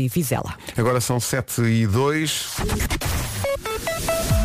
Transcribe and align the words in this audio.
e 0.00 0.08
Vizela. 0.08 0.54
Agora 0.76 1.00
são 1.00 1.18
7 1.18 1.62
e 1.62 1.86
2. 1.86 2.56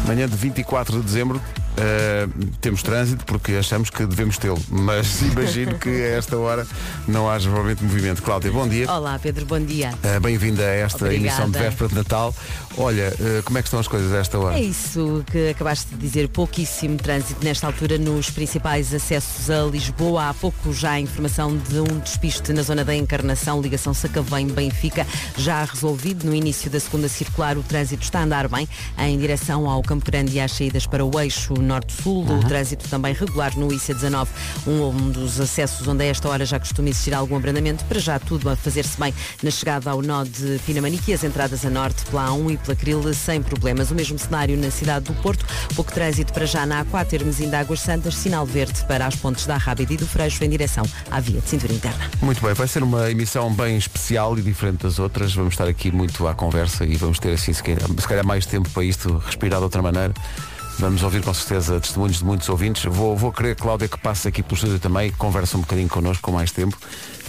Manhã 0.06 0.28
de 0.28 0.36
24 0.36 0.98
de 0.98 1.04
dezembro. 1.04 1.42
Uh, 1.80 2.46
temos 2.60 2.84
trânsito 2.84 3.24
porque 3.24 3.54
achamos 3.54 3.90
que 3.90 4.06
devemos 4.06 4.38
tê-lo, 4.38 4.62
mas 4.70 5.22
imagino 5.24 5.78
que 5.80 5.90
a 5.90 6.18
esta 6.18 6.36
hora 6.38 6.68
não 7.08 7.30
haja 7.30 7.50
provavelmente 7.50 7.84
movimento. 7.84 8.22
Cláudia, 8.22 8.52
bom 8.52 8.68
dia. 8.68 8.92
Olá 8.92 9.18
Pedro, 9.18 9.46
bom 9.46 9.60
dia. 9.60 9.94
Uh, 10.04 10.20
Bem-vinda 10.20 10.62
a 10.64 10.72
esta 10.72 11.06
Obrigada. 11.06 11.28
emissão 11.28 11.50
de 11.50 11.58
véspera 11.58 11.88
de 11.88 11.96
Natal. 11.96 12.36
Olha, 12.78 13.14
uh, 13.14 13.44
como 13.44 13.58
é 13.58 13.62
que 13.62 13.68
estão 13.68 13.80
as 13.80 13.88
coisas 13.88 14.12
a 14.12 14.18
esta 14.18 14.38
hora? 14.38 14.58
É 14.58 14.62
isso 14.62 15.24
que 15.32 15.50
acabaste 15.50 15.96
de 15.96 15.98
dizer, 15.98 16.28
pouquíssimo 16.28 16.98
trânsito 16.98 17.44
nesta 17.46 17.68
altura 17.68 17.98
nos 17.98 18.30
principais 18.30 18.94
acessos 18.94 19.50
a 19.50 19.64
Lisboa. 19.64 20.30
Há 20.30 20.34
pouco 20.34 20.74
já 20.74 20.92
a 20.92 21.00
informação 21.00 21.56
de 21.56 21.80
um 21.80 22.00
despiste 22.00 22.52
na 22.52 22.62
zona 22.62 22.84
da 22.84 22.94
Encarnação, 22.94 23.62
ligação 23.62 23.94
Sacavém-Benfica, 23.94 25.08
já 25.38 25.64
resolvido. 25.64 26.26
No 26.26 26.36
início 26.36 26.70
da 26.70 26.80
segunda 26.80 27.08
circular 27.08 27.58
o 27.58 27.64
trânsito 27.64 28.04
está 28.04 28.20
a 28.20 28.24
andar 28.24 28.50
bem 28.50 28.68
em 28.98 29.18
direção 29.18 29.70
ao 29.70 29.82
Campo 29.82 30.06
Grande 30.06 30.36
e 30.36 30.40
às 30.40 30.52
saídas 30.52 30.86
para 30.86 31.06
o 31.06 31.20
eixo 31.20 31.54
norte-sul. 31.70 32.26
O 32.26 32.40
trânsito 32.48 32.90
também 32.90 33.14
regular 33.14 33.56
no 33.58 33.68
IC19, 33.68 34.28
um 34.68 35.12
dos 35.12 35.40
acessos 35.40 35.88
onde 35.88 36.04
a 36.04 36.08
esta 36.08 36.28
hora 36.28 36.46
já 36.46 36.60
costuma 36.60 36.90
existir 36.90 37.14
algum 37.14 37.36
abrandamento. 37.36 37.86
Para 37.86 38.00
já 38.00 38.20
tudo 38.20 38.50
a 38.50 38.56
fazer-se 38.56 39.00
bem 39.00 39.14
na 39.44 39.52
chegada 39.52 39.92
ao 39.92 40.02
nó 40.02 40.24
de 40.24 40.60
Pinamanique 40.66 41.12
e 41.12 41.14
as 41.14 41.24
entradas 41.24 41.64
a 41.64 41.70
norte 41.70 42.04
pela 42.06 42.30
A1 42.30 42.54
e 42.54 42.58
pela 42.58 42.76
Cril 42.76 43.14
sem 43.14 43.42
problemas. 43.42 43.92
O 43.92 43.96
mesmo 43.96 44.18
cenário 44.18 44.58
na 44.58 44.72
cidade 44.72 45.06
do 45.06 45.14
Porto, 45.22 45.46
pouco 45.76 45.92
trânsito 45.92 46.34
para 46.34 46.46
já 46.46 46.66
na 46.66 46.84
A4, 46.84 47.14
Hermesim 47.14 47.50
de 47.50 47.56
Águas 47.56 47.82
Santas, 47.82 48.16
sinal 48.16 48.46
verde 48.46 48.84
para 48.86 49.06
as 49.06 49.16
pontes 49.16 49.46
da 49.46 49.58
Rábida 49.58 49.94
e 49.94 49.98
do 49.98 50.08
Freixo 50.08 50.44
em 50.44 50.50
direção 50.50 50.84
à 51.12 51.20
via 51.20 51.40
de 51.40 51.48
cintura 51.48 51.74
interna. 51.74 52.10
Muito 52.22 52.42
bem, 52.42 52.54
vai 52.54 52.68
ser 52.68 52.82
uma 52.82 53.10
emissão 53.12 53.54
bem 53.54 53.78
especial 53.78 54.38
e 54.38 54.42
diferente 54.42 54.84
das 54.84 54.98
outras. 55.00 55.34
Vamos 55.34 55.54
estar 55.54 55.68
aqui 55.68 55.92
muito 55.92 56.28
à 56.28 56.34
conversa 56.34 56.84
e 56.86 56.96
vamos 56.96 57.20
ter 57.20 57.34
assim, 57.34 57.54
se 57.54 57.62
calhar, 57.62 57.88
se 57.88 58.08
calhar 58.08 58.26
mais 58.26 58.46
tempo 58.46 58.70
para 58.70 58.84
isto 58.84 59.18
respirar 59.18 59.60
de 59.60 59.66
outra 59.66 59.82
maneira. 59.82 60.14
Vamos 60.80 61.04
ouvir 61.04 61.22
com 61.22 61.34
certeza 61.34 61.78
testemunhos 61.78 62.20
de 62.20 62.24
muitos 62.26 62.48
ouvintes. 62.48 62.86
Vou, 62.86 63.16
vou 63.16 63.34
querer, 63.34 63.54
Cláudia, 63.56 63.88
que 63.90 63.98
passe 63.98 64.30
aqui 64.30 64.42
pelo 64.42 64.56
estúdio 64.56 64.80
também 64.80 65.10
e 65.10 65.12
converse 65.12 65.58
um 65.58 65.60
bocadinho 65.60 65.90
connosco 65.90 66.24
com 66.24 66.32
mais 66.32 66.52
tempo. 66.52 66.78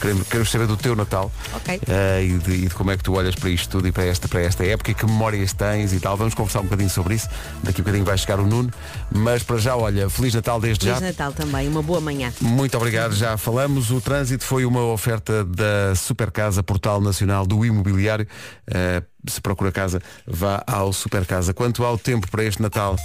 Queremos, 0.00 0.28
queremos 0.28 0.50
saber 0.50 0.66
do 0.68 0.76
teu 0.76 0.94
Natal 0.96 1.30
Ok. 1.54 1.80
eh, 1.86 2.24
e, 2.24 2.38
de, 2.38 2.52
e 2.52 2.68
de 2.68 2.74
como 2.74 2.90
é 2.90 2.96
que 2.96 3.02
tu 3.02 3.12
olhas 3.14 3.34
para 3.34 3.50
isto 3.50 3.68
tudo 3.68 3.86
e 3.88 3.92
para 3.92 4.04
esta, 4.04 4.28
para 4.28 4.40
esta 4.40 4.64
época 4.64 4.92
e 4.92 4.94
que 4.94 5.04
memórias 5.04 5.52
tens 5.52 5.92
e 5.92 5.98
tal. 5.98 6.16
Vamos 6.16 6.32
conversar 6.32 6.60
um 6.60 6.64
bocadinho 6.64 6.88
sobre 6.88 7.16
isso. 7.16 7.28
Daqui 7.62 7.80
a 7.80 7.82
um 7.82 7.84
bocadinho 7.84 8.04
vai 8.04 8.16
chegar 8.16 8.38
o 8.38 8.46
Nuno. 8.46 8.70
Mas 9.10 9.42
para 9.42 9.58
já, 9.58 9.76
olha, 9.76 10.08
Feliz 10.08 10.32
Natal 10.32 10.60
desde 10.60 10.84
Feliz 10.86 11.00
já. 11.00 11.06
Natal 11.06 11.32
também, 11.32 11.66
uma 11.68 11.82
boa 11.82 12.00
manhã. 12.00 12.32
Muito 12.40 12.76
obrigado, 12.76 13.14
já 13.14 13.36
falamos. 13.36 13.90
O 13.90 14.00
trânsito 14.00 14.44
foi 14.44 14.64
uma 14.64 14.84
oferta 14.84 15.44
da 15.44 15.94
Supercasa, 15.96 16.62
Portal 16.62 17.00
Nacional 17.00 17.44
do 17.44 17.64
Imobiliário. 17.64 18.26
Eh, 18.72 19.02
se 19.28 19.40
procura 19.40 19.70
casa, 19.70 20.00
vá 20.26 20.62
ao 20.66 20.92
Supercasa. 20.94 21.52
Quanto 21.52 21.84
ao 21.84 21.98
tempo 21.98 22.30
para 22.30 22.44
este 22.44 22.62
Natal. 22.62 22.96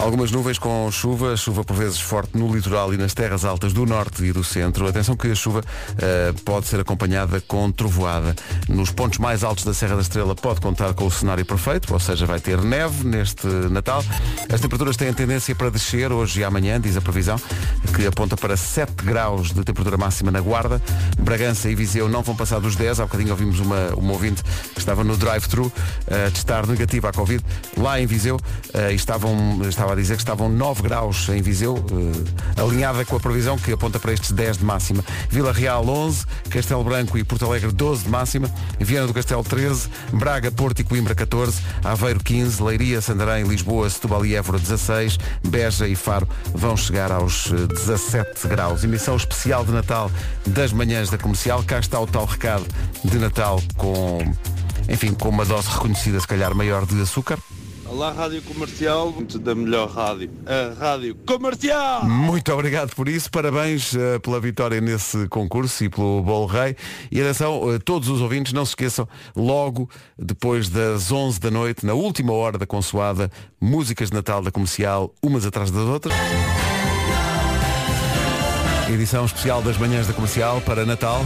Algumas 0.00 0.30
nuvens 0.32 0.58
com 0.58 0.90
chuva, 0.90 1.36
chuva 1.36 1.62
por 1.62 1.76
vezes 1.76 2.00
forte 2.00 2.36
no 2.36 2.50
litoral 2.50 2.92
e 2.94 2.96
nas 2.96 3.12
terras 3.12 3.44
altas 3.44 3.74
do 3.74 3.84
norte 3.84 4.24
e 4.24 4.32
do 4.32 4.42
centro. 4.42 4.88
Atenção 4.88 5.14
que 5.14 5.30
a 5.30 5.34
chuva 5.34 5.62
eh, 5.98 6.32
pode 6.42 6.66
ser 6.66 6.80
acompanhada 6.80 7.38
com 7.42 7.70
trovoada. 7.70 8.34
Nos 8.66 8.90
pontos 8.90 9.18
mais 9.18 9.44
altos 9.44 9.62
da 9.62 9.74
Serra 9.74 9.96
da 9.96 10.00
Estrela 10.00 10.34
pode 10.34 10.58
contar 10.58 10.94
com 10.94 11.04
o 11.06 11.10
cenário 11.10 11.44
perfeito, 11.44 11.92
ou 11.92 12.00
seja, 12.00 12.24
vai 12.24 12.40
ter 12.40 12.62
neve 12.62 13.06
neste 13.06 13.46
Natal. 13.46 14.02
As 14.50 14.58
temperaturas 14.58 14.96
têm 14.96 15.12
tendência 15.12 15.54
para 15.54 15.70
descer 15.70 16.10
hoje 16.10 16.40
e 16.40 16.44
amanhã, 16.44 16.80
diz 16.80 16.96
a 16.96 17.02
previsão, 17.02 17.36
que 17.94 18.06
aponta 18.06 18.38
para 18.38 18.56
7 18.56 19.04
graus 19.04 19.52
de 19.52 19.62
temperatura 19.62 19.98
máxima 19.98 20.30
na 20.30 20.40
Guarda. 20.40 20.80
Bragança 21.18 21.68
e 21.68 21.74
Viseu 21.74 22.08
não 22.08 22.22
vão 22.22 22.34
passar 22.34 22.58
dos 22.58 22.74
10. 22.74 23.00
Há 23.00 23.04
bocadinho 23.04 23.32
ouvimos 23.32 23.60
uma, 23.60 23.94
uma 23.94 24.12
ouvinte 24.14 24.42
estava 24.80 25.04
no 25.04 25.16
drive-thru 25.16 25.72
eh, 26.06 26.26
a 26.26 26.30
testar 26.30 26.66
negativa 26.66 27.08
à 27.08 27.12
Covid. 27.12 27.44
Lá 27.76 28.00
em 28.00 28.06
Viseu 28.06 28.38
eh, 28.74 28.92
estavam, 28.92 29.60
estava 29.68 29.92
a 29.92 29.96
dizer 29.96 30.14
que 30.14 30.22
estavam 30.22 30.48
9 30.48 30.82
graus 30.82 31.28
em 31.28 31.40
Viseu, 31.42 31.76
eh, 32.56 32.60
alinhada 32.60 33.04
com 33.04 33.16
a 33.16 33.20
previsão 33.20 33.58
que 33.58 33.72
aponta 33.72 33.98
para 33.98 34.12
estes 34.12 34.32
10 34.32 34.58
de 34.58 34.64
máxima. 34.64 35.04
Vila 35.28 35.52
Real 35.52 35.86
11, 35.86 36.26
Castelo 36.48 36.84
Branco 36.84 37.16
e 37.18 37.24
Porto 37.24 37.44
Alegre 37.44 37.70
12 37.70 38.04
de 38.04 38.10
máxima, 38.10 38.50
Viana 38.78 39.06
do 39.06 39.14
Castelo 39.14 39.44
13, 39.44 39.88
Braga, 40.12 40.50
Porto 40.50 40.80
e 40.80 40.84
Coimbra 40.84 41.14
14, 41.14 41.60
Aveiro 41.84 42.20
15, 42.20 42.62
Leiria, 42.62 43.00
Santarém, 43.00 43.44
Lisboa, 43.44 43.88
Setúbal 43.88 44.24
e 44.26 44.34
Évora 44.34 44.58
16, 44.58 45.18
Beja 45.46 45.86
e 45.86 45.94
Faro 45.94 46.28
vão 46.54 46.76
chegar 46.76 47.12
aos 47.12 47.50
eh, 47.52 47.66
17 47.66 48.48
graus. 48.48 48.84
Emissão 48.84 49.16
especial 49.16 49.64
de 49.64 49.72
Natal 49.72 50.10
das 50.46 50.72
manhãs 50.72 51.10
da 51.10 51.18
comercial. 51.18 51.62
Cá 51.62 51.78
está 51.78 52.00
o 52.00 52.06
tal 52.06 52.24
recado 52.24 52.66
de 53.04 53.18
Natal 53.18 53.62
com, 53.76 54.18
enfim, 54.88 55.14
com 55.14 55.28
uma 55.28 55.44
dose 55.44 55.68
reconhecida, 55.68 56.20
se 56.20 56.26
calhar, 56.26 56.54
maior 56.54 56.86
de 56.86 57.00
açúcar. 57.00 57.38
Olá, 57.90 58.12
Rádio 58.12 58.40
Comercial, 58.42 59.12
da 59.40 59.52
melhor 59.52 59.90
rádio, 59.90 60.30
a 60.46 60.78
Rádio 60.78 61.16
Comercial! 61.26 62.04
Muito 62.04 62.52
obrigado 62.52 62.94
por 62.94 63.08
isso, 63.08 63.28
parabéns 63.28 63.96
eh, 63.96 64.20
pela 64.20 64.38
vitória 64.38 64.80
nesse 64.80 65.26
concurso 65.26 65.82
e 65.82 65.88
pelo 65.88 66.22
Bolo 66.22 66.46
Rei. 66.46 66.76
E 67.10 67.20
atenção, 67.20 67.74
eh, 67.74 67.80
todos 67.80 68.08
os 68.08 68.20
ouvintes, 68.20 68.52
não 68.52 68.64
se 68.64 68.70
esqueçam, 68.70 69.08
logo 69.34 69.90
depois 70.16 70.68
das 70.68 71.10
11 71.10 71.40
da 71.40 71.50
noite, 71.50 71.84
na 71.84 71.92
última 71.92 72.32
hora 72.32 72.56
da 72.56 72.64
consoada, 72.64 73.28
músicas 73.60 74.08
de 74.08 74.14
Natal 74.14 74.40
da 74.40 74.52
comercial, 74.52 75.12
umas 75.20 75.44
atrás 75.44 75.72
das 75.72 75.82
outras. 75.82 76.14
Edição 78.88 79.24
especial 79.24 79.62
das 79.62 79.76
manhãs 79.76 80.06
da 80.06 80.12
comercial 80.12 80.60
para 80.60 80.86
Natal. 80.86 81.24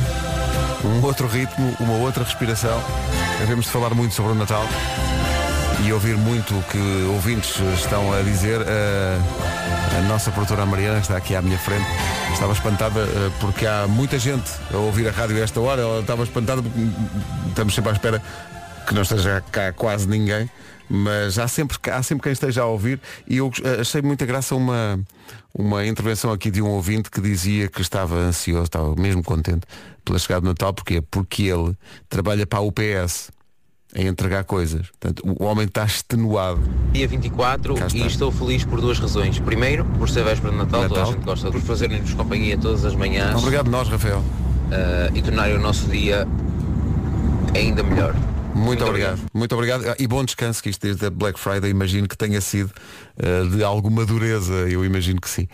Um 0.82 1.04
outro 1.04 1.26
ritmo, 1.26 1.76
uma 1.78 1.94
outra 1.98 2.24
respiração. 2.24 2.78
Devemos 3.40 3.66
de 3.66 3.70
falar 3.70 3.94
muito 3.94 4.14
sobre 4.14 4.32
o 4.32 4.34
Natal 4.34 4.66
e 5.84 5.92
ouvir 5.92 6.16
muito 6.16 6.58
o 6.58 6.62
que 6.62 6.78
ouvintes 7.12 7.58
estão 7.74 8.12
a 8.12 8.22
dizer. 8.22 8.60
A, 8.62 9.98
a 9.98 10.02
nossa 10.02 10.30
produtora 10.30 10.64
Mariana, 10.64 10.96
que 10.96 11.02
está 11.02 11.16
aqui 11.16 11.36
à 11.36 11.42
minha 11.42 11.58
frente, 11.58 11.86
estava 12.32 12.52
espantada 12.52 13.00
eh, 13.00 13.30
porque 13.40 13.66
há 13.66 13.86
muita 13.86 14.18
gente 14.18 14.50
a 14.72 14.76
ouvir 14.78 15.08
a 15.08 15.10
rádio 15.10 15.36
a 15.36 15.40
esta 15.40 15.60
hora. 15.60 15.82
Ela 15.82 16.00
estava 16.00 16.22
espantada 16.22 16.62
porque 16.62 16.78
estamos 17.48 17.74
sempre 17.74 17.90
à 17.90 17.92
espera 17.92 18.22
que 18.86 18.94
não 18.94 19.02
esteja 19.02 19.42
cá 19.52 19.72
quase 19.72 20.08
ninguém. 20.08 20.48
Mas 20.88 21.38
há 21.38 21.48
sempre, 21.48 21.78
há 21.90 22.02
sempre 22.02 22.24
quem 22.24 22.32
esteja 22.32 22.62
a 22.62 22.66
ouvir 22.66 23.00
e 23.26 23.38
eu 23.38 23.50
eh, 23.62 23.80
achei 23.80 24.02
muita 24.02 24.26
graça 24.26 24.54
uma, 24.54 25.00
uma 25.56 25.86
intervenção 25.86 26.32
aqui 26.32 26.50
de 26.50 26.60
um 26.60 26.68
ouvinte 26.68 27.10
que 27.10 27.20
dizia 27.20 27.68
que 27.68 27.80
estava 27.80 28.16
ansioso, 28.16 28.64
estava 28.64 28.94
mesmo 28.96 29.22
contente 29.22 29.66
pela 30.04 30.18
chegada 30.18 30.40
do 30.40 30.48
Natal. 30.48 30.72
Porquê? 30.74 31.00
Porque 31.00 31.44
ele 31.44 31.76
trabalha 32.08 32.46
para 32.46 32.58
a 32.58 32.62
UPS 32.62 33.30
a 33.94 34.02
entregar 34.02 34.42
coisas. 34.42 34.88
Portanto, 34.98 35.22
o 35.38 35.44
homem 35.44 35.66
está 35.66 35.84
extenuado. 35.84 36.60
Dia 36.92 37.06
24 37.06 37.74
Cá 37.76 37.86
está. 37.86 37.98
e 37.98 38.06
estou 38.06 38.32
feliz 38.32 38.64
por 38.64 38.80
duas 38.80 38.98
razões. 38.98 39.38
Primeiro, 39.38 39.84
por 39.84 40.08
ser 40.08 40.24
véspera 40.24 40.50
de 40.50 40.58
Natal, 40.58 40.82
toda 40.82 40.94
Natal. 40.96 41.02
a 41.04 41.12
gente 41.12 41.24
gosta 41.24 41.50
de 41.50 41.60
fazerem-nos 41.60 42.12
companhia 42.14 42.58
todas 42.58 42.84
as 42.84 42.94
manhãs 42.96 43.36
Obrigado 43.36 43.70
nós, 43.70 43.88
Rafael. 43.88 44.22
eh, 44.72 45.10
e 45.14 45.22
tornarem 45.22 45.54
o 45.56 45.60
nosso 45.60 45.86
dia 45.86 46.26
ainda 47.54 47.84
melhor. 47.84 48.16
Muito, 48.54 48.84
obrigado. 48.84 49.20
Muito 49.32 49.54
obrigado. 49.54 49.88
Ah, 49.88 49.96
E 49.98 50.06
bom 50.06 50.24
descanso 50.24 50.62
que 50.62 50.70
isto 50.70 50.82
desde 50.82 51.06
a 51.06 51.10
Black 51.10 51.38
Friday 51.38 51.70
imagino 51.70 52.06
que 52.08 52.16
tenha 52.16 52.40
sido 52.40 52.70
ah, 53.18 53.48
de 53.54 53.62
alguma 53.64 54.06
dureza, 54.06 54.52
eu 54.68 54.84
imagino 54.84 55.20
que 55.20 55.28
sim. 55.28 55.48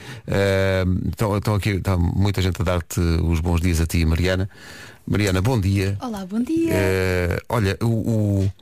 Estão 1.11 1.37
estão 1.37 1.55
aqui, 1.55 1.71
está 1.71 1.97
muita 1.97 2.43
gente 2.43 2.61
a 2.61 2.65
dar-te 2.65 3.01
os 3.01 3.41
bons 3.41 3.61
dias 3.61 3.81
a 3.81 3.87
ti, 3.87 4.05
Mariana. 4.05 4.49
Mariana, 5.07 5.43
bom 5.43 5.59
dia. 5.59 5.97
Olá, 6.01 6.25
bom 6.25 6.41
dia. 6.41 6.71
Eh, 6.73 7.43
olha, 7.49 7.77
o, 7.83 7.87
o, 7.87 8.53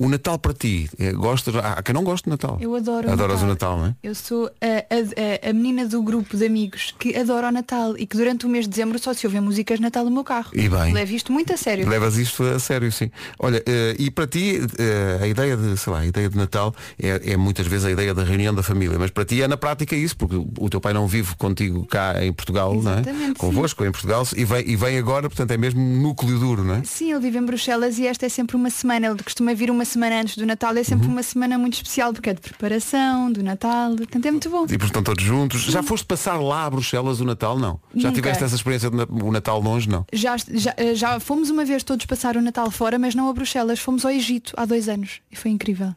o 0.00 0.08
Natal 0.08 0.38
para 0.38 0.52
ti, 0.54 0.88
eh, 0.98 1.12
gostas? 1.12 1.54
Há 1.54 1.82
quem 1.82 1.94
não 1.94 2.02
gosta 2.02 2.24
de 2.24 2.30
Natal. 2.30 2.56
Eu 2.60 2.74
adoro 2.74 3.08
o 3.08 3.12
Adoras 3.12 3.42
Natal. 3.42 3.44
o 3.44 3.48
Natal, 3.48 3.78
não 3.78 3.86
é? 3.86 3.94
Eu 4.02 4.14
sou 4.14 4.46
a, 4.60 5.46
a- 5.46 5.50
a- 5.50 5.52
menina 5.52 5.86
do 5.86 6.02
grupo 6.02 6.36
de 6.36 6.46
amigos 6.46 6.94
que 6.98 7.14
adora 7.16 7.48
o 7.48 7.52
Natal 7.52 7.96
e 7.98 8.06
que 8.06 8.16
durante 8.16 8.46
o 8.46 8.48
mês 8.48 8.64
de 8.64 8.70
dezembro 8.70 8.98
só 8.98 9.12
se 9.12 9.26
ouvem 9.26 9.40
músicas 9.40 9.76
de 9.78 9.82
Natal 9.82 10.04
no 10.04 10.10
meu 10.10 10.24
carro. 10.24 10.50
E 10.54 10.68
bem. 10.68 10.92
Levo 10.94 11.12
isto 11.12 11.30
muito 11.32 11.52
a 11.52 11.56
sério. 11.56 11.86
Levas 11.88 12.16
isto 12.16 12.42
a 12.42 12.58
sério, 12.58 12.90
sim. 12.90 13.10
Olha, 13.38 13.62
eh, 13.66 13.94
e 13.98 14.10
para 14.10 14.26
ti, 14.26 14.58
eh, 14.78 15.18
a 15.22 15.26
ideia 15.26 15.56
de, 15.56 15.76
sei 15.76 15.92
lá, 15.92 15.98
a 16.00 16.06
ideia 16.06 16.28
de 16.28 16.36
Natal 16.36 16.74
é, 16.98 17.32
é 17.32 17.36
muitas 17.36 17.66
vezes 17.66 17.84
a 17.84 17.90
ideia 17.90 18.14
da 18.14 18.24
reunião 18.24 18.54
da 18.54 18.62
família, 18.62 18.98
mas 18.98 19.10
para 19.10 19.24
ti 19.24 19.42
é 19.42 19.46
na 19.48 19.56
prática 19.58 19.94
isso, 19.94 20.16
porque 20.16 20.36
o 20.36 20.70
teu 20.70 20.80
pai 20.80 20.92
não 20.94 21.06
vive 21.06 21.34
contigo 21.36 21.84
cá 21.86 22.24
em 22.24 22.32
Portugal, 22.32 22.74
não 22.74 22.92
é? 22.92 23.00
Exatamente, 23.00 23.34
Convosco, 23.38 23.84
em 23.84 23.90
Portugal, 23.92 24.26
e 24.36 24.44
vem, 24.44 24.68
e 24.70 24.76
vem 24.76 24.96
agora, 24.98 25.28
portanto 25.28 25.50
é 25.50 25.56
mesmo 25.58 25.80
núcleo 25.80 26.38
duro, 26.38 26.64
não 26.64 26.76
é? 26.76 26.84
Sim, 26.84 27.10
ele 27.12 27.20
vive 27.20 27.38
em 27.38 27.44
Bruxelas 27.44 27.98
e 27.98 28.06
esta 28.06 28.24
é 28.24 28.28
sempre 28.28 28.56
uma 28.56 28.70
semana. 28.70 29.06
Ele 29.08 29.22
costuma 29.22 29.52
vir 29.54 29.70
uma 29.70 29.84
semana 29.90 30.20
antes 30.20 30.36
do 30.36 30.46
Natal. 30.46 30.74
É 30.76 30.82
sempre 30.82 31.06
Uhum. 31.06 31.12
uma 31.12 31.22
semana 31.22 31.58
muito 31.58 31.74
especial 31.74 32.12
porque 32.12 32.30
é 32.30 32.34
de 32.34 32.40
preparação, 32.40 33.30
do 33.30 33.42
Natal. 33.42 33.94
Portanto, 33.96 34.26
é 34.26 34.30
muito 34.30 34.48
bom. 34.48 34.64
E 34.70 34.78
portanto 34.78 35.06
todos 35.06 35.24
juntos. 35.24 35.62
Já 35.62 35.82
foste 35.82 36.06
passar 36.06 36.38
lá 36.40 36.64
a 36.66 36.70
Bruxelas 36.70 37.20
o 37.20 37.24
Natal? 37.24 37.58
Não. 37.58 37.80
Já 37.94 38.08
Nunca. 38.08 38.20
tiveste 38.22 38.44
essa 38.44 38.54
experiência 38.54 38.90
de 38.90 38.96
na- 38.96 39.06
o 39.10 39.30
Natal 39.32 39.60
longe? 39.60 39.88
Não. 39.88 40.06
Já, 40.12 40.36
já, 40.36 40.74
já 40.94 41.20
fomos 41.20 41.50
uma 41.50 41.64
vez 41.64 41.82
todos 41.82 42.06
passar 42.06 42.36
o 42.36 42.40
Natal 42.42 42.70
fora, 42.70 42.98
mas 42.98 43.14
não 43.14 43.28
a 43.28 43.32
Bruxelas. 43.32 43.78
Fomos 43.80 44.04
ao 44.04 44.10
Egito 44.10 44.52
há 44.56 44.64
dois 44.64 44.88
anos 44.88 45.20
e 45.30 45.36
foi 45.36 45.50
incrível. 45.50 45.94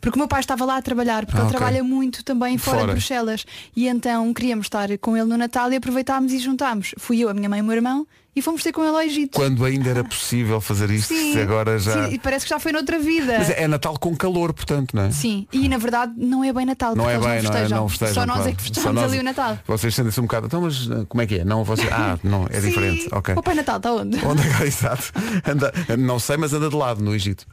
Porque 0.00 0.16
o 0.16 0.18
meu 0.18 0.28
pai 0.28 0.40
estava 0.40 0.64
lá 0.64 0.76
a 0.76 0.82
trabalhar, 0.82 1.24
porque 1.26 1.38
Ah, 1.38 1.44
ele 1.44 1.48
ok. 1.48 1.58
trabalha 1.58 1.84
muito 1.84 2.22
também 2.24 2.58
fora, 2.58 2.78
Fora. 2.78 2.88
de 2.88 2.92
Bruxelas. 2.98 3.44
E 3.74 3.86
então 3.88 4.32
queríamos 4.34 4.66
estar 4.66 4.88
com 4.98 5.16
ele 5.16 5.26
no 5.26 5.36
Natal 5.36 5.72
e 5.72 5.76
aproveitámos 5.76 6.32
e 6.32 6.38
juntámos. 6.38 6.94
Fui 6.98 7.18
eu, 7.20 7.28
a 7.28 7.34
minha 7.34 7.48
mãe 7.48 7.58
e 7.58 7.62
o 7.62 7.64
meu 7.64 7.74
irmão 7.74 8.06
e 8.36 8.42
fomos 8.42 8.62
ter 8.62 8.72
com 8.72 8.82
ele 8.82 8.90
ao 8.96 9.02
Egito. 9.02 9.36
Quando 9.36 9.64
ainda 9.64 9.90
era 9.90 10.04
possível 10.04 10.60
fazer 10.60 10.90
isto, 10.90 11.14
Sim, 11.14 11.38
agora 11.40 11.78
já. 11.78 12.08
sim, 12.08 12.14
e 12.14 12.18
parece 12.18 12.44
que 12.46 12.50
já 12.50 12.58
foi 12.58 12.72
noutra 12.72 12.98
vida. 12.98 13.36
Mas 13.38 13.50
é 13.50 13.68
Natal 13.68 13.98
com 13.98 14.14
calor, 14.16 14.52
portanto, 14.52 14.94
não 14.94 15.04
é? 15.04 15.10
Sim, 15.10 15.46
e 15.52 15.68
na 15.68 15.78
verdade 15.78 16.12
não 16.16 16.42
é 16.44 16.52
bem 16.52 16.66
Natal, 16.66 16.94
Não 16.96 17.08
é 17.08 17.18
bem, 17.18 17.22
não, 17.22 17.30
é, 17.34 17.40
festejam. 17.40 17.78
não 17.78 17.88
festejam. 17.88 18.14
Só 18.14 18.26
nós 18.26 18.36
claro. 18.36 18.50
é 18.50 18.54
que 18.54 18.62
festejamos 18.62 19.02
nós- 19.02 19.12
ali 19.12 19.20
o 19.20 19.24
Natal. 19.24 19.58
Vocês 19.66 19.94
sentem-se 19.94 20.20
um 20.20 20.24
bocado. 20.24 20.46
Então, 20.46 20.60
mas 20.62 20.86
uh, 20.86 21.06
como 21.06 21.22
é 21.22 21.26
que 21.26 21.38
é? 21.38 21.44
Não, 21.44 21.64
vocês... 21.64 21.88
Ah, 21.92 22.18
não, 22.24 22.46
é 22.50 22.60
Sim. 22.60 22.68
diferente. 22.68 23.08
Ok. 23.12 23.34
O 23.36 23.42
Pai 23.42 23.54
Natal 23.54 23.76
está 23.76 23.92
onde? 23.92 24.18
Onde 24.24 24.42
é 24.42 24.56
que 24.56 24.62
exato? 24.64 25.12
Anda, 25.46 25.72
não 25.98 26.18
sei, 26.18 26.36
mas 26.36 26.52
anda 26.52 26.68
de 26.68 26.76
lado 26.76 27.02
no 27.02 27.14
Egito. 27.14 27.46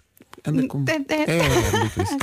Anda 0.45 0.67
como. 0.67 0.85
É, 0.89 0.93
é. 0.93 1.37
É, 1.37 2.01
isso. 2.03 2.17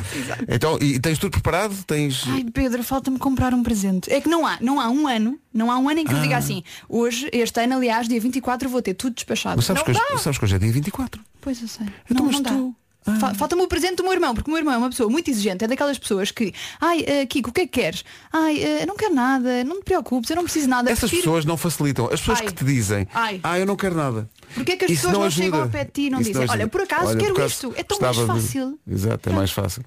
Então, 0.48 0.78
e 0.80 0.98
tens 0.98 1.18
tudo 1.18 1.30
preparado? 1.32 1.74
Tens. 1.84 2.24
Ai 2.28 2.44
Pedro, 2.52 2.82
falta-me 2.82 3.18
comprar 3.18 3.54
um 3.54 3.62
presente. 3.62 4.12
É 4.12 4.20
que 4.20 4.28
não 4.28 4.46
há, 4.46 4.58
não 4.60 4.80
há 4.80 4.88
um 4.88 5.06
ano, 5.06 5.38
não 5.52 5.70
há 5.70 5.78
um 5.78 5.88
ano 5.88 6.00
em 6.00 6.04
que 6.04 6.12
eu 6.12 6.20
diga 6.20 6.34
Ah. 6.36 6.38
assim, 6.38 6.62
hoje, 6.88 7.28
este 7.32 7.60
ano, 7.60 7.76
aliás, 7.76 8.08
dia 8.08 8.20
24, 8.20 8.68
vou 8.68 8.82
ter 8.82 8.94
tudo 8.94 9.14
despachado. 9.14 9.56
Mas 9.56 9.66
sabes 9.66 9.82
não 9.82 9.92
que, 9.94 10.12
hoje, 10.14 10.22
sabes 10.22 10.38
que 10.38 10.44
hoje 10.44 10.56
é 10.56 10.58
dia 10.58 10.72
24. 10.72 11.20
Pois 11.40 11.60
eu 11.62 11.68
sei. 11.68 11.86
Então, 12.10 12.24
não, 12.26 12.32
mas 12.32 12.40
não 12.40 12.72
tu- 12.72 12.74
Fa- 13.20 13.32
Falta-me 13.32 13.62
o 13.62 13.68
presente 13.68 13.96
do 13.96 14.02
meu 14.02 14.12
irmão, 14.12 14.34
porque 14.34 14.50
o 14.50 14.52
meu 14.52 14.58
irmão 14.60 14.74
é 14.74 14.76
uma 14.76 14.90
pessoa 14.90 15.08
muito 15.08 15.30
exigente, 15.30 15.64
é 15.64 15.68
daquelas 15.68 15.98
pessoas 15.98 16.30
que, 16.30 16.52
ai, 16.78 17.02
eh, 17.06 17.24
Kiko, 17.24 17.48
o 17.48 17.52
que 17.54 17.62
é 17.62 17.66
que 17.66 17.80
queres? 17.80 18.04
Ai, 18.30 18.58
eh, 18.62 18.84
não 18.86 18.96
quero 18.96 19.14
nada, 19.14 19.64
não 19.64 19.78
te 19.78 19.84
preocupes, 19.84 20.28
eu 20.28 20.36
não 20.36 20.42
preciso 20.44 20.68
nada. 20.68 20.90
Essas 20.90 21.08
prefiro- 21.08 21.22
pessoas 21.22 21.44
não 21.46 21.56
facilitam. 21.56 22.04
As 22.12 22.20
pessoas 22.20 22.40
Ai. 22.40 22.46
que 22.48 22.52
te 22.52 22.64
dizem, 22.66 23.08
Ai. 23.14 23.40
ah, 23.42 23.58
eu 23.58 23.64
não 23.64 23.76
quero 23.76 23.94
nada. 23.94 24.28
Porque 24.54 24.72
é 24.72 24.76
que 24.76 24.84
as 24.86 24.90
Isso 24.90 25.02
pessoas 25.02 25.18
não, 25.18 25.24
ajuda. 25.26 25.44
chegam 25.44 25.62
ao 25.62 25.68
pé 25.68 25.84
de 25.84 25.90
ti 25.90 26.02
e 26.02 26.10
não 26.10 26.20
Isso 26.20 26.30
dizem, 26.30 26.42
ajuda. 26.44 26.58
olha, 26.58 26.68
por 26.68 26.80
acaso 26.82 27.06
Olha, 27.06 27.18
quero 27.18 27.34
por 27.34 27.40
acaso 27.40 27.54
isto, 27.54 27.72
é 27.76 27.82
tão 27.82 27.98
mais 28.00 28.16
gostava 28.16 28.38
de- 28.38 28.44
fácil. 28.46 28.78
Exato, 28.90 29.28
é 29.28 29.32
mais 29.32 29.50
fácil. 29.50 29.82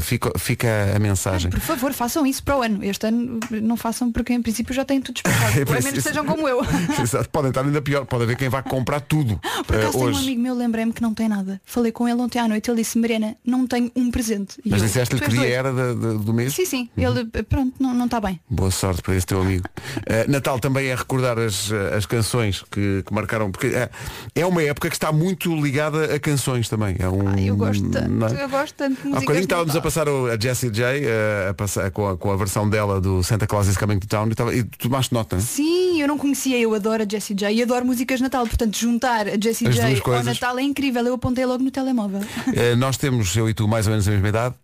Fica, 0.00 0.32
fica 0.38 0.68
a 0.94 0.98
mensagem. 0.98 1.50
Por 1.50 1.60
favor, 1.60 1.92
façam 1.92 2.24
isso 2.26 2.42
para 2.42 2.56
o 2.58 2.62
ano. 2.62 2.84
Este 2.84 3.06
ano 3.06 3.40
não 3.50 3.76
façam 3.76 4.10
porque 4.12 4.32
em 4.32 4.40
princípio 4.40 4.72
já 4.74 4.84
têm 4.84 5.00
tudo 5.00 5.14
despachado. 5.14 5.44
É 5.58 5.62
a 5.62 5.64
menos 5.66 5.82
preciso- 5.84 6.02
sejam 6.08 6.24
como 6.24 6.48
eu. 6.48 6.60
Exato, 7.02 7.28
podem 7.30 7.48
estar 7.50 7.64
ainda 7.64 7.82
pior. 7.82 8.04
Pode 8.06 8.24
haver 8.24 8.36
quem 8.36 8.48
vá 8.48 8.62
comprar 8.62 9.00
tudo 9.00 9.40
Por 9.66 9.74
eh, 9.76 9.80
acaso 9.80 9.92
tem 9.98 10.02
um 10.06 10.10
hoje. 10.10 10.18
amigo 10.22 10.40
meu, 10.42 10.54
lembrei-me 10.54 10.92
que 10.92 11.02
não 11.02 11.12
tem 11.12 11.28
nada. 11.28 11.60
Falei 11.64 11.90
com 11.92 12.08
ele 12.08 12.20
ontem 12.20 12.38
à 12.38 12.46
noite, 12.48 12.70
ele 12.70 12.78
disse, 12.82 12.98
Mariana, 12.98 13.36
não 13.44 13.66
tenho 13.66 13.90
um 13.96 14.10
presente. 14.10 14.56
E 14.64 14.70
Mas 14.70 14.80
eu, 14.80 14.86
disseste-lhe 14.86 15.20
"Tu 15.20 15.24
que 15.24 15.30
dia 15.30 15.40
doido." 15.40 15.52
era 15.52 15.72
da- 15.72 15.94
da- 15.94 16.14
do 16.14 16.32
mês? 16.32 16.54
Sim, 16.54 16.64
sim. 16.66 16.88
Uhum. 16.96 17.04
Ele, 17.04 17.24
pronto, 17.44 17.74
não 17.80 17.92
não 17.94 18.04
está 18.06 18.20
bem. 18.20 18.38
Boa 18.48 18.70
sorte 18.70 19.02
para 19.02 19.14
esse 19.16 19.26
teu 19.26 19.40
amigo. 19.40 19.64
Eh, 20.06 20.26
Natal 20.28 20.58
também 20.60 20.86
é 20.88 20.94
recordar 20.94 21.38
as, 21.38 21.70
eh, 21.72 21.96
as 21.96 22.04
canções 22.06 22.62
que, 22.70 23.02
que 23.06 23.14
marcaram, 23.14 23.50
porque 23.50 23.68
eh, 23.68 23.88
é 24.34 24.44
uma 24.44 24.62
época 24.62 24.88
que 24.88 24.96
está 24.96 25.12
muito 25.12 25.54
ligada 25.54 26.14
a 26.14 26.18
canções 26.18 26.68
também. 26.68 26.96
É 26.98 27.08
um, 27.08 27.38
eu 27.38 27.56
gosto 27.56 27.88
tanto, 27.90 28.34
é? 28.34 28.44
eu 28.44 28.48
gosto 28.48 28.74
tanto 28.74 29.02
de 29.02 29.08
Há 29.08 29.20
bocadinho 29.20 29.42
estávamos 29.42 29.76
a 29.76 29.80
passar 29.80 30.08
a 30.08 30.38
Jessie 30.40 30.70
J 30.70 31.04
eh, 31.04 31.48
a 31.50 31.54
passar, 31.54 31.90
com, 31.90 32.08
a, 32.08 32.16
com 32.16 32.30
a 32.30 32.36
versão 32.36 32.68
dela 32.68 33.00
do 33.00 33.22
Santa 33.22 33.46
Claus 33.46 33.68
is 33.68 33.76
Coming 33.76 33.98
to 33.98 34.06
Town 34.06 34.28
e, 34.28 34.34
tava, 34.34 34.54
e 34.54 34.64
tu 34.64 34.78
tomaste 34.78 35.12
nota, 35.12 35.36
não 35.36 35.42
é? 35.42 35.46
Sim, 35.46 36.00
eu 36.00 36.08
não 36.08 36.18
conhecia, 36.18 36.58
eu 36.58 36.74
adoro 36.74 37.02
a 37.02 37.06
Jessie 37.08 37.34
J 37.34 37.52
e 37.52 37.62
adoro 37.62 37.84
músicas 37.84 38.18
de 38.18 38.24
Natal, 38.24 38.46
portanto 38.46 38.76
juntar 38.76 39.28
a 39.28 39.40
Jessie 39.40 39.68
As 39.68 39.76
J 39.76 40.02
ao. 40.04 40.22
Natal 40.22 40.58
é 40.58 40.62
incrível, 40.62 41.04
eu 41.06 41.14
apontei 41.14 41.44
logo 41.46 41.62
no 41.62 41.70
telemóvel. 41.70 42.20
Eh, 42.54 42.74
nós 42.76 42.96
temos, 42.96 43.34
eu 43.36 43.48
e 43.48 43.54
tu, 43.54 43.66
mais 43.66 43.86
ou 43.86 43.90
menos 43.90 44.06
a 44.06 44.10
mesma 44.10 44.28
idade. 44.28 44.54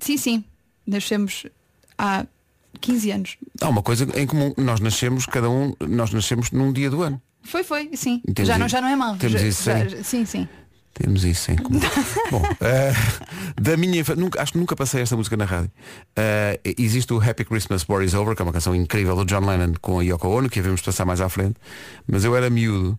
sim, 0.00 0.16
sim, 0.16 0.44
nascemos 0.86 1.46
há 1.98 2.26
15 2.80 3.10
anos. 3.10 3.36
Há 3.60 3.68
uma 3.68 3.82
coisa 3.82 4.06
em 4.14 4.26
comum. 4.26 4.52
Nós 4.56 4.80
nascemos, 4.80 5.26
cada 5.26 5.48
um, 5.48 5.74
nós 5.80 6.12
nascemos 6.12 6.50
num 6.50 6.72
dia 6.72 6.90
do 6.90 7.02
ano. 7.02 7.20
Foi, 7.44 7.62
foi, 7.64 7.90
sim. 7.94 8.20
Temos 8.34 8.48
já, 8.48 8.58
não, 8.58 8.68
já 8.68 8.80
não 8.80 8.88
é 8.88 8.96
mau. 8.96 9.16
temos 9.16 9.40
Já- 9.40 9.46
isso, 9.46 9.64
já- 9.64 9.88
sim. 9.88 10.02
sim, 10.02 10.24
sim. 10.24 10.48
Temos 10.94 11.24
isso 11.24 11.50
em 11.50 11.56
comum. 11.56 11.80
Bom, 12.30 12.42
eh, 12.60 12.92
da 13.60 13.76
minha 13.76 14.00
infa- 14.00 14.14
nunca, 14.14 14.40
acho 14.40 14.52
que 14.52 14.58
nunca 14.58 14.76
passei 14.76 15.02
esta 15.02 15.16
música 15.16 15.36
na 15.36 15.44
rádio. 15.44 15.70
Eh, 16.14 16.60
existe 16.78 17.12
o 17.12 17.20
Happy 17.20 17.44
Christmas 17.44 17.84
War 17.88 18.02
is 18.04 18.14
Over, 18.14 18.36
que 18.36 18.42
é 18.42 18.44
uma 18.44 18.52
canção 18.52 18.74
incrível 18.76 19.16
do 19.16 19.24
John 19.24 19.40
Lennon 19.44 19.72
com 19.80 19.98
a 19.98 20.04
Yoko 20.04 20.28
Ono, 20.28 20.48
que 20.48 20.60
devemos 20.60 20.80
passar 20.82 21.04
mais 21.04 21.20
à 21.20 21.28
frente. 21.28 21.56
Mas 22.06 22.24
eu 22.24 22.36
era 22.36 22.48
miúdo 22.48 22.96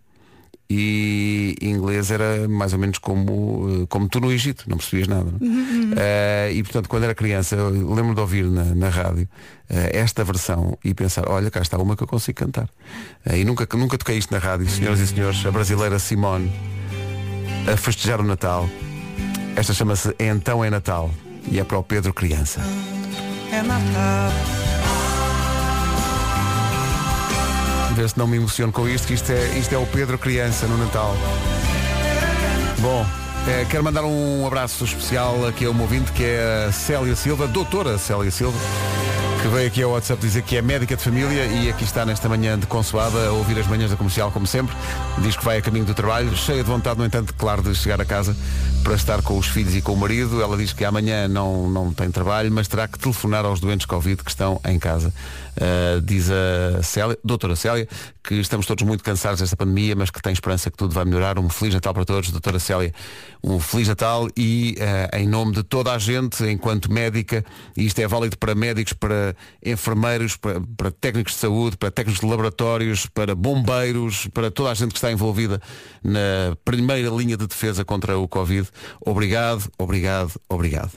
e 0.69 1.55
inglês 1.61 2.09
era 2.09 2.47
mais 2.47 2.73
ou 2.73 2.79
menos 2.79 2.97
como, 2.97 3.83
eh, 3.83 3.85
como 3.87 4.09
tu 4.09 4.19
no 4.19 4.31
Egito, 4.31 4.65
não 4.67 4.77
percebias 4.77 5.07
nada. 5.07 5.31
não 5.39 5.93
é? 5.97 6.49
Eh, 6.49 6.53
e 6.55 6.63
portanto, 6.63 6.89
quando 6.89 7.03
era 7.03 7.13
criança, 7.13 7.55
eu 7.55 7.93
lembro 7.93 8.15
de 8.15 8.21
ouvir 8.21 8.45
na, 8.45 8.63
na 8.75 8.89
rádio 8.89 9.27
eh, 9.69 9.91
esta 9.93 10.23
versão 10.23 10.77
e 10.83 10.93
pensar, 10.93 11.29
olha, 11.29 11.51
cá 11.51 11.61
está 11.61 11.77
uma 11.77 11.95
que 11.95 12.03
eu 12.03 12.07
consigo 12.07 12.37
cantar. 12.39 12.67
Eh, 13.25 13.39
e 13.39 13.45
nunca, 13.45 13.67
nunca 13.77 13.97
toquei 13.97 14.17
isto 14.17 14.31
na 14.31 14.39
rádio, 14.39 14.67
senhoras 14.69 14.99
e 14.99 15.07
senhores, 15.07 15.45
a 15.45 15.51
brasileira 15.51 15.99
Simone 15.99 16.51
a 17.71 17.77
festejar 17.77 18.19
o 18.19 18.23
Natal. 18.23 18.69
Esta 19.55 19.73
chama-se 19.73 20.15
Então 20.19 20.63
é 20.63 20.69
Natal 20.69 21.11
e 21.49 21.59
é 21.59 21.63
para 21.63 21.77
o 21.77 21.83
Pedro 21.83 22.13
Criança. 22.13 22.61
Ver 27.95 28.09
se 28.09 28.19
não 28.19 28.27
me 28.27 28.35
emociono 28.35 28.73
com 28.73 28.89
isto, 28.89 29.07
que 29.07 29.13
isto 29.13 29.31
é, 29.31 29.57
isto 29.57 29.73
é 29.73 29.77
o 29.77 29.85
Pedro 29.85 30.17
Criança 30.17 30.67
no 30.67 30.77
Natal. 30.77 31.15
Bom, 32.79 33.05
eh, 33.47 33.65
quero 33.69 33.85
mandar 33.85 34.03
um 34.03 34.45
abraço 34.45 34.83
especial 34.83 35.47
aqui 35.47 35.63
a 35.63 35.69
um 35.69 35.81
ouvinte 35.81 36.11
que 36.11 36.21
é 36.25 36.65
a 36.67 36.73
Célia 36.73 37.15
Silva, 37.15 37.47
doutora 37.47 37.97
Célia 37.97 38.29
Silva, 38.29 38.57
que 39.41 39.47
veio 39.47 39.67
aqui 39.67 39.81
ao 39.81 39.91
WhatsApp 39.91 40.19
dizer 40.19 40.41
que 40.41 40.57
é 40.57 40.61
médica 40.61 40.97
de 40.97 41.01
família 41.01 41.45
e 41.45 41.69
aqui 41.69 41.85
está 41.85 42.05
nesta 42.05 42.27
manhã 42.27 42.59
de 42.59 42.67
consoada 42.67 43.27
a 43.27 43.31
ouvir 43.31 43.57
as 43.57 43.65
manhãs 43.65 43.91
da 43.91 43.95
comercial, 43.95 44.29
como 44.29 44.45
sempre. 44.45 44.75
Diz 45.19 45.37
que 45.37 45.45
vai 45.45 45.59
a 45.59 45.61
caminho 45.61 45.85
do 45.85 45.93
trabalho, 45.93 46.35
cheia 46.35 46.63
de 46.63 46.69
vontade, 46.69 46.99
no 46.99 47.05
entanto, 47.05 47.33
claro, 47.37 47.61
de 47.61 47.73
chegar 47.75 48.01
a 48.01 48.05
casa 48.05 48.35
para 48.83 48.95
estar 48.95 49.21
com 49.21 49.37
os 49.37 49.47
filhos 49.47 49.73
e 49.73 49.81
com 49.81 49.93
o 49.93 49.97
marido. 49.97 50.41
Ela 50.41 50.57
diz 50.57 50.73
que 50.73 50.83
amanhã 50.83 51.29
não, 51.29 51.69
não 51.69 51.93
tem 51.93 52.11
trabalho, 52.11 52.51
mas 52.51 52.67
terá 52.67 52.87
que 52.87 52.99
telefonar 52.99 53.45
aos 53.45 53.61
doentes 53.61 53.85
Covid 53.85 54.21
que 54.21 54.29
estão 54.29 54.59
em 54.65 54.77
casa. 54.77 55.13
Uh, 55.55 56.01
diz 56.01 56.29
a 56.29 56.83
Célia, 56.83 57.17
doutora 57.23 57.55
Célia, 57.55 57.87
que 58.23 58.35
estamos 58.35 58.65
todos 58.65 58.83
muito 58.83 59.03
cansados 59.03 59.39
desta 59.39 59.55
pandemia, 59.55 59.95
mas 59.95 60.09
que 60.09 60.21
tem 60.21 60.33
esperança 60.33 60.69
que 60.69 60.77
tudo 60.77 60.93
vai 60.93 61.05
melhorar. 61.05 61.39
Um 61.39 61.49
Feliz 61.49 61.73
Natal 61.73 61.93
para 61.93 62.05
todos, 62.05 62.29
doutora 62.29 62.59
Célia. 62.59 62.93
Um 63.43 63.59
Feliz 63.59 63.87
Natal 63.87 64.27
e 64.35 64.77
uh, 64.79 65.17
em 65.17 65.27
nome 65.27 65.53
de 65.53 65.63
toda 65.63 65.93
a 65.93 65.97
gente, 65.97 66.43
enquanto 66.45 66.91
médica, 66.91 67.45
e 67.77 67.85
isto 67.85 67.99
é 67.99 68.07
válido 68.07 68.37
para 68.37 68.53
médicos, 68.53 68.93
para 68.93 69.35
enfermeiros, 69.63 70.35
para, 70.35 70.61
para 70.75 70.91
técnicos 70.91 71.33
de 71.33 71.39
saúde, 71.39 71.77
para 71.77 71.91
técnicos 71.91 72.21
de 72.21 72.27
laboratórios, 72.27 73.05
para 73.05 73.35
bombeiros, 73.35 74.27
para 74.33 74.51
toda 74.51 74.71
a 74.71 74.73
gente 74.73 74.91
que 74.91 74.97
está 74.97 75.11
envolvida 75.11 75.61
na 76.03 76.55
primeira 76.65 77.09
linha 77.09 77.37
de 77.37 77.47
defesa 77.47 77.85
contra 77.85 78.17
o 78.17 78.27
Covid. 78.27 78.67
Obrigado, 79.01 79.69
obrigado, 79.77 80.33
obrigado. 80.49 80.91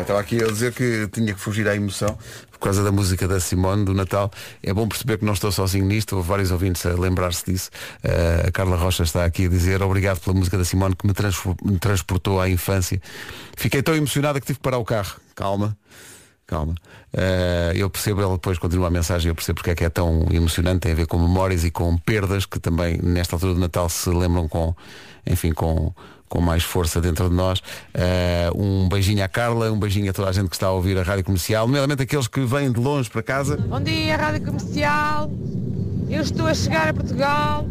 Estava 0.00 0.20
aqui 0.20 0.42
a 0.42 0.46
dizer 0.46 0.72
que 0.74 1.08
tinha 1.08 1.32
que 1.32 1.40
fugir 1.40 1.66
à 1.66 1.74
emoção 1.74 2.18
por 2.58 2.64
causa 2.64 2.82
da 2.82 2.90
música 2.92 3.26
da 3.28 3.38
Simone 3.40 3.84
do 3.84 3.94
Natal. 3.94 4.30
É 4.62 4.72
bom 4.72 4.88
perceber 4.88 5.18
que 5.18 5.24
não 5.24 5.32
estou 5.32 5.52
sozinho 5.52 5.84
nisto, 5.86 6.16
houve 6.16 6.28
vários 6.28 6.50
ouvintes 6.50 6.84
a 6.86 6.90
lembrar-se 6.94 7.44
disso. 7.50 7.70
Uh, 8.04 8.48
a 8.48 8.52
Carla 8.52 8.76
Rocha 8.76 9.02
está 9.02 9.24
aqui 9.24 9.46
a 9.46 9.48
dizer 9.48 9.82
obrigado 9.82 10.20
pela 10.20 10.36
música 10.36 10.56
da 10.58 10.64
Simone 10.64 10.94
que 10.96 11.06
me, 11.06 11.12
transfor- 11.12 11.56
me 11.64 11.78
transportou 11.78 12.40
à 12.40 12.48
infância. 12.48 13.00
Fiquei 13.56 13.82
tão 13.82 13.94
emocionada 13.94 14.40
que 14.40 14.46
tive 14.46 14.58
que 14.58 14.62
parar 14.62 14.78
o 14.78 14.84
carro. 14.84 15.16
Calma. 15.34 15.76
Calma. 16.46 16.74
Uh, 17.12 17.74
eu 17.74 17.90
percebo, 17.90 18.20
ela 18.22 18.34
depois 18.34 18.56
continua 18.58 18.86
a 18.86 18.90
mensagem, 18.90 19.28
eu 19.28 19.34
percebo 19.34 19.56
porque 19.56 19.70
é 19.70 19.74
que 19.74 19.84
é 19.84 19.88
tão 19.88 20.28
emocionante, 20.30 20.80
tem 20.80 20.92
a 20.92 20.94
ver 20.94 21.06
com 21.06 21.18
memórias 21.18 21.64
e 21.64 21.70
com 21.72 21.96
perdas 21.98 22.46
que 22.46 22.60
também 22.60 22.98
nesta 23.02 23.34
altura 23.34 23.54
do 23.54 23.58
Natal 23.60 23.88
se 23.88 24.08
lembram 24.10 24.46
com, 24.48 24.72
enfim, 25.26 25.52
com, 25.52 25.92
com 26.28 26.40
mais 26.40 26.62
força 26.62 27.00
dentro 27.00 27.28
de 27.28 27.34
nós. 27.34 27.60
Uh, 27.60 28.62
um 28.62 28.88
beijinho 28.88 29.24
à 29.24 29.28
Carla, 29.28 29.70
um 29.70 29.78
beijinho 29.78 30.10
a 30.10 30.12
toda 30.12 30.28
a 30.28 30.32
gente 30.32 30.48
que 30.48 30.56
está 30.56 30.66
a 30.66 30.72
ouvir 30.72 30.98
a 30.98 31.02
rádio 31.02 31.24
comercial, 31.24 31.66
nomeadamente 31.66 32.02
aqueles 32.02 32.28
que 32.28 32.40
vêm 32.40 32.70
de 32.70 32.80
longe 32.80 33.08
para 33.08 33.22
casa. 33.22 33.56
Bom 33.56 33.80
dia, 33.80 34.16
Rádio 34.16 34.46
Comercial. 34.46 35.30
Eu 36.08 36.22
estou 36.22 36.46
a 36.46 36.54
chegar 36.54 36.88
a 36.88 36.94
Portugal, 36.94 37.66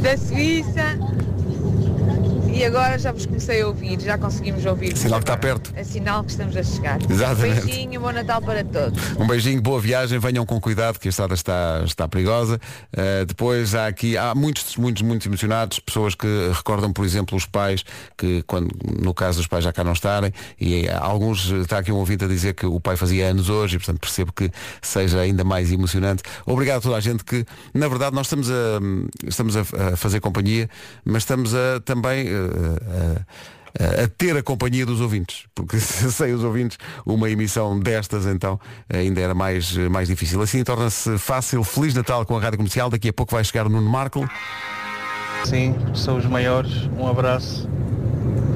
da 0.00 0.16
Suíça, 0.16 0.98
e 2.52 2.64
agora 2.64 2.98
já 2.98 3.12
vos 3.12 3.26
comecei 3.26 3.62
a 3.62 3.66
ouvir, 3.66 4.00
já 4.00 4.18
conseguimos 4.18 4.64
ouvir. 4.66 4.96
Sinal 4.96 5.20
que 5.20 5.24
está 5.24 5.36
perto. 5.36 5.72
É 5.74 5.82
sinal 5.82 6.22
que 6.22 6.30
estamos 6.30 6.56
a 6.56 6.62
chegar. 6.62 6.98
Exatamente. 7.10 7.64
Beijinho, 7.64 8.00
bom 8.00 8.12
Natal 8.12 8.42
para 8.42 8.62
todos. 8.62 9.00
Um 9.18 9.26
beijinho, 9.26 9.60
boa 9.62 9.80
viagem, 9.80 10.18
venham 10.18 10.44
com 10.44 10.60
cuidado 10.60 10.98
que 10.98 11.08
a 11.08 11.10
estrada 11.10 11.34
está, 11.34 11.82
está 11.84 12.06
perigosa. 12.06 12.60
Uh, 12.92 13.24
depois 13.24 13.74
há 13.74 13.86
aqui, 13.86 14.16
há 14.16 14.34
muitos, 14.34 14.76
muitos, 14.76 15.02
muito 15.02 15.26
emocionados, 15.26 15.78
pessoas 15.78 16.14
que 16.14 16.26
recordam, 16.52 16.92
por 16.92 17.04
exemplo, 17.04 17.36
os 17.36 17.46
pais, 17.46 17.84
que 18.16 18.42
quando, 18.46 18.70
no 19.00 19.14
caso 19.14 19.38
dos 19.38 19.46
pais 19.46 19.64
já 19.64 19.72
cá 19.72 19.82
não 19.82 19.92
estarem, 19.92 20.32
e 20.60 20.88
há 20.88 20.98
alguns, 20.98 21.50
está 21.50 21.78
aqui 21.78 21.90
um 21.90 21.96
ouvinte 21.96 22.24
a 22.24 22.28
dizer 22.28 22.54
que 22.54 22.66
o 22.66 22.78
pai 22.78 22.96
fazia 22.96 23.28
anos 23.28 23.48
hoje, 23.48 23.76
e 23.76 23.78
portanto 23.78 24.00
percebo 24.00 24.32
que 24.32 24.50
seja 24.80 25.20
ainda 25.20 25.42
mais 25.42 25.72
emocionante. 25.72 26.22
Obrigado 26.44 26.78
a 26.78 26.80
toda 26.80 26.96
a 26.96 27.00
gente 27.00 27.24
que, 27.24 27.46
na 27.72 27.88
verdade, 27.88 28.14
nós 28.14 28.26
estamos 28.26 28.50
a, 28.50 28.80
estamos 29.26 29.56
a, 29.56 29.60
a 29.60 29.96
fazer 29.96 30.20
companhia, 30.20 30.68
mas 31.04 31.22
estamos 31.22 31.54
a 31.54 31.80
também 31.84 32.26
uh, 32.26 32.41
a, 33.78 34.08
ter 34.18 34.36
a 34.36 34.42
companhia 34.42 34.84
dos 34.84 35.00
ouvintes, 35.00 35.44
porque 35.54 35.78
sem 35.80 36.32
os 36.32 36.44
ouvintes 36.44 36.78
uma 37.06 37.30
emissão 37.30 37.78
destas 37.78 38.26
então 38.26 38.60
ainda 38.92 39.20
era 39.20 39.34
mais, 39.34 39.76
mais 39.88 40.08
difícil. 40.08 40.40
Assim 40.42 40.62
torna-se 40.62 41.18
fácil. 41.18 41.64
Feliz 41.64 41.94
Natal 41.94 42.24
com 42.26 42.36
a 42.36 42.40
Rádio 42.40 42.58
Comercial. 42.58 42.90
Daqui 42.90 43.08
a 43.08 43.12
pouco 43.12 43.34
vai 43.34 43.44
chegar 43.44 43.66
o 43.66 43.68
Nuno 43.68 43.88
Marco. 43.88 44.28
Sim, 45.44 45.74
são 45.94 46.18
os 46.18 46.26
maiores. 46.26 46.88
Um 46.98 47.08
abraço 47.08 47.68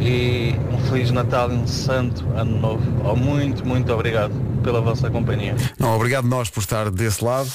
e 0.01 0.55
um 0.73 0.79
Feliz 0.89 1.11
Natal 1.11 1.51
e 1.51 1.55
um 1.55 1.67
Santo 1.67 2.25
Ano 2.35 2.61
Novo. 2.61 2.85
Oh, 3.05 3.17
muito, 3.17 3.67
muito 3.67 3.93
obrigado 3.93 4.33
pela 4.63 4.81
vossa 4.81 5.11
companhia. 5.11 5.57
Não, 5.79 5.95
obrigado 5.95 6.29
nós 6.29 6.51
por 6.51 6.61
estar 6.61 6.91
desse 6.91 7.25
lado. 7.25 7.51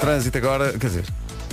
Trânsito 0.00 0.38
agora, 0.38 0.72
quer 0.72 0.86
dizer, 0.86 1.04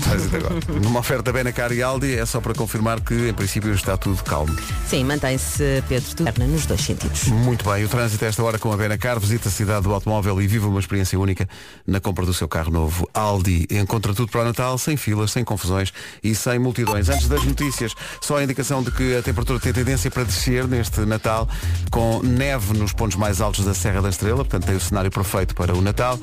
trânsito 0.01 0.35
agora. 0.35 0.55
Numa 0.81 0.99
oferta 0.99 1.31
Benacar 1.31 1.71
e 1.71 1.81
Aldi 1.81 2.17
é 2.17 2.25
só 2.25 2.39
para 2.39 2.53
confirmar 2.53 3.01
que 3.01 3.29
em 3.29 3.33
princípio 3.33 3.73
está 3.73 3.97
tudo 3.97 4.23
calmo. 4.23 4.55
Sim, 4.87 5.03
mantém-se, 5.03 5.83
Pedro, 5.87 6.15
tudo 6.15 6.47
nos 6.47 6.65
dois 6.65 6.81
sentidos. 6.81 7.25
Muito 7.25 7.69
bem, 7.69 7.83
o 7.83 7.89
trânsito 7.89 8.23
esta 8.25 8.43
hora 8.43 8.59
com 8.59 8.71
a 8.71 8.77
Benacar 8.77 9.19
visita 9.19 9.49
a 9.49 9.51
cidade 9.51 9.83
do 9.83 9.93
automóvel 9.93 10.41
e 10.41 10.47
vive 10.47 10.65
uma 10.65 10.79
experiência 10.79 11.19
única 11.19 11.47
na 11.85 11.99
compra 11.99 12.25
do 12.25 12.33
seu 12.33 12.47
carro 12.47 12.71
novo. 12.71 13.09
Aldi 13.13 13.67
encontra 13.71 14.13
tudo 14.13 14.31
para 14.31 14.41
o 14.41 14.45
Natal, 14.45 14.77
sem 14.77 14.97
filas, 14.97 15.31
sem 15.31 15.43
confusões 15.43 15.93
e 16.23 16.33
sem 16.35 16.59
multidões. 16.59 17.09
Antes 17.09 17.27
das 17.27 17.43
notícias, 17.43 17.93
só 18.21 18.37
a 18.37 18.43
indicação 18.43 18.83
de 18.83 18.91
que 18.91 19.15
a 19.15 19.21
temperatura 19.21 19.59
tem 19.59 19.73
tendência 19.73 20.09
para 20.09 20.23
descer 20.23 20.67
neste 20.67 21.01
Natal, 21.01 21.47
com 21.91 22.21
neve 22.21 22.77
nos 22.77 22.93
pontos 22.93 23.17
mais 23.17 23.41
altos 23.41 23.65
da 23.65 23.73
Serra 23.73 24.01
da 24.01 24.09
Estrela, 24.09 24.37
portanto 24.37 24.65
tem 24.65 24.75
o 24.75 24.79
cenário 24.79 25.11
perfeito 25.11 25.55
para 25.55 25.75
o 25.75 25.81
Natal. 25.81 26.19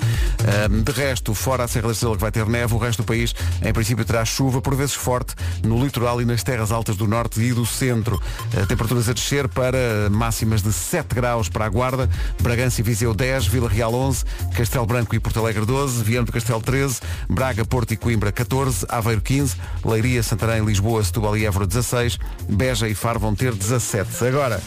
De 0.84 0.92
resto, 0.92 1.34
fora 1.34 1.64
a 1.64 1.68
Serra 1.68 1.88
da 1.88 1.92
Estrela 1.92 2.14
que 2.16 2.20
vai 2.20 2.30
ter 2.30 2.46
neve, 2.46 2.74
o 2.74 2.78
resto 2.78 3.02
do 3.02 3.06
país 3.06 3.34
em 3.64 3.72
princípio 3.72 4.04
terá 4.04 4.24
chuva, 4.24 4.60
por 4.60 4.74
vezes 4.74 4.94
forte, 4.94 5.34
no 5.62 5.82
litoral 5.82 6.20
e 6.20 6.24
nas 6.24 6.42
terras 6.42 6.70
altas 6.70 6.96
do 6.96 7.06
norte 7.06 7.40
e 7.40 7.52
do 7.52 7.64
centro. 7.64 8.20
Eh, 8.52 8.66
temperaturas 8.66 9.08
a 9.08 9.12
descer 9.12 9.48
para 9.48 10.08
máximas 10.10 10.62
de 10.62 10.72
7 10.72 11.14
graus 11.14 11.48
para 11.48 11.64
a 11.64 11.68
Guarda, 11.68 12.08
Bragança 12.40 12.80
e 12.80 12.84
Viseu 12.84 13.14
10, 13.14 13.46
Vila 13.46 13.68
Real 13.68 13.94
11, 13.94 14.24
Castelo 14.54 14.86
Branco 14.86 15.14
e 15.14 15.20
Porto 15.20 15.40
Alegre 15.40 15.64
12, 15.64 16.02
Viana 16.02 16.26
do 16.26 16.32
Castelo 16.32 16.60
13, 16.60 17.00
Braga, 17.28 17.64
Porto 17.64 17.92
e 17.92 17.96
Coimbra 17.96 18.30
14, 18.30 18.86
Aveiro 18.88 19.20
15, 19.20 19.56
Leiria, 19.84 20.22
Santarém, 20.22 20.64
Lisboa, 20.64 21.02
Setúbal 21.02 21.36
e 21.36 21.46
Évora 21.46 21.66
16, 21.66 22.18
Beja 22.48 22.88
e 22.88 22.94
Faro 22.94 23.20
vão 23.20 23.34
ter 23.34 23.54
17. 23.54 24.26
Agora, 24.26 24.62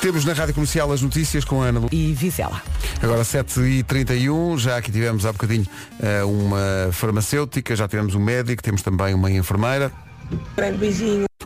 temos 0.00 0.24
na 0.24 0.32
Rádio 0.32 0.54
Comercial 0.54 0.92
as 0.92 1.02
notícias 1.02 1.44
com 1.44 1.62
a 1.62 1.66
Ana 1.66 1.80
Lu. 1.80 1.88
E 1.92 2.12
Vizela. 2.14 2.62
Agora 3.02 3.22
7h31, 3.22 4.58
já 4.58 4.76
aqui 4.76 4.92
tivemos 4.92 5.26
há 5.26 5.32
bocadinho 5.32 5.66
eh, 6.00 6.24
uma 6.24 6.90
farmacêutica, 6.92 7.74
já 7.74 7.88
tivemos 7.88 8.14
um 8.14 8.20
médico, 8.20 8.62
temos 8.62 8.82
também 8.82 9.14
uma 9.14 9.30
enfermeira. 9.30 9.92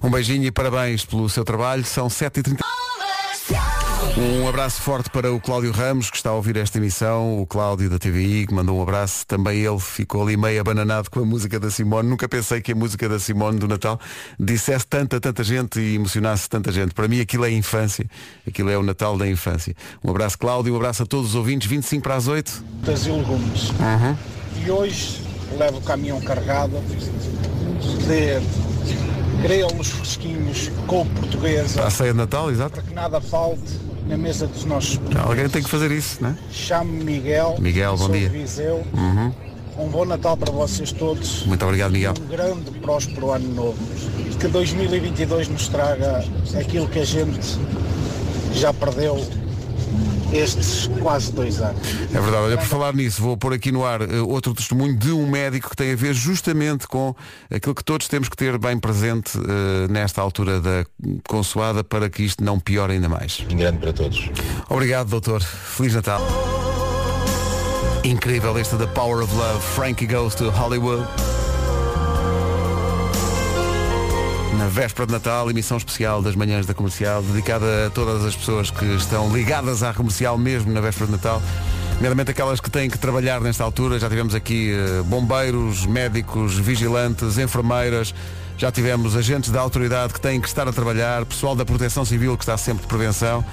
Um 0.02 0.10
beijinho 0.10 0.44
e 0.44 0.50
parabéns 0.50 1.04
pelo 1.04 1.28
seu 1.28 1.44
trabalho. 1.44 1.84
São 1.84 2.08
7h30. 2.08 2.58
Um 4.16 4.46
abraço 4.46 4.82
forte 4.82 5.08
para 5.08 5.32
o 5.32 5.40
Cláudio 5.40 5.72
Ramos, 5.72 6.10
que 6.10 6.16
está 6.16 6.30
a 6.30 6.34
ouvir 6.34 6.56
esta 6.58 6.76
emissão, 6.76 7.40
o 7.40 7.46
Cláudio 7.46 7.88
da 7.88 7.98
TVI, 7.98 8.46
que 8.46 8.52
mandou 8.52 8.78
um 8.78 8.82
abraço. 8.82 9.26
Também 9.26 9.60
ele 9.64 9.78
ficou 9.80 10.22
ali 10.22 10.36
meio 10.36 10.60
abananado 10.60 11.10
com 11.10 11.20
a 11.20 11.24
música 11.24 11.58
da 11.58 11.70
Simone. 11.70 12.08
Nunca 12.08 12.28
pensei 12.28 12.60
que 12.60 12.72
a 12.72 12.74
música 12.74 13.08
da 13.08 13.18
Simone 13.18 13.58
do 13.58 13.66
Natal 13.66 13.98
dissesse 14.38 14.86
tanta, 14.86 15.18
tanta 15.18 15.42
gente 15.42 15.80
e 15.80 15.94
emocionasse 15.94 16.48
tanta 16.48 16.70
gente. 16.70 16.92
Para 16.92 17.08
mim 17.08 17.20
aquilo 17.20 17.46
é 17.46 17.50
infância. 17.50 18.04
Aquilo 18.46 18.68
é 18.70 18.76
o 18.76 18.82
Natal 18.82 19.16
da 19.16 19.26
infância. 19.26 19.74
Um 20.04 20.10
abraço, 20.10 20.38
Cláudio, 20.38 20.74
um 20.74 20.76
abraço 20.76 21.02
a 21.04 21.06
todos 21.06 21.30
os 21.30 21.34
ouvintes. 21.34 21.66
25 21.66 22.02
para 22.02 22.16
as 22.16 22.28
8. 22.28 22.50
frutas 22.50 23.06
e 23.06 23.10
legumes. 23.10 23.70
E 24.62 24.70
hoje 24.70 25.22
levo 25.58 25.78
o 25.78 25.82
caminhão 25.82 26.20
carregado 26.20 26.72
de 28.06 29.42
grelos 29.42 29.88
fresquinhos 29.88 30.70
com 30.86 31.06
portuguesa 31.06 31.84
À 31.84 31.90
ceia 31.90 32.12
de 32.12 32.18
Natal, 32.18 32.50
exato. 32.50 32.72
para 32.74 32.82
que 32.82 32.94
nada 32.94 33.20
falte 33.20 33.80
na 34.12 34.18
mesa 34.18 34.46
dos 34.46 34.64
nossos 34.66 35.00
Alguém 35.24 35.48
tem 35.48 35.62
que 35.62 35.70
fazer 35.70 35.90
isso, 35.90 36.22
né? 36.22 36.36
Chamo-me 36.50 37.02
Miguel. 37.04 37.56
Miguel, 37.58 37.96
bom 37.96 38.10
dia. 38.10 38.28
Viseu. 38.28 38.86
Uhum. 38.92 39.32
Um 39.78 39.88
bom 39.88 40.04
Natal 40.04 40.36
para 40.36 40.52
vocês 40.52 40.92
todos. 40.92 41.46
Muito 41.46 41.64
obrigado, 41.64 41.92
Miguel. 41.92 42.12
Um 42.20 42.28
grande, 42.28 42.70
próspero 42.72 43.30
ano 43.30 43.54
novo. 43.54 43.78
Que 44.38 44.48
2022 44.48 45.48
nos 45.48 45.68
traga 45.68 46.24
aquilo 46.58 46.86
que 46.88 46.98
a 46.98 47.04
gente 47.06 47.58
já 48.52 48.72
perdeu 48.74 49.24
estes 50.32 50.88
quase 51.00 51.32
dois 51.32 51.60
anos. 51.60 51.80
É 52.10 52.20
verdade, 52.20 52.36
olha, 52.36 52.58
por 52.58 52.66
falar 52.66 52.94
nisso, 52.94 53.22
vou 53.22 53.36
pôr 53.36 53.52
aqui 53.52 53.70
no 53.70 53.84
ar 53.84 54.00
eh, 54.02 54.20
outro 54.20 54.54
testemunho 54.54 54.96
de 54.96 55.12
um 55.12 55.28
médico 55.28 55.70
que 55.70 55.76
tem 55.76 55.92
a 55.92 55.96
ver 55.96 56.14
justamente 56.14 56.86
com 56.86 57.14
aquilo 57.50 57.74
que 57.74 57.84
todos 57.84 58.08
temos 58.08 58.28
que 58.28 58.36
ter 58.36 58.58
bem 58.58 58.78
presente 58.78 59.38
eh, 59.38 59.88
nesta 59.90 60.20
altura 60.20 60.60
da 60.60 60.84
consoada 61.28 61.84
para 61.84 62.08
que 62.08 62.22
isto 62.22 62.42
não 62.42 62.58
piore 62.58 62.94
ainda 62.94 63.08
mais. 63.08 63.44
Em 63.48 63.56
grande 63.56 63.78
para 63.78 63.92
todos. 63.92 64.30
Obrigado, 64.68 65.08
doutor. 65.08 65.42
Feliz 65.42 65.94
Natal. 65.94 66.20
Incrível 68.04 68.58
este 68.58 68.76
The 68.76 68.86
Power 68.86 69.22
of 69.22 69.34
Love. 69.34 69.60
Frankie 69.60 70.06
Goes 70.06 70.34
to 70.34 70.50
Hollywood. 70.50 71.06
Na 74.58 74.68
véspera 74.68 75.06
de 75.06 75.12
Natal, 75.12 75.50
emissão 75.50 75.76
especial 75.78 76.20
das 76.20 76.36
manhãs 76.36 76.66
da 76.66 76.74
comercial, 76.74 77.22
dedicada 77.22 77.86
a 77.86 77.90
todas 77.90 78.24
as 78.24 78.36
pessoas 78.36 78.70
que 78.70 78.84
estão 78.84 79.34
ligadas 79.34 79.82
à 79.82 79.94
comercial 79.94 80.36
mesmo 80.36 80.70
na 80.72 80.80
véspera 80.80 81.06
de 81.06 81.12
Natal. 81.12 81.42
Nomeadamente 81.94 82.30
aquelas 82.32 82.60
que 82.60 82.70
têm 82.70 82.90
que 82.90 82.98
trabalhar 82.98 83.40
nesta 83.40 83.64
altura. 83.64 83.98
Já 83.98 84.08
tivemos 84.10 84.34
aqui 84.34 84.72
eh, 84.72 85.02
bombeiros, 85.04 85.86
médicos, 85.86 86.58
vigilantes, 86.58 87.38
enfermeiras. 87.38 88.14
Já 88.58 88.70
tivemos 88.70 89.16
agentes 89.16 89.50
da 89.50 89.60
autoridade 89.60 90.12
que 90.12 90.20
têm 90.20 90.40
que 90.40 90.48
estar 90.48 90.68
a 90.68 90.72
trabalhar, 90.72 91.24
pessoal 91.24 91.56
da 91.56 91.64
proteção 91.64 92.04
civil 92.04 92.36
que 92.36 92.44
está 92.44 92.56
sempre 92.56 92.82
de 92.82 92.88
prevenção 92.88 93.44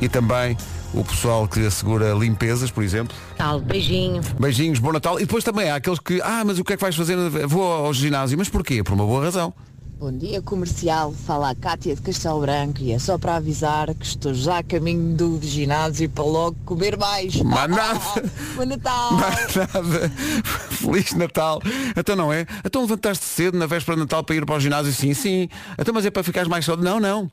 e 0.00 0.08
também 0.08 0.56
o 0.94 1.04
pessoal 1.04 1.46
que 1.46 1.66
assegura 1.66 2.12
limpezas, 2.14 2.70
por 2.70 2.82
exemplo. 2.82 3.14
Tal, 3.36 3.60
beijinho. 3.60 4.22
Beijinhos, 4.40 4.78
bom 4.78 4.92
Natal. 4.92 5.18
E 5.18 5.26
depois 5.26 5.44
também 5.44 5.68
há 5.70 5.76
aqueles 5.76 5.98
que, 5.98 6.20
ah, 6.22 6.42
mas 6.44 6.58
o 6.58 6.64
que 6.64 6.72
é 6.72 6.76
que 6.76 6.82
vais 6.82 6.96
fazer? 6.96 7.16
Vou 7.46 7.70
ao 7.70 7.92
ginásio. 7.92 8.38
Mas 8.38 8.48
porquê? 8.48 8.82
Por 8.82 8.94
uma 8.94 9.04
boa 9.04 9.24
razão. 9.24 9.52
Bom 9.98 10.16
dia 10.16 10.40
comercial, 10.40 11.12
fala 11.26 11.50
a 11.50 11.54
Cátia 11.56 11.92
de 11.92 12.00
Castelo 12.00 12.40
Branco 12.40 12.80
e 12.80 12.92
é 12.92 13.00
só 13.00 13.18
para 13.18 13.34
avisar 13.34 13.92
que 13.92 14.06
estou 14.06 14.32
já 14.32 14.58
a 14.58 14.62
caminho 14.62 15.16
do 15.16 15.40
ginásio 15.42 16.08
para 16.08 16.22
logo 16.22 16.56
comer 16.64 16.96
mais. 16.96 17.34
Mas 17.42 17.68
nada. 17.68 17.98
Bom 18.54 18.64
Natal! 18.64 19.12
Mais 19.14 19.56
nada. 19.56 20.12
Feliz 20.70 21.14
Natal. 21.14 21.60
Então 21.96 22.14
não 22.14 22.32
é? 22.32 22.46
Então 22.64 22.82
levantaste 22.82 23.24
cedo 23.24 23.58
na 23.58 23.66
véspera 23.66 23.96
de 23.96 24.02
Natal 24.02 24.22
para 24.22 24.36
ir 24.36 24.46
para 24.46 24.54
o 24.54 24.60
ginásio? 24.60 24.92
Sim, 24.92 25.14
sim. 25.14 25.48
Então 25.76 25.92
mas 25.92 26.06
é 26.06 26.12
para 26.12 26.22
ficares 26.22 26.48
mais 26.48 26.64
cedo? 26.64 26.80
Não, 26.80 27.00
não. 27.00 27.28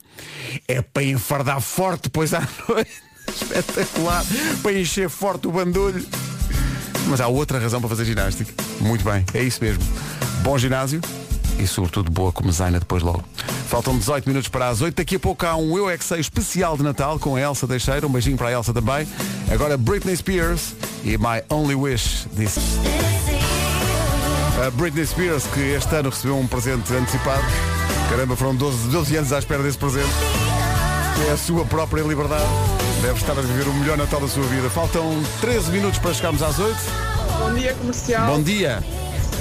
É 0.67 0.81
para 0.81 1.03
enfardar 1.03 1.61
forte 1.61 2.05
depois 2.05 2.33
à 2.33 2.39
noite. 2.67 2.91
Espetacular. 3.27 4.25
Para 4.63 4.73
encher 4.73 5.07
forte 5.07 5.47
o 5.47 5.51
bandulho. 5.51 6.03
Mas 7.09 7.21
há 7.21 7.27
outra 7.27 7.59
razão 7.59 7.79
para 7.79 7.89
fazer 7.89 8.05
ginástica. 8.05 8.51
Muito 8.81 9.05
bem, 9.05 9.23
é 9.35 9.43
isso 9.43 9.63
mesmo. 9.63 9.83
Bom 10.41 10.57
ginásio 10.57 10.99
e 11.59 11.67
sobretudo 11.67 12.11
boa 12.11 12.31
comezaina 12.31 12.79
depois 12.79 13.03
logo. 13.03 13.23
Faltam 13.67 13.97
18 13.97 14.27
minutos 14.27 14.49
para 14.49 14.69
as 14.69 14.81
8. 14.81 14.95
Daqui 14.95 15.15
a 15.15 15.19
pouco 15.19 15.45
há 15.45 15.55
um 15.55 15.77
Eu 15.77 15.89
é 15.89 15.97
Que 15.97 16.03
Sei 16.03 16.19
especial 16.19 16.77
de 16.77 16.83
Natal 16.83 17.19
com 17.19 17.35
a 17.35 17.41
Elsa 17.41 17.67
Teixeira. 17.67 18.05
Um 18.05 18.09
beijinho 18.09 18.37
para 18.37 18.49
a 18.49 18.51
Elsa 18.51 18.73
também. 18.73 19.07
Agora 19.51 19.77
Britney 19.77 20.15
Spears 20.15 20.73
e 21.03 21.17
My 21.17 21.43
Only 21.49 21.75
Wish 21.75 22.27
disse. 22.33 22.59
A 24.65 24.69
Britney 24.71 25.05
Spears 25.05 25.45
que 25.47 25.59
este 25.59 25.95
ano 25.95 26.09
recebeu 26.09 26.37
um 26.37 26.47
presente 26.47 26.93
antecipado. 26.93 27.43
Caramba, 28.09 28.35
foram 28.35 28.55
12, 28.55 28.89
12 28.89 29.17
anos 29.17 29.33
à 29.33 29.39
espera 29.39 29.63
desse 29.63 29.77
presente. 29.77 30.09
É 31.27 31.31
a 31.31 31.37
sua 31.37 31.65
própria 31.65 32.03
liberdade. 32.03 32.45
Deve 33.01 33.19
estar 33.19 33.33
a 33.37 33.41
viver 33.41 33.67
o 33.67 33.73
melhor 33.73 33.97
Natal 33.97 34.19
da 34.19 34.27
sua 34.27 34.43
vida. 34.43 34.69
Faltam 34.69 35.21
13 35.41 35.71
minutos 35.71 35.99
para 35.99 36.13
chegarmos 36.13 36.41
às 36.41 36.59
8. 36.59 36.75
Bom 37.39 37.53
dia 37.53 37.73
comercial. 37.73 38.27
Bom 38.27 38.41
dia. 38.41 38.83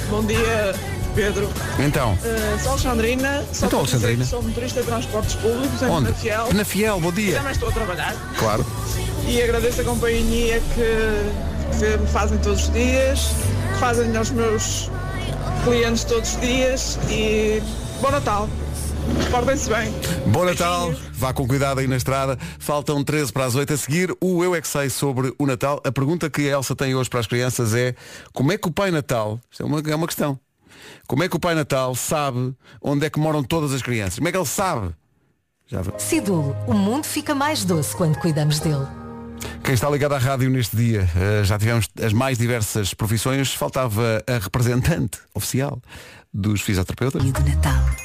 Bom 0.09 0.23
dia, 0.23 0.75
Pedro. 1.15 1.49
Então, 1.79 2.13
Uh, 2.13 2.59
sou 2.61 2.71
Alexandrina. 2.73 3.45
Só 3.53 3.67
Então, 3.67 3.79
Alexandrina. 3.79 4.25
Sou 4.25 4.43
motorista 4.43 4.81
de 4.81 4.87
transportes 4.87 5.35
públicos 5.35 5.81
em 5.81 5.85
onde? 5.85 6.07
Penafiel. 6.07 6.45
Penafiel, 6.47 6.99
bom 6.99 7.11
dia. 7.11 7.37
Também 7.37 7.51
estou 7.53 7.69
a 7.69 7.71
trabalhar. 7.71 8.15
Claro. 8.37 8.65
E 9.25 9.41
agradeço 9.41 9.81
a 9.81 9.83
companhia 9.85 10.61
que, 10.75 11.77
que 11.79 11.97
me 11.97 12.07
fazem 12.07 12.37
todos 12.39 12.63
os 12.63 12.73
dias, 12.73 13.29
que 13.73 13.79
fazem 13.79 14.15
aos 14.15 14.29
meus 14.29 14.91
clientes 15.63 16.03
todos 16.03 16.33
os 16.33 16.41
dias 16.41 16.99
e 17.09 17.63
bom 18.01 18.11
Natal. 18.11 18.49
Portem-se 19.31 19.69
bem. 19.69 19.93
Bom 20.27 20.45
Natal, 20.45 20.93
vá 21.13 21.31
com 21.31 21.47
cuidado 21.47 21.79
aí 21.79 21.87
na 21.87 21.95
estrada. 21.95 22.37
Faltam 22.59 23.03
13 23.03 23.31
para 23.31 23.45
as 23.45 23.55
8 23.55 23.73
a 23.73 23.77
seguir. 23.77 24.15
O 24.19 24.43
Eu 24.43 24.55
é 24.55 24.61
que 24.61 24.67
sei 24.67 24.89
sobre 24.89 25.33
o 25.37 25.45
Natal. 25.45 25.79
A 25.85 25.91
pergunta 25.91 26.29
que 26.29 26.49
a 26.49 26.53
Elsa 26.57 26.75
tem 26.75 26.95
hoje 26.95 27.09
para 27.09 27.19
as 27.19 27.27
crianças 27.27 27.73
é 27.73 27.95
como 28.33 28.51
é 28.51 28.57
que 28.57 28.67
o 28.67 28.71
Pai 28.71 28.91
Natal, 28.91 29.39
isto 29.49 29.63
é 29.63 29.65
uma, 29.65 29.79
é 29.79 29.95
uma 29.95 30.07
questão, 30.07 30.39
como 31.07 31.23
é 31.23 31.29
que 31.29 31.35
o 31.35 31.39
Pai 31.39 31.55
Natal 31.55 31.95
sabe 31.95 32.53
onde 32.81 33.05
é 33.05 33.09
que 33.09 33.19
moram 33.19 33.43
todas 33.43 33.73
as 33.73 33.81
crianças? 33.81 34.15
Como 34.15 34.27
é 34.27 34.31
que 34.31 34.37
ele 34.37 34.45
sabe? 34.45 34.93
Já 35.67 35.81
o 36.67 36.73
mundo 36.73 37.05
fica 37.05 37.33
mais 37.33 37.65
doce 37.65 37.95
quando 37.95 38.19
cuidamos 38.19 38.59
dele. 38.59 38.85
Quem 39.63 39.73
está 39.73 39.89
ligado 39.89 40.13
à 40.13 40.17
rádio 40.17 40.49
neste 40.49 40.75
dia, 40.75 41.09
eh, 41.15 41.43
já 41.43 41.57
tivemos 41.57 41.87
as 42.01 42.13
mais 42.13 42.37
diversas 42.37 42.93
profissões, 42.93 43.53
faltava 43.53 44.23
a 44.27 44.37
representante 44.37 45.19
oficial 45.33 45.81
dos 46.33 46.61
fisioterapeutas. 46.61 47.23
E 47.23 47.31
do 47.31 47.43
Natal. 47.43 48.04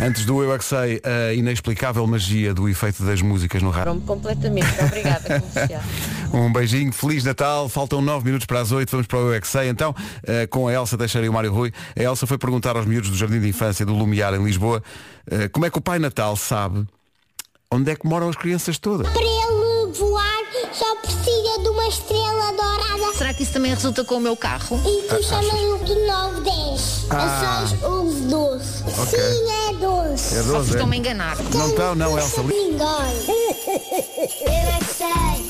Antes 0.00 0.24
do 0.24 0.42
Eu 0.42 0.52
é 0.52 0.58
que 0.58 0.64
Sei, 0.64 1.00
a 1.04 1.32
inexplicável 1.32 2.06
magia 2.06 2.52
do 2.52 2.68
efeito 2.68 3.02
das 3.04 3.22
músicas 3.22 3.62
no 3.62 3.70
rádio. 3.70 4.00
Completamente. 4.02 4.68
Obrigada, 4.84 5.40
comercial. 5.40 5.82
Um 6.32 6.50
beijinho, 6.50 6.90
Feliz 6.92 7.24
Natal, 7.24 7.68
faltam 7.68 8.00
9 8.00 8.24
minutos 8.24 8.46
para 8.46 8.60
as 8.60 8.72
8, 8.72 8.90
vamos 8.90 9.06
para 9.06 9.18
o 9.18 9.28
Eu 9.28 9.34
é 9.34 9.40
que 9.40 9.46
Sei. 9.46 9.68
Então, 9.68 9.94
eh, 10.26 10.46
com 10.46 10.66
a 10.66 10.72
Elsa 10.72 10.96
e 11.22 11.28
o 11.28 11.32
Mário 11.32 11.52
Rui, 11.52 11.70
a 11.94 12.02
Elsa 12.02 12.26
foi 12.26 12.38
perguntar 12.38 12.74
aos 12.74 12.86
miúdos 12.86 13.10
do 13.10 13.16
Jardim 13.16 13.38
de 13.38 13.48
Infância 13.48 13.84
do 13.84 13.92
Lumiar 13.92 14.32
em 14.32 14.42
Lisboa 14.42 14.82
eh, 15.30 15.48
como 15.48 15.66
é 15.66 15.70
que 15.70 15.76
o 15.76 15.80
Pai 15.82 15.98
Natal 15.98 16.34
sabe 16.34 16.86
onde 17.70 17.90
é 17.90 17.96
que 17.96 18.06
moram 18.06 18.28
as 18.28 18.36
crianças 18.36 18.78
todas. 18.78 19.06
Que 23.42 23.44
isso 23.44 23.52
também 23.54 23.74
resulta 23.74 24.04
com 24.04 24.14
o 24.16 24.20
meu 24.20 24.36
carro? 24.36 24.80
E 24.86 25.02
tu 25.08 25.20
chamas-o 25.24 25.78
de 25.84 25.94
910. 26.06 27.06
Ah. 27.10 27.64
É 27.64 27.76
só 27.76 27.90
os 28.02 28.14
12. 28.14 28.84
Ok. 29.02 29.18
Sim, 29.18 29.50
é 29.50 29.72
12. 29.74 30.36
É 30.36 30.42
12, 30.42 30.44
Vocês 30.44 30.68
é? 30.68 30.70
estão-me 30.70 30.96
a 30.96 30.98
enganar. 31.00 31.36
Não 31.54 31.68
estão, 31.68 31.94
não, 31.96 32.16
Elsa. 32.18 32.40
li- 32.42 32.54
Ninguém. 32.54 32.78
Eu 34.42 34.52
é 34.52 34.78
que 34.78 34.94
sei. 34.94 35.41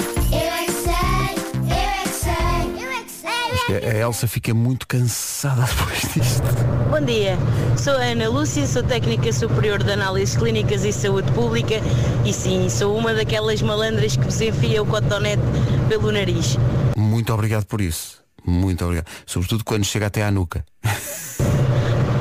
A 3.77 3.95
Elsa 3.97 4.29
fica 4.29 4.53
muito 4.53 4.87
cansada 4.87 5.63
depois 5.67 6.01
disto. 6.15 6.43
Bom 6.91 7.01
dia, 7.01 7.39
sou 7.77 7.95
a 7.95 8.03
Ana 8.03 8.29
Lúcia, 8.29 8.67
sou 8.67 8.83
técnica 8.83 9.33
superior 9.33 9.83
de 9.83 9.93
análises 9.93 10.37
clínicas 10.37 10.85
e 10.85 10.93
saúde 10.93 11.33
pública 11.33 11.77
e 12.25 12.33
sim, 12.33 12.69
sou 12.69 12.97
uma 12.97 13.15
daquelas 13.15 13.63
malandras 13.63 14.15
que 14.17 14.25
vos 14.25 14.41
enfia 14.41 14.83
o 14.83 14.87
cotonete 14.87 15.43
pelo 15.89 16.13
nariz. 16.13 16.59
Muito 16.97 17.33
obrigado 17.33 17.65
por 17.65 17.81
isso. 17.81 18.23
Muito 18.45 18.85
obrigado. 18.85 19.07
Sobretudo 19.25 19.65
quando 19.65 19.85
chega 19.85 20.07
até 20.07 20.23
à 20.23 20.31
nuca. 20.31 20.65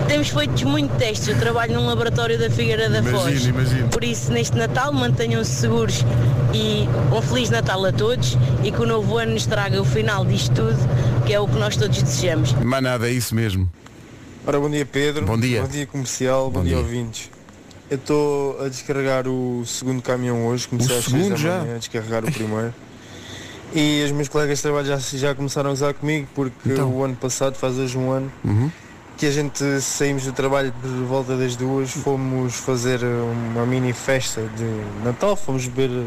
Temos 0.08 0.28
feito 0.28 0.68
muitos 0.68 0.98
testes, 0.98 1.30
eu 1.30 1.40
trabalho 1.40 1.74
num 1.74 1.86
laboratório 1.86 2.38
da 2.38 2.50
Figueira 2.50 2.90
da 2.90 3.00
Imagino, 3.00 3.22
Foz. 3.22 3.46
imagino. 3.46 3.90
Por 3.90 4.04
isso, 4.04 4.32
neste 4.32 4.58
Natal, 4.58 4.92
mantenham-se 4.92 5.52
seguros 5.52 6.04
e 6.54 6.86
um 7.16 7.22
Feliz 7.22 7.50
Natal 7.50 7.86
a 7.86 7.94
todos 7.94 8.38
e 8.62 8.72
que 8.72 8.82
o 8.82 8.86
novo 8.86 9.18
ano 9.18 9.34
nos 9.34 9.46
traga 9.46 9.82
o 9.82 9.86
final 9.86 10.26
disto 10.26 10.54
tudo, 10.54 10.78
que 11.26 11.34
é 11.34 11.40
o 11.40 11.48
que 11.48 11.56
nós 11.58 11.76
todos 11.76 12.02
desejamos. 12.02 12.54
Mas 12.54 12.84
nada, 12.84 13.08
é 13.10 13.12
isso 13.12 13.34
mesmo. 13.36 13.70
Ora, 14.46 14.60
bom 14.60 14.70
dia 14.70 14.86
Pedro. 14.86 15.26
Bom 15.26 15.38
dia. 15.40 15.62
Bom 15.62 15.68
dia 15.68 15.86
comercial, 15.86 16.46
bom, 16.50 16.60
Bom 16.60 16.64
dia, 16.66 16.76
dia. 16.76 16.84
ouvintes. 16.84 17.30
Eu 17.90 17.98
estou 17.98 18.62
a 18.64 18.70
descarregar 18.70 19.28
o 19.28 19.64
segundo 19.66 20.02
caminhão 20.02 20.48
hoje, 20.48 20.68
comecei 20.68 20.96
O 20.96 21.00
às 21.00 21.06
6 21.06 21.14
da 21.16 21.24
segundo 21.24 21.38
já? 21.38 21.60
manhã 21.60 21.76
a 21.76 21.78
descarregar 21.78 22.24
o 22.26 22.32
primeiro. 22.32 22.74
E 23.74 24.04
os 24.04 24.12
meus 24.12 24.28
colegas 24.28 24.58
de 24.58 24.64
trabalho 24.64 24.86
já, 24.86 24.98
já 24.98 25.34
começaram 25.34 25.70
a 25.70 25.74
usar 25.74 25.94
comigo 25.94 26.28
porque 26.36 26.74
Então. 26.74 26.90
o 26.94 27.06
ano 27.06 27.16
passado, 27.16 27.56
faz 27.56 27.78
hoje 27.78 27.98
um 27.98 28.12
ano, 28.12 28.30
Uhum. 28.44 28.70
que 29.18 29.26
a 29.26 29.32
gente 29.32 29.64
saímos 29.80 30.26
do 30.26 30.34
trabalho 30.34 30.74
por 30.82 30.90
volta 31.06 31.38
das 31.38 31.56
duas, 31.56 31.90
fomos 31.92 32.56
fazer 32.56 33.00
uma 33.02 33.66
mini 33.66 33.94
festa 33.94 34.42
de 34.58 34.66
Natal, 35.06 35.38
fomos 35.38 35.68
beber. 35.68 36.06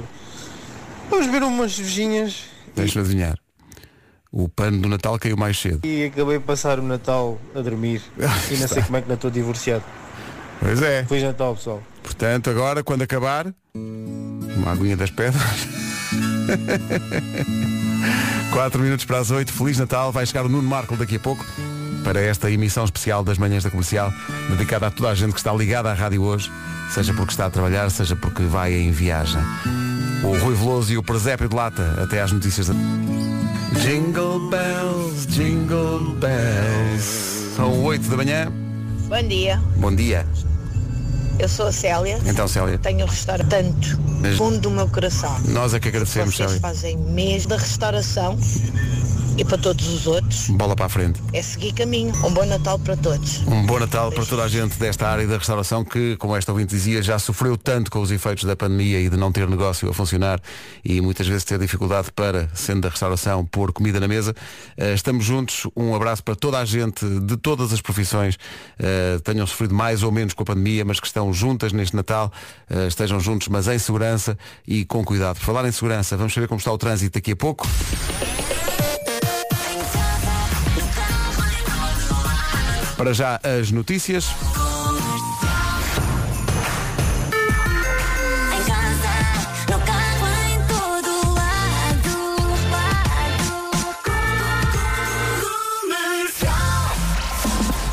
Fomos 1.08 1.24
beber 1.24 1.42
umas 1.42 1.74
cervejinhas 1.74 2.42
Deixa-me 2.76 3.02
adivinhar. 3.06 3.38
O 4.36 4.48
pano 4.48 4.82
do 4.82 4.88
Natal 4.88 5.16
caiu 5.16 5.36
mais 5.36 5.56
cedo. 5.60 5.86
e 5.86 6.06
acabei 6.06 6.38
de 6.38 6.44
passar 6.44 6.80
o 6.80 6.82
Natal 6.82 7.38
a 7.54 7.60
dormir. 7.60 8.02
E 8.50 8.56
não 8.56 8.66
sei 8.66 8.82
como 8.82 8.96
é 8.96 9.02
que 9.02 9.06
não 9.06 9.14
estou 9.14 9.30
divorciado. 9.30 9.84
Pois 10.58 10.82
é. 10.82 11.04
Feliz 11.04 11.22
Natal 11.22 11.54
pessoal. 11.54 11.80
Portanto, 12.02 12.50
agora, 12.50 12.82
quando 12.82 13.02
acabar, 13.02 13.46
uma 13.76 14.72
aguinha 14.72 14.96
das 14.96 15.10
pedras. 15.10 15.40
4 18.52 18.82
minutos 18.82 19.04
para 19.04 19.18
as 19.18 19.30
8, 19.30 19.52
Feliz 19.52 19.78
Natal. 19.78 20.10
Vai 20.10 20.26
chegar 20.26 20.44
o 20.44 20.48
Nuno 20.48 20.68
Marco 20.68 20.96
daqui 20.96 21.14
a 21.14 21.20
pouco 21.20 21.46
para 22.02 22.20
esta 22.20 22.50
emissão 22.50 22.84
especial 22.84 23.22
das 23.22 23.38
manhãs 23.38 23.62
da 23.62 23.70
comercial, 23.70 24.12
dedicada 24.50 24.88
a 24.88 24.90
toda 24.90 25.10
a 25.10 25.14
gente 25.14 25.30
que 25.32 25.38
está 25.38 25.52
ligada 25.54 25.90
à 25.90 25.94
rádio 25.94 26.22
hoje, 26.22 26.50
seja 26.90 27.14
porque 27.14 27.30
está 27.32 27.46
a 27.46 27.50
trabalhar, 27.50 27.88
seja 27.88 28.16
porque 28.16 28.42
vai 28.42 28.74
em 28.74 28.90
viagem. 28.90 29.40
O 30.24 30.36
Rui 30.38 30.56
Veloso 30.56 30.92
e 30.92 30.98
o 30.98 31.04
Presépio 31.04 31.48
de 31.48 31.54
Lata, 31.54 32.02
até 32.02 32.20
às 32.20 32.32
notícias 32.32 32.66
da. 32.66 32.74
Jingle 33.84 34.38
bells, 34.48 35.26
jingle 35.26 36.14
bells. 36.14 37.04
São 37.54 37.84
8 37.84 38.08
da 38.08 38.16
manhã. 38.16 38.50
Bom 39.10 39.28
dia, 39.28 39.60
Bom 39.76 39.94
dia. 39.94 40.26
Eu 41.38 41.48
sou 41.48 41.66
a 41.66 41.72
Célia. 41.72 42.18
Então, 42.26 42.46
Célia. 42.48 42.78
Tenho 42.78 43.06
restaurante 43.06 43.48
tanto 43.48 43.98
fundo 44.36 44.58
do 44.60 44.70
meu 44.70 44.88
coração. 44.88 45.36
Nós 45.48 45.74
é 45.74 45.80
que 45.80 45.88
agradecemos, 45.88 46.34
Vocês 46.34 46.48
Célia. 46.50 46.60
fazem 46.60 46.96
mesmo 46.96 47.50
da 47.50 47.56
restauração 47.56 48.38
e 49.36 49.44
para 49.44 49.58
todos 49.58 49.88
os 49.88 50.06
outros 50.06 50.48
Bola 50.50 50.76
para 50.76 50.86
a 50.86 50.88
frente. 50.88 51.20
é 51.32 51.42
seguir 51.42 51.72
caminho. 51.72 52.14
Um 52.24 52.30
bom 52.32 52.44
Natal 52.46 52.78
para 52.78 52.96
todos. 52.96 53.38
Um 53.48 53.66
bom 53.66 53.80
Natal 53.80 54.12
para 54.12 54.24
toda 54.24 54.44
a 54.44 54.48
gente 54.48 54.78
desta 54.78 55.08
área 55.08 55.26
da 55.26 55.36
restauração 55.38 55.84
que, 55.84 56.16
como 56.18 56.36
esta 56.36 56.52
ouvinte 56.52 56.70
dizia, 56.72 57.02
já 57.02 57.18
sofreu 57.18 57.56
tanto 57.56 57.90
com 57.90 58.00
os 58.00 58.12
efeitos 58.12 58.44
da 58.44 58.54
pandemia 58.54 59.00
e 59.00 59.08
de 59.08 59.16
não 59.16 59.32
ter 59.32 59.48
negócio 59.48 59.90
a 59.90 59.92
funcionar 59.92 60.40
e 60.84 61.00
muitas 61.00 61.26
vezes 61.26 61.42
ter 61.42 61.58
dificuldade 61.58 62.12
para, 62.12 62.48
sendo 62.54 62.82
da 62.82 62.88
restauração, 62.88 63.44
pôr 63.44 63.72
comida 63.72 63.98
na 63.98 64.06
mesa. 64.06 64.32
Eh, 64.76 64.94
Estamos 64.94 65.24
juntos. 65.24 65.66
Um 65.76 65.96
abraço 65.96 66.22
para 66.22 66.36
toda 66.36 66.58
a 66.60 66.64
gente 66.64 67.04
de 67.04 67.36
todas 67.36 67.72
as 67.72 67.80
profissões 67.80 68.38
eh, 68.78 69.18
tenham 69.24 69.44
sofrido 69.48 69.74
mais 69.74 70.04
ou 70.04 70.12
menos 70.12 70.32
com 70.32 70.44
a 70.44 70.46
pandemia, 70.46 70.84
mas 70.84 71.00
que 71.00 71.08
estão 71.08 71.23
juntas 71.32 71.72
neste 71.72 71.96
Natal. 71.96 72.32
Eh, 72.68 72.86
Estejam 72.86 73.20
juntos, 73.20 73.48
mas 73.48 73.68
em 73.68 73.78
segurança 73.78 74.36
e 74.66 74.84
com 74.84 75.04
cuidado. 75.04 75.36
Por 75.36 75.44
falar 75.44 75.66
em 75.66 75.72
segurança, 75.72 76.16
vamos 76.16 76.32
saber 76.32 76.48
como 76.48 76.58
está 76.58 76.72
o 76.72 76.78
trânsito 76.78 77.18
daqui 77.18 77.32
a 77.32 77.36
pouco. 77.36 77.66
Para 82.96 83.12
já 83.12 83.40
as 83.42 83.70
notícias. 83.70 84.26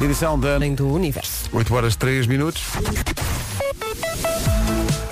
Edição 0.01 0.39
da 0.39 0.57
do 0.57 0.87
Universo. 0.91 1.47
8 1.53 1.75
horas 1.75 1.95
3 1.95 2.25
minutos. 2.25 2.63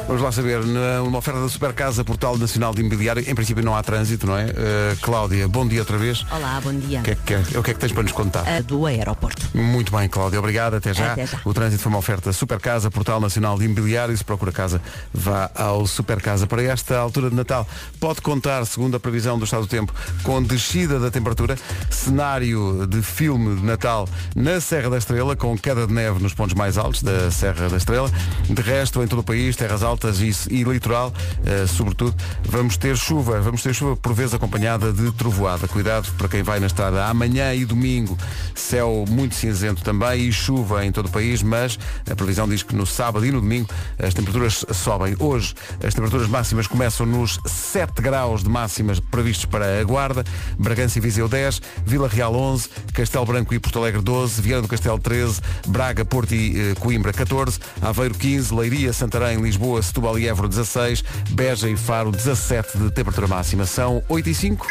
Vamos 0.10 0.24
lá 0.24 0.32
saber, 0.32 0.60
numa 0.66 1.20
oferta 1.20 1.40
da 1.40 1.48
Super 1.48 1.72
Casa 1.72 2.04
Portal 2.04 2.36
Nacional 2.36 2.74
de 2.74 2.82
Imobiliário, 2.82 3.24
em 3.30 3.36
princípio 3.36 3.64
não 3.64 3.76
há 3.76 3.84
trânsito, 3.84 4.26
não 4.26 4.36
é? 4.36 4.46
Uh, 4.46 4.98
Cláudia, 5.04 5.48
bom 5.48 5.68
dia 5.68 5.82
outra 5.82 6.00
vez. 6.00 6.26
Olá, 6.32 6.60
bom 6.64 6.74
dia. 6.74 7.02
O 7.02 7.04
que, 7.04 7.12
é 7.12 7.16
que, 7.16 7.22
quer- 7.22 7.58
o 7.60 7.62
que 7.62 7.70
é 7.70 7.74
que 7.76 7.80
tens 7.80 7.92
para 7.92 8.02
nos 8.02 8.12
contar? 8.12 8.44
A 8.50 8.60
do 8.60 8.88
aeroporto. 8.88 9.40
Muito 9.56 9.96
bem, 9.96 10.10
Cláudia, 10.10 10.40
obrigado, 10.40 10.74
até 10.74 10.96
já. 10.96 11.12
Até 11.14 11.28
já. 11.28 11.40
O 11.46 11.54
trânsito 11.54 11.84
foi 11.84 11.92
uma 11.92 12.00
oferta 12.00 12.34
Super 12.34 12.60
Casa, 12.60 12.90
Portal 12.90 13.20
Nacional 13.22 13.56
de 13.60 13.66
Imobiliário. 13.66 14.18
Se 14.18 14.24
procura 14.24 14.52
casa, 14.52 14.82
vá 15.14 15.52
ao 15.54 15.86
Super 15.86 16.20
Casa. 16.20 16.48
Para 16.48 16.64
esta 16.64 16.98
altura 16.98 17.30
de 17.30 17.36
Natal, 17.36 17.68
pode 18.00 18.20
contar, 18.20 18.66
segundo 18.66 18.98
a 18.98 19.00
previsão 19.00 19.38
do 19.38 19.46
estado 19.46 19.62
do 19.62 19.68
tempo, 19.70 19.94
com 20.24 20.42
descida 20.42 21.00
da 21.00 21.12
temperatura, 21.12 21.56
cenário 21.92 22.88
de 22.88 23.04
filme 23.04 23.58
de 23.58 23.64
Natal 23.64 24.10
na 24.36 24.60
Serra 24.60 24.90
da 24.90 24.98
Estrela, 24.98 25.36
com 25.36 25.56
queda 25.56 25.86
de 25.86 25.94
neve 25.94 26.20
nos 26.20 26.34
pontos 26.34 26.56
mais 26.56 26.80
altos 26.80 27.04
da 27.04 27.30
Serra 27.30 27.70
da 27.70 27.78
Estrela. 27.78 28.12
De 28.50 28.62
resto, 28.64 29.04
em 29.04 29.08
todo 29.08 29.20
o 29.20 29.24
país, 29.24 29.56
terras 29.56 29.84
altas 29.84 29.99
e, 30.22 30.32
e 30.50 30.64
litoral, 30.64 31.14
eh, 31.46 31.66
sobretudo, 31.68 32.16
vamos 32.44 32.78
ter 32.78 32.98
chuva. 32.98 33.40
Vamos 33.42 33.62
ter 33.62 33.74
chuva 33.74 33.96
por 33.96 34.14
vezes 34.14 34.34
acompanhada 34.34 34.92
de 34.92 35.12
trovoada. 35.12 35.68
Cuidado 35.68 36.12
para 36.18 36.28
quem 36.28 36.44
vai 36.44 36.60
na 36.60 36.68
estrada 36.68 37.06
amanhã 37.06 37.54
e 37.54 37.66
domingo. 37.66 38.18
Céu 38.56 39.06
muito 39.10 39.36
cinzento 39.36 39.84
também 39.84 40.28
e 40.28 40.32
chuva 40.32 40.86
em 40.86 40.92
todo 40.92 41.08
o 41.08 41.10
país, 41.10 41.44
mas 41.44 41.78
a 42.10 42.16
previsão 42.16 42.48
diz 42.48 42.64
que 42.64 42.76
no 42.76 42.86
sábado 42.86 43.26
e 43.26 43.32
no 43.32 43.42
domingo 43.42 43.70
as 44.02 44.14
temperaturas 44.14 44.66
sobem. 44.74 45.16
Hoje 45.20 45.54
as 45.84 45.94
temperaturas 45.94 46.28
máximas 46.28 46.68
começam 46.68 47.06
nos 47.06 47.40
7 47.46 48.02
graus 48.02 48.44
de 48.44 48.50
máximas 48.50 49.00
previstos 49.00 49.46
para 49.46 49.80
a 49.80 49.84
Guarda, 49.84 50.24
Bragança 50.58 50.98
e 50.98 51.02
Viseu 51.02 51.28
10, 51.28 51.62
Vila 51.86 52.08
Real 52.08 52.36
11, 52.36 52.70
Castelo 52.94 53.26
Branco 53.26 53.54
e 53.54 53.60
Porto 53.60 53.80
Alegre 53.80 54.02
12, 54.02 54.42
Viana 54.42 54.62
do 54.62 54.68
Castelo 54.68 55.00
13, 55.00 55.42
Braga, 55.68 56.06
Porto 56.06 56.34
e 56.34 56.72
eh, 56.72 56.76
Coimbra 56.80 57.12
14, 57.12 57.60
Aveiro 57.82 58.16
15, 58.16 58.54
Leiria, 58.54 58.94
Santarém, 58.94 59.42
Lisboa, 59.42 59.82
Setúbal 59.90 60.20
e 60.20 60.28
Évora 60.28 60.48
16, 60.48 61.04
Beja 61.32 61.70
e 61.70 61.76
Faro 61.76 62.12
17 62.12 62.78
de 62.78 62.92
temperatura 62.92 63.28
máxima. 63.28 63.66
São 63.66 64.04
8 64.08 64.30
e 64.30 64.36
5. 64.36 64.68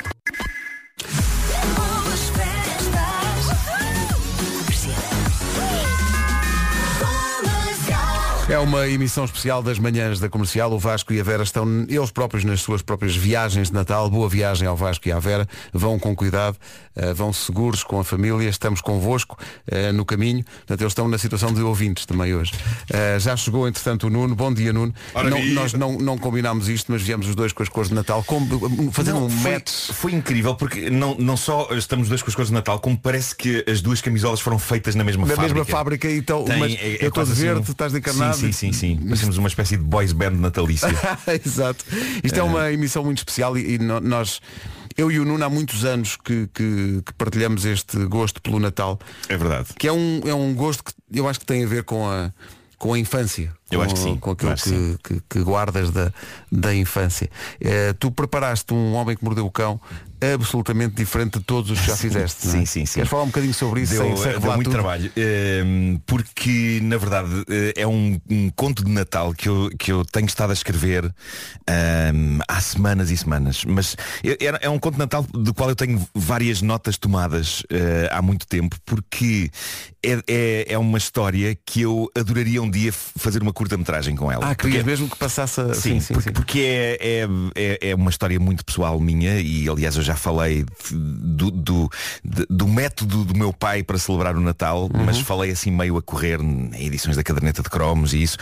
É 8.48 8.58
uma 8.58 8.88
emissão 8.88 9.26
especial 9.26 9.62
das 9.62 9.78
manhãs 9.78 10.18
da 10.18 10.28
comercial. 10.28 10.72
O 10.72 10.78
Vasco 10.78 11.12
e 11.12 11.20
a 11.20 11.22
Vera 11.22 11.42
estão 11.42 11.84
eles 11.86 12.10
próprios 12.10 12.44
nas 12.44 12.62
suas 12.62 12.80
próprias 12.80 13.14
viagens 13.14 13.68
de 13.68 13.74
Natal. 13.74 14.08
Boa 14.08 14.26
viagem 14.26 14.66
ao 14.66 14.74
Vasco 14.74 15.06
e 15.06 15.12
à 15.12 15.18
Vera. 15.18 15.46
Vão 15.70 15.98
com 15.98 16.16
cuidado, 16.16 16.56
eh, 16.96 17.12
vão 17.12 17.30
seguros 17.30 17.84
com 17.84 18.00
a 18.00 18.04
família. 18.04 18.48
Estamos 18.48 18.80
convosco 18.80 19.36
eh, 19.70 19.92
no 19.92 20.02
caminho. 20.02 20.42
Portanto, 20.44 20.80
eles 20.80 20.92
estão 20.92 21.06
na 21.08 21.18
situação 21.18 21.52
de 21.52 21.60
ouvintes 21.60 22.06
também 22.06 22.34
hoje. 22.34 22.52
Eh, 22.88 23.18
já 23.20 23.36
chegou, 23.36 23.68
entretanto, 23.68 24.06
o 24.06 24.10
Nuno. 24.10 24.34
Bom 24.34 24.52
dia, 24.54 24.72
Nuno. 24.72 24.94
Não- 25.14 25.44
nós 25.52 25.74
não, 25.74 25.98
não 25.98 26.16
combinámos 26.16 26.70
isto, 26.70 26.90
mas 26.90 27.02
viemos 27.02 27.28
os 27.28 27.34
dois 27.34 27.52
com 27.52 27.62
as 27.62 27.68
cores 27.68 27.90
de 27.90 27.94
Natal. 27.94 28.24
Como, 28.24 28.90
fazendo 28.92 29.16
Não, 29.20 29.26
um 29.26 29.30
foi, 29.30 29.52
match. 29.52 29.90
foi 29.92 30.12
incrível 30.14 30.54
porque 30.54 30.88
não, 30.88 31.14
não 31.18 31.36
só 31.36 31.68
estamos 31.72 32.08
dois 32.08 32.22
com 32.22 32.30
as 32.30 32.34
cores 32.34 32.48
de 32.48 32.54
Natal, 32.54 32.80
como 32.80 32.96
parece 32.96 33.36
que 33.36 33.62
as 33.70 33.82
duas 33.82 34.00
camisolas 34.00 34.40
foram 34.40 34.58
feitas 34.58 34.94
na 34.94 35.04
mesma 35.04 35.26
Na 35.26 35.34
fábrica. 35.36 35.54
mesma 35.54 35.70
fábrica, 35.70 36.10
então, 36.10 36.44
Tem- 36.46 36.58
mas 36.58 36.72
é- 36.72 36.76
é 36.76 36.98
eu 37.04 37.08
estou 37.08 37.26
de 37.26 37.32
verde, 37.34 37.62
tu 37.66 37.72
estás 37.72 37.92
de 37.92 37.98
encarnado. 37.98 38.37
Sim, 38.40 38.52
sim, 38.52 38.72
sim. 38.72 38.96
Parecemos 38.96 39.36
uma 39.38 39.48
espécie 39.48 39.76
de 39.76 39.82
boys 39.82 40.12
band 40.12 40.30
natalícia. 40.32 40.88
Exato. 41.44 41.84
Isto 42.22 42.38
é 42.38 42.42
uma 42.42 42.72
emissão 42.72 43.04
muito 43.04 43.18
especial 43.18 43.56
e, 43.56 43.74
e 43.74 43.78
nós, 43.78 44.40
eu 44.96 45.10
e 45.10 45.18
o 45.18 45.24
Nuno 45.24 45.44
há 45.44 45.48
muitos 45.50 45.84
anos 45.84 46.16
que, 46.16 46.48
que- 46.54 47.02
que 47.04 47.12
partilhamos 47.14 47.64
este 47.64 47.96
gosto 48.06 48.40
pelo 48.42 48.58
Natal. 48.58 48.98
É 49.28 49.36
verdade. 49.36 49.68
Que 49.78 49.88
é 49.88 49.92
um, 49.92 50.20
é 50.26 50.34
um 50.34 50.54
gosto 50.54 50.82
que 50.84 50.92
eu 51.12 51.28
acho 51.28 51.40
que 51.40 51.46
tem 51.46 51.64
a 51.64 51.66
ver 51.66 51.84
com 51.84 52.08
a, 52.08 52.32
com 52.78 52.94
a 52.94 52.98
infância. 52.98 53.52
Eu 53.70 53.80
com, 53.80 53.84
acho 53.84 53.94
que 53.94 54.00
sim, 54.00 54.16
Com 54.16 54.30
aquilo 54.30 54.54
que 54.54 54.98
que, 55.02 55.22
que- 55.28 55.42
guardas 55.42 55.90
da, 55.90 56.12
da 56.50 56.74
infância. 56.74 57.28
Eh, 57.60 57.92
tu 57.98 58.10
preparaste 58.10 58.72
um 58.72 58.94
homem 58.94 59.16
que 59.16 59.22
mordeu 59.24 59.44
o 59.46 59.50
cão 59.50 59.80
absolutamente 60.34 60.94
diferente 60.94 61.38
de 61.38 61.44
todos 61.44 61.70
os 61.70 61.80
que 61.80 61.86
já 61.86 61.96
fizeste. 61.96 62.46
é? 62.48 62.50
Sim, 62.50 62.66
sim, 62.66 62.86
sim. 62.86 62.94
Queres 62.94 63.08
falar 63.10 63.22
um 63.24 63.26
bocadinho 63.26 63.54
sobre 63.54 63.82
isso 63.82 63.92
Deu, 63.94 64.02
sem, 64.02 64.16
sem 64.16 64.40
deu 64.40 64.52
muito 64.52 64.64
tudo? 64.64 64.72
trabalho 64.72 65.10
ehm, 65.16 65.96
porque 66.06 66.80
na 66.82 66.96
verdade 66.96 67.44
eh, 67.48 67.72
é 67.76 67.86
um, 67.86 68.20
um 68.28 68.50
conto 68.50 68.84
de 68.84 68.90
Natal 68.90 69.32
que 69.34 69.48
eu, 69.48 69.70
que 69.78 69.92
eu 69.92 70.04
tenho 70.04 70.26
estado 70.26 70.50
a 70.50 70.52
escrever 70.52 71.12
ehm, 71.66 72.38
há 72.48 72.60
semanas 72.60 73.10
e 73.10 73.16
semanas 73.16 73.64
mas 73.64 73.96
é, 74.24 74.46
é- 74.46 74.58
é 74.62 74.70
um 74.70 74.78
conto 74.78 74.94
de 74.94 74.98
Natal 75.00 75.22
do 75.32 75.52
qual 75.54 75.68
eu 75.68 75.76
tenho 75.76 76.06
várias 76.14 76.62
notas 76.62 76.96
tomadas 76.98 77.62
eh, 77.70 78.08
há 78.10 78.20
muito 78.22 78.46
tempo 78.46 78.76
porque 78.84 79.50
é, 80.02 80.18
é, 80.28 80.66
é 80.74 80.78
uma 80.78 80.98
história 80.98 81.56
que 81.66 81.82
eu 81.82 82.10
adoraria 82.16 82.62
um 82.62 82.70
dia 82.70 82.92
fazer 82.92 83.42
uma 83.42 83.52
curta-metragem 83.52 84.14
com 84.16 84.30
ela 84.30 84.48
Ah, 84.50 84.54
querias 84.54 84.78
Porque- 84.78 84.90
mesmo 84.90 85.08
que 85.08 85.16
passasse 85.16 85.60
a... 85.60 85.74
Sim, 85.74 86.00
porque, 86.12 86.30
porque 86.32 86.60
é, 86.60 86.98
é, 87.00 87.28
é, 87.54 87.90
é 87.90 87.94
uma 87.94 88.10
história 88.10 88.38
muito 88.38 88.64
pessoal 88.64 88.98
minha 89.00 89.40
e 89.40 89.68
aliás 89.68 89.96
eu 89.96 90.02
já 90.08 90.16
falei 90.16 90.64
do, 90.90 91.50
do, 91.50 91.90
do 92.48 92.66
método 92.66 93.24
do 93.24 93.36
meu 93.36 93.52
pai 93.52 93.82
para 93.82 93.98
celebrar 93.98 94.34
o 94.36 94.40
Natal, 94.40 94.88
mas 95.04 95.20
falei 95.20 95.50
assim 95.50 95.70
meio 95.70 95.96
a 95.98 96.02
correr 96.02 96.40
em 96.40 96.86
edições 96.86 97.16
da 97.16 97.22
caderneta 97.22 97.62
de 97.62 97.68
cromos 97.68 98.14
e 98.14 98.22
isso. 98.22 98.38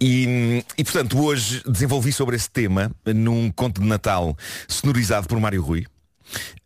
E, 0.00 0.64
e 0.78 0.84
portanto 0.84 1.22
hoje 1.22 1.62
desenvolvi 1.66 2.12
sobre 2.12 2.36
esse 2.36 2.50
tema 2.50 2.90
num 3.06 3.50
conto 3.50 3.80
de 3.82 3.86
Natal 3.86 4.36
sonorizado 4.66 5.28
por 5.28 5.38
Mário 5.38 5.62
Rui. 5.62 5.86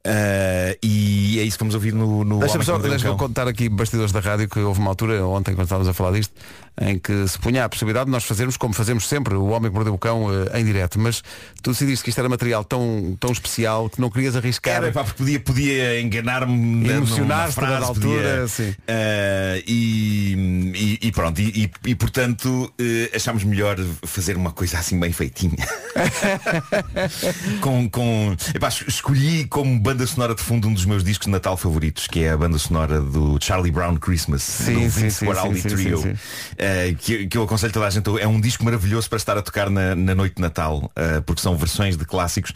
Ah, 0.06 0.76
e 0.82 1.38
é 1.40 1.42
isso 1.44 1.56
que 1.56 1.64
vamos 1.64 1.74
ouvir 1.74 1.94
no, 1.94 2.24
no 2.24 2.38
Deixa-me 2.40 2.64
só 2.64 2.76
deixa 2.78 3.14
contar 3.14 3.48
aqui 3.48 3.68
bastidores 3.70 4.12
da 4.12 4.20
rádio 4.20 4.48
que 4.48 4.58
houve 4.60 4.78
uma 4.80 4.90
altura, 4.90 5.24
ontem 5.26 5.54
quando 5.54 5.64
estávamos 5.64 5.88
a 5.88 5.94
falar 5.94 6.12
disto, 6.12 6.32
em 6.80 6.98
que 6.98 7.26
se 7.28 7.38
punha 7.38 7.64
a 7.64 7.68
possibilidade 7.68 8.06
de 8.06 8.10
nós 8.10 8.24
fazermos 8.24 8.56
como 8.58 8.74
fazemos 8.74 9.08
sempre, 9.08 9.34
o 9.34 9.46
homem 9.46 9.70
que 9.70 9.74
mordeu 9.74 9.94
o 9.94 9.98
cão 9.98 10.26
eh, 10.52 10.60
em 10.60 10.64
direto, 10.64 10.98
mas 11.00 11.22
tu 11.62 11.70
decidiste 11.70 12.02
que 12.04 12.10
isto 12.10 12.18
era 12.18 12.28
material 12.28 12.64
tão, 12.64 13.16
tão 13.18 13.30
especial 13.32 13.88
que 13.88 13.98
não 14.00 14.10
querias 14.10 14.36
arriscar. 14.36 14.74
Era, 14.74 14.92
pá, 14.92 15.04
porque 15.04 15.16
podia, 15.18 15.40
podia 15.40 16.00
enganar-me 16.00 16.86
Emocionar-se 16.90 17.58
uma 17.58 17.66
a 17.66 17.70
dada 17.70 17.86
frase, 17.86 17.98
altura, 18.00 18.22
podia, 18.30 18.48
sim. 18.48 18.74
eh, 18.86 19.62
e, 19.66 20.98
e- 21.00 21.06
e 21.08 21.12
pronto, 21.12 21.40
e, 21.40 21.70
e- 21.86 21.94
portanto 21.94 22.72
achámos 23.14 23.44
melhor 23.44 23.78
fazer 24.04 24.36
uma 24.36 24.50
coisa 24.52 24.78
assim 24.78 24.98
bem 25.00 25.12
feitinha. 25.12 25.56
com, 27.60 27.88
com, 27.88 28.36
epá, 28.54 28.68
es- 28.68 28.84
escolhi 28.88 29.46
como 29.46 29.78
banda 29.94 30.06
sonora 30.08 30.34
de 30.34 30.42
fundo 30.42 30.66
um 30.66 30.74
dos 30.74 30.84
meus 30.84 31.04
discos 31.04 31.26
de 31.26 31.30
Natal 31.30 31.56
favoritos, 31.56 32.08
que 32.08 32.24
é 32.24 32.30
a 32.30 32.36
banda 32.36 32.58
sonora 32.58 33.00
do 33.00 33.38
Charlie 33.40 33.70
Brown 33.70 33.96
Christmas, 33.96 34.42
Sim, 34.42 34.74
do 34.74 34.80
sim, 34.90 35.02
Vince 35.02 35.18
sim, 35.18 35.26
Guaraldi 35.26 35.62
Trio, 35.62 35.98
sim, 35.98 36.14
eh, 36.58 36.96
que, 36.98 37.28
que 37.28 37.38
eu 37.38 37.44
aconselho 37.44 37.72
toda 37.72 37.86
a 37.86 37.90
gente. 37.90 38.04
É 38.18 38.26
um 38.26 38.40
disco 38.40 38.64
maravilhoso 38.64 39.08
para 39.08 39.18
estar 39.18 39.38
a 39.38 39.42
tocar 39.42 39.70
na, 39.70 39.94
na 39.94 40.12
noite 40.12 40.34
de 40.34 40.42
Natal, 40.42 40.90
eh, 40.96 41.20
porque 41.20 41.40
são 41.40 41.56
versões 41.56 41.96
de 41.96 42.04
clássicos. 42.04 42.52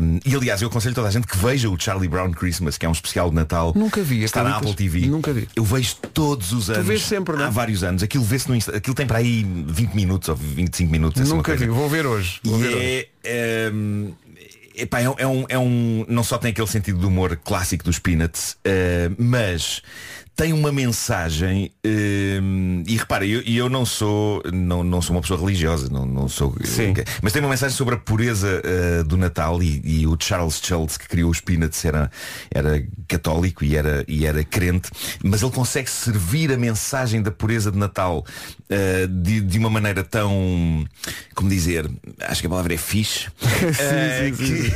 Um, 0.00 0.18
e 0.24 0.34
aliás, 0.34 0.62
eu 0.62 0.68
aconselho 0.68 0.94
toda 0.94 1.08
a 1.08 1.10
gente 1.10 1.26
que 1.26 1.36
veja 1.36 1.68
o 1.68 1.78
Charlie 1.78 2.08
Brown 2.08 2.30
Christmas, 2.32 2.78
que 2.78 2.86
é 2.86 2.88
um 2.88 2.92
especial 2.92 3.28
de 3.28 3.36
Natal. 3.36 3.74
Nunca 3.76 4.02
vi, 4.02 4.22
Está 4.24 4.42
na? 4.42 4.56
Apple 4.56 4.74
TV. 4.74 5.00
Nunca 5.08 5.30
vi. 5.30 5.46
Eu 5.54 5.64
vejo 5.64 5.96
todos 6.14 6.52
os 6.52 6.70
anos. 6.70 6.86
vês 6.86 7.02
sempre, 7.02 7.36
não 7.36 7.44
é? 7.44 7.48
Há 7.48 7.50
vários 7.50 7.84
anos. 7.84 8.02
Aquilo 8.02 8.24
vê-se 8.24 8.48
no 8.48 8.56
Insta. 8.56 8.74
Aquilo 8.74 8.94
tem 8.94 9.06
para 9.06 9.18
aí 9.18 9.44
20 9.66 9.92
minutos 9.92 10.30
ou 10.30 10.36
25 10.36 10.90
minutos. 10.90 11.28
Nunca 11.28 11.54
vi, 11.54 11.66
vou 11.66 11.88
ver 11.88 12.06
hoje. 12.06 12.40
Vou 12.42 12.58
E 12.58 12.62
ver 12.62 12.68
hoje. 12.74 13.08
é, 13.24 13.68
ehm, 13.68 14.12
epá, 14.76 15.00
é, 15.00 15.04
é 15.18 15.26
um, 15.26 15.44
é 15.48 15.58
um- 15.58 16.04
Não 16.08 16.22
só 16.24 16.38
tem 16.38 16.50
aquele 16.50 16.66
sentido 16.66 16.98
de 16.98 17.06
humor 17.06 17.36
clássico 17.44 17.84
dos 17.84 17.98
Peanuts, 17.98 18.56
eh, 18.64 19.10
mas 19.18 19.82
tem 20.42 20.52
uma 20.52 20.72
mensagem 20.72 21.70
ehm, 21.84 22.82
e 22.88 22.96
repara, 22.96 23.24
eu, 23.24 23.42
eu 23.42 23.68
não 23.68 23.86
sou 23.86 24.42
não, 24.52 24.82
não 24.82 25.00
sou 25.00 25.14
uma 25.14 25.22
pessoa 25.22 25.38
religiosa, 25.38 25.88
não, 25.88 26.04
não 26.04 26.28
sou 26.28 26.52
mas 27.22 27.32
tem 27.32 27.40
uma 27.40 27.48
mensagem 27.50 27.76
sobre 27.76 27.94
a 27.94 27.98
pureza 27.98 28.60
eh, 28.64 29.04
do 29.04 29.16
Natal 29.16 29.62
e, 29.62 29.80
e 29.84 30.04
o 30.04 30.16
Charles 30.18 30.60
Schultz 30.60 30.98
que 30.98 31.06
criou 31.06 31.30
os 31.30 31.40
Peanuts 31.40 31.84
era, 31.84 32.10
era 32.52 32.84
católico 33.06 33.64
e 33.64 33.76
era, 33.76 34.04
e 34.08 34.26
era 34.26 34.42
crente, 34.42 34.90
mas 35.22 35.42
ele 35.42 35.52
consegue 35.52 35.88
servir 35.88 36.50
a 36.50 36.56
mensagem 36.56 37.22
da 37.22 37.30
pureza 37.30 37.70
de 37.70 37.78
Natal 37.78 38.26
eh, 38.68 39.06
de, 39.06 39.42
de 39.42 39.58
uma 39.58 39.70
maneira 39.70 40.02
tão 40.02 40.84
como 41.36 41.48
dizer, 41.48 41.88
acho 42.22 42.40
que 42.40 42.48
a 42.48 42.50
palavra 42.50 42.74
é 42.74 42.76
fixe 42.78 43.28
eh, 43.78 44.32
sim, 44.34 44.44
sim, 44.44 44.70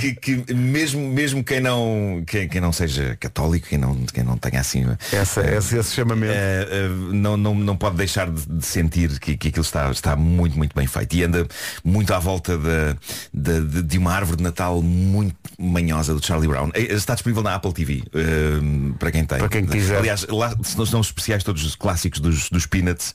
que, 0.00 0.14
que- 0.20 0.44
que 0.44 0.54
mesmo, 0.54 1.08
mesmo 1.08 1.44
quem 1.44 1.60
não 1.60 2.24
quem, 2.26 2.48
quem 2.48 2.60
não 2.60 2.72
seja 2.72 3.16
católico, 3.20 3.68
quem 3.68 3.78
não, 3.78 3.94
quem 4.06 4.24
não 4.24 4.39
tenha 4.40 4.60
assim 4.60 4.84
Essa, 5.12 5.40
esse, 5.56 5.76
esse 5.76 5.94
chamamento. 5.94 6.32
eh, 6.34 6.68
eh, 6.70 6.88
não, 7.12 7.36
não, 7.36 7.54
não 7.54 7.76
pode 7.76 7.96
deixar 7.96 8.30
de, 8.30 8.44
de 8.46 8.64
sentir 8.66 9.18
que, 9.20 9.36
que 9.36 9.48
aquilo 9.48 9.64
está, 9.64 9.90
está 9.90 10.16
muito, 10.16 10.56
muito 10.56 10.74
bem 10.74 10.86
feito 10.86 11.14
e 11.14 11.22
anda 11.24 11.46
muito 11.84 12.12
à 12.14 12.18
volta 12.18 12.56
da- 12.58 12.96
de, 13.32 13.82
de 13.82 13.98
uma 13.98 14.12
árvore 14.12 14.38
de 14.38 14.42
Natal 14.42 14.80
muito 14.82 15.36
manhosa 15.58 16.14
do 16.14 16.24
Charlie 16.24 16.48
Brown. 16.48 16.70
Eh, 16.74 16.92
Está 16.94 17.14
disponível 17.14 17.42
na 17.42 17.54
Apple 17.54 17.72
TV 17.72 18.02
eh, 18.14 18.94
para 18.98 19.10
quem 19.12 19.24
tem. 19.24 19.38
Para 19.38 19.48
quem 19.48 19.66
quiser. 19.66 19.98
Aliás, 19.98 20.26
lá 20.28 20.54
os 20.58 21.06
especiais 21.06 21.44
todos 21.44 21.64
os 21.64 21.76
clássicos 21.76 22.20
dos, 22.20 22.48
dos 22.50 22.66
Peanuts 22.66 23.14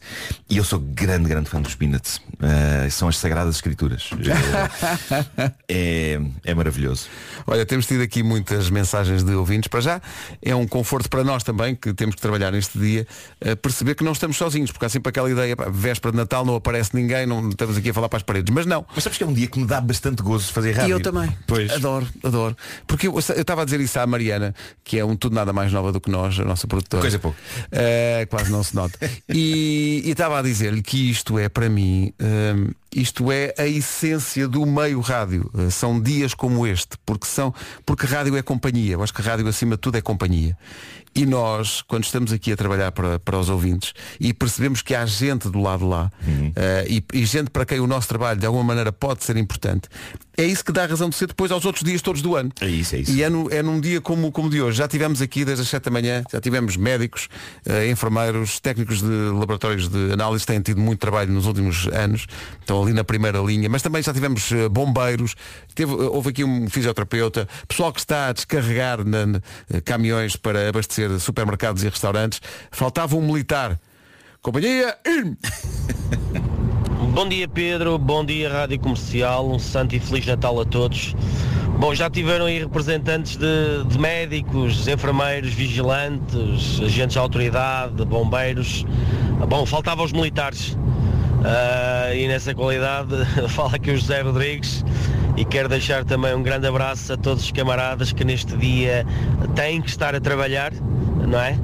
e 0.50 0.58
eu 0.58 0.64
sou 0.64 0.80
grande, 0.80 1.28
grande 1.30 1.50
fã 1.50 1.62
dos 1.62 1.76
Peanuts. 1.76 2.22
Eh, 2.42 2.90
são 2.90 3.08
as 3.08 3.18
Sagradas 3.18 3.56
Escrituras. 3.56 4.10
Eh, 5.68 6.20
é, 6.46 6.52
é 6.52 6.54
maravilhoso. 6.54 7.08
Olha, 7.48 7.66
temos 7.66 7.86
tido 7.86 8.02
aqui 8.02 8.24
muitas 8.24 8.70
mensagens 8.70 9.24
de 9.24 9.34
ouvintes. 9.34 9.68
Para 9.68 9.82
já, 9.82 10.02
é 10.42 10.56
um 10.56 10.68
conforto 10.68 11.05
para 11.08 11.24
nós 11.24 11.44
também, 11.44 11.76
que 11.76 11.94
temos 11.94 12.16
que 12.16 12.22
trabalhar 12.22 12.52
neste 12.52 12.78
dia, 12.78 13.08
a 13.42 13.56
perceber 13.56 13.96
que 13.96 14.04
não 14.04 14.12
estamos 14.12 14.38
sozinhos, 14.38 14.72
porque 14.72 14.86
há 14.86 14.90
sempre 14.90 15.10
aquela 15.10 15.30
ideia, 15.30 15.56
pá, 15.56 15.70
véspera 15.70 16.12
de 16.12 16.18
Natal, 16.18 16.46
não 16.46 16.56
aparece 16.56 16.96
ninguém, 16.96 17.26
não 17.26 17.50
estamos 17.50 17.78
aqui 17.78 17.90
a 17.90 17.94
falar 17.94 18.10
para 18.10 18.18
as 18.18 18.24
paredes. 18.24 18.54
Mas 18.54 18.66
não. 18.66 18.86
Mas 18.94 19.04
sabes 19.04 19.18
que 19.18 19.24
é 19.24 19.28
um 19.28 19.34
dia 19.34 19.48
que 19.48 19.60
me 19.60 19.66
dá 19.66 19.82
bastante 19.82 20.22
gozo 20.22 20.52
fazer 20.52 20.74
rádio. 20.74 20.90
E 20.90 20.92
eu 20.92 21.00
também. 21.02 21.36
Pois. 21.48 21.72
Adoro, 21.72 22.08
adoro. 22.24 22.58
Porque 22.88 23.08
eu 23.08 23.18
estava 23.20 23.62
a 23.62 23.66
dizer 23.66 23.80
isso 23.80 24.00
à 24.00 24.06
Mariana, 24.06 24.54
que 24.84 24.98
é 24.98 25.06
um 25.06 25.16
tudo 25.16 25.36
nada 25.36 25.54
mais 25.54 25.72
nova 25.72 25.92
do 25.92 26.00
que 26.00 26.10
nós, 26.10 26.40
a 26.40 26.46
nossa 26.46 26.68
produtora. 26.68 27.02
Coisa 27.02 27.20
pouco. 27.20 27.38
Eh, 27.72 28.28
quase 28.30 28.52
não 28.52 28.64
se 28.64 28.76
nota. 28.76 28.98
E 29.28 30.04
estava 30.06 30.40
a 30.40 30.42
dizer-lhe 30.42 30.82
que 30.82 31.10
isto 31.10 31.38
é, 31.38 31.50
para 31.50 31.70
mim, 31.70 32.14
hum, 32.22 32.70
isto 32.96 33.30
é 33.32 33.54
a 33.58 33.68
essência 33.68 34.48
do 34.48 34.66
meio 34.66 35.02
rádio. 35.02 35.52
Eh, 35.58 35.70
são 35.70 36.02
dias 36.02 36.34
como 36.34 36.66
este, 36.66 36.98
porque 37.06 37.28
são, 37.28 37.54
porque 37.86 38.06
rádio 38.06 38.38
é 38.38 38.42
companhia. 38.42 38.94
Eu 38.94 39.04
acho 39.04 39.14
que 39.14 39.22
rádio 39.22 39.48
acima 39.48 39.76
de 39.76 39.82
tudo 39.82 39.98
é 39.98 40.02
companhia. 40.02 40.58
E 41.16 41.26
nós, 41.26 41.82
quando 41.82 42.04
estamos 42.04 42.34
aqui 42.34 42.52
a 42.52 42.58
trabalhar 42.58 42.92
para, 42.92 43.18
para 43.20 43.40
os 43.40 43.48
ouvintes 43.50 43.94
e 44.20 44.34
percebemos 44.34 44.82
que 44.82 44.94
há 44.94 45.06
gente 45.06 45.48
do 45.50 45.62
lado 45.62 45.88
lá 45.88 46.12
eh, 46.56 46.86
e, 46.90 47.04
e 47.14 47.26
gente 47.26 47.50
para 47.50 47.66
quem 47.66 47.80
o 47.80 47.88
nosso 47.88 48.08
trabalho 48.10 48.38
de 48.38 48.46
alguma 48.46 48.66
maneira 48.66 48.92
pode 48.92 49.24
ser 49.24 49.38
importante, 49.38 49.88
é 50.38 50.44
isso 50.44 50.66
que 50.66 50.74
dá 50.74 50.86
razão 50.86 51.08
de 51.10 51.16
ser 51.16 51.28
depois 51.28 51.50
aos 51.54 51.64
outros 51.64 51.86
dias 51.86 52.02
todos 52.02 52.22
do 52.22 52.36
ano. 52.36 52.52
É 52.60 52.68
isso, 52.68 52.96
é 52.96 53.00
isso. 53.00 53.12
E 53.14 53.24
é, 53.24 53.30
no- 53.30 53.50
é 53.50 53.64
num 53.64 53.80
dia 53.80 54.02
como, 54.02 54.30
como 54.30 54.50
de 54.50 54.62
hoje. 54.62 54.78
Já 54.78 54.86
tivemos 54.90 55.22
aqui 55.22 55.46
desde 55.46 55.62
as 55.62 55.70
7 55.70 55.86
da 55.86 55.92
manhã, 55.92 56.22
já 56.30 56.42
tivemos 56.42 56.76
médicos, 56.76 57.30
eh, 57.66 57.90
enfermeiros, 57.90 58.60
técnicos 58.60 59.00
de 59.00 59.08
laboratórios 59.08 59.88
de 59.88 60.12
análise, 60.12 60.46
têm 60.46 60.60
tido 60.60 60.82
muito 60.82 61.00
trabalho 61.00 61.32
nos 61.32 61.46
últimos 61.46 61.88
anos, 61.88 62.28
estão 62.60 62.84
ali 62.84 62.92
na 62.92 63.06
primeira 63.06 63.40
linha, 63.40 63.70
mas 63.70 63.82
também 63.82 64.04
já 64.04 64.14
tivemos 64.14 64.52
eh, 64.52 64.68
bombeiros, 64.68 65.36
teve, 65.74 65.94
houve 65.94 66.32
aqui 66.32 66.44
um 66.44 66.70
fisioterapeuta, 66.70 67.48
pessoal 67.70 67.94
que 67.94 68.02
está 68.02 68.28
a 68.28 68.34
descarregar 68.34 69.06
na- 69.06 69.26
na- 69.26 69.42
caminhões 69.86 70.36
para 70.36 70.68
abastecer 70.68 71.05
supermercados 71.20 71.84
e 71.84 71.90
restaurantes. 71.90 72.42
Faltava 72.72 73.16
um 73.16 73.22
militar. 73.22 73.80
Companhia, 74.42 74.98
in! 75.06 75.36
Bom 77.14 77.30
dia 77.30 77.48
Pedro, 77.48 77.98
bom 77.98 78.26
dia 78.26 78.52
Rádio 78.52 78.78
Comercial, 78.78 79.50
um 79.50 79.58
santo 79.58 79.96
e 79.96 80.00
feliz 80.02 80.26
Natal 80.26 80.60
a 80.60 80.66
todos. 80.66 81.16
Bom, 81.80 81.96
já 81.96 82.10
tiveram 82.10 82.46
aí 82.46 82.60
representantes 82.60 83.38
de, 83.38 83.84
de 83.88 83.98
médicos, 83.98 84.88
enfermeiros, 84.88 85.54
vigilantes, 85.54 86.82
agentes 86.82 87.14
de 87.14 87.20
autoridade, 87.20 88.04
bombeiros. 88.06 88.86
Bom, 89.48 89.66
faltavam 89.66 90.04
os 90.04 90.12
militares. 90.12 90.78
Ah, 91.48 92.12
e 92.16 92.28
nessa 92.28 92.56
qualidade 92.56 93.10
fala 93.50 93.76
aqui 93.76 93.92
o 93.92 93.98
José 93.98 94.22
Rodrigues 94.22 94.84
e 95.38 95.46
quero 95.46 95.70
deixar 95.70 96.04
também 96.04 96.34
um 96.34 96.42
grande 96.42 96.66
abraço 96.66 97.14
a 97.14 97.18
todos 97.18 97.44
os 97.44 97.52
camaradas 97.52 98.12
que 98.12 98.24
neste 98.24 98.58
dia 98.58 99.06
têm 99.54 99.80
que 99.80 99.90
estar 99.90 100.16
a 100.16 100.20
trabalhar, 100.20 100.72
não 101.28 101.40
é? 101.40 101.60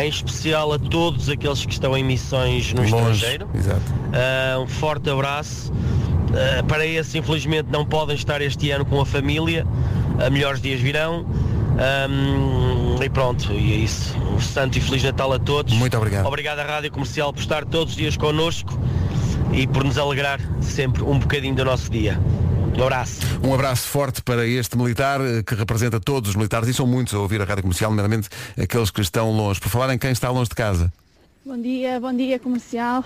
Em 0.00 0.08
especial 0.08 0.72
a 0.72 0.78
todos 0.78 1.28
aqueles 1.28 1.66
que 1.66 1.72
estão 1.72 1.94
em 1.96 2.02
missões 2.02 2.72
no 2.72 2.80
Longe, 2.80 2.94
estrangeiro. 2.94 3.48
exato. 3.54 3.82
Ah, 4.14 4.58
um 4.58 4.66
forte 4.66 5.10
abraço. 5.10 5.70
Ah, 6.32 6.62
para 6.62 6.86
esses, 6.86 7.14
infelizmente, 7.14 7.68
não 7.70 7.84
podem 7.84 8.16
estar 8.16 8.40
este 8.40 8.70
ano 8.70 8.86
com 8.86 9.00
a 9.00 9.04
família. 9.06 9.66
Ah, 10.18 10.30
melhores 10.30 10.62
dias 10.62 10.80
virão. 10.80 11.26
Ahm, 11.78 13.02
e 13.04 13.10
pronto, 13.10 13.52
e 13.52 13.72
é 13.72 13.76
isso. 13.76 14.16
Um 14.34 14.40
santo 14.40 14.78
e 14.78 14.80
feliz 14.80 15.02
Natal 15.02 15.30
a 15.34 15.38
todos. 15.38 15.74
Muito 15.74 15.94
obrigado. 15.94 16.24
Obrigado 16.26 16.58
à 16.60 16.64
Rádio 16.64 16.90
Comercial 16.90 17.34
por 17.34 17.40
estar 17.40 17.66
todos 17.66 17.92
os 17.92 17.96
dias 17.98 18.16
connosco 18.16 18.78
e 19.56 19.66
por 19.66 19.82
nos 19.82 19.96
alegrar 19.96 20.38
sempre 20.60 21.02
um 21.02 21.18
bocadinho 21.18 21.54
do 21.54 21.64
nosso 21.64 21.90
dia. 21.90 22.20
Um 22.76 22.82
abraço. 22.82 23.20
Um 23.42 23.54
abraço 23.54 23.88
forte 23.88 24.20
para 24.20 24.46
este 24.46 24.76
militar 24.76 25.18
eh, 25.22 25.42
que 25.42 25.54
representa 25.54 25.98
todos 25.98 26.28
os 26.28 26.36
militares 26.36 26.68
e 26.68 26.74
são 26.74 26.86
muitos 26.86 27.14
a 27.14 27.18
ouvir 27.18 27.40
a 27.40 27.44
rádio 27.44 27.62
comercial, 27.62 27.90
nomeadamente 27.90 28.28
aqueles 28.60 28.90
que 28.90 29.00
estão 29.00 29.30
longe. 29.30 29.58
Por 29.58 29.70
falar 29.70 29.94
em 29.94 29.98
quem 29.98 30.10
está 30.10 30.28
longe 30.28 30.50
de 30.50 30.54
casa. 30.54 30.92
Bom 31.42 31.56
dia, 31.58 31.98
bom 31.98 32.12
dia 32.12 32.38
comercial. 32.38 33.02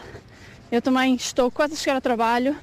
Eu 0.73 0.83
também 0.83 1.15
estou 1.15 1.53
quase 1.53 1.75
a 1.75 1.77
chegar 1.77 1.95
ao 1.95 2.01
trabalho. 2.01 2.57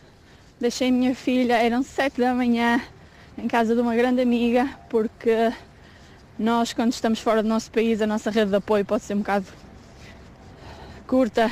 Deixei 0.60 0.92
minha 0.92 1.16
filha, 1.16 1.54
eram 1.54 1.82
sete 1.82 2.20
da 2.20 2.34
manhã, 2.34 2.82
em 3.38 3.48
casa 3.48 3.74
de 3.74 3.80
uma 3.80 3.96
grande 3.96 4.22
amiga, 4.22 4.70
porque 4.90 5.54
nós 6.38 6.74
quando 6.74 6.92
estamos 6.92 7.20
fora 7.22 7.42
do 7.42 7.48
nosso 7.48 7.72
país, 7.72 8.02
a 8.02 8.08
nossa 8.08 8.30
rede 8.30 8.50
de 8.50 8.58
apoio 8.58 8.84
pode 8.84 9.04
ser 9.04 9.14
um 9.14 9.20
bocado 9.20 9.46
curta. 11.08 11.50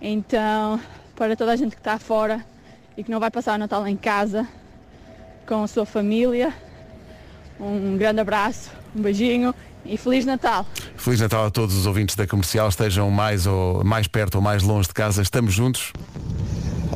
Então, 0.00 0.78
para 1.20 1.36
toda 1.36 1.52
a 1.52 1.56
gente 1.56 1.72
que 1.76 1.80
está 1.82 1.98
fora 1.98 2.42
e 2.96 3.04
que 3.04 3.10
não 3.10 3.20
vai 3.20 3.30
passar 3.30 3.56
o 3.56 3.58
Natal 3.58 3.86
em 3.86 3.94
casa 3.94 4.48
com 5.46 5.62
a 5.62 5.68
sua 5.68 5.84
família, 5.84 6.50
um 7.60 7.98
grande 7.98 8.20
abraço, 8.20 8.70
um 8.96 9.02
beijinho 9.02 9.54
e 9.84 9.98
Feliz 9.98 10.24
Natal! 10.24 10.64
Feliz 10.96 11.20
Natal 11.20 11.44
a 11.44 11.50
todos 11.50 11.76
os 11.76 11.84
ouvintes 11.84 12.16
da 12.16 12.26
comercial, 12.26 12.70
estejam 12.70 13.10
mais, 13.10 13.46
ou, 13.46 13.84
mais 13.84 14.06
perto 14.08 14.36
ou 14.36 14.40
mais 14.40 14.62
longe 14.62 14.88
de 14.88 14.94
casa. 14.94 15.20
Estamos 15.20 15.52
juntos. 15.52 15.92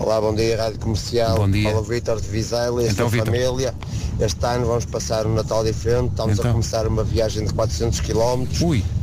Olá, 0.01 0.19
bom 0.23 0.35
dia, 0.35 0.57
Rádio 0.57 0.81
Comercial. 0.81 1.37
Bom 1.37 1.51
dia. 1.51 1.69
Fala 1.69 1.83
o 1.83 1.85
Vítor 1.85 2.19
de 2.19 2.27
Vizela 2.29 2.83
e 2.83 2.89
a 2.89 2.93
Então, 2.93 3.11
sua 3.11 3.23
Vítor. 3.23 3.27
família. 3.27 3.75
Este 4.19 4.47
ano 4.47 4.65
vamos 4.65 4.87
passar 4.87 5.27
um 5.27 5.35
Natal 5.35 5.63
diferente. 5.63 6.13
Estamos 6.13 6.39
Então. 6.39 6.51
a 6.51 6.55
começar 6.55 6.87
uma 6.87 7.05
viagem 7.05 7.45
de 7.45 7.53
400 7.53 8.01
km 8.01 8.47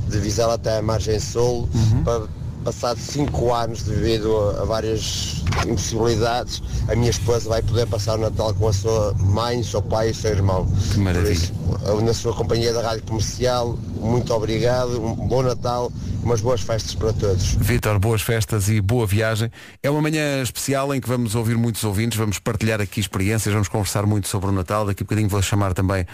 de 0.08 0.18
Vizela 0.20 0.56
até 0.56 0.80
a 0.80 0.82
Margem 0.82 1.20
Sul. 1.20 1.70
Uhum. 1.76 2.04
Para, 2.04 2.41
passado 2.62 3.00
5 3.00 3.54
anos 3.54 3.84
devido 3.84 4.36
a, 4.38 4.65
várias 4.65 5.43
impossibilidades, 5.67 6.62
a 6.88 6.95
minha 6.95 7.10
esposa 7.10 7.50
vai 7.50 7.62
poder 7.62 7.88
passar 7.88 8.17
o 8.17 8.21
Natal 8.21 8.54
com 8.54 8.67
a 8.67 8.74
sua 8.74 9.13
mãe, 9.19 9.60
o 9.60 9.63
seu 9.63 9.82
pai 9.82 10.10
e 10.10 10.13
seu 10.13 10.32
irmão. 10.32 10.65
Que 10.91 11.00
maravilha. 11.00 11.24
Por 11.24 11.32
isso, 11.32 12.02
na 12.02 12.13
sua 12.13 12.34
companhia 12.34 12.74
da 12.74 12.82
Rádio 12.82 13.04
Comercial, 13.04 13.78
muito 14.00 14.34
obrigado, 14.34 15.04
um 15.04 15.15
bom 15.28 15.41
Natal, 15.41 15.91
umas 16.24 16.41
boas 16.41 16.62
festas 16.62 16.95
para 16.95 17.13
todos. 17.13 17.56
Vítor, 17.56 18.00
boas 18.00 18.21
festas 18.21 18.69
e 18.69 18.80
boa 18.82 19.06
viagem. 19.06 19.52
É 19.82 19.89
uma 19.89 20.02
manhã 20.02 20.41
especial 20.41 20.93
em 20.93 21.02
que 21.02 21.08
vamos 21.08 21.36
ouvir 21.36 21.58
muitos 21.58 21.84
ouvintes, 21.84 22.17
vamos 22.17 22.39
partilhar 22.39 22.82
aqui 22.82 23.00
experiências, 23.00 23.54
vamos 23.54 23.67
conversar 23.67 24.06
muito 24.06 24.28
sobre 24.28 24.50
o 24.50 24.52
Natal. 24.52 24.86
Daqui 24.86 25.04
a 25.04 25.06
bocadinho 25.06 25.30
vou 25.30 25.41
chamar 25.41 25.74
também 25.74 26.06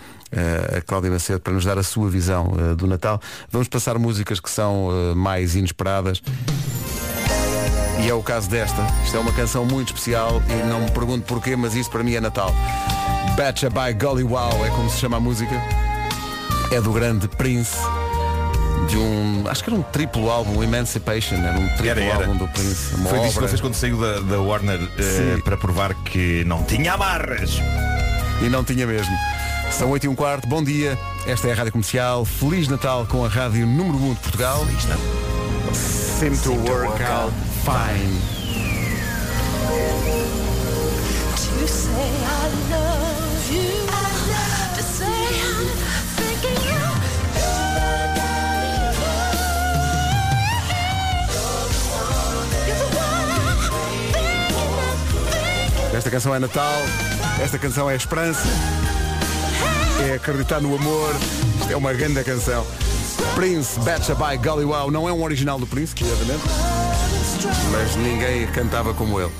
a 0.77 0.81
Cláudia 0.81 1.09
Macedo 1.11 1.39
para 1.39 1.53
nos 1.53 1.65
dar 1.65 1.77
a 1.77 1.83
sua 1.83 2.09
visão 2.09 2.53
eh, 2.57 2.75
do 2.75 2.87
Natal. 2.87 3.19
Vamos 3.51 3.67
passar 3.67 3.97
músicas 3.97 4.39
que 4.39 4.49
são 4.49 4.89
eh, 4.91 5.15
mais 5.15 5.55
inesperadas. 5.55 6.21
E 8.03 8.09
é 8.09 8.13
o 8.13 8.21
caso 8.21 8.49
desta. 8.49 8.85
Isto 9.03 9.17
é 9.17 9.19
uma 9.19 9.33
canção 9.33 9.65
muito 9.65 9.87
especial 9.87 10.41
e 10.49 10.67
não 10.67 10.81
me 10.81 10.91
pergunto 10.91 11.25
porquê, 11.25 11.55
mas 11.55 11.75
isto 11.75 11.89
para 11.91 12.03
mim 12.03 12.13
é 12.13 12.21
Natal. 12.21 12.53
Betcha 13.35 13.69
by 13.69 13.93
Golly 13.93 14.23
Wow 14.23 14.65
é 14.65 14.69
como 14.69 14.89
se 14.89 14.97
chama 14.97 15.17
a 15.17 15.19
música. 15.19 15.55
É 16.71 16.81
do 16.81 16.91
grande 16.91 17.27
Prince. 17.27 17.77
De 18.89 18.97
um. 18.97 19.43
Acho 19.47 19.63
que 19.63 19.69
era 19.69 19.79
um 19.79 19.83
triplo 19.83 20.29
álbum, 20.29 20.63
Emancipation, 20.63 21.35
era 21.35 21.57
um 21.57 21.67
triplo 21.69 21.89
Era, 21.89 22.03
era. 22.03 22.25
álbum 22.25 22.37
do 22.37 22.47
Prince. 22.49 22.95
Uma 22.95 23.09
Foi 23.09 23.19
disso 23.19 23.33
que 23.33 23.39
ele 23.39 23.47
fez 23.47 23.61
quando 23.61 23.73
saiu 23.73 23.97
da, 23.99 24.19
da 24.19 24.39
Warner 24.39 24.79
eh, 24.97 25.35
Sim. 25.35 25.41
para 25.41 25.57
provar 25.57 25.93
que 25.93 26.43
não 26.45 26.63
tinha 26.63 26.93
amarras. 26.93 27.59
E 28.41 28.49
não 28.49 28.63
tinha 28.63 28.85
mesmo. 28.85 29.13
São 29.71 29.89
8 29.91 30.05
e 30.05 30.07
um 30.07 30.15
quarto, 30.15 30.47
bom 30.47 30.63
dia. 30.63 30.97
Esta 31.25 31.47
é 31.47 31.51
a 31.51 31.55
Rádio 31.55 31.71
Comercial. 31.71 32.25
Feliz 32.25 32.67
Natal 32.67 33.05
com 33.05 33.23
a 33.23 33.27
Rádio 33.27 33.65
número 33.67 33.97
1 33.97 34.13
de 34.13 34.19
Portugal. 34.21 34.65
Feliz 34.65 34.83
Seem 36.19 36.35
to 36.37 36.53
work 36.71 37.03
out 37.03 37.31
fine. 37.63 38.19
To 41.35 41.67
say 41.67 41.91
I 41.91 42.49
love 42.71 43.53
you, 43.53 43.85
to 44.75 44.81
say 44.81 45.05
I'm 45.05 45.67
thinking 46.15 46.57
you. 46.69 47.17
Esta 55.95 56.09
canção 56.11 56.33
é 56.33 56.39
Natal, 56.39 56.73
esta 57.41 57.59
canção 57.59 57.89
é 57.89 57.95
Esperança, 57.95 58.47
é 59.99 60.13
acreditar 60.15 60.61
no 60.61 60.75
amor. 60.75 61.15
É 61.69 61.75
uma 61.75 61.93
grande 61.93 62.23
canção. 62.23 62.65
Prince, 63.35 63.79
Betcha 63.81 64.15
by 64.15 64.37
Golly 64.37 64.65
Wow, 64.65 64.91
não 64.91 65.07
é 65.07 65.11
um 65.11 65.23
original 65.23 65.59
do 65.59 65.67
Prince, 65.67 65.93
obviamente, 66.01 66.43
mas 67.71 67.95
ninguém 67.95 68.47
cantava 68.47 68.93
como 68.93 69.19
ele. 69.19 69.31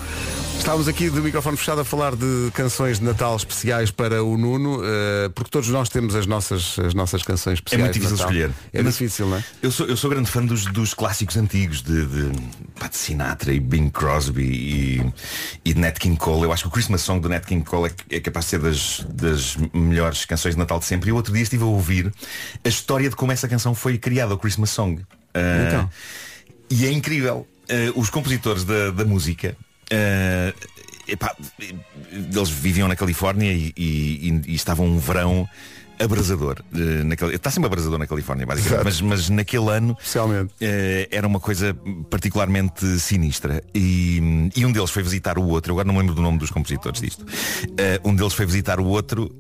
Estávamos 0.67 0.89
aqui 0.89 1.09
de 1.09 1.21
microfone 1.21 1.55
fechado 1.55 1.79
a 1.79 1.85
falar 1.85 2.13
de 2.13 2.51
canções 2.53 2.99
de 2.99 3.05
Natal 3.05 3.37
especiais 3.37 3.89
para 3.89 4.21
o 4.21 4.37
Nuno, 4.37 4.81
eh, 4.83 5.29
porque 5.33 5.49
todos 5.49 5.69
nós 5.69 5.87
temos 5.87 6.13
as 6.13 6.27
nossas, 6.27 6.77
as 6.79 6.93
nossas 6.93 7.23
canções 7.23 7.53
É 7.53 7.59
especiais. 7.59 7.83
muito 7.83 7.93
de 7.93 7.99
difícil 8.01 8.17
Natal. 8.17 8.33
escolher. 8.33 8.53
É 8.73 8.83
difícil, 8.83 9.27
não 9.29 9.37
é? 9.37 9.43
Eu 9.61 9.71
sou, 9.71 9.87
eu 9.87 9.95
sou 9.95 10.09
grande 10.09 10.29
fã 10.29 10.45
dos, 10.45 10.65
dos 10.65 10.93
clássicos 10.93 11.37
antigos 11.37 11.81
de, 11.81 12.05
de, 12.05 12.31
Sinatra 12.91 13.53
e 13.53 13.61
Bing 13.61 13.89
Crosby 13.89 14.43
e, 14.43 15.13
e 15.63 15.73
de 15.73 15.79
Nat 15.79 15.97
King 15.99 16.17
Cole. 16.17 16.43
Eu 16.43 16.51
acho 16.51 16.63
que 16.63 16.67
o 16.67 16.71
Christmas 16.71 16.99
Song 16.99 17.21
do 17.21 17.29
Nat 17.29 17.45
King 17.45 17.63
Cole 17.63 17.89
é, 18.09 18.17
é 18.17 18.19
capaz 18.19 18.47
de 18.47 18.49
ser 18.49 18.59
das, 18.59 19.05
das 19.07 19.55
melhores 19.73 20.25
canções 20.25 20.53
de 20.55 20.59
Natal 20.59 20.79
de 20.79 20.85
sempre. 20.85 21.11
E 21.11 21.13
outro 21.13 21.31
dia 21.31 21.43
estive 21.43 21.63
a 21.63 21.67
ouvir 21.67 22.13
a 22.61 22.67
história 22.67 23.09
de 23.09 23.15
como 23.15 23.31
essa 23.31 23.47
canção 23.47 23.73
foi 23.73 23.97
criada, 23.97 24.33
o 24.33 24.37
Christmas 24.37 24.71
Song. 24.71 25.01
Ah, 25.33 25.39
Então. 25.65 25.89
E 26.69 26.85
é 26.85 26.91
incrível. 26.91 27.47
Ah, 27.69 27.93
os 27.95 28.09
compositores 28.09 28.65
da, 28.65 28.91
da 28.91 29.05
música. 29.05 29.55
Ah, 29.91 30.53
epá, 31.07 31.35
eles 32.11 32.49
viviam 32.49 32.87
na 32.87 32.95
Califórnia 32.95 33.51
e, 33.53 33.73
e- 33.77 34.41
e 34.47 34.55
estavam 34.55 34.85
um 34.85 34.97
verão 34.99 35.47
abrasador. 35.99 36.61
eh, 36.75 37.03
naquele- 37.03 37.33
está 37.35 37.49
sempre 37.49 37.67
abrasador 37.67 37.97
na 37.97 38.05
Califórnia, 38.05 38.45
basicamente. 38.45 38.83
Mas, 38.83 39.01
mas 39.01 39.29
naquele 39.29 39.69
ano 39.71 39.97
eh, 40.61 41.07
era 41.11 41.25
uma 41.25 41.39
coisa 41.39 41.75
particularmente 42.09 42.85
sinistra. 42.99 43.63
E, 43.73 44.49
e 44.55 44.63
um 44.65 44.71
deles 44.71 44.91
foi 44.91 45.01
visitar 45.01 45.39
o 45.39 45.43
outro. 45.47 45.71
Eu 45.71 45.75
agora 45.75 45.87
não 45.87 45.93
me 45.95 45.99
lembro 46.01 46.13
do 46.13 46.21
nome 46.21 46.37
dos 46.37 46.51
compositores 46.51 47.01
disto. 47.01 47.25
Eh, 47.77 47.99
um 48.03 48.13
deles 48.15 48.33
foi 48.33 48.45
visitar 48.45 48.79
o 48.79 48.85
outro 48.85 49.33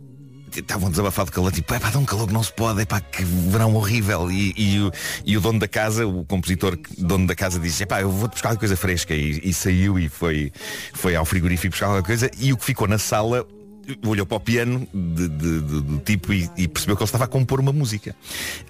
estavam 0.59 0.89
desabafados 0.89 1.29
de 1.31 1.35
calor, 1.35 1.51
tipo, 1.51 1.73
é 1.73 1.79
pá, 1.79 1.89
dá 1.89 1.99
um 1.99 2.05
calor 2.05 2.27
que 2.27 2.33
não 2.33 2.43
se 2.43 2.53
pode, 2.53 2.81
é 2.81 2.85
pá, 2.85 2.99
que 2.99 3.23
verão 3.23 3.75
horrível. 3.75 4.31
E, 4.31 4.53
e 4.57 4.79
o, 4.79 4.91
e 5.25 5.37
o 5.37 5.41
dono 5.41 5.59
da 5.59 5.67
casa, 5.67 6.05
o 6.07 6.23
compositor 6.25 6.77
dono 6.97 7.27
da 7.27 7.35
casa 7.35 7.59
disse, 7.59 7.83
é 7.83 7.85
pá, 7.85 8.01
eu 8.01 8.09
vou-te 8.11 8.33
buscar 8.33 8.49
alguma 8.49 8.59
coisa 8.59 8.75
fresca. 8.77 9.13
E, 9.15 9.41
e 9.43 9.53
saiu 9.53 9.97
e 9.99 10.09
foi, 10.09 10.51
foi 10.93 11.15
ao 11.15 11.25
frigorífico 11.25 11.71
buscar 11.71 11.87
alguma 11.87 12.03
coisa. 12.03 12.29
E 12.39 12.51
o 12.53 12.57
que 12.57 12.65
ficou 12.65 12.87
na 12.87 12.97
sala 12.97 13.45
olhou 14.05 14.25
para 14.25 14.35
o 14.35 14.39
piano 14.41 14.85
de- 14.93 15.29
de- 15.29 15.61
de- 15.61 15.81
do 15.81 15.97
tipo 15.99 16.33
e, 16.33 16.49
e 16.57 16.67
percebeu 16.67 16.97
que 16.97 17.03
ele 17.03 17.07
estava 17.07 17.23
a 17.23 17.27
compor 17.27 17.59
uma 17.61 17.71
música. 17.71 18.13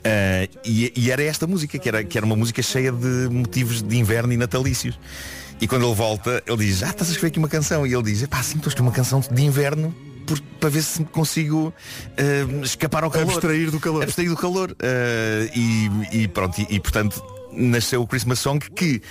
Ah, 0.03 0.47
e, 0.63 0.93
e 0.95 1.09
era 1.09 1.23
esta 1.23 1.47
música, 1.47 1.79
que 1.79 1.89
era, 1.89 2.03
que 2.03 2.17
era 2.17 2.25
uma 2.25 2.35
música 2.35 2.61
cheia 2.61 2.91
de 2.91 3.27
motivos 3.31 3.81
de 3.81 3.97
inverno 3.97 4.31
e 4.31 4.37
natalícios. 4.37 4.99
E 5.59 5.67
quando 5.67 5.87
ele 5.87 5.95
volta, 5.95 6.43
ele 6.45 6.57
diz, 6.57 6.83
ah, 6.83 6.89
estás 6.89 7.09
a 7.09 7.13
escrever 7.13 7.29
aqui 7.29 7.39
uma 7.39 7.47
canção. 7.49 7.87
E 7.87 7.93
ele 7.95 8.03
diz, 8.03 8.23
pá, 8.27 8.43
sim, 8.43 8.57
estou 8.57 8.67
a 8.67 8.69
escrever 8.69 8.89
uma 8.89 8.95
canção 8.95 9.19
de 9.19 9.41
inverno 9.41 9.95
por- 10.27 10.39
para 10.59 10.69
ver 10.69 10.83
se 10.83 11.03
consigo 11.05 11.73
ah, 12.17 12.63
escapar 12.63 13.03
ao 13.03 13.09
calor. 13.09 13.29
Abstrair 13.31 13.71
do 13.71 13.79
calor. 13.79 14.03
Abstrair 14.03 14.29
do 14.29 14.37
calor. 14.37 14.75
Ah, 14.79 15.49
e, 15.55 15.89
e 16.23 16.27
pronto, 16.27 16.59
e, 16.61 16.67
e, 16.75 16.79
portanto 16.79 17.23
nasceu 17.51 18.03
o 18.03 18.07
Christmas 18.07 18.37
Song 18.37 18.59
que 18.75 19.01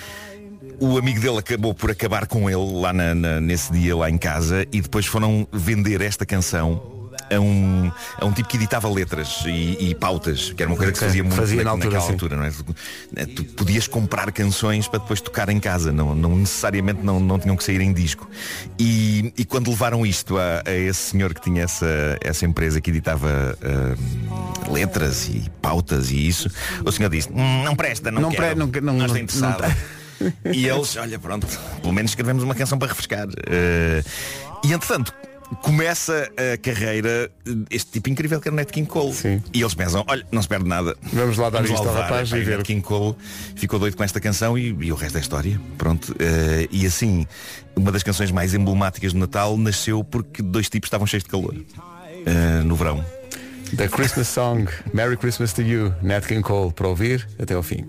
o 0.78 0.96
amigo 0.98 1.18
dele 1.20 1.38
acabou 1.38 1.74
por 1.74 1.90
acabar 1.90 2.26
com 2.26 2.48
ele 2.48 2.80
lá 2.80 2.92
na- 2.92 3.14
na- 3.14 3.40
nesse 3.40 3.72
dia 3.72 3.96
lá 3.96 4.08
em 4.10 4.18
casa 4.18 4.64
e 4.70 4.80
depois 4.80 5.06
foram 5.06 5.48
vender 5.52 6.00
esta 6.02 6.24
canção 6.26 6.95
a 7.30 7.40
um, 7.40 7.90
a 8.20 8.24
um 8.24 8.32
tipo 8.32 8.48
que 8.48 8.56
editava 8.56 8.88
letras 8.88 9.42
e, 9.46 9.90
e 9.90 9.94
pautas, 9.94 10.52
que 10.52 10.62
era 10.62 10.70
uma 10.70 10.76
coisa 10.76 10.92
que 10.92 10.98
se 10.98 11.04
fazia 11.04 11.22
muito 11.24 11.36
fazia 11.36 11.56
na 11.58 11.64
na- 11.64 11.70
altura, 11.70 11.86
naquela 11.90 12.06
sim. 12.06 12.12
altura, 12.12 12.36
não 12.36 12.44
é? 12.44 12.50
Tu, 12.50 13.44
tu 13.44 13.44
podias 13.54 13.86
comprar 13.88 14.30
canções 14.32 14.86
para 14.88 14.98
depois 15.00 15.20
tocar 15.20 15.48
em 15.48 15.58
casa, 15.60 15.90
não, 15.92 16.14
não 16.14 16.36
necessariamente 16.36 17.00
não, 17.02 17.18
não 17.20 17.38
tinham 17.38 17.56
que 17.56 17.64
sair 17.64 17.80
em 17.80 17.92
disco. 17.92 18.28
E, 18.78 19.32
e 19.36 19.44
quando 19.44 19.68
levaram 19.70 20.04
isto 20.06 20.36
a, 20.38 20.62
a 20.64 20.72
esse 20.72 21.10
senhor 21.10 21.34
que 21.34 21.40
tinha 21.40 21.62
essa, 21.64 21.86
essa 22.20 22.44
empresa 22.46 22.80
que 22.80 22.90
editava 22.90 23.58
ah, 23.62 24.70
letras 24.70 25.28
e 25.28 25.50
pautas 25.60 26.10
e 26.10 26.26
isso, 26.28 26.50
o 26.84 26.92
senhor 26.92 27.08
disse, 27.10 27.28
"Hum, 27.32 27.62
não 27.64 27.74
presta, 27.76 28.10
não, 28.10 28.22
Não 28.22 28.30
quero, 28.30 28.42
pre- 28.70 28.80
não- 28.82 28.94
não- 28.96 29.06
não- 29.08 29.16
interessado. 29.16 29.62
não 29.62 30.52
E 30.52 30.66
eles, 30.66 30.96
olha, 30.96 31.18
pronto, 31.18 31.46
pelo 31.82 31.92
menos 31.92 32.10
escrevemos 32.12 32.42
uma 32.42 32.54
canção 32.54 32.78
para 32.78 32.88
refrescar. 32.88 33.26
Eh, 33.48 34.02
e 34.64 34.72
entretanto, 34.72 35.12
começa 35.62 36.30
a 36.36 36.56
carreira 36.58 37.30
este 37.70 37.92
tipo 37.92 38.10
incrível 38.10 38.40
que 38.40 38.48
é 38.48 38.52
o 38.52 38.54
Nat 38.54 38.70
King 38.70 38.88
Cole. 38.88 39.12
E 39.54 39.60
eles 39.60 39.74
pensam, 39.74 40.04
olha, 40.08 40.26
não 40.32 40.42
se 40.42 40.48
perde 40.48 40.68
nada. 40.68 40.96
Vamos 41.12 41.36
lá 41.38 41.50
dar 41.50 41.64
isto 41.64 41.76
ao 41.76 41.94
rapaz 41.94 42.30
e 42.32 42.40
ver. 42.40 42.58
Nat 42.58 42.66
King 42.66 42.80
Cole 42.82 43.14
ficou 43.54 43.78
doido 43.78 43.96
com 43.96 44.04
esta 44.04 44.20
canção 44.20 44.58
e, 44.58 44.68
e 44.80 44.92
o 44.92 44.94
resto 44.94 45.14
da 45.14 45.20
história. 45.20 45.60
Pronto. 45.78 46.14
Eh, 46.18 46.68
e 46.70 46.86
assim, 46.86 47.26
uma 47.74 47.92
das 47.92 48.02
canções 48.02 48.30
mais 48.30 48.54
emblemáticas 48.54 49.12
do 49.12 49.18
Natal 49.18 49.56
nasceu 49.56 50.02
porque 50.02 50.42
dois 50.42 50.68
tipos 50.68 50.86
estavam 50.88 51.06
cheios 51.06 51.22
de 51.24 51.30
calor. 51.30 51.54
eh, 52.26 52.62
no 52.64 52.74
verão. 52.74 53.04
The 53.76 53.88
Christmas 53.88 54.28
Song, 54.28 54.68
Merry 54.94 55.16
Christmas 55.16 55.52
to 55.52 55.62
You, 55.62 55.92
Nat 56.00 56.24
King 56.26 56.42
Cole, 56.42 56.72
para 56.72 56.86
ouvir 56.86 57.26
até 57.38 57.54
ao 57.54 57.62
fim. 57.64 57.84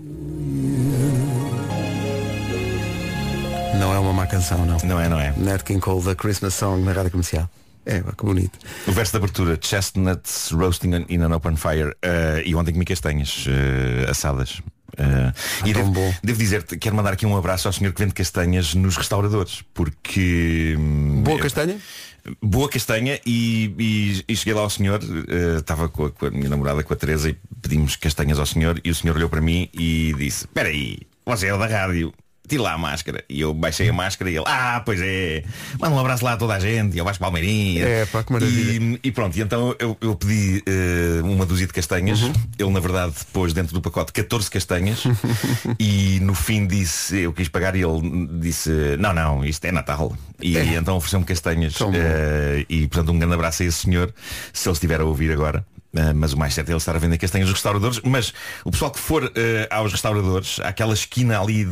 Não 3.78 3.94
é 3.94 3.98
uma 3.98 4.12
má 4.12 4.26
canção, 4.26 4.64
não. 4.66 4.76
Não 4.84 5.00
é, 5.00 5.08
não 5.08 5.20
é. 5.20 5.32
Nat 5.36 5.62
King 5.62 5.80
Cole, 5.80 6.02
The 6.02 6.14
Christmas 6.14 6.54
Song, 6.54 6.82
na 6.84 6.92
rádio 6.92 7.10
comercial. 7.10 7.48
É, 7.86 8.00
que 8.02 8.24
bonito. 8.24 8.58
O 8.86 8.92
verso 8.92 9.12
de 9.12 9.16
abertura, 9.18 9.58
chestnuts 9.60 10.50
roasting 10.52 11.06
in 11.08 11.22
an 11.22 11.34
open 11.34 11.56
fire. 11.56 11.94
eh, 12.02 12.42
e 12.44 12.54
ontem 12.54 12.72
comi 12.72 12.84
castanhas 12.84 13.46
eh, 13.48 14.10
assadas. 14.10 14.60
Eh, 14.96 15.32
e 15.64 15.72
devo, 15.72 15.92
devo 16.22 16.38
dizer, 16.38 16.64
quero 16.64 16.94
mandar 16.96 17.12
aqui 17.14 17.24
um 17.24 17.36
abraço 17.36 17.66
ao 17.68 17.72
senhor 17.72 17.92
que 17.94 18.00
vende 18.02 18.12
castanhas 18.14 18.74
nos 18.74 18.96
restauradores, 18.96 19.62
porque. 19.72 20.74
hum, 20.78 21.22
Boa 21.22 21.38
castanha? 21.38 21.78
Boa 22.42 22.68
castanha 22.68 23.18
e, 23.24 23.72
e- 23.78 24.24
e 24.28 24.36
cheguei 24.36 24.52
lá 24.52 24.60
ao 24.60 24.68
senhor, 24.70 25.00
estava 25.56 25.88
com, 25.88 26.06
a- 26.06 26.10
com 26.10 26.26
a 26.26 26.30
minha 26.30 26.50
namorada, 26.50 26.82
com 26.82 26.92
a 26.92 26.96
Teresa, 26.96 27.30
e 27.30 27.36
pedimos 27.62 27.96
castanhas 27.96 28.38
ao 28.38 28.44
senhor 28.44 28.78
e 28.84 28.90
o 28.90 28.94
senhor 28.94 29.16
olhou 29.16 29.30
para 29.30 29.40
mim 29.40 29.68
e 29.72 30.12
disse, 30.18 30.44
espera 30.44 30.68
aí, 30.68 30.98
você 31.24 31.46
é 31.46 31.56
da 31.56 31.66
rádio. 31.66 32.12
Tire 32.48 32.62
lá 32.62 32.72
a 32.72 32.78
máscara. 32.78 33.24
E 33.28 33.40
eu 33.40 33.52
baixei 33.52 33.88
a 33.88 33.92
máscara 33.92 34.30
e 34.30 34.36
ele, 34.36 34.44
ah, 34.46 34.82
pois 34.84 35.00
é, 35.00 35.44
manda 35.78 35.94
um 35.94 35.98
abraço 35.98 36.24
lá 36.24 36.32
a 36.32 36.36
toda 36.36 36.54
a 36.54 36.58
gente, 36.58 36.96
e 36.96 37.00
ao 37.00 37.06
Vasco 37.06 37.22
Palmeirinha. 37.22 37.84
É, 37.84 38.06
pá, 38.06 38.22
que 38.24 38.32
maravilha. 38.32 38.98
E, 39.02 39.08
e 39.08 39.12
pronto, 39.12 39.36
e 39.36 39.40
então 39.40 39.74
eu, 39.78 39.96
eu 40.00 40.14
pedi 40.16 40.62
eh, 40.66 41.20
uma 41.22 41.44
dúzia 41.44 41.66
de 41.66 41.72
castanhas. 41.72 42.22
Uhum. 42.22 42.32
Ele, 42.58 42.70
na 42.70 42.80
verdade, 42.80 43.14
pôs 43.32 43.52
dentro 43.52 43.74
do 43.74 43.80
pacote 43.80 44.12
14 44.12 44.50
castanhas 44.50 45.04
e 45.78 46.18
no 46.20 46.34
fim 46.34 46.66
disse, 46.66 47.18
eu 47.18 47.32
quis 47.32 47.48
pagar 47.48 47.76
e 47.76 47.82
ele 47.82 48.28
disse, 48.40 48.70
não, 48.98 49.12
não, 49.12 49.44
isto 49.44 49.64
é 49.64 49.72
Natal. 49.72 50.16
E 50.40 50.56
então 50.56 50.96
ofereceu-me 50.96 51.26
castanhas. 51.26 51.74
eh, 51.94 52.64
e 52.68 52.86
portanto 52.86 53.12
um 53.12 53.18
grande 53.18 53.34
abraço 53.34 53.62
a 53.62 53.66
esse 53.66 53.78
senhor, 53.78 54.12
se 54.52 54.68
ele 54.68 54.72
estiver 54.72 55.00
a 55.00 55.04
ouvir 55.04 55.30
agora. 55.32 55.64
Eh, 55.94 56.12
mas 56.12 56.34
o 56.34 56.38
mais 56.38 56.52
certo 56.52 56.68
é 56.68 56.72
ele 56.72 56.76
estar 56.78 56.94
a 56.94 56.98
vender 56.98 57.16
castanhas 57.16 57.46
nos 57.48 57.54
restauradores 57.54 57.98
Mas 58.04 58.34
o 58.62 58.70
pessoal 58.70 58.90
que 58.90 58.98
for 58.98 59.32
eh, 59.34 59.66
aos 59.70 59.90
restauradores 59.90 60.60
aquela 60.60 60.92
esquina 60.92 61.40
ali 61.40 61.62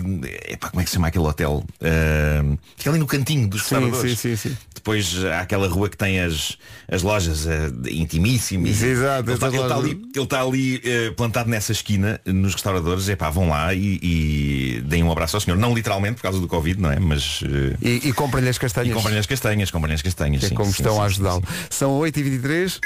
epá, 0.48 0.70
Como 0.70 0.80
é 0.80 0.84
que 0.84 0.88
se 0.90 0.94
chama 0.96 1.08
aquele 1.08 1.24
hotel? 1.26 1.62
Eh, 1.82 2.42
fica 2.78 2.88
ali 2.88 2.98
no 2.98 3.06
cantinho 3.06 3.46
dos 3.46 3.60
restauradores 3.60 4.18
sim, 4.18 4.34
sim, 4.34 4.48
sim. 4.48 4.56
Depois 4.74 5.22
há 5.24 5.40
aquela 5.40 5.68
rua 5.68 5.88
que 5.90 5.96
tem 5.98 6.20
as, 6.20 6.56
as 6.90 7.02
lojas 7.02 7.44
de- 7.72 7.92
intimíssimas. 8.00 8.80
Exato, 8.82 9.28
ele 9.28 9.34
está 9.34 9.48
essas 9.48 9.58
lojas- 9.60 9.78
ali, 9.78 10.02
ele 10.14 10.26
tá 10.26 10.40
ali 10.42 10.82
plantado 11.16 11.50
nessa 11.50 11.72
esquina, 11.72 12.20
nos 12.24 12.52
restauradores, 12.54 13.08
epá, 13.08 13.28
vão 13.28 13.48
lá 13.48 13.74
e, 13.74 13.98
e 14.00 14.82
deem 14.86 15.02
um 15.02 15.10
abraço 15.10 15.36
ao 15.36 15.40
senhor. 15.40 15.56
Não 15.58 15.74
literalmente 15.74 16.14
por 16.14 16.22
causa 16.22 16.38
do 16.38 16.46
Covid, 16.46 16.80
não 16.80 16.92
é? 16.92 17.00
Mas. 17.00 17.40
E, 17.82 18.08
e 18.08 18.12
comprem-lhe 18.12 18.48
as 18.48 18.58
castanhas. 18.58 18.92
e 18.92 18.94
comprem 18.94 19.18
as 19.18 19.26
castanhas, 19.26 19.70
comprem 19.72 19.94
as 19.94 20.02
castanhas. 20.02 20.44
É 20.44 20.48
sim, 20.48 20.54
como 20.54 20.70
sim, 20.72 20.82
estão 20.82 20.94
sim, 20.94 21.00
a 21.00 21.04
ajudá-lo. 21.04 21.42
São 21.68 21.98
8h23. 21.98 22.78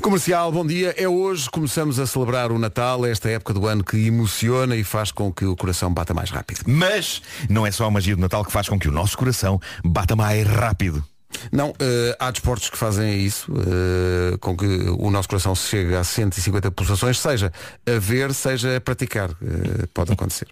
Comercial, 0.00 0.50
bom 0.50 0.66
dia. 0.66 0.94
É 0.96 1.08
hoje, 1.08 1.48
começamos 1.50 1.98
a 1.98 2.06
celebrar 2.06 2.50
o 2.50 2.58
Natal, 2.58 3.04
esta 3.06 3.28
época 3.28 3.54
do 3.54 3.66
ano 3.66 3.84
que 3.84 3.96
emociona 4.06 4.76
e 4.76 4.84
faz 4.84 5.10
com 5.12 5.32
que 5.32 5.44
o 5.44 5.56
coração 5.56 5.92
bata 5.92 6.12
mais 6.12 6.30
rápido. 6.30 6.62
Mas 6.66 7.22
não 7.48 7.66
é 7.66 7.70
só 7.70 7.86
a 7.86 7.90
magia 7.90 8.16
do 8.16 8.20
Natal 8.20 8.44
que 8.44 8.52
faz 8.52 8.68
com 8.68 8.78
que 8.78 8.88
o 8.88 8.92
nosso 8.92 9.16
coração 9.16 9.60
bata 9.84 10.16
mais 10.16 10.46
rápido. 10.46 11.04
Não, 11.52 11.74
eh, 11.78 12.16
há 12.18 12.30
desportos 12.30 12.70
que 12.70 12.78
fazem 12.78 13.20
isso, 13.20 13.52
eh, 13.52 14.36
com 14.38 14.56
que 14.56 14.66
o 14.66 15.10
nosso 15.10 15.28
coração 15.28 15.54
chegue 15.54 15.94
a 15.94 16.02
150 16.02 16.70
pulsações, 16.70 17.18
seja 17.18 17.52
a 17.86 17.98
ver, 17.98 18.32
seja 18.34 18.76
a 18.76 18.80
praticar. 18.80 19.30
Eh, 19.30 19.86
pode 19.92 20.12
acontecer. 20.12 20.48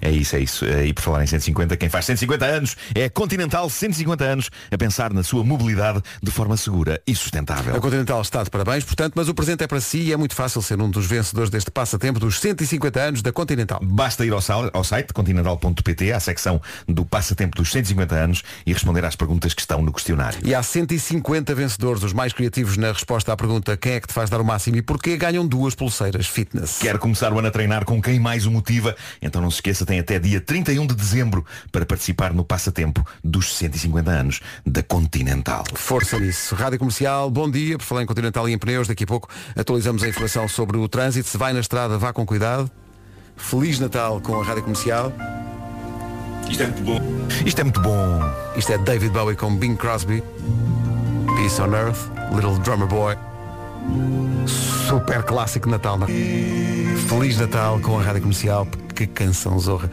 É 0.00 0.10
isso, 0.10 0.36
é 0.36 0.40
isso. 0.40 0.64
Eh, 0.64 0.86
E 0.86 0.92
por 0.92 1.02
falar 1.02 1.22
em 1.24 1.26
150, 1.26 1.76
quem 1.76 1.88
faz 1.88 2.04
150 2.06 2.44
anos 2.44 2.76
é 2.94 3.08
Continental 3.08 3.68
150 3.68 4.24
anos 4.24 4.50
a 4.70 4.78
pensar 4.78 5.12
na 5.12 5.22
sua 5.22 5.42
mobilidade 5.44 6.00
de 6.22 6.30
forma 6.30 6.56
segura 6.56 7.00
e 7.06 7.14
sustentável. 7.14 7.74
A 7.74 7.80
Continental 7.80 8.20
está 8.22 8.42
de 8.42 8.50
parabéns, 8.50 8.84
portanto, 8.84 9.14
mas 9.16 9.28
o 9.28 9.34
presente 9.34 9.64
é 9.64 9.66
para 9.66 9.80
si 9.80 9.98
e 9.98 10.12
é 10.12 10.16
muito 10.16 10.34
fácil 10.34 10.62
ser 10.62 10.80
um 10.80 10.90
dos 10.90 11.06
vencedores 11.06 11.50
deste 11.50 11.70
passatempo 11.70 12.18
dos 12.20 12.38
150 12.40 13.00
anos 13.00 13.22
da 13.22 13.32
Continental. 13.32 13.80
Basta 13.82 14.24
ir 14.24 14.32
ao, 14.32 14.40
sal- 14.40 14.70
ao 14.72 14.84
site 14.84 15.12
continental.pt, 15.12 16.12
à 16.12 16.20
secção 16.20 16.60
do 16.86 17.04
passatempo 17.04 17.56
dos 17.56 17.70
150 17.72 18.14
anos 18.14 18.42
e 18.64 18.72
responder 18.72 19.04
às 19.04 19.16
perguntas 19.16 19.54
que 19.54 19.60
estão 19.60 19.82
no 19.82 19.92
questionário. 19.92 20.38
E 20.44 20.54
há 20.54 20.62
150 20.62 21.54
vencedores, 21.54 22.02
os 22.02 22.12
mais 22.12 22.32
criativos 22.32 22.76
na 22.76 22.92
resposta 22.92 23.32
à 23.32 23.36
pergunta 23.36 23.76
quem 23.76 23.92
é 23.92 24.00
que 24.00 24.06
te 24.08 24.14
faz 24.14 24.30
dar 24.30 24.40
o 24.40 24.44
máximo 24.44 24.76
e 24.76 24.82
porquê 24.82 25.16
ganham 25.16 25.46
duas 25.46 25.74
pulseiras 25.74 26.26
fitness. 26.26 26.78
Quer 26.78 26.98
começar 26.98 27.32
o 27.32 27.38
ano 27.38 27.48
a 27.48 27.50
treinar 27.50 27.84
com 27.84 28.00
quem 28.00 28.18
mais 28.20 28.46
o 28.46 28.50
motiva? 28.50 28.96
Então 29.20 29.40
não 29.40 29.48
se 29.56 29.58
esqueça, 29.58 29.86
tem 29.86 29.98
até 29.98 30.18
dia 30.18 30.40
31 30.40 30.86
de 30.86 30.94
dezembro 30.94 31.44
para 31.72 31.84
participar 31.84 32.32
no 32.32 32.44
passatempo 32.44 33.06
dos 33.22 33.56
150 33.56 34.10
anos 34.10 34.40
da 34.64 34.82
Continental. 34.82 35.64
Força 35.74 36.18
nisso. 36.18 36.54
Rádio 36.54 36.78
Comercial, 36.78 37.30
bom 37.30 37.50
dia. 37.50 37.78
Por 37.78 37.84
falar 37.84 38.02
em 38.02 38.06
Continental 38.06 38.48
e 38.48 38.52
em 38.52 38.58
pneus, 38.58 38.86
daqui 38.86 39.04
a 39.04 39.06
pouco 39.06 39.28
atualizamos 39.56 40.02
a 40.02 40.08
informação 40.08 40.48
sobre 40.48 40.76
o 40.76 40.88
trânsito. 40.88 41.28
Se 41.28 41.38
vai 41.38 41.52
na 41.52 41.60
estrada, 41.60 41.98
vá 41.98 42.12
com 42.12 42.24
cuidado. 42.24 42.70
Feliz 43.36 43.78
Natal 43.78 44.20
com 44.20 44.40
a 44.40 44.44
Rádio 44.44 44.62
Comercial. 44.62 45.12
Isto 46.48 46.62
é 46.62 46.66
muito 46.66 46.82
bom. 46.82 47.00
Isto 47.44 47.60
é 47.60 47.64
muito 47.64 47.80
bom. 47.80 48.20
Isto 48.56 48.72
é 48.72 48.78
David 48.78 49.10
Bowie 49.10 49.36
com 49.36 49.54
Bing 49.56 49.76
Crosby. 49.76 50.22
Peace 51.36 51.60
on 51.60 51.74
Earth, 51.74 52.10
Little 52.32 52.58
Drummer 52.60 52.86
Boy. 52.86 53.35
Super 54.46 55.22
clássico 55.22 55.68
Natal. 55.68 55.98
não? 55.98 56.06
é? 56.06 56.10
Feliz 57.08 57.38
Natal 57.38 57.80
com 57.80 57.98
a 57.98 58.02
Rádio 58.02 58.22
Comercial. 58.22 58.66
Que 58.94 59.06
canção 59.06 59.58
zorra. 59.58 59.90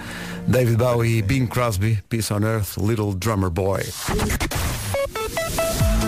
David 0.48 0.78
Bowie 0.78 1.22
Bing 1.22 1.48
Crosby. 1.48 2.00
Peace 2.10 2.34
on 2.34 2.44
Earth, 2.44 2.78
Little 2.78 3.14
Drummer 3.14 3.50
Boy. 3.50 3.84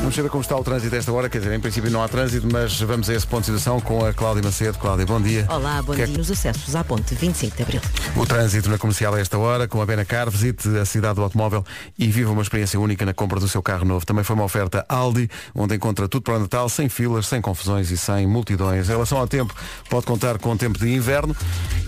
Vamos 0.05 0.15
saber 0.15 0.29
como 0.29 0.43
está 0.43 0.55
o 0.55 0.63
trânsito 0.63 0.93
a 0.93 0.99
esta 0.99 1.11
hora. 1.11 1.27
Quer 1.27 1.39
dizer, 1.39 1.55
em 1.55 1.59
princípio 1.59 1.89
não 1.89 2.03
há 2.03 2.07
trânsito, 2.07 2.47
mas 2.51 2.79
vamos 2.79 3.09
a 3.09 3.13
esse 3.15 3.25
ponto 3.25 3.39
de 3.39 3.45
situação 3.47 3.81
com 3.81 4.05
a 4.05 4.13
Cláudia 4.13 4.43
Macedo. 4.43 4.77
Cláudia, 4.77 5.03
bom 5.03 5.19
dia. 5.19 5.47
Olá, 5.49 5.81
bom 5.81 5.95
Que 5.95 6.03
é 6.03 6.05
dia. 6.05 6.15
Nos 6.15 6.29
acessos 6.29 6.75
à 6.75 6.83
ponte 6.83 7.15
25 7.15 7.57
de 7.57 7.63
Abril. 7.63 7.81
O 8.15 8.23
trânsito 8.23 8.69
na 8.69 8.77
comercial 8.77 9.15
a 9.15 9.19
esta 9.19 9.35
hora, 9.39 9.67
com 9.67 9.81
a 9.81 9.85
Benacar, 9.85 10.29
visite 10.29 10.69
a 10.77 10.85
cidade 10.85 11.15
do 11.15 11.23
automóvel 11.23 11.65
e 11.97 12.05
viva 12.11 12.31
uma 12.31 12.43
experiência 12.43 12.79
única 12.79 13.03
na 13.03 13.15
compra 13.15 13.39
do 13.39 13.47
seu 13.47 13.63
carro 13.63 13.83
novo. 13.83 14.05
Também 14.05 14.23
foi 14.23 14.35
uma 14.35 14.45
oferta 14.45 14.85
Aldi, 14.87 15.27
onde 15.55 15.73
encontra 15.73 16.07
tudo 16.07 16.21
para 16.21 16.35
o 16.35 16.39
Natal, 16.39 16.69
sem 16.69 16.87
filas, 16.87 17.25
sem 17.25 17.41
confusões 17.41 17.89
e 17.89 17.97
sem 17.97 18.27
multidões. 18.27 18.87
Em 18.87 18.91
relação 18.91 19.17
ao 19.17 19.27
tempo, 19.27 19.55
pode 19.89 20.05
contar 20.05 20.37
com 20.37 20.55
tempo 20.55 20.77
de 20.77 20.87
inverno, 20.93 21.35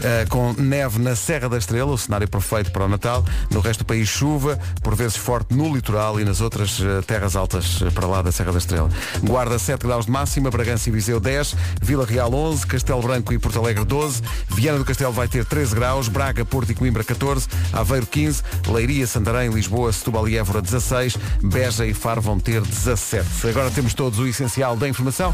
eh, 0.02 0.26
com 0.28 0.54
neve 0.54 0.98
na 0.98 1.16
Serra 1.16 1.48
da 1.48 1.58
Estrela, 1.60 1.92
o 1.92 1.98
cenário 2.00 2.28
perfeito 2.28 2.72
para 2.72 2.84
o 2.84 2.88
Natal. 2.88 3.24
No 3.52 3.60
resto 3.60 3.84
do 3.84 3.86
país, 3.86 4.10
chuva, 4.10 4.60
por 4.82 4.96
vezes 4.96 5.18
forte 5.18 5.54
no 5.54 5.72
litoral 5.72 6.20
e 6.20 6.26
nas 6.26 6.42
outras 6.42 6.80
eh, 6.82 7.04
terras 7.06 7.36
altas 7.36 7.80
eh, 7.84 7.92
para 7.92 8.07
lá 8.08 8.22
da 8.22 8.32
Serra 8.32 8.52
da 8.52 8.58
Estrela. 8.58 8.90
Guarda 9.24 9.60
7 9.60 9.86
graus 9.86 10.06
de 10.06 10.12
máxima, 10.12 10.50
Bragança 10.50 10.90
e 10.90 10.92
Viseu 10.92 11.20
10, 11.20 11.56
Vila 11.82 12.06
Real 12.06 12.34
11, 12.34 12.66
Castelo 12.66 13.02
Branco 13.02 13.34
e 13.34 13.40
Porto 13.40 13.60
Alegre 13.60 13.84
12, 13.84 14.22
Viana 14.50 14.80
do 14.80 14.86
Castelo 14.86 15.14
vai 15.14 15.28
ter 15.28 15.46
13 15.46 15.76
graus, 15.76 16.08
Braga, 16.08 16.44
Porto 16.46 16.72
e 16.72 16.76
Coimbra 16.76 17.04
14, 17.04 17.48
Aveiro 17.74 18.06
15, 18.06 18.44
Leiria, 18.68 19.08
Santarém, 19.08 19.50
Lisboa, 19.50 19.92
Setúbal 19.92 20.28
e 20.28 20.38
Évora 20.38 20.62
16, 20.62 21.18
Beja 21.44 21.86
e 21.86 21.94
Faro 21.94 22.22
vão 22.22 22.40
ter 22.40 22.62
17. 22.62 23.48
Agora 23.48 23.72
temos 23.72 23.94
todos 23.94 24.20
o 24.20 24.28
essencial 24.28 24.76
da 24.76 24.88
informação 24.88 25.34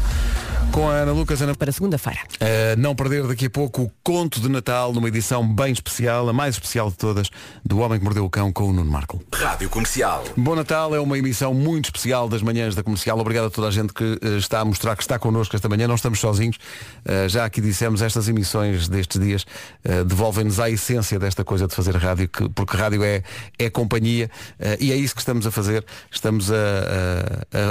com 0.72 0.88
a 0.88 0.92
Ana 0.94 1.12
Lucas. 1.12 1.40
Ana... 1.40 1.54
Para 1.54 1.70
segunda-feira. 1.70 2.20
Uh, 2.34 2.78
não 2.78 2.94
perder 2.94 3.26
daqui 3.26 3.46
a 3.46 3.50
pouco 3.50 3.82
o 3.82 3.92
Conto 4.02 4.40
de 4.40 4.48
Natal 4.48 4.92
numa 4.92 5.08
edição 5.08 5.46
bem 5.46 5.72
especial, 5.72 6.28
a 6.28 6.32
mais 6.32 6.56
especial 6.56 6.90
de 6.90 6.96
todas, 6.96 7.30
do 7.64 7.78
Homem 7.78 7.98
que 7.98 8.04
Mordeu 8.04 8.24
o 8.24 8.30
Cão 8.30 8.52
com 8.52 8.64
o 8.64 8.72
Nuno 8.72 8.90
Marco. 8.90 9.22
Rádio 9.32 9.68
Comercial. 9.68 10.24
Bom 10.36 10.54
Natal 10.54 10.94
é 10.94 11.00
uma 11.00 11.18
emissão 11.18 11.54
muito 11.54 11.86
especial 11.86 12.28
das 12.28 12.42
manhãs 12.42 12.63
da 12.72 12.82
comercial. 12.82 13.18
Obrigado 13.18 13.46
a 13.46 13.50
toda 13.50 13.66
a 13.66 13.70
gente 13.70 13.92
que 13.92 14.18
eh, 14.22 14.36
está 14.38 14.60
a 14.60 14.64
mostrar 14.64 14.94
que 14.96 15.02
está 15.02 15.18
connosco 15.18 15.56
esta 15.56 15.68
manhã. 15.68 15.88
Não 15.88 15.96
estamos 15.96 16.20
sozinhos. 16.20 16.56
Eh, 17.04 17.28
já 17.28 17.44
aqui 17.44 17.60
dissemos, 17.60 18.00
estas 18.00 18.28
emissões 18.28 18.88
destes 18.88 19.20
dias 19.20 19.44
eh, 19.84 20.04
devolvem-nos 20.04 20.60
à 20.60 20.70
essência 20.70 21.18
desta 21.18 21.44
coisa 21.44 21.66
de 21.66 21.74
fazer 21.74 21.96
rádio, 21.96 22.28
que- 22.28 22.48
porque 22.50 22.76
rádio 22.76 23.02
é, 23.02 23.22
é 23.58 23.68
companhia 23.68 24.30
e 24.78 24.92
é 24.92 24.96
isso 24.96 25.14
que 25.14 25.20
estamos 25.20 25.46
a 25.46 25.50
fazer. 25.50 25.84
Estamos 26.10 26.50
a- 26.52 26.54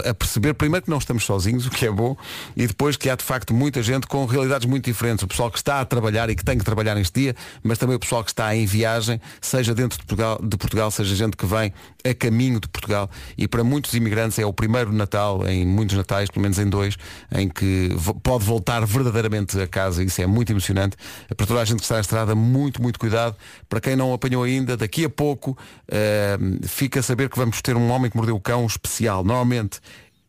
a- 0.06 0.10
a 0.10 0.14
perceber, 0.14 0.54
primeiro, 0.54 0.84
que 0.84 0.90
não 0.92 0.98
estamos 0.98 1.24
sozinhos, 1.24 1.66
o 1.66 1.70
que 1.70 1.86
é 1.86 1.92
bom, 1.92 2.16
e 2.56 2.68
depois 2.68 2.98
que 2.98 3.10
há 3.10 3.16
de 3.16 3.24
facto 3.24 3.54
muita 3.54 3.82
gente 3.82 4.08
com 4.08 4.26
realidades 4.26 4.68
muito 4.68 4.86
diferentes. 4.86 5.24
O 5.24 5.28
pessoal 5.28 5.50
que 5.50 5.58
está 5.58 5.80
a 5.80 5.86
trabalhar 5.86 6.30
e 6.30 6.36
que 6.36 6.44
tem 6.44 6.58
que 6.58 6.64
trabalhar 6.66 6.96
neste 6.96 7.20
dia, 7.22 7.36
mas 7.64 7.78
também 7.78 7.96
o 7.96 8.00
pessoal 8.00 8.24
que 8.24 8.32
está 8.32 8.56
em 8.56 8.66
viagem, 8.66 9.22
seja 9.42 9.74
dentro 9.74 9.98
de 9.98 10.06
Portugal, 10.06 10.40
de 10.44 10.58
Portugal 10.58 10.92
seja 10.92 11.16
gente 11.16 11.38
que 11.38 11.46
vem 11.46 11.74
a 12.04 12.14
caminho 12.14 12.60
de 12.60 12.68
Portugal. 12.68 13.10
E 13.38 13.48
para 13.48 13.64
muitos 13.64 13.94
imigrantes 13.94 14.38
é 14.40 14.46
o 14.46 14.52
primeiro 14.54 14.83
primeiro 14.84 14.94
Natal, 14.94 15.48
em 15.48 15.66
muitos 15.66 15.96
Natais, 15.96 16.30
pelo 16.30 16.42
menos 16.42 16.60
em 16.60 16.68
dois, 16.70 16.98
em 17.32 17.48
que 17.50 17.90
pode 18.22 18.44
voltar 18.44 18.86
verdadeiramente 18.86 19.60
a 19.60 19.68
casa. 19.68 20.04
Isso 20.04 20.22
é 20.22 20.28
muito 20.28 20.52
emocionante. 20.52 20.96
Para 21.36 21.46
toda 21.48 21.62
a 21.62 21.66
gente 21.66 21.78
que 21.78 21.84
está 21.84 21.96
na 21.96 22.02
estrada, 22.02 22.36
muito, 22.36 22.82
muito 22.82 23.00
cuidado. 23.00 23.36
Para 23.70 23.80
quem 23.80 23.96
não 23.96 24.14
apanhou 24.14 24.44
ainda, 24.44 24.76
daqui 24.78 25.06
a 25.06 25.10
pouco 25.10 25.58
eh, 25.90 26.38
fica 26.64 27.00
a 27.00 27.04
saber 27.04 27.30
que 27.30 27.38
vamos 27.38 27.62
ter 27.62 27.76
um 27.76 27.90
homem 27.90 28.10
que 28.10 28.18
mordeu 28.18 28.36
o 28.36 28.42
cão 28.42 28.66
especial. 28.66 29.24
Normalmente 29.24 29.80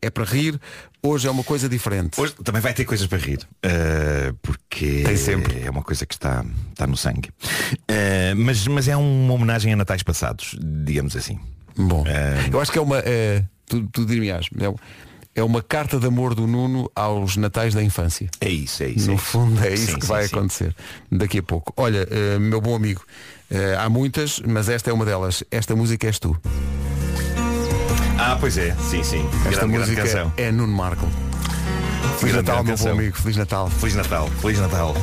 é 0.01 0.09
para 0.09 0.23
rir, 0.23 0.59
hoje 1.01 1.27
é 1.27 1.31
uma 1.31 1.43
coisa 1.43 1.67
diferente. 1.67 2.19
Hoje 2.19 2.33
também 2.43 2.61
vai 2.61 2.73
ter 2.73 2.85
coisas 2.85 3.07
para 3.07 3.17
rir, 3.17 3.39
eh, 3.63 4.33
porque 4.41 5.03
Tem 5.03 5.17
sempre. 5.17 5.63
é 5.63 5.69
uma 5.69 5.81
coisa 5.81 6.05
que 6.05 6.13
está, 6.13 6.45
está 6.71 6.85
no 6.85 6.95
sangue. 6.95 7.29
Eh, 7.87 8.33
mas, 8.35 8.67
mas 8.67 8.87
é 8.87 8.95
uma 8.95 9.33
homenagem 9.33 9.73
a 9.73 9.75
natais 9.75 10.03
passados, 10.03 10.55
digamos 10.61 11.15
assim. 11.15 11.39
Bom, 11.77 12.05
eu 12.51 12.61
acho 12.61 12.71
que 12.71 12.77
é 12.77 12.81
uma. 12.81 12.99
É, 12.99 13.43
tu, 13.65 13.87
tu 13.91 14.05
dirias, 14.05 14.47
é, 14.59 14.73
é 15.35 15.43
uma 15.43 15.61
carta 15.61 15.99
de 15.99 16.07
amor 16.07 16.33
do 16.33 16.47
Nuno 16.47 16.89
aos 16.95 17.35
natais 17.35 17.73
da 17.73 17.83
infância. 17.83 18.29
É 18.39 18.49
isso, 18.49 18.83
é 18.83 18.87
isso. 18.87 19.07
No 19.07 19.15
é 19.15 19.17
fundo 19.17 19.63
é 19.63 19.73
isso 19.73 19.91
Sim, 19.91 19.95
que 19.99 20.05
sim, 20.05 20.07
vai 20.07 20.27
sim. 20.27 20.35
acontecer 20.35 20.75
daqui 21.11 21.39
a 21.39 21.43
pouco. 21.43 21.73
Olha, 21.75 22.07
eh, 22.09 22.39
meu 22.39 22.61
bom 22.61 22.75
amigo, 22.75 23.01
eh, 23.51 23.75
há 23.77 23.89
muitas, 23.89 24.39
mas 24.47 24.69
esta 24.69 24.89
é 24.89 24.93
uma 24.93 25.03
delas. 25.05 25.43
Esta 25.51 25.75
música 25.75 26.07
és 26.07 26.19
tu. 26.19 26.39
Ah, 28.17 28.37
pois 28.39 28.57
é, 28.57 28.73
sim, 28.89 29.03
sim. 29.03 29.25
Esta 29.25 29.41
grande, 29.41 29.73
grande 29.73 29.77
música 29.77 30.01
canção. 30.03 30.33
é 30.37 30.51
Nuno 30.51 30.73
Marco. 30.73 31.05
Feliz 32.17 32.33
Grande, 32.33 32.47
Natal, 32.47 32.63
grande 32.63 32.81
meu 32.83 32.93
bom 32.93 32.99
amigo. 32.99 33.17
Feliz 33.17 33.35
Natal. 33.37 33.69
Feliz 33.69 33.95
Natal, 33.95 34.29
Feliz 34.41 34.59
Natal. 34.59 34.95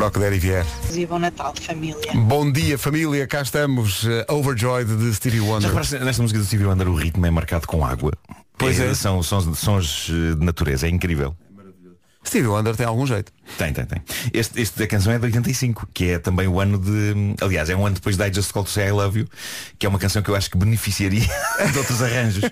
Para 0.00 0.08
o 0.08 0.10
que 0.12 0.18
der 0.18 0.32
e 0.32 0.38
vier. 0.38 0.64
E 0.94 1.04
bom 1.04 1.18
Natal, 1.18 1.52
família. 1.60 2.14
Bom 2.14 2.50
dia, 2.50 2.78
família. 2.78 3.26
Cá 3.26 3.42
estamos. 3.42 4.06
eh, 4.06 4.24
Overjoyed 4.32 4.96
de 4.96 5.12
Stevie 5.12 5.40
Já 5.40 5.44
Wonder. 5.44 5.68
reparaste, 5.68 5.98
nesta 5.98 6.22
música 6.22 6.40
do 6.40 6.46
Stevie 6.46 6.64
Wonder 6.64 6.88
o 6.88 6.94
ritmo 6.94 7.26
é 7.26 7.30
marcado 7.30 7.66
com 7.66 7.84
água. 7.84 8.10
Pois 8.56 8.80
é. 8.80 8.94
São 8.94 9.22
sons, 9.22 9.58
sons 9.58 10.08
eh, 10.10 10.36
de 10.36 10.42
natureza, 10.42 10.86
é 10.86 10.90
incrível. 10.90 11.36
Stevie 12.26 12.48
Wonder 12.48 12.76
tem 12.76 12.86
algum 12.86 13.06
jeito. 13.06 13.32
Tem, 13.56 13.72
tem, 13.72 13.84
tem. 13.84 14.02
Este, 14.32 14.60
este 14.60 14.78
da 14.78 14.86
canção 14.86 15.12
é 15.12 15.18
de 15.18 15.24
85, 15.24 15.88
que 15.92 16.10
é 16.10 16.18
também 16.18 16.46
o 16.46 16.60
ano 16.60 16.78
de. 16.78 17.34
Aliás, 17.40 17.70
é 17.70 17.76
um 17.76 17.86
ano 17.86 17.94
depois 17.94 18.16
da 18.16 18.28
I 18.28 18.32
Just 18.32 18.52
Call 18.52 18.64
to 18.64 18.70
Say 18.70 18.88
I 18.88 18.92
Love 18.92 19.20
You, 19.20 19.28
que 19.78 19.86
é 19.86 19.88
uma 19.88 19.98
canção 19.98 20.22
que 20.22 20.28
eu 20.28 20.36
acho 20.36 20.50
que 20.50 20.58
beneficiaria 20.58 21.26
de 21.72 21.78
outros 21.78 22.02
arranjos. 22.02 22.44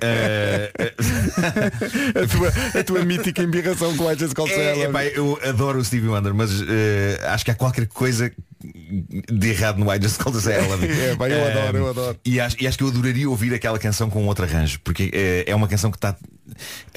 Eh, 0.00 0.72
a, 2.22 2.26
tua, 2.26 2.80
a 2.80 2.84
tua 2.84 3.04
mítica 3.04 3.42
embirração 3.42 3.96
com 3.96 4.08
a 4.08 4.14
Just 4.14 4.34
Call 4.34 4.48
é, 4.48 4.82
epá, 4.84 5.04
eu 5.04 5.38
adoro 5.42 5.78
o 5.78 5.84
Stevie 5.84 6.08
Wonder, 6.08 6.32
mas 6.32 6.50
eh, 6.62 7.20
acho 7.24 7.44
que 7.44 7.50
há 7.50 7.54
qualquer 7.54 7.86
coisa 7.88 8.32
de 8.60 9.48
errado 9.50 9.78
no 9.78 9.92
I 9.92 10.00
Just 10.02 10.18
Call 10.20 10.32
to 10.32 10.40
Say 10.40 10.64
I 10.64 10.66
Love 10.68 10.84
You. 10.86 10.92
É, 10.92 11.10
eu 11.12 11.46
adoro, 11.46 11.76
eu 11.78 11.88
adoro. 11.90 12.20
E 12.24 12.40
acho, 12.40 12.56
e 12.60 12.66
acho 12.66 12.76
que 12.76 12.82
eu 12.84 12.88
adoraria 12.88 13.28
ouvir 13.30 13.54
aquela 13.54 13.78
canção 13.78 14.10
com 14.10 14.26
outro 14.26 14.44
arranjo, 14.44 14.80
porque 14.82 15.10
eh, 15.12 15.44
é 15.46 15.54
uma 15.54 15.68
canção 15.68 15.90
que 15.90 15.96
está. 15.96 16.16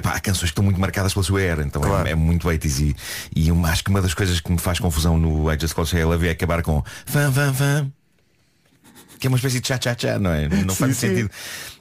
Há 0.03 0.19
canções 0.19 0.43
que 0.49 0.53
estão 0.53 0.63
muito 0.63 0.79
marcadas 0.79 1.13
pela 1.13 1.23
sua 1.23 1.41
era, 1.41 1.61
então 1.63 1.81
é, 2.05 2.11
é 2.11 2.15
muito 2.15 2.47
80s 2.47 2.95
e, 3.35 3.43
e 3.45 3.51
uma- 3.51 3.69
acho 3.69 3.83
que 3.83 3.89
uma 3.91 4.01
das 4.01 4.13
coisas 4.13 4.39
que 4.39 4.51
me 4.51 4.57
faz 4.57 4.79
confusão 4.79 5.17
no 5.19 5.51
I 5.53 5.57
Just 5.59 5.73
Call 5.75 5.85
to 5.85 5.91
Say 5.91 6.01
I 6.01 6.05
Love 6.05 6.25
You 6.25 6.29
é 6.29 6.33
acabar 6.33 6.63
com 6.63 6.83
fã, 7.05 7.31
fã, 7.31 7.53
fã. 7.53 7.91
Que 9.19 9.27
é 9.27 9.29
uma 9.29 9.37
espécie 9.37 9.55
de 9.59 9.61
tchá-tchá-tchá, 9.61 10.17
não 10.17 10.31
é? 10.31 10.47
Não 10.49 10.69
Sim, 10.73 10.79
faz 10.79 10.97
sim. 10.97 11.07
sentido. 11.09 11.29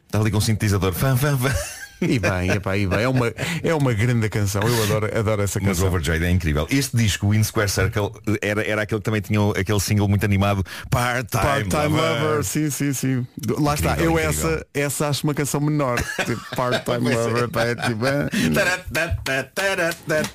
Está 0.06 0.18
ali 0.20 0.30
com 0.30 0.38
um 0.38 0.40
sintetizador. 0.42 0.92
Fã, 0.92 1.16
fã, 1.16 1.38
fã. 1.38 1.54
E 2.00 2.18
bem, 2.18 2.50
epá, 2.50 2.76
e 2.76 2.86
bem. 2.86 3.00
É 3.00 3.08
uma, 3.08 3.32
é 3.62 3.74
uma 3.74 3.92
grande 3.92 4.28
canção. 4.28 4.62
Eu 4.62 4.82
adoro, 4.84 5.18
adoro 5.18 5.42
essa 5.42 5.58
Mas 5.60 5.68
canção. 5.68 5.88
Overjoyed 5.88 6.24
é 6.24 6.30
incrível. 6.30 6.66
Este 6.70 6.96
disco, 6.96 7.28
o 7.28 7.34
In 7.34 7.42
Square 7.44 7.70
Circle, 7.70 8.10
era, 8.40 8.62
era 8.66 8.82
aquele 8.82 9.00
que 9.00 9.04
também 9.04 9.20
tinha 9.20 9.40
aquele 9.50 9.80
single 9.80 10.08
muito 10.08 10.24
animado, 10.24 10.64
Part-Time 10.90 11.42
Part-time 11.42 11.96
Lover. 11.96 12.22
lover. 12.22 12.44
sim, 12.44 12.70
sim, 12.70 12.92
sim. 12.92 13.26
Lá 13.58 13.74
está, 13.74 13.92
Incrível, 13.92 14.18
eu 14.18 14.24
incrível. 14.30 14.50
essa, 14.50 14.66
essa 14.74 15.08
acho 15.08 15.24
uma 15.24 15.34
canção 15.34 15.60
menor. 15.60 16.02
Tipo, 16.24 16.56
Part-time 16.56 17.12
é. 17.12 17.16
lover, 17.16 17.48
pá, 17.48 17.64
é 17.64 17.74
tipo, 17.74 18.06
ah. 18.06 18.28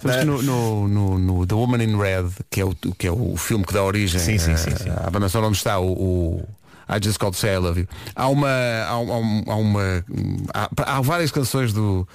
Mas 0.04 0.26
no, 0.26 0.42
no, 0.42 0.88
no, 0.88 1.20
no 1.20 1.48
The 1.48 1.56
Woman 1.56 1.84
in 1.84 1.98
Red, 1.98 2.30
que 2.50 2.62
é 2.62 2.66
o, 2.66 2.76
que 2.76 3.08
é 3.08 3.12
o 3.12 3.36
filme 3.38 3.66
que 3.66 3.74
dá 3.74 3.84
origem 3.84 4.20
Sim, 4.20 4.38
sim, 4.38 4.56
sim. 4.58 4.74
à 4.90 5.10
banda 5.10 5.30
sonora 5.30 5.50
onde 5.50 5.58
está 5.58 5.80
o, 5.80 5.92
o 5.92 6.44
I 6.90 7.00
Just 7.02 7.18
Called 7.20 7.36
to 7.36 7.40
Say 7.42 7.54
I 7.56 7.58
Love 7.58 7.80
You. 7.80 7.88
Há 8.16 8.28
uma. 8.28 8.48
Há, 8.88 8.98
um- 9.00 9.44
há 9.48 9.56
uma 9.56 10.06
há, 10.54 10.70
há 10.98 11.02
várias 11.02 11.32
canções 11.32 11.74
do. 11.74 12.08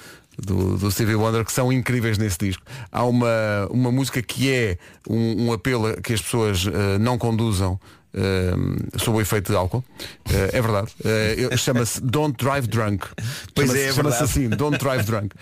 Do, 0.42 0.78
do 0.78 0.90
Stevie 0.90 1.16
Wonder 1.16 1.44
que 1.44 1.52
são 1.52 1.70
incríveis 1.70 2.16
nesse 2.16 2.38
disco. 2.38 2.62
Há 2.90 3.04
uma, 3.04 3.28
uma 3.68 3.92
música 3.92 4.22
que 4.22 4.50
é 4.50 4.78
um, 5.06 5.48
um 5.48 5.52
apelo 5.52 5.88
a 5.88 5.96
que 6.00 6.14
as 6.14 6.22
pessoas 6.22 6.66
eh, 6.66 6.96
não 6.98 7.18
conduzam 7.18 7.78
eh, 8.14 8.52
sob 8.96 9.18
o 9.18 9.20
efeito 9.20 9.50
de 9.52 9.58
álcool. 9.58 9.84
Eh, 10.32 10.50
é 10.54 10.62
verdade. 10.62 10.92
Eu- 11.36 11.54
Chama-se 11.58 12.00
Don't 12.00 12.42
Drive 12.42 12.66
Drunk. 12.68 13.06
Pois 13.54 13.68
Chama-se- 13.68 13.84
é, 13.84 13.88
é 13.88 13.92
Chama-se 13.92 14.22
assim, 14.22 14.48
Don't 14.48 14.78
Drive 14.78 15.02
Drunk. 15.04 15.34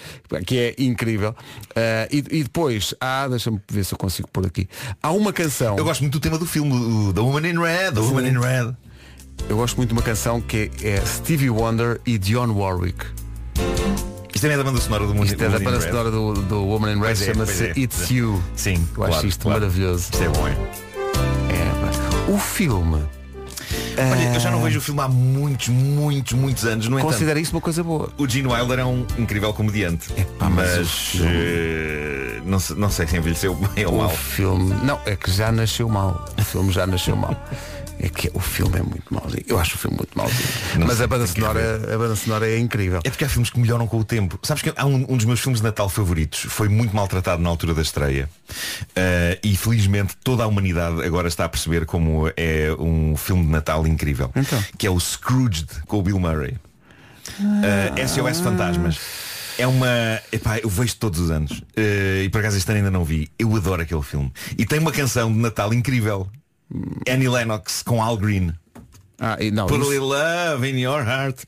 Que 0.44 0.58
é 0.58 0.74
incrível. 0.82 1.32
E, 2.10 2.16
e 2.38 2.42
depois 2.42 2.92
há, 3.00 3.28
deixa-me 3.28 3.60
ver 3.70 3.84
se 3.84 3.94
eu 3.94 3.98
consigo 3.98 4.26
pôr 4.32 4.46
aqui. 4.46 4.68
Há 5.00 5.12
uma 5.12 5.32
canção. 5.32 5.76
Eu 5.78 5.84
gosto 5.84 6.00
muito 6.00 6.14
do 6.14 6.20
tema 6.20 6.38
do 6.38 6.46
filme, 6.46 7.12
The 7.14 7.20
Woman 7.20 7.46
in 7.48 7.56
Red, 7.60 7.92
The 7.92 8.00
Woman 8.00 8.26
in 8.26 8.38
Red. 8.40 8.74
Eu 9.48 9.56
gosto 9.56 9.76
muito 9.76 9.88
de 9.90 9.94
uma 9.94 10.02
canção 10.02 10.40
que 10.40 10.70
é, 10.82 10.88
é 10.96 11.06
Stevie 11.06 11.50
Wonder 11.50 12.00
e 12.06 12.18
Dionne 12.18 12.52
Warwick. 12.52 13.04
Isto 14.34 14.42
também 14.42 14.54
é 14.54 14.56
da 14.58 14.64
banda 14.64 14.80
sonora 14.80 15.04
do 15.06 15.10
Woman 15.12 15.24
Isto 15.24 15.42
é 15.44 15.48
da 15.48 15.58
banda 15.58 15.80
sonora 15.80 16.10
do, 16.10 16.34
do 16.34 16.64
Woman 16.64 16.92
in 16.92 17.00
Red, 17.00 17.12
é, 17.12 17.14
chama-se 17.16 17.64
é. 17.66 17.72
It's 17.78 18.10
You. 18.10 18.42
Sim, 18.54 18.74
Eu 18.90 18.94
claro, 18.94 19.14
acho 19.14 19.26
isto 19.26 19.42
claro. 19.42 19.60
maravilhoso. 19.60 20.04
Isto 20.12 20.22
é 20.22 20.28
bom, 20.28 20.46
é? 20.48 20.52
É, 20.52 22.30
o 22.30 22.38
filme. 22.38 23.02
Olha, 24.00 24.32
eu 24.34 24.38
já 24.38 24.50
não 24.52 24.62
vejo 24.62 24.78
o 24.78 24.80
filme 24.82 25.00
há 25.00 25.08
muitos, 25.08 25.68
muitos, 25.68 26.32
muitos 26.34 26.64
anos. 26.64 26.86
No 26.88 26.98
entanto, 27.00 27.10
Considera 27.12 27.40
isso 27.40 27.50
uma 27.52 27.60
coisa 27.60 27.82
boa. 27.82 28.10
o 28.16 28.28
Gene 28.28 28.46
Wilder 28.46 28.78
é 28.78 28.84
um 28.84 29.04
incrível 29.18 29.52
comediante. 29.52 30.08
mas 30.38 30.52
mas 30.52 30.78
o 30.78 30.86
filme- 30.86 31.30
eh, 31.34 32.40
não, 32.44 32.60
sei, 32.60 32.76
não 32.76 32.90
sei 32.90 33.06
se 33.08 33.16
envelheceu 33.16 33.54
bem 33.56 33.86
ou 33.86 33.94
O 33.94 33.98
mal. 33.98 34.10
filme. 34.10 34.72
Não, 34.84 35.00
é 35.04 35.16
que 35.16 35.32
já 35.32 35.50
nasceu 35.50 35.88
mal. 35.88 36.24
O 36.38 36.42
filme 36.44 36.70
já 36.70 36.86
nasceu 36.86 37.16
mal. 37.16 37.34
É 38.00 38.08
que 38.08 38.30
o 38.32 38.40
filme 38.40 38.78
é 38.78 38.82
muito 38.82 39.12
mauzinho. 39.12 39.44
Eu 39.46 39.58
acho 39.58 39.74
o 39.74 39.78
filme 39.78 39.96
muito 39.96 40.16
mauzinho. 40.16 40.48
Não 40.78 40.86
Mas 40.86 41.00
a 41.00 41.06
banda, 41.06 41.26
sonora, 41.26 41.94
a 41.94 41.98
banda 41.98 42.14
sonora 42.14 42.48
é 42.48 42.58
incrível. 42.58 43.00
É 43.02 43.10
porque 43.10 43.24
há 43.24 43.28
filmes 43.28 43.50
que 43.50 43.58
melhoram 43.58 43.86
com 43.86 43.98
o 43.98 44.04
tempo. 44.04 44.38
Sabes 44.42 44.62
que 44.62 44.72
há 44.76 44.86
um, 44.86 45.06
um 45.08 45.16
dos 45.16 45.24
meus 45.24 45.40
filmes 45.40 45.60
de 45.60 45.64
Natal 45.64 45.88
favoritos 45.88 46.40
foi 46.48 46.68
muito 46.68 46.94
maltratado 46.94 47.42
na 47.42 47.48
altura 47.48 47.74
da 47.74 47.82
estreia. 47.82 48.28
Eh, 48.94 49.38
e 49.42 49.56
felizmente 49.56 50.16
toda 50.22 50.44
a 50.44 50.46
humanidade 50.46 51.02
agora 51.02 51.28
está 51.28 51.44
a 51.44 51.48
perceber 51.48 51.86
como 51.86 52.28
é 52.36 52.74
um 52.78 53.16
filme 53.16 53.44
de 53.44 53.50
Natal 53.50 53.86
incrível. 53.86 54.30
Então. 54.34 54.62
Que 54.76 54.86
é 54.86 54.90
o 54.90 54.98
Scrooged 54.98 55.66
com 55.86 55.98
o 55.98 56.02
Bill 56.02 56.18
Murray. 56.18 56.56
Eh, 57.96 58.06
SOS 58.06 58.40
Fantasmas. 58.40 58.98
É 59.58 59.66
uma. 59.66 60.20
Epá, 60.30 60.58
eu 60.58 60.68
vejo 60.68 60.94
todos 60.96 61.18
os 61.18 61.30
anos. 61.30 61.62
Eh, 61.76 62.22
e 62.24 62.28
por 62.28 62.38
acaso 62.38 62.56
este 62.56 62.70
ano 62.70 62.78
ainda 62.78 62.90
não 62.90 63.04
vi. 63.04 63.28
Eu 63.36 63.54
adoro 63.56 63.82
aquele 63.82 64.02
filme. 64.02 64.32
E 64.56 64.64
tem 64.64 64.78
uma 64.78 64.92
canção 64.92 65.32
de 65.32 65.38
Natal 65.38 65.74
incrível. 65.74 66.28
Annie 67.08 67.28
Lennox 67.28 67.82
com 67.82 68.02
Al 68.02 68.16
Green. 68.16 68.52
Ah, 69.20 69.36
e 69.40 69.50
não, 69.50 69.66
Put 69.66 69.80
isso- 69.80 70.00
love 70.00 70.68
in 70.70 70.78
your 70.78 71.02
heart. 71.02 71.40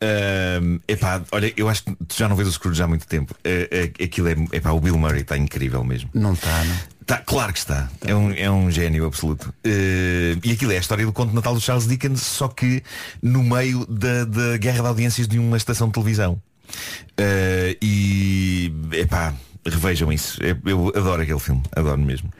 Ahm, 0.00 0.78
epá, 0.88 1.20
olha, 1.30 1.52
eu 1.58 1.68
acho 1.68 1.84
que 1.84 1.94
tu 2.08 2.16
já 2.16 2.26
não 2.26 2.34
vês 2.36 2.48
o 2.48 2.52
Scrooge 2.52 2.82
há 2.82 2.86
muito 2.88 3.06
tempo. 3.06 3.34
Eh, 3.44 3.90
aquilo 4.02 4.28
é, 4.28 4.36
epá, 4.52 4.70
o 4.70 4.80
Bill 4.80 4.96
Murray 4.96 5.20
está 5.20 5.36
incrível 5.36 5.84
mesmo. 5.84 6.08
Não 6.14 6.32
está, 6.32 6.64
não. 6.64 6.76
Tá, 7.04 7.18
claro 7.18 7.52
que 7.52 7.58
está. 7.58 7.90
É 8.06 8.14
um, 8.14 8.32
é 8.32 8.50
um 8.50 8.70
gênio 8.70 9.04
absoluto. 9.04 9.52
Eh, 9.62 10.38
e 10.42 10.52
aquilo 10.52 10.72
é 10.72 10.76
a 10.78 10.80
história 10.80 11.04
do 11.04 11.12
conto 11.12 11.34
Natal 11.34 11.52
do 11.52 11.60
Charles 11.60 11.86
Dickens, 11.86 12.22
só 12.22 12.48
que 12.48 12.82
no 13.20 13.42
meio 13.42 13.84
da, 13.86 14.24
da 14.24 14.56
guerra 14.56 14.80
de 14.80 14.88
audiências 14.88 15.28
de 15.28 15.38
uma 15.38 15.58
estação 15.58 15.88
de 15.88 15.92
televisão. 15.92 16.40
Eh, 17.18 17.76
e 17.82 18.72
epá, 18.92 19.34
revejam 19.66 20.10
isso. 20.10 20.42
Eu, 20.42 20.56
eu 20.64 20.88
adoro 20.96 21.20
aquele 21.20 21.38
filme, 21.40 21.62
adoro 21.76 22.00
mesmo. 22.00 22.32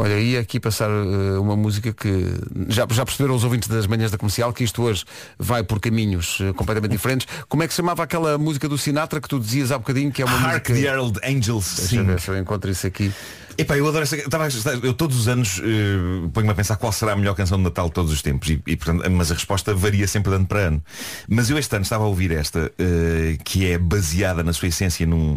Olha, 0.00 0.18
ia 0.20 0.38
aqui 0.38 0.60
passar 0.60 0.88
eh, 0.88 1.38
uma 1.40 1.56
música 1.56 1.92
que 1.92 2.32
já, 2.68 2.86
já 2.88 3.04
perceberam 3.04 3.34
os 3.34 3.42
ouvintes 3.42 3.68
das 3.68 3.84
manhãs 3.88 4.12
da 4.12 4.16
comercial 4.16 4.52
que 4.52 4.62
isto 4.62 4.80
hoje 4.80 5.04
vai 5.36 5.64
por 5.64 5.80
caminhos 5.80 6.38
eh, 6.40 6.52
completamente 6.52 6.92
diferentes. 6.92 7.26
Como 7.48 7.64
é 7.64 7.66
que 7.66 7.72
se 7.72 7.78
chamava 7.78 8.04
aquela 8.04 8.38
música 8.38 8.68
do 8.68 8.78
Sinatra 8.78 9.20
que 9.20 9.28
tu 9.28 9.40
dizias 9.40 9.72
há 9.72 9.76
bocadinho 9.78 10.12
que 10.12 10.22
é 10.22 10.24
uma 10.24 10.36
Hark 10.38 10.70
música. 10.70 10.74
the 10.74 10.80
Herald 10.94 11.18
Angels 11.24 11.74
Deixa 11.76 11.88
Sing. 11.88 11.98
eu 11.98 12.04
ver 12.04 12.20
se 12.20 12.30
eu 12.30 12.38
encontro 12.38 12.70
isso 12.70 12.86
aqui. 12.86 13.12
Epá, 13.60 13.76
eu 13.76 13.88
adoro 13.88 14.04
essa. 14.04 14.14
eu 14.14 14.30
tava 14.30 14.44
a- 14.46 14.50
eu 14.84 14.94
todos 14.94 15.18
os 15.18 15.26
anos 15.26 15.60
eh, 15.64 16.28
ponho-me 16.32 16.52
a 16.52 16.54
pensar 16.54 16.76
qual 16.76 16.92
será 16.92 17.12
a 17.12 17.16
melhor 17.16 17.34
canção 17.34 17.58
de 17.58 17.64
Natal 17.64 17.86
de 17.88 17.92
todos 17.92 18.12
os 18.12 18.22
tempos. 18.22 18.48
E, 18.50 18.62
e, 18.64 18.76
portanto, 18.76 19.10
mas 19.10 19.32
a 19.32 19.34
resposta 19.34 19.74
varia 19.74 20.06
sempre 20.06 20.30
de 20.30 20.36
ano 20.36 20.46
para 20.46 20.60
ano. 20.60 20.82
Mas 21.28 21.50
eu 21.50 21.58
este 21.58 21.74
ano 21.74 21.82
estava 21.82 22.04
a 22.04 22.06
ouvir 22.06 22.30
esta, 22.30 22.70
eh, 22.78 23.36
que 23.44 23.68
é 23.68 23.76
baseada 23.76 24.44
na 24.44 24.52
sua 24.52 24.68
essência 24.68 25.04
num, 25.04 25.36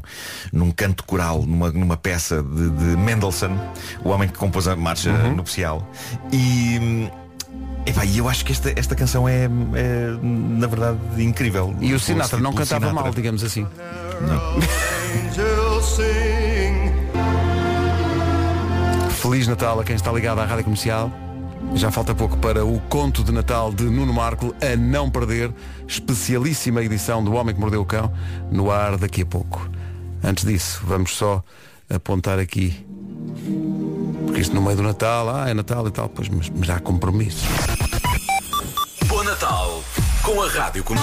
num 0.54 0.70
canto 0.70 1.04
coral, 1.04 1.42
numa, 1.42 1.72
numa 1.72 1.98
peça 1.98 2.44
de, 2.44 2.70
de 2.70 2.96
Mendelssohn, 2.98 3.58
o 4.04 4.10
homem 4.10 4.30
que 4.30 4.38
compôs 4.38 4.68
a 4.68 4.76
marcha 4.76 5.10
Uhum. 5.10 5.38
nupcial. 5.38 5.92
E. 6.32 7.10
Epá, 7.88 8.06
e 8.06 8.20
eu 8.20 8.30
acho 8.30 8.46
que 8.46 8.52
esta, 8.52 8.72
esta 8.80 8.94
canção 8.94 9.28
é, 9.28 9.46
é, 9.46 9.50
na 10.22 10.68
verdade, 10.68 11.00
incrível. 11.18 11.76
E 11.82 11.92
o 11.96 12.00
Sinatra 12.00 12.40
não 12.40 12.52
do 12.52 12.58
cantava 12.58 12.86
Sinatra. 12.86 13.04
mal, 13.06 13.12
digamos 13.16 13.44
assim. 13.44 13.66
Feliz 19.22 19.48
Natal 19.48 19.80
a 19.80 19.84
quem 19.84 19.96
está 19.96 20.12
ligado 20.12 20.40
à 20.42 20.46
Rádio 20.46 20.64
Comercial. 20.64 21.12
Já 21.76 21.92
falta 21.92 22.16
pouco 22.16 22.36
para 22.38 22.66
o 22.66 22.80
conto 22.90 23.24
de 23.24 23.32
Natal 23.32 23.72
de 23.72 23.84
Nuno 23.84 24.12
Marco, 24.12 24.56
a 24.60 24.76
não 24.76 25.12
perder, 25.12 25.54
especialíssima 25.88 26.82
edição 26.82 27.24
do 27.24 27.32
Homem 27.34 27.54
que 27.54 27.62
Mordeu 27.62 27.82
o 27.82 27.86
Cão, 27.86 28.12
no 28.52 28.72
ar 28.72 28.98
daqui 28.98 29.22
a 29.22 29.26
pouco. 29.28 29.70
Antes 30.24 30.44
disso, 30.44 30.82
vamos 30.84 31.16
só 31.16 31.44
apontar 31.88 32.40
aqui, 32.40 32.84
porque 34.26 34.42
isto 34.42 34.56
no 34.56 34.62
meio 34.64 34.78
do 34.78 34.82
Natal, 34.82 35.30
ah, 35.30 35.48
é 35.48 35.54
Natal 35.54 35.88
e 35.88 35.92
tal, 35.92 36.10
pois, 36.10 36.28
mas, 36.28 36.50
mas 36.50 36.68
há 36.72 36.80
compromissos. 36.80 37.44
Bom 39.06 39.24
Natal 39.24 39.84
com 40.24 40.42
a 40.42 40.50
Rádio 40.50 40.84
Com... 40.84 40.96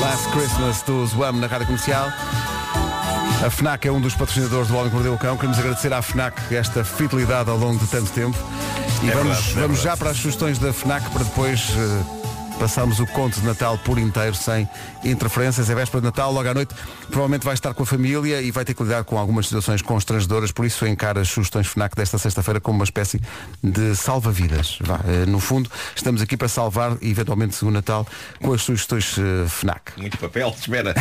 Last 0.00 0.28
Christmas 0.28 0.80
do 0.82 1.04
Zwam 1.04 1.32
na 1.32 1.48
Rádio 1.48 1.66
Comercial. 1.66 2.08
A 3.44 3.48
FNAC 3.48 3.86
é 3.88 3.92
um 3.92 4.00
dos 4.00 4.14
patrocinadores 4.14 4.68
do 4.68 4.76
Homem 4.76 4.88
que 4.90 4.94
Mordeu 4.94 5.14
o 5.14 5.18
Cão. 5.18 5.34
Queremos 5.36 5.58
agradecer 5.58 5.92
à 5.92 6.02
FNAC 6.02 6.54
esta 6.54 6.84
fidelidade 6.84 7.48
ao 7.48 7.56
longo 7.56 7.78
de 7.78 7.86
tanto 7.90 8.10
tempo. 8.10 8.36
E 9.02 9.08
É 9.08 9.12
vamos, 9.14 9.36
verdade, 9.36 9.58
é 9.58 9.60
vamos 9.62 9.76
já 9.78 9.82
verdade. 9.82 9.98
para 9.98 10.10
as 10.10 10.16
sugestões 10.18 10.58
da 10.58 10.72
FNAC 10.74 11.08
para 11.10 11.24
depois 11.24 11.70
eh, 11.74 12.19
passarmos 12.60 13.00
o 13.00 13.06
conto 13.06 13.40
de 13.40 13.46
Natal 13.46 13.78
por 13.78 13.98
inteiro, 13.98 14.34
sem 14.34 14.68
interferências. 15.02 15.70
É 15.70 15.74
véspera 15.74 16.02
de 16.02 16.04
Natal, 16.08 16.30
logo 16.30 16.46
à 16.46 16.52
noite. 16.52 16.74
Provavelmente 17.06 17.42
vai 17.42 17.54
estar 17.54 17.72
com 17.72 17.82
a 17.82 17.86
família 17.86 18.42
e 18.42 18.50
vai 18.50 18.66
ter 18.66 18.74
que 18.74 18.82
lidar 18.82 19.02
com 19.04 19.16
algumas 19.18 19.46
situações 19.46 19.80
constrangedoras. 19.80 20.52
Por 20.52 20.66
isso 20.66 20.86
encara 20.86 21.22
as 21.22 21.28
sugestões 21.30 21.66
FNAC 21.68 21.96
desta 21.96 22.18
sexta-feira 22.18 22.60
como 22.60 22.76
uma 22.78 22.84
espécie 22.84 23.18
de 23.64 23.96
salva-vidas. 23.96 24.78
Eh, 25.08 25.24
No 25.24 25.40
fundo, 25.40 25.70
estamos 25.96 26.20
aqui 26.20 26.36
para 26.36 26.48
salvar, 26.48 26.98
eventualmente, 27.00 27.64
o 27.64 27.70
Natal 27.70 28.06
com 28.42 28.52
as 28.52 28.60
sugestões 28.60 29.16
eh, 29.16 29.48
FNAC. 29.48 29.92
Muito 29.96 30.18
papel, 30.18 30.50
espera. 30.60 30.92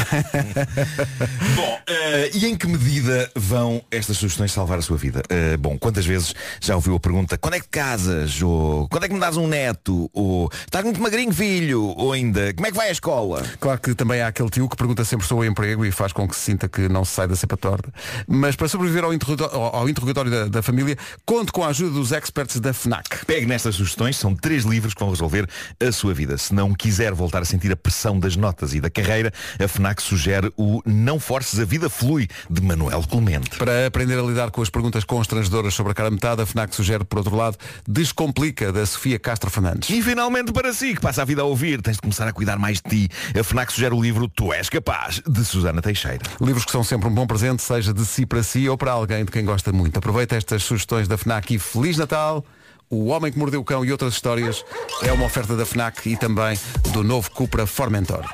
bom, 1.57 1.79
eh, 1.87 2.31
e 2.35 2.45
em 2.45 2.55
que 2.55 2.67
medida 2.67 3.29
vão 3.35 3.83
estas 3.91 4.15
sugestões 4.15 4.53
salvar 4.53 4.79
a 4.79 4.81
sua 4.81 4.95
vida? 4.95 5.21
Eh, 5.27 5.57
bom, 5.57 5.77
quantas 5.77 6.05
vezes 6.05 6.33
já 6.61 6.73
ouviu 6.75 6.95
a 6.95 6.99
pergunta 7.01 7.37
quando 7.37 7.55
é 7.55 7.59
que 7.59 7.67
casas? 7.67 8.41
Ou 8.41 8.87
quando 8.87 9.03
é 9.03 9.07
que 9.09 9.13
me 9.13 9.19
dás 9.19 9.35
um 9.35 9.45
neto? 9.47 10.09
Ou 10.13 10.49
estás 10.65 10.85
muito 10.85 11.01
magrinho, 11.01 11.33
filho? 11.33 11.48
Ou 11.97 12.13
ainda, 12.13 12.53
como 12.53 12.67
é 12.67 12.71
que 12.71 12.77
vai 12.77 12.89
a 12.89 12.91
escola? 12.91 13.43
Claro 13.59 13.79
que 13.79 13.93
também 13.95 14.21
há 14.21 14.27
aquele 14.27 14.49
tio 14.49 14.69
que 14.69 14.75
pergunta 14.75 15.03
sempre 15.03 15.25
sobre 15.25 15.47
o 15.47 15.49
emprego 15.51 15.85
e 15.85 15.91
faz 15.91 16.13
com 16.13 16.27
que 16.27 16.35
se 16.35 16.41
sinta 16.41 16.67
que 16.69 16.87
não 16.87 17.03
se 17.03 17.13
sai 17.13 17.27
da 17.27 17.35
cepa 17.35 17.57
torta. 17.57 17.91
Mas 18.27 18.55
para 18.55 18.67
sobreviver 18.67 19.03
ao 19.03 19.13
interrogatório, 19.13 19.55
ao- 19.55 19.75
ao 19.77 19.89
interrogatório 19.89 20.29
da, 20.31 20.45
da 20.47 20.61
família, 20.61 20.97
conto 21.25 21.51
com 21.51 21.63
a 21.63 21.67
ajuda 21.67 21.91
dos 21.91 22.11
experts 22.11 22.59
da 22.59 22.73
FNAC. 22.73 23.25
Pegue 23.25 23.45
nestas 23.45 23.75
sugestões, 23.75 24.17
são 24.17 24.35
três 24.35 24.63
livros 24.63 24.93
que 24.93 24.99
vão 24.99 25.09
resolver 25.09 25.47
a 25.79 25.91
sua 25.91 26.13
vida. 26.13 26.37
Se 26.37 26.53
não 26.53 26.73
quiser 26.73 27.13
voltar 27.13 27.41
a 27.41 27.45
sentir 27.45 27.71
a 27.71 27.75
pressão 27.75 28.19
das 28.19 28.35
notas 28.35 28.73
e 28.73 28.79
da 28.79 28.89
carreira, 28.89 29.31
a 29.59 29.67
FNAC 29.67 30.01
sugere 30.01 30.51
o 30.55 30.81
Não 30.85 31.19
Forces 31.19 31.59
a 31.59 31.65
Vida 31.65 31.89
Flui, 31.89 32.27
de 32.49 32.61
Manuel 32.61 33.01
Clemente. 33.09 33.57
Para 33.57 33.87
aprender 33.87 34.17
a 34.19 34.21
lidar 34.21 34.51
com 34.51 34.61
as 34.61 34.69
perguntas 34.69 35.03
constrangedoras 35.03 35.73
sobre 35.73 35.91
a 35.91 35.95
cara 35.95 36.11
metade, 36.11 36.41
a 36.41 36.45
FNAC 36.45 36.75
sugere, 36.75 37.03
por 37.03 37.17
outro 37.19 37.35
lado, 37.35 37.57
Descomplica, 37.87 38.71
da 38.71 38.85
Sofia 38.85 39.17
Castro 39.19 39.49
Fernandes. 39.49 39.89
E 39.89 40.01
finalmente 40.01 40.51
para 40.51 40.71
si, 40.73 40.93
que 40.95 41.01
passa 41.01 41.21
a 41.21 41.25
vida 41.25 41.38
a 41.39 41.43
ouvir, 41.43 41.81
tens 41.81 41.95
de 41.95 42.01
começar 42.01 42.27
a 42.27 42.31
cuidar 42.31 42.57
mais 42.57 42.81
de 42.81 43.07
ti. 43.07 43.09
A 43.39 43.43
FNAC 43.43 43.71
sugere 43.71 43.93
o 43.93 44.01
livro 44.01 44.27
Tu 44.27 44.53
És 44.53 44.69
Capaz, 44.69 45.21
de 45.27 45.45
Susana 45.45 45.81
Teixeira. 45.81 46.19
Livros 46.41 46.65
que 46.65 46.71
são 46.71 46.83
sempre 46.83 47.07
um 47.07 47.13
bom 47.13 47.25
presente, 47.25 47.61
seja 47.61 47.93
de 47.93 48.05
si 48.05 48.25
para 48.25 48.43
si 48.43 48.67
ou 48.67 48.77
para 48.77 48.91
alguém 48.91 49.25
de 49.25 49.31
quem 49.31 49.45
gosta 49.45 49.71
muito. 49.71 49.97
Aproveita 49.97 50.35
estas 50.35 50.63
sugestões 50.63 51.07
da 51.07 51.17
FNAC 51.17 51.55
e 51.55 51.59
Feliz 51.59 51.97
Natal! 51.97 52.45
O 52.91 53.09
Homem 53.09 53.31
que 53.31 53.37
Mordeu 53.37 53.61
o 53.61 53.63
Cão 53.63 53.85
e 53.85 53.91
outras 53.91 54.13
histórias 54.13 54.65
é 55.03 55.13
uma 55.13 55.25
oferta 55.25 55.55
da 55.55 55.63
FNAC 55.63 56.09
e 56.09 56.17
também 56.17 56.59
do 56.91 57.03
novo 57.03 57.29
Cupra 57.29 57.67
Formentor. 57.67 58.25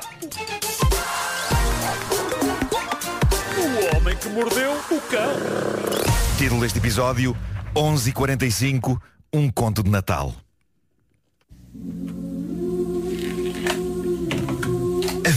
O 3.58 3.96
homem 3.96 4.16
que 4.16 4.28
mordeu 4.30 4.72
o 4.72 5.00
cão. 5.10 5.32
Título 6.38 6.62
deste 6.62 6.78
episódio, 6.78 7.36
11h45, 7.74 8.98
um 9.32 9.50
conto 9.50 9.82
de 9.82 9.90
Natal. 9.90 10.34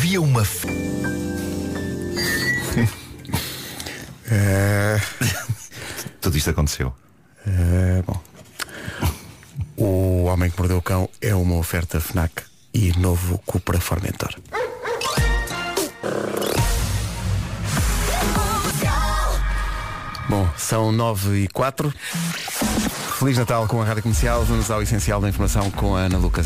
Havia 0.10 0.22
uma... 0.24 0.42
f- 0.44 0.66
Tudo 6.20 6.36
isto 6.36 6.50
aconteceu. 6.50 6.92
É, 7.46 8.02
bom. 8.02 8.20
O 9.78 10.24
Homem 10.26 10.50
que 10.50 10.58
Mordeu 10.58 10.78
o 10.78 10.82
Cão 10.82 11.08
é 11.22 11.36
uma 11.36 11.58
oferta 11.58 12.02
FNAC 12.02 12.42
e 12.74 12.92
novo 12.98 13.38
Cupra 13.46 13.80
Formentor. 13.80 14.34
Bom, 20.28 20.48
são 20.58 20.92
9 20.92 21.44
e 21.44 21.48
4. 21.48 21.92
Feliz 23.20 23.38
Natal 23.38 23.68
com 23.68 23.82
a 23.82 23.86
Rádio 23.86 24.04
Comercial. 24.04 24.44
Vamos 24.46 24.70
ao 24.70 24.82
essencial 24.82 25.20
da 25.20 25.28
informação 25.28 25.70
com 25.72 25.96
a 25.96 26.02
Ana 26.02 26.18
Lucas. 26.18 26.46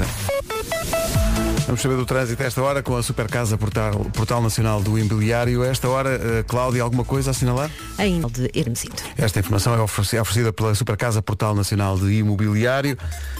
Vamos 1.65 1.81
saber 1.81 1.95
do 1.95 2.05
trânsito 2.05 2.43
a 2.43 2.45
esta 2.45 2.61
hora 2.61 2.83
com 2.83 2.97
a 2.97 3.01
Super 3.01 3.27
Casa 3.29 3.57
Portal, 3.57 4.05
Portal 4.13 4.41
Nacional 4.41 4.81
do 4.81 4.99
Imobiliário. 4.99 5.63
A 5.63 5.67
esta 5.67 5.87
hora, 5.87 6.09
eh, 6.09 6.43
Cláudia, 6.45 6.83
alguma 6.83 7.05
coisa 7.05 7.29
a 7.29 7.31
assinalar? 7.31 7.71
Ainda 7.97 8.27
de 8.27 8.51
Hermesito. 8.53 9.01
Esta 9.17 9.39
informação 9.39 9.73
é 9.73 9.79
oferecida, 9.79 10.21
oferecida 10.21 10.51
pela 10.51 10.75
Super 10.75 10.97
Casa 10.97 11.21
Portal 11.21 11.55
Nacional 11.55 11.97
de 11.97 12.11
Imobiliário. 12.11 12.97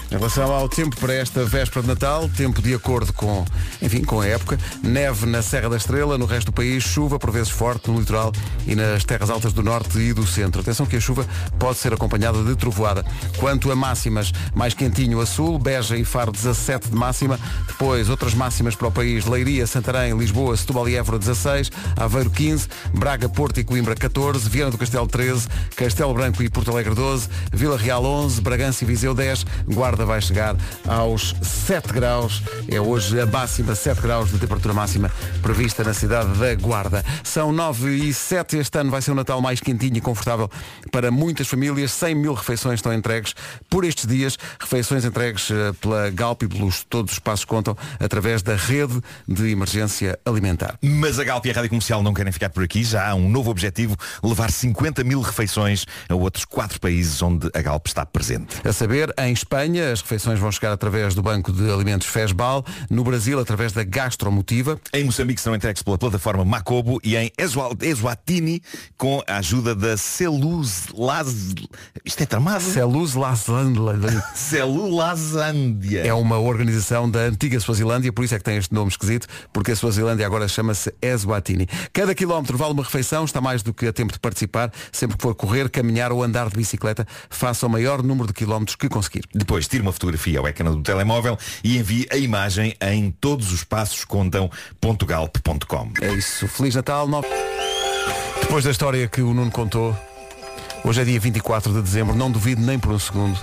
Em 0.10 0.16
relação 0.16 0.52
ao 0.54 0.70
tempo 0.70 0.96
para 0.98 1.14
esta 1.14 1.44
véspera 1.44 1.82
de 1.82 1.88
Natal, 1.88 2.30
tempo 2.30 2.62
de 2.62 2.74
acordo 2.74 3.12
com, 3.12 3.44
enfim, 3.82 4.04
com 4.04 4.22
a 4.22 4.28
época. 4.28 4.60
Neve 4.82 5.26
na 5.26 5.42
Serra 5.42 5.70
da 5.70 5.78
Estrela, 5.78 6.18
no 6.18 6.26
resto 6.26 6.48
do 6.48 6.54
país, 6.54 6.84
chuva 6.84 7.18
por 7.18 7.32
vezes 7.32 7.50
forte 7.50 7.90
no 7.90 8.00
litoral 8.00 8.32
e 8.68 8.76
nas 8.76 9.04
terras 9.04 9.30
altas 9.30 9.54
do 9.54 9.64
norte 9.64 9.98
e 9.98 10.14
do 10.14 10.26
centro. 10.26 10.62
Atenção 10.62 10.86
que 10.86 10.96
a 10.96 11.02
chuva 11.02 11.28
pode 11.58 11.80
ser 11.80 11.94
acompanhada 11.94 12.44
de 12.44 12.56
trovoada. 12.56 13.04
Quanto 13.38 13.72
a 13.72 13.76
máximas, 13.76 14.32
mais 14.54 14.74
quentinho 14.74 15.20
a 15.20 15.26
sul, 15.26 15.58
Beja 15.58 15.98
e 15.98 16.06
Faro 16.06 16.32
17 16.32 16.90
de 16.90 16.96
máxima. 16.96 17.40
Depois 17.68 18.08
outras 18.14 18.34
máximas 18.34 18.76
para 18.76 18.88
o 18.88 18.92
país, 18.92 19.26
Leiria, 19.26 19.66
Santarém, 19.66 20.16
Lisboa, 20.18 20.56
Setúbal 20.56 20.88
e 20.88 20.96
Évora 20.96 21.20
16, 21.20 21.72
Aveiro 21.98 22.30
15, 22.30 22.68
Braga, 22.94 23.28
Porto 23.28 23.60
e 23.60 23.64
Coimbra 23.64 23.96
14, 23.96 24.48
Viana 24.48 24.72
do 24.72 24.78
Castelo 24.78 25.08
13, 25.08 25.48
Castelo 25.76 26.14
Branco 26.14 26.42
e 26.44 26.50
Porto 26.50 26.72
Alegre 26.72 26.94
12, 26.94 27.28
Vila 27.52 27.78
Real 27.78 28.06
11, 28.06 28.40
Bragança 28.42 28.84
e 28.84 28.88
Viseu 28.88 29.14
10, 29.14 29.46
Guarda 29.68 30.06
vai 30.06 30.22
chegar 30.22 30.56
aos 30.88 31.36
7 31.42 31.92
graus. 31.92 32.44
É 32.68 32.80
hoje 32.80 33.20
a 33.20 33.26
máxima 33.26 33.76
7 33.76 34.02
graus 34.02 34.32
de 34.32 34.38
temperatura 34.38 34.74
máxima 34.74 35.12
prevista 35.42 35.84
na 35.84 35.94
cidade 35.94 36.38
da 36.38 36.54
Guarda. 36.56 37.04
São 37.24 37.52
9 37.52 37.90
e 37.96 38.14
7. 38.14 38.58
Este 38.58 38.78
ano 38.78 38.92
vai 38.92 39.02
ser 39.02 39.12
um 39.12 39.16
Natal 39.16 39.42
mais 39.42 39.60
quentinho 39.60 39.98
e 39.98 40.02
confortável 40.02 40.50
para 40.92 41.10
muitas 41.12 41.48
famílias. 41.48 41.92
100 41.92 42.16
mil 42.16 42.34
refeições 42.34 42.76
estão 42.76 42.94
entregues 42.94 43.34
por 43.70 43.84
estes 43.84 44.06
dias. 44.06 44.38
Refeições 44.60 45.04
entregues 45.04 45.50
eh, 45.50 45.74
pela 45.82 46.10
Galp 46.12 46.44
e 46.44 46.48
pelos 46.48 46.84
todos 46.84 47.14
os 47.14 47.20
passos 47.20 47.46
contam 47.46 47.76
através 48.04 48.42
da 48.42 48.56
rede 48.56 49.00
de 49.28 49.50
emergência 49.50 50.20
alimentar. 50.26 50.78
Mas 50.82 51.18
a 51.20 51.24
Galp 51.24 51.46
e 51.46 51.52
a 51.52 51.54
Rádio 51.54 51.70
Comercial 51.70 52.04
não 52.04 52.14
querem 52.14 52.32
ficar 52.32 52.50
por 52.50 52.64
aqui. 52.64 52.84
Já 52.84 53.10
há 53.10 53.16
um 53.16 53.30
novo 53.30 53.50
objetivo, 53.50 53.96
levar 54.24 54.52
50 54.52 55.04
mil 55.04 55.22
refeições 55.22 55.86
a 56.10 56.16
outros 56.16 56.46
quatro 56.46 56.80
países 56.80 57.22
onde 57.22 57.50
a 57.54 57.62
Galp 57.62 57.88
está 57.88 58.06
presente. 58.06 58.56
A 58.68 58.74
saber, 58.74 59.14
em 59.18 59.32
Espanha, 59.34 59.92
as 59.92 60.02
refeições 60.02 60.40
vão 60.40 60.52
chegar 60.52 60.72
através 60.72 61.16
do 61.16 61.22
Banco 61.22 61.52
de 61.52 61.70
Alimentos 61.72 62.08
Fesbal, 62.08 62.66
no 62.90 63.04
Brasil, 63.04 63.40
através 63.40 63.72
da 63.72 63.84
Gastromotiva. 63.84 64.80
Em 64.94 65.04
Moçambique 65.06 65.40
serão 65.42 65.56
entregues 65.56 65.82
pela 65.84 65.98
plataforma 65.98 66.44
Macobo 66.44 67.00
e 67.04 67.16
em 67.16 67.32
Eswa- 67.38 67.76
Eswatini 67.82 68.62
com 68.98 69.22
a 69.28 69.38
ajuda 69.38 69.74
da 69.76 69.96
Celuz 69.98 70.88
Laz... 70.94 71.54
Isto 72.04 72.24
é 72.24 72.26
tramado? 72.26 72.64
Celuz 72.64 73.14
Lazândia. 73.14 74.24
Celulazândia. 74.36 76.02
É 76.06 76.14
uma 76.14 76.38
organização 76.40 77.10
da 77.10 77.20
antiga 77.22 77.60
Suazilândia, 77.60 77.93
por 78.12 78.24
isso 78.24 78.36
é 78.36 78.38
que 78.38 78.44
tem 78.44 78.58
este 78.58 78.74
nome 78.74 78.90
esquisito, 78.90 79.28
porque 79.52 79.72
a 79.72 79.76
Suazilândia 79.76 80.26
agora 80.26 80.48
chama-se 80.48 80.94
Eswatini. 81.02 81.68
Cada 81.92 82.16
quilómetro 82.16 82.58
vale 82.58 82.74
uma 82.74 82.84
refeição, 82.84 83.26
está 83.26 83.40
mais 83.40 83.62
do 83.62 83.74
que 83.74 83.88
a 83.88 83.94
tempo 83.94 84.14
de 84.14 84.20
participar. 84.20 84.72
Sempre 84.92 85.18
que 85.18 85.22
for 85.22 85.36
correr, 85.36 85.70
caminhar 85.70 86.12
ou 86.12 86.24
andar 86.24 86.50
de 86.50 86.56
bicicleta, 86.56 87.06
faça 87.30 87.68
o 87.68 87.70
maior 87.70 88.02
número 88.02 88.28
de 88.28 88.34
quilómetros 88.34 88.76
que 88.76 88.90
conseguir. 88.90 89.26
Depois 89.34 89.68
tire 89.68 89.82
uma 89.82 89.92
fotografia 89.92 90.40
ao 90.40 90.48
ecrã 90.48 90.72
do 90.72 90.82
telemóvel 90.82 91.38
e 91.64 91.78
envie 91.78 92.08
a 92.12 92.18
imagem 92.18 92.76
em 92.82 93.12
todos 93.12 93.52
os 93.52 93.64
passos 93.64 94.06
contam.galp.com. 94.06 95.92
É 96.02 96.14
isso. 96.14 96.48
Feliz 96.48 96.76
Natal. 96.76 97.08
No... 97.08 97.22
Depois 98.42 98.64
da 98.64 98.72
história 98.72 99.08
que 99.08 99.22
o 99.22 99.34
Nuno 99.34 99.52
contou, 99.52 99.96
hoje 100.84 101.02
é 101.02 101.06
dia 101.06 101.20
24 101.20 101.74
de 101.74 101.82
dezembro, 101.82 102.16
não 102.16 102.32
duvido 102.32 102.62
nem 102.62 102.78
por 102.78 102.92
um 102.92 103.00
segundo 103.00 103.40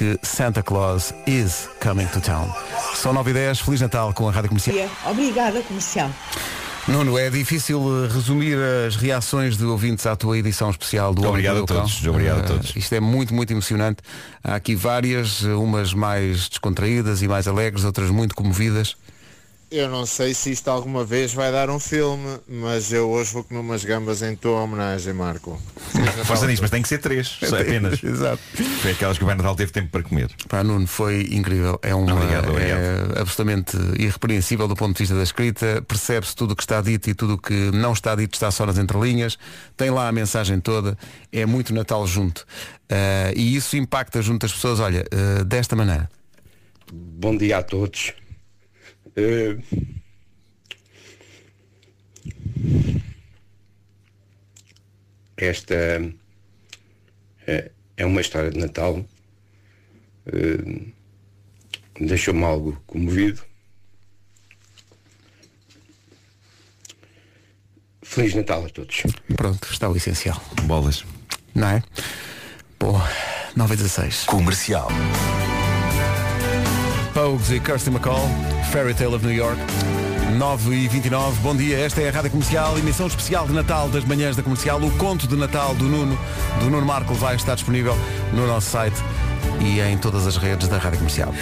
que 0.00 0.18
Santa 0.22 0.62
Claus 0.62 1.12
is 1.26 1.68
coming 1.78 2.06
to 2.06 2.22
town. 2.22 2.50
São 2.94 3.12
9 3.12 3.32
e 3.32 3.34
10, 3.34 3.60
Feliz 3.60 3.82
Natal 3.82 4.14
com 4.14 4.26
a 4.26 4.32
Rádio 4.32 4.48
Comercial. 4.48 4.88
Obrigada, 5.04 5.60
comercial. 5.60 6.10
Nuno, 6.88 7.18
é 7.18 7.28
difícil 7.28 7.78
eh, 8.06 8.08
resumir 8.10 8.56
as 8.86 8.96
reações 8.96 9.58
de 9.58 9.64
ouvintes 9.66 10.06
à 10.06 10.16
tua 10.16 10.38
edição 10.38 10.70
especial 10.70 11.12
do 11.12 11.28
Obrigado 11.28 11.64
a 11.64 11.66
todos, 11.66 12.00
Cão. 12.00 12.12
obrigado 12.14 12.38
a 12.38 12.40
Eh, 12.40 12.46
todos. 12.46 12.74
Isto 12.74 12.94
é 12.94 13.00
muito, 13.00 13.34
muito 13.34 13.52
emocionante. 13.52 13.98
Há 14.42 14.54
aqui 14.54 14.74
várias, 14.74 15.44
eh, 15.44 15.48
umas 15.52 15.92
mais 15.92 16.48
descontraídas 16.48 17.20
e 17.20 17.28
mais 17.28 17.46
alegres, 17.46 17.84
outras 17.84 18.08
muito 18.08 18.34
comovidas. 18.34 18.96
Eu 19.70 19.88
não 19.88 20.04
sei 20.04 20.34
se 20.34 20.50
isto 20.50 20.68
alguma 20.68 21.04
vez 21.04 21.32
vai 21.32 21.52
dar 21.52 21.70
um 21.70 21.78
filme, 21.78 22.38
mas 22.48 22.92
eu 22.92 23.08
hoje 23.08 23.32
vou 23.32 23.44
comer 23.44 23.60
umas 23.60 23.84
gambas 23.84 24.20
em 24.20 24.34
tua 24.34 24.60
homenagem, 24.62 25.12
Marco. 25.12 25.60
Força 26.26 26.46
nisso, 26.46 26.62
mas 26.62 26.70
tem 26.70 26.82
que 26.82 26.88
ser 26.88 26.98
três, 26.98 27.38
só 27.44 27.60
apenas. 27.60 28.02
Exato. 28.02 28.42
Foi 28.82 28.90
aquelas 28.90 29.16
que 29.16 29.24
o 29.24 29.26
Natal 29.26 29.54
teve 29.54 29.70
tempo 29.70 29.88
para 29.90 30.02
comer. 30.02 30.30
Pá, 30.48 30.64
Nuno, 30.64 30.86
foi 30.86 31.28
incrível. 31.30 31.78
É, 31.82 31.94
Obrigado, 31.94 32.58
é 32.58 33.20
absolutamente 33.20 33.76
irrepreensível 33.98 34.66
do 34.66 34.74
ponto 34.74 34.96
de 34.96 34.98
vista 34.98 35.14
da 35.14 35.22
escrita. 35.22 35.82
Percebe-se 35.86 36.34
tudo 36.34 36.52
o 36.52 36.56
que 36.56 36.62
está 36.62 36.80
dito 36.80 37.08
e 37.08 37.14
tudo 37.14 37.34
o 37.34 37.38
que 37.38 37.70
não 37.70 37.92
está 37.92 38.14
dito 38.16 38.34
está 38.34 38.50
só 38.50 38.66
nas 38.66 38.76
entrelinhas. 38.76 39.38
Tem 39.76 39.90
lá 39.90 40.08
a 40.08 40.12
mensagem 40.12 40.58
toda. 40.58 40.98
É 41.32 41.46
muito 41.46 41.72
Natal 41.72 42.04
junto. 42.06 42.44
Ah, 42.90 43.32
e 43.36 43.54
isso 43.54 43.76
impacta 43.76 44.20
junto 44.20 44.44
as 44.44 44.52
pessoas, 44.52 44.80
olha, 44.80 45.04
ah, 45.12 45.44
desta 45.44 45.76
maneira. 45.76 46.10
Bom 46.92 47.36
dia 47.36 47.58
a 47.58 47.62
todos. 47.62 48.12
Eh, 49.20 49.58
Esta 55.36 55.74
eh, 57.46 57.70
é 57.96 58.04
uma 58.06 58.20
história 58.20 58.50
de 58.50 58.58
Natal. 58.58 59.04
Eh, 60.26 60.90
Deixou-me 62.00 62.44
algo 62.44 62.82
comovido. 62.86 63.42
Feliz 68.02 68.34
Natal 68.34 68.64
a 68.64 68.68
todos. 68.70 69.02
Pronto, 69.36 69.68
está 69.70 69.88
o 69.88 69.96
essencial. 69.96 70.42
Bolas. 70.64 71.04
Não 71.54 71.68
é? 71.68 71.82
Bom, 72.78 72.98
9 73.54 73.74
e 73.74 73.76
16. 73.76 74.24
Comercial. 74.24 74.88
Pogues 77.30 77.52
e 77.52 77.60
Kirsty 77.60 77.90
McCall, 77.90 78.28
Fairy 78.72 78.92
Tale 78.92 79.14
of 79.14 79.24
New 79.24 79.32
York. 79.32 79.56
9 80.36 80.74
e 80.74 80.88
29 80.88 81.40
bom 81.42 81.54
dia, 81.54 81.78
esta 81.78 82.00
é 82.00 82.08
a 82.08 82.12
Rádio 82.12 82.32
Comercial, 82.32 82.76
emissão 82.76 83.06
especial 83.06 83.46
de 83.46 83.52
Natal 83.52 83.88
das 83.88 84.04
manhãs 84.04 84.34
da 84.34 84.42
Comercial. 84.42 84.82
O 84.82 84.90
conto 84.96 85.28
de 85.28 85.36
Natal 85.36 85.72
do 85.76 85.84
Nuno, 85.84 86.18
do 86.58 86.68
Nuno 86.68 86.84
Marco, 86.84 87.14
vai 87.14 87.36
estar 87.36 87.54
disponível 87.54 87.96
no 88.32 88.48
nosso 88.48 88.70
site 88.70 88.96
e 89.60 89.78
em 89.78 89.96
todas 89.96 90.26
as 90.26 90.36
redes 90.38 90.66
da 90.66 90.76
Rádio 90.76 90.98
Comercial. 90.98 91.32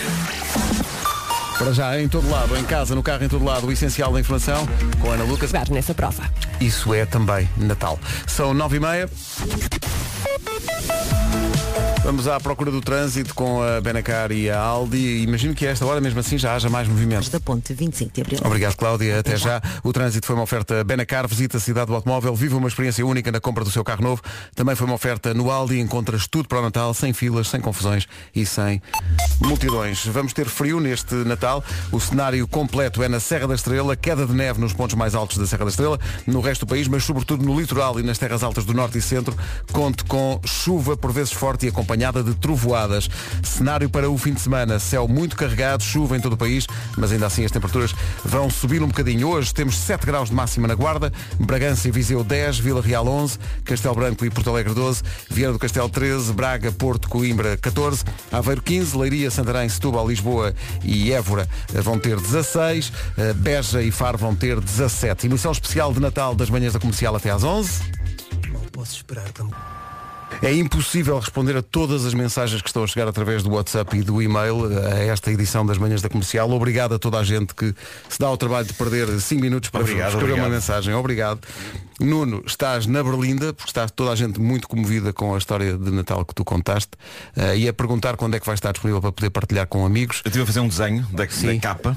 Para 1.56 1.72
já, 1.72 1.98
em 1.98 2.06
todo 2.06 2.28
lado, 2.28 2.54
em 2.54 2.64
casa, 2.64 2.94
no 2.94 3.02
carro, 3.02 3.24
em 3.24 3.28
todo 3.28 3.42
lado, 3.42 3.66
o 3.66 3.72
essencial 3.72 4.12
da 4.12 4.20
informação 4.20 4.68
com 5.00 5.10
a 5.10 5.14
Ana 5.14 5.24
Lucas. 5.24 5.50
nessa 5.70 5.94
prova. 5.94 6.22
Isso 6.60 6.92
é 6.92 7.06
também 7.06 7.48
Natal. 7.56 7.98
São 8.26 8.52
9 8.52 8.76
e 8.76 8.80
meia. 8.80 9.08
Vamos 12.08 12.26
à 12.26 12.40
procura 12.40 12.70
do 12.70 12.80
trânsito 12.80 13.34
com 13.34 13.62
a 13.62 13.82
Benacar 13.82 14.32
e 14.32 14.48
a 14.48 14.58
Aldi. 14.58 15.24
Imagino 15.24 15.54
que 15.54 15.66
a 15.66 15.70
esta 15.70 15.84
hora, 15.84 16.00
mesmo 16.00 16.18
assim, 16.18 16.38
já 16.38 16.54
haja 16.54 16.70
mais 16.70 16.88
movimento. 16.88 17.28
Da 17.28 17.38
ponte 17.38 17.74
25 17.74 18.14
de 18.14 18.22
Abril. 18.22 18.40
Obrigado, 18.42 18.76
Cláudia. 18.76 19.18
Até 19.18 19.36
já. 19.36 19.60
O 19.84 19.92
trânsito 19.92 20.26
foi 20.26 20.34
uma 20.34 20.42
oferta 20.42 20.82
Benacar. 20.82 21.28
Visita 21.28 21.58
a 21.58 21.60
cidade 21.60 21.88
do 21.88 21.94
automóvel. 21.94 22.34
Vive 22.34 22.54
uma 22.54 22.66
experiência 22.66 23.04
única 23.04 23.30
na 23.30 23.40
compra 23.40 23.62
do 23.62 23.70
seu 23.70 23.84
carro 23.84 24.02
novo. 24.02 24.22
Também 24.54 24.74
foi 24.74 24.86
uma 24.86 24.94
oferta 24.94 25.34
no 25.34 25.50
Aldi. 25.50 25.80
Encontras 25.80 26.26
tudo 26.26 26.48
para 26.48 26.60
o 26.60 26.62
Natal, 26.62 26.94
sem 26.94 27.12
filas, 27.12 27.46
sem 27.46 27.60
confusões 27.60 28.06
e 28.34 28.46
sem 28.46 28.80
multidões. 29.38 30.06
Vamos 30.06 30.32
ter 30.32 30.48
frio 30.48 30.80
neste 30.80 31.14
Natal. 31.14 31.62
O 31.92 32.00
cenário 32.00 32.48
completo 32.48 33.02
é 33.02 33.08
na 33.10 33.20
Serra 33.20 33.48
da 33.48 33.54
Estrela. 33.54 33.94
Queda 33.94 34.24
de 34.24 34.32
neve 34.32 34.58
nos 34.58 34.72
pontos 34.72 34.96
mais 34.96 35.14
altos 35.14 35.36
da 35.36 35.46
Serra 35.46 35.66
da 35.66 35.70
Estrela. 35.70 36.00
No 36.26 36.40
resto 36.40 36.64
do 36.64 36.70
país, 36.70 36.88
mas 36.88 37.04
sobretudo 37.04 37.44
no 37.44 37.60
litoral 37.60 38.00
e 38.00 38.02
nas 38.02 38.16
terras 38.16 38.42
altas 38.42 38.64
do 38.64 38.72
Norte 38.72 38.96
e 38.96 39.02
Centro. 39.02 39.36
Conte 39.72 40.04
com 40.04 40.40
chuva 40.46 40.96
por 40.96 41.12
vezes 41.12 41.34
forte 41.34 41.66
e 41.66 41.70
acompanhada 41.98 42.22
de 42.22 42.34
trovoadas. 42.34 43.10
Cenário 43.42 43.90
para 43.90 44.08
o 44.08 44.16
fim 44.16 44.32
de 44.32 44.40
semana. 44.40 44.78
Céu 44.78 45.08
muito 45.08 45.36
carregado, 45.36 45.82
chuva 45.82 46.16
em 46.16 46.20
todo 46.20 46.34
o 46.34 46.36
país, 46.36 46.66
mas 46.96 47.10
ainda 47.10 47.26
assim 47.26 47.44
as 47.44 47.50
temperaturas 47.50 47.94
vão 48.24 48.48
subir 48.48 48.82
um 48.82 48.86
bocadinho. 48.86 49.28
Hoje 49.28 49.52
temos 49.52 49.76
7 49.76 50.06
graus 50.06 50.28
de 50.28 50.34
máxima 50.34 50.68
na 50.68 50.74
Guarda, 50.74 51.12
Bragança 51.40 51.88
e 51.88 51.90
Viseu 51.90 52.22
10, 52.22 52.60
Vila 52.60 52.80
Real 52.80 53.06
11, 53.06 53.38
Castelo 53.64 53.96
Branco 53.96 54.24
e 54.24 54.30
Porto 54.30 54.50
Alegre 54.50 54.74
12, 54.74 55.02
Viana 55.28 55.54
do 55.54 55.58
Castelo 55.58 55.88
13, 55.88 56.32
Braga, 56.32 56.70
Porto, 56.70 57.08
Coimbra 57.08 57.56
14, 57.56 58.04
Aveiro 58.30 58.62
15, 58.62 58.96
Leiria, 58.96 59.30
Santarém, 59.30 59.68
Setúbal, 59.68 60.06
Lisboa 60.06 60.54
e 60.84 61.12
Évora 61.12 61.48
vão 61.82 61.98
ter 61.98 62.16
16, 62.20 62.92
eh, 63.16 63.32
Beja 63.32 63.82
e 63.82 63.90
Faro 63.90 64.16
vão 64.16 64.34
ter 64.34 64.60
17. 64.60 65.26
Emissão 65.26 65.50
especial 65.50 65.92
de 65.92 66.00
Natal 66.00 66.34
das 66.34 66.48
manhãs 66.48 66.72
da 66.72 66.78
comercial 66.78 67.16
até 67.16 67.30
às 67.30 67.42
11. 67.42 67.82
Não 68.52 68.60
posso 68.70 68.96
esperar 68.96 69.28
também. 69.32 69.77
É 70.40 70.54
impossível 70.54 71.18
responder 71.18 71.56
a 71.56 71.62
todas 71.62 72.04
as 72.04 72.14
mensagens 72.14 72.62
que 72.62 72.68
estão 72.68 72.84
a 72.84 72.86
chegar 72.86 73.08
através 73.08 73.42
do 73.42 73.50
WhatsApp 73.50 73.96
e 73.96 74.02
do 74.02 74.22
e-mail 74.22 74.66
a 74.86 74.98
esta 75.00 75.32
edição 75.32 75.66
das 75.66 75.78
manhãs 75.78 76.00
da 76.00 76.08
comercial. 76.08 76.48
Obrigado 76.50 76.94
a 76.94 76.98
toda 76.98 77.18
a 77.18 77.24
gente 77.24 77.54
que 77.54 77.74
se 78.08 78.18
dá 78.18 78.28
ao 78.28 78.36
trabalho 78.36 78.66
de 78.66 78.72
perder 78.74 79.08
5 79.20 79.40
minutos 79.40 79.68
para 79.68 79.80
Obrigado, 79.80 80.08
escrever 80.10 80.32
obrigado. 80.32 80.46
uma 80.46 80.54
mensagem. 80.54 80.94
Obrigado. 80.94 81.40
Nuno, 82.00 82.44
estás 82.46 82.86
na 82.86 83.02
Berlinda, 83.02 83.52
porque 83.52 83.70
está 83.70 83.88
toda 83.88 84.12
a 84.12 84.14
gente 84.14 84.38
muito 84.38 84.68
comovida 84.68 85.12
com 85.12 85.34
a 85.34 85.38
história 85.38 85.76
de 85.76 85.90
Natal 85.90 86.24
que 86.24 86.34
tu 86.34 86.44
contaste, 86.44 86.92
eh, 87.36 87.58
e 87.58 87.68
a 87.68 87.72
perguntar 87.72 88.16
quando 88.16 88.36
é 88.36 88.40
que 88.40 88.46
vai 88.46 88.54
estar 88.54 88.70
disponível 88.70 89.00
para 89.00 89.10
poder 89.10 89.30
partilhar 89.30 89.66
com 89.66 89.84
amigos. 89.84 90.22
Eu 90.24 90.28
estive 90.28 90.44
a 90.44 90.46
fazer 90.46 90.60
um 90.60 90.68
desenho 90.68 91.04
da, 91.10 91.24
da 91.24 91.60
capa 91.60 91.96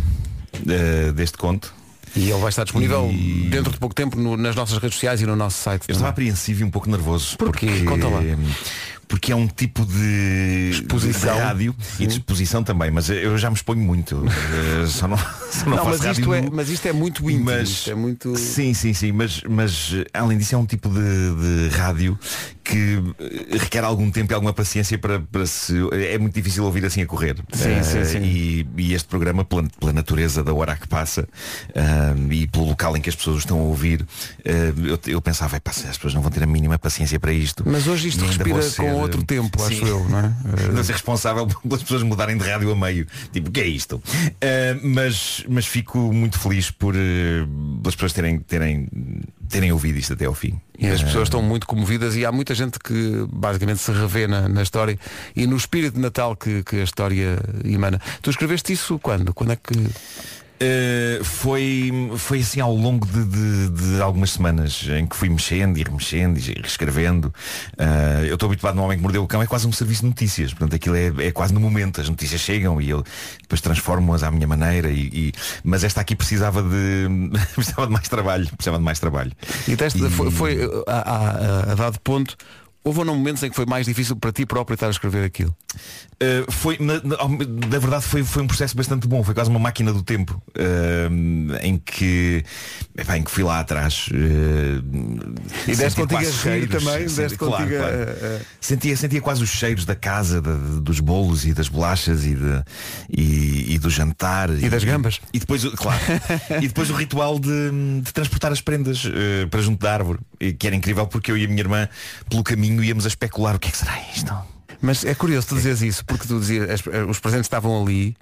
eh, 0.68 1.12
deste 1.12 1.38
conto. 1.38 1.81
E 2.16 2.30
ele 2.30 2.40
vai 2.40 2.50
estar 2.50 2.64
disponível 2.64 3.10
dentro 3.50 3.72
de 3.72 3.78
pouco 3.78 3.96
tempo 3.96 4.18
no- 4.20 4.36
nas 4.36 4.56
nossas 4.56 4.78
redes 4.78 4.96
sociais 4.96 5.22
e 5.22 5.26
no 5.26 5.36
nosso 5.36 5.58
site. 5.62 5.84
Eu 5.88 5.94
estava 5.94 6.10
apreensivo 6.10 6.62
e 6.62 6.64
um 6.64 6.70
pouco 6.70 6.90
nervoso. 6.90 7.38
Porquê? 7.38 7.68
Porque, 7.68 7.84
Conta 7.86 8.08
lá. 8.08 8.20
Porque 9.08 9.32
é 9.32 9.36
um 9.36 9.46
tipo 9.48 9.86
de 9.86 10.70
Exposição. 10.72 11.34
de 11.36 11.40
rádio 11.42 11.76
e 12.00 12.08
de 12.08 12.14
exposição 12.14 12.64
também, 12.64 12.90
mas 12.92 13.10
eu 13.10 13.38
já 13.38 13.50
me 13.50 13.56
exponho 13.56 13.82
muito. 13.82 14.24
Eh, 14.84 14.88
Só 14.88 15.08
não, 15.08 15.18
não, 15.66 15.76
Não, 15.78 15.86
mas 15.86 16.04
isto, 16.06 16.34
é, 16.34 16.42
mas 16.52 16.70
isto 16.70 16.86
é 16.88 16.94
muito 16.94 17.30
íntimo. 17.30 17.46
Mas- 17.46 17.88
é 17.88 17.96
muito... 17.96 18.36
Sim, 18.36 18.74
sim, 18.74 18.94
sim, 18.94 19.12
mas, 19.12 19.42
mas 19.50 19.92
eh, 19.94 20.06
além 20.14 20.38
disso 20.38 20.56
é 20.56 20.58
um 20.58 20.66
tipo 20.66 20.90
de, 20.90 21.00
de 21.70 21.76
rádio 21.76 22.18
que 22.64 23.02
eh, 23.20 23.58
requer 23.58 23.84
algum 23.84 24.10
tempo 24.12 24.32
e 24.32 24.36
alguma 24.36 24.54
paciência 24.54 24.98
para, 24.98 25.20
para 25.20 25.46
se. 25.46 25.74
É 25.92 26.18
muito 26.18 26.34
difícil 26.34 26.64
ouvir 26.64 26.86
assim 26.86 27.02
a 27.02 27.06
correr. 27.06 27.36
Sim, 27.54 27.70
Eh, 27.70 27.84
sim, 27.84 28.06
sim. 28.06 28.20
E, 28.24 28.68
e 28.78 28.94
este 28.94 29.08
programa, 29.08 29.44
pela, 29.44 29.64
pela 29.80 29.94
natureza 29.94 30.44
da 30.44 30.54
hora 30.54 30.76
que 30.76 30.88
passa 30.88 31.28
ah, 31.76 32.14
e 32.30 32.48
pelo 32.48 32.66
local 32.66 32.96
em 32.96 33.02
que 33.02 33.10
as 33.10 33.16
pessoas 33.16 33.38
o 33.38 33.40
estão 33.40 33.60
a 33.60 33.64
ouvir, 33.64 34.06
eh, 34.46 34.74
eu, 34.86 35.00
eu 35.08 35.22
pensava, 35.22 35.58
"Epá, 35.58 35.72
se 35.74 35.88
as 35.88 35.98
pessoas 35.98 36.14
não 36.14 36.22
vão 36.22 36.32
ter 36.32 36.44
a 36.44 36.48
mínima 36.48 36.78
paciência 36.80 37.20
para 37.20 37.34
isto. 37.34 37.64
Mas 37.66 37.88
hoje 37.88 38.08
isto 38.10 38.26
respira 38.26 38.62
ser, 38.62 38.82
com 38.84 38.94
outro 38.94 39.24
tempo, 39.24 39.62
acho 39.64 39.76
sim. 39.76 39.86
eu, 39.88 40.08
não 40.10 40.20
é? 40.20 40.32
Não 40.72 40.84
ser 40.84 40.94
responsável 40.94 41.46
pelas 41.64 41.82
pessoas 41.82 42.04
mudarem 42.04 42.38
de 42.38 42.44
rádio 42.44 42.72
a 42.72 42.76
meio. 42.76 43.06
Tipo, 43.34 43.50
o 43.50 43.52
que 43.52 43.60
é 43.62 43.68
isto? 43.68 43.96
Uh, 43.98 44.88
mas, 45.42 45.46
mas 45.48 45.66
fico 45.66 45.98
muito 46.14 46.40
feliz 46.40 46.72
por 46.72 46.96
uh, 46.96 47.88
as 47.88 47.96
pessoas 47.96 48.14
terem, 48.14 48.40
terem, 48.40 48.88
terem 49.50 49.72
ouvido 49.72 49.98
isto 49.98 50.14
até 50.14 50.26
ao 50.26 50.34
fim. 50.34 50.60
E 50.78 50.88
as 50.88 51.02
Uh, 51.02 51.06
pessoas 51.06 51.24
estão 51.24 51.42
muito 51.42 51.68
comovidas 51.68 52.16
e 52.16 52.26
há 52.26 52.32
muita 52.32 52.54
gente 52.56 52.80
que 52.80 53.26
basicamente 53.32 53.80
se 53.80 53.92
revê 53.92 54.28
na, 54.28 54.48
na 54.48 54.62
história 54.62 54.98
e 55.36 55.46
no 55.48 55.56
espírito 55.56 55.96
de 55.96 56.00
Natal 56.00 56.36
que, 56.36 56.64
que 56.64 56.78
a 56.78 56.84
história 56.84 57.38
emana. 57.64 58.00
Tu 58.22 58.30
escreveste 58.30 58.74
isso 58.74 59.00
quando? 59.00 59.34
Quando 59.34 59.54
é 59.54 59.56
que. 59.56 59.74
Uh, 60.62 61.24
foi, 61.24 61.92
foi 62.18 62.40
assim 62.40 62.60
ao 62.60 62.72
longo 62.76 63.04
de, 63.08 63.24
de- 63.26 63.70
de 63.96 64.02
algumas 64.02 64.30
semanas 64.32 64.86
em 64.96 65.08
que 65.08 65.16
fui 65.16 65.28
mexendo 65.28 65.78
e 65.80 65.84
remexendo 65.84 66.38
e 66.38 66.54
reescrevendo. 66.62 67.34
Uh, 67.80 68.26
eu 68.28 68.36
estou 68.36 68.46
habituado 68.48 68.76
no 68.76 68.84
Homem 68.84 68.96
que 68.96 69.02
Mordeu 69.02 69.24
o 69.24 69.28
Cão, 69.28 69.42
é 69.42 69.48
quase 69.48 69.66
um 69.68 69.72
serviço 69.72 70.02
de 70.02 70.10
notícias. 70.10 70.52
Portanto, 70.54 70.76
aquilo 70.76 70.96
é, 70.96 71.12
é 71.28 71.32
quase 71.32 71.52
no 71.52 71.60
momento. 71.60 72.00
As 72.00 72.08
notícias 72.08 72.42
chegam 72.42 72.80
e 72.80 72.92
eu 72.92 73.04
depois 73.42 73.60
transformo-as 73.60 74.22
à 74.22 74.30
minha 74.30 74.48
maneira. 74.48 74.92
E, 74.92 75.10
e- 75.12 75.34
mas 75.64 75.84
esta 75.84 76.00
aqui 76.02 76.16
precisava 76.16 76.62
de, 76.62 77.08
precisava 77.56 77.88
de 77.88 77.94
mais 77.94 78.08
trabalho. 78.08 78.48
Precisava 78.56 78.78
de 78.78 78.84
mais 78.84 79.00
trabalho. 79.00 79.32
E 79.68 79.76
deste, 79.76 80.00
foi, 80.12 80.30
foi 80.30 80.64
uh, 80.66 80.84
a, 80.88 81.00
a- 81.00 81.72
a 81.72 81.76
dado 81.76 82.00
ponto. 82.02 82.38
Houve 82.84 83.00
ou 83.00 83.06
não 83.06 83.16
momentos 83.16 83.44
em 83.44 83.50
que 83.50 83.56
foi 83.56 83.66
mais 83.66 83.86
difícil 83.86 84.16
para 84.16 84.32
ti 84.32 84.44
próprio 84.46 84.74
estar 84.74 84.88
a 84.88 84.90
escrever 84.90 85.24
aquilo? 85.24 85.56
Uh, 86.22 86.52
foi, 86.52 86.78
na, 86.80 86.96
na- 87.04 87.18
na 87.70 87.80
verdade 87.80 88.04
foi, 88.06 88.24
foi 88.24 88.42
um 88.44 88.48
processo 88.48 88.76
bastante 88.76 89.08
bom, 89.08 89.24
foi 89.24 89.34
quase 89.36 89.50
uma 89.52 89.60
máquina 89.60 89.94
do 89.94 90.02
tempo 90.04 90.42
uh, 90.58 91.56
em 91.62 91.78
que 91.78 92.44
epá, 92.98 93.18
em 93.18 93.24
que 93.24 93.30
fui 93.32 93.44
lá 93.44 93.60
atrás 93.60 94.08
uh, 94.12 95.72
E 95.72 95.76
deste 95.76 96.02
contigo 96.02 96.20
a 96.22 96.52
rir 96.54 96.68
também? 96.68 97.08
senti- 97.08 97.38
claro, 97.38 97.56
contigo 97.64 97.78
claro. 97.78 97.96
a- 97.96 98.42
Sentia, 98.60 98.98
sentia 98.98 99.22
quase 99.22 99.44
os 99.44 99.50
cheiros 99.50 99.86
da 99.86 99.96
casa, 99.96 100.42
da- 100.42 100.56
dos 100.56 101.00
bolos 101.00 101.46
e 101.46 101.54
das 101.54 101.68
bolachas 101.70 102.26
e, 102.26 102.36
de- 102.36 102.64
e, 103.10 103.76
e 103.76 103.80
do 103.80 103.90
jantar 103.90 104.50
E 104.50 104.70
das 104.70 104.84
gambas. 104.84 105.20
e 105.34 105.40
depois, 105.40 105.64
claro, 105.76 106.00
e 106.62 106.68
depois 106.68 106.90
o 106.90 106.94
ritual 106.94 107.40
de, 107.40 108.02
de 108.04 108.12
transportar 108.12 108.52
as 108.52 108.60
prendas 108.62 109.06
uh, 109.06 109.48
para 109.50 109.62
junto 109.62 109.80
da 109.82 109.94
árvore, 109.94 110.20
e 110.40 110.52
que 110.54 110.66
era 110.68 110.76
incrível 110.76 111.06
porque 111.08 111.32
eu 111.32 111.38
e 111.38 111.46
a 111.46 111.48
minha 111.48 111.60
irmã 111.62 111.88
pelo 112.30 112.44
caminho 112.44 112.71
íamos 112.84 113.06
a 113.06 113.08
especular 113.08 113.56
o 113.56 113.60
que 113.60 113.68
é 113.68 113.72
que 113.72 113.78
será 113.78 114.00
isto. 114.16 114.34
Mas 114.82 115.04
é 115.06 115.14
curioso 115.14 115.48
tu 115.48 115.56
dizeres 115.56 115.82
isso, 115.82 116.06
porque 116.06 116.28
tu 116.28 116.40
dizias, 116.40 116.70
as- 116.70 116.82
os 117.10 117.20
presentes 117.20 117.46
estavam 117.46 117.82
ali, 117.84 118.16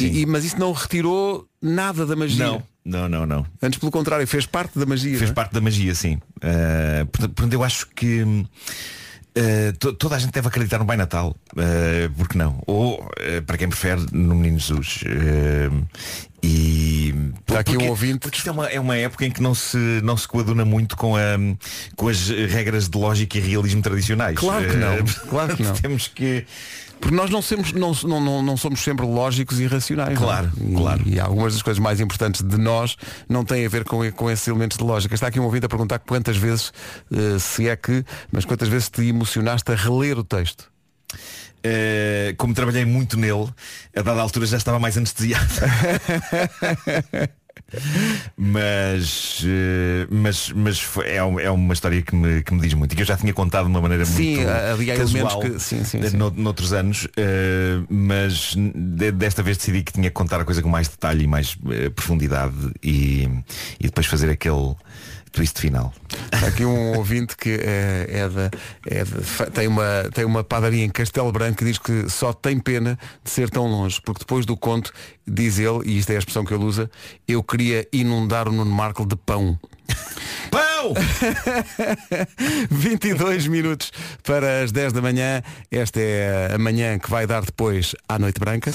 e, 0.00 0.22
e- 0.22 0.26
mas 0.26 0.44
isso 0.44 0.58
não 0.58 0.72
retirou 0.72 1.46
nada 1.62 2.04
da 2.04 2.16
magia. 2.16 2.44
Não, 2.44 2.62
não, 2.84 3.08
não, 3.08 3.26
não. 3.26 3.46
Antes 3.62 3.78
pelo 3.78 3.92
contrário, 3.92 4.26
fez 4.26 4.44
parte 4.46 4.76
da 4.78 4.84
magia. 4.86 5.16
Fez 5.18 5.30
é? 5.30 5.32
parte 5.32 5.52
da 5.52 5.60
magia, 5.60 5.94
sim. 5.94 6.14
Uh, 6.38 7.06
portanto, 7.06 7.52
eu 7.52 7.62
acho 7.62 7.86
que 7.94 8.22
uh, 8.22 8.46
to- 9.78 9.92
toda 9.94 10.16
a 10.16 10.18
gente 10.18 10.32
deve 10.32 10.48
acreditar 10.48 10.78
no 10.78 10.86
Pai 10.86 10.96
Natal. 10.96 11.36
Uh, 11.52 12.10
porque 12.16 12.36
não? 12.36 12.60
Ou, 12.66 13.08
para 13.46 13.56
quem 13.56 13.68
prefere, 13.68 14.04
no 14.12 14.34
Menino 14.34 14.58
Jesus. 14.58 15.04
E 16.42 16.73
Está 17.58 17.60
aqui 17.60 17.76
um 17.76 17.88
ouvinte. 17.88 18.18
Porque 18.18 18.38
isto 18.38 18.48
é 18.48 18.52
uma, 18.52 18.66
é 18.66 18.80
uma 18.80 18.96
época 18.96 19.24
em 19.24 19.30
que 19.30 19.40
não 19.40 19.54
se, 19.54 19.76
não 20.02 20.16
se 20.16 20.26
coaduna 20.26 20.64
muito 20.64 20.96
com, 20.96 21.16
a, 21.16 21.36
com 21.96 22.08
as 22.08 22.28
regras 22.28 22.88
de 22.88 22.98
lógica 22.98 23.38
e 23.38 23.40
realismo 23.40 23.80
tradicionais. 23.80 24.36
Claro 24.36 24.68
que 24.68 24.76
não, 24.76 24.92
Eh, 24.94 25.04
claro 25.28 25.56
que 25.56 25.62
não. 25.62 25.74
Temos 25.78 26.08
que. 26.08 26.44
Porque 27.00 27.14
nós 27.14 27.28
não 27.28 27.42
somos, 27.42 27.72
não, 27.72 27.92
não, 27.92 28.42
não, 28.42 28.56
somos 28.56 28.80
sempre 28.80 29.04
lógicos 29.04 29.60
e 29.60 29.66
racionais. 29.66 30.16
Claro, 30.16 30.50
não? 30.56 30.80
claro. 30.80 31.02
E 31.04 31.20
algumas 31.20 31.52
das 31.52 31.62
coisas 31.62 31.78
mais 31.78 32.00
importantes 32.00 32.40
de 32.40 32.56
nós 32.56 32.96
não 33.28 33.44
têm 33.44 33.66
a 33.66 33.68
ver 33.68 33.84
com, 33.84 34.10
com 34.12 34.30
esses 34.30 34.46
elementos 34.48 34.78
de 34.78 34.84
lógica. 34.84 35.14
Está 35.14 35.26
aqui 35.26 35.38
um 35.38 35.44
ouvinte 35.44 35.66
a 35.66 35.68
perguntar 35.68 35.98
quantas 35.98 36.36
vezes, 36.36 36.72
eh, 37.12 37.38
se 37.38 37.68
é 37.68 37.76
que, 37.76 38.04
mas 38.32 38.44
quantas 38.44 38.68
vezes 38.68 38.88
te 38.88 39.02
emocionaste 39.02 39.70
a 39.70 39.74
reler 39.74 40.18
o 40.18 40.24
texto? 40.24 40.72
Eh, 41.62 42.34
como 42.36 42.52
trabalhei 42.54 42.84
muito 42.84 43.18
nele, 43.18 43.48
a 43.96 44.02
dada 44.02 44.20
altura 44.20 44.46
já 44.46 44.56
estava 44.56 44.78
mais 44.78 44.96
anestesiado. 44.96 45.44
mas 48.36 49.42
eh, 49.44 50.06
mas, 50.10 50.50
mas 50.50 50.80
foi- 50.80 51.06
é, 51.06 51.16
é 51.16 51.50
uma 51.50 51.72
história 51.72 52.00
que 52.02 52.14
me, 52.14 52.42
que 52.42 52.52
me 52.54 52.60
diz 52.60 52.74
muito 52.74 52.92
e 52.92 52.96
que 52.96 53.02
eu 53.02 53.06
já 53.06 53.16
tinha 53.16 53.32
contado 53.32 53.64
de 53.66 53.70
uma 53.70 53.80
maneira 53.80 54.04
Sim, 54.04 54.36
muito 54.36 54.50
ali 54.50 54.90
há 54.90 54.96
casual 54.96 55.40
que- 55.40 55.58
sim, 55.58 55.84
sim, 55.84 56.02
sim. 56.02 56.16
no- 56.16 56.30
noutros 56.30 56.72
anos 56.72 57.08
eh, 57.16 57.80
mas 57.88 58.54
de- 58.56 59.12
desta 59.12 59.42
vez 59.42 59.56
decidi 59.56 59.82
que 59.82 59.92
tinha 59.92 60.08
que 60.08 60.14
contar 60.14 60.40
a 60.40 60.44
coisa 60.44 60.62
com 60.62 60.68
mais 60.68 60.88
detalhe 60.88 61.24
e 61.24 61.26
mais 61.26 61.56
eh, 61.70 61.90
profundidade 61.90 62.54
e, 62.82 63.28
e 63.80 63.84
depois 63.84 64.06
fazer 64.06 64.30
aquele 64.30 64.74
twist 65.34 65.60
final 65.60 65.92
Está 66.32 66.46
aqui 66.46 66.64
um 66.64 66.96
ouvinte 66.96 67.36
que 67.36 67.50
é, 67.50 68.06
é 68.08 68.28
da, 68.28 68.50
é 68.86 69.04
da- 69.04 69.46
tem, 69.50 69.66
uma, 69.68 69.84
tem 70.14 70.24
uma 70.24 70.42
padaria 70.44 70.84
em 70.84 70.90
Castelo 70.90 71.30
Branco 71.32 71.58
que 71.58 71.64
diz 71.64 71.78
que 71.78 72.08
só 72.08 72.32
tem 72.32 72.58
pena 72.58 72.98
de 73.22 73.30
ser 73.30 73.50
tão 73.50 73.66
longe, 73.66 74.00
porque 74.04 74.20
depois 74.20 74.46
do 74.46 74.56
conto, 74.56 74.92
diz 75.26 75.58
ele, 75.58 75.80
e 75.84 75.98
isto 75.98 76.10
é 76.10 76.16
a 76.16 76.18
expressão 76.18 76.44
que 76.44 76.52
ele 76.54 76.64
usa, 76.64 76.90
eu 77.26 77.42
queria 77.42 77.86
inundar 77.92 78.48
o 78.48 78.52
Nuno 78.52 78.70
Marco 78.70 79.04
de 79.06 79.16
pão. 79.16 79.58
Pão! 80.50 80.94
22 82.70 83.46
minutos 83.46 83.92
para 84.22 84.62
as 84.62 84.72
10 84.72 84.92
da 84.92 85.02
manhã. 85.02 85.42
Esta 85.70 86.00
é 86.00 86.50
a 86.54 86.58
manhã 86.58 86.98
que 86.98 87.10
vai 87.10 87.26
dar 87.26 87.42
depois 87.44 87.94
à 88.08 88.18
Noite 88.18 88.38
Branca. 88.40 88.72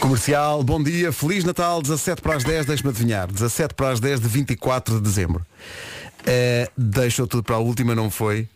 Comercial, 0.00 0.62
bom 0.62 0.82
dia, 0.82 1.12
Feliz 1.12 1.44
Natal, 1.44 1.82
17 1.82 2.22
para 2.22 2.34
as 2.34 2.42
10, 2.42 2.64
deixa-me 2.64 2.88
adivinhar, 2.88 3.30
17 3.30 3.74
para 3.74 3.90
as 3.90 4.00
10 4.00 4.20
de 4.20 4.28
24 4.28 4.94
de 4.94 5.02
dezembro. 5.02 5.44
Uh, 6.20 6.72
deixou 6.76 7.26
tudo 7.26 7.42
para 7.42 7.56
a 7.56 7.58
última, 7.58 7.94
não 7.94 8.10
foi? 8.10 8.48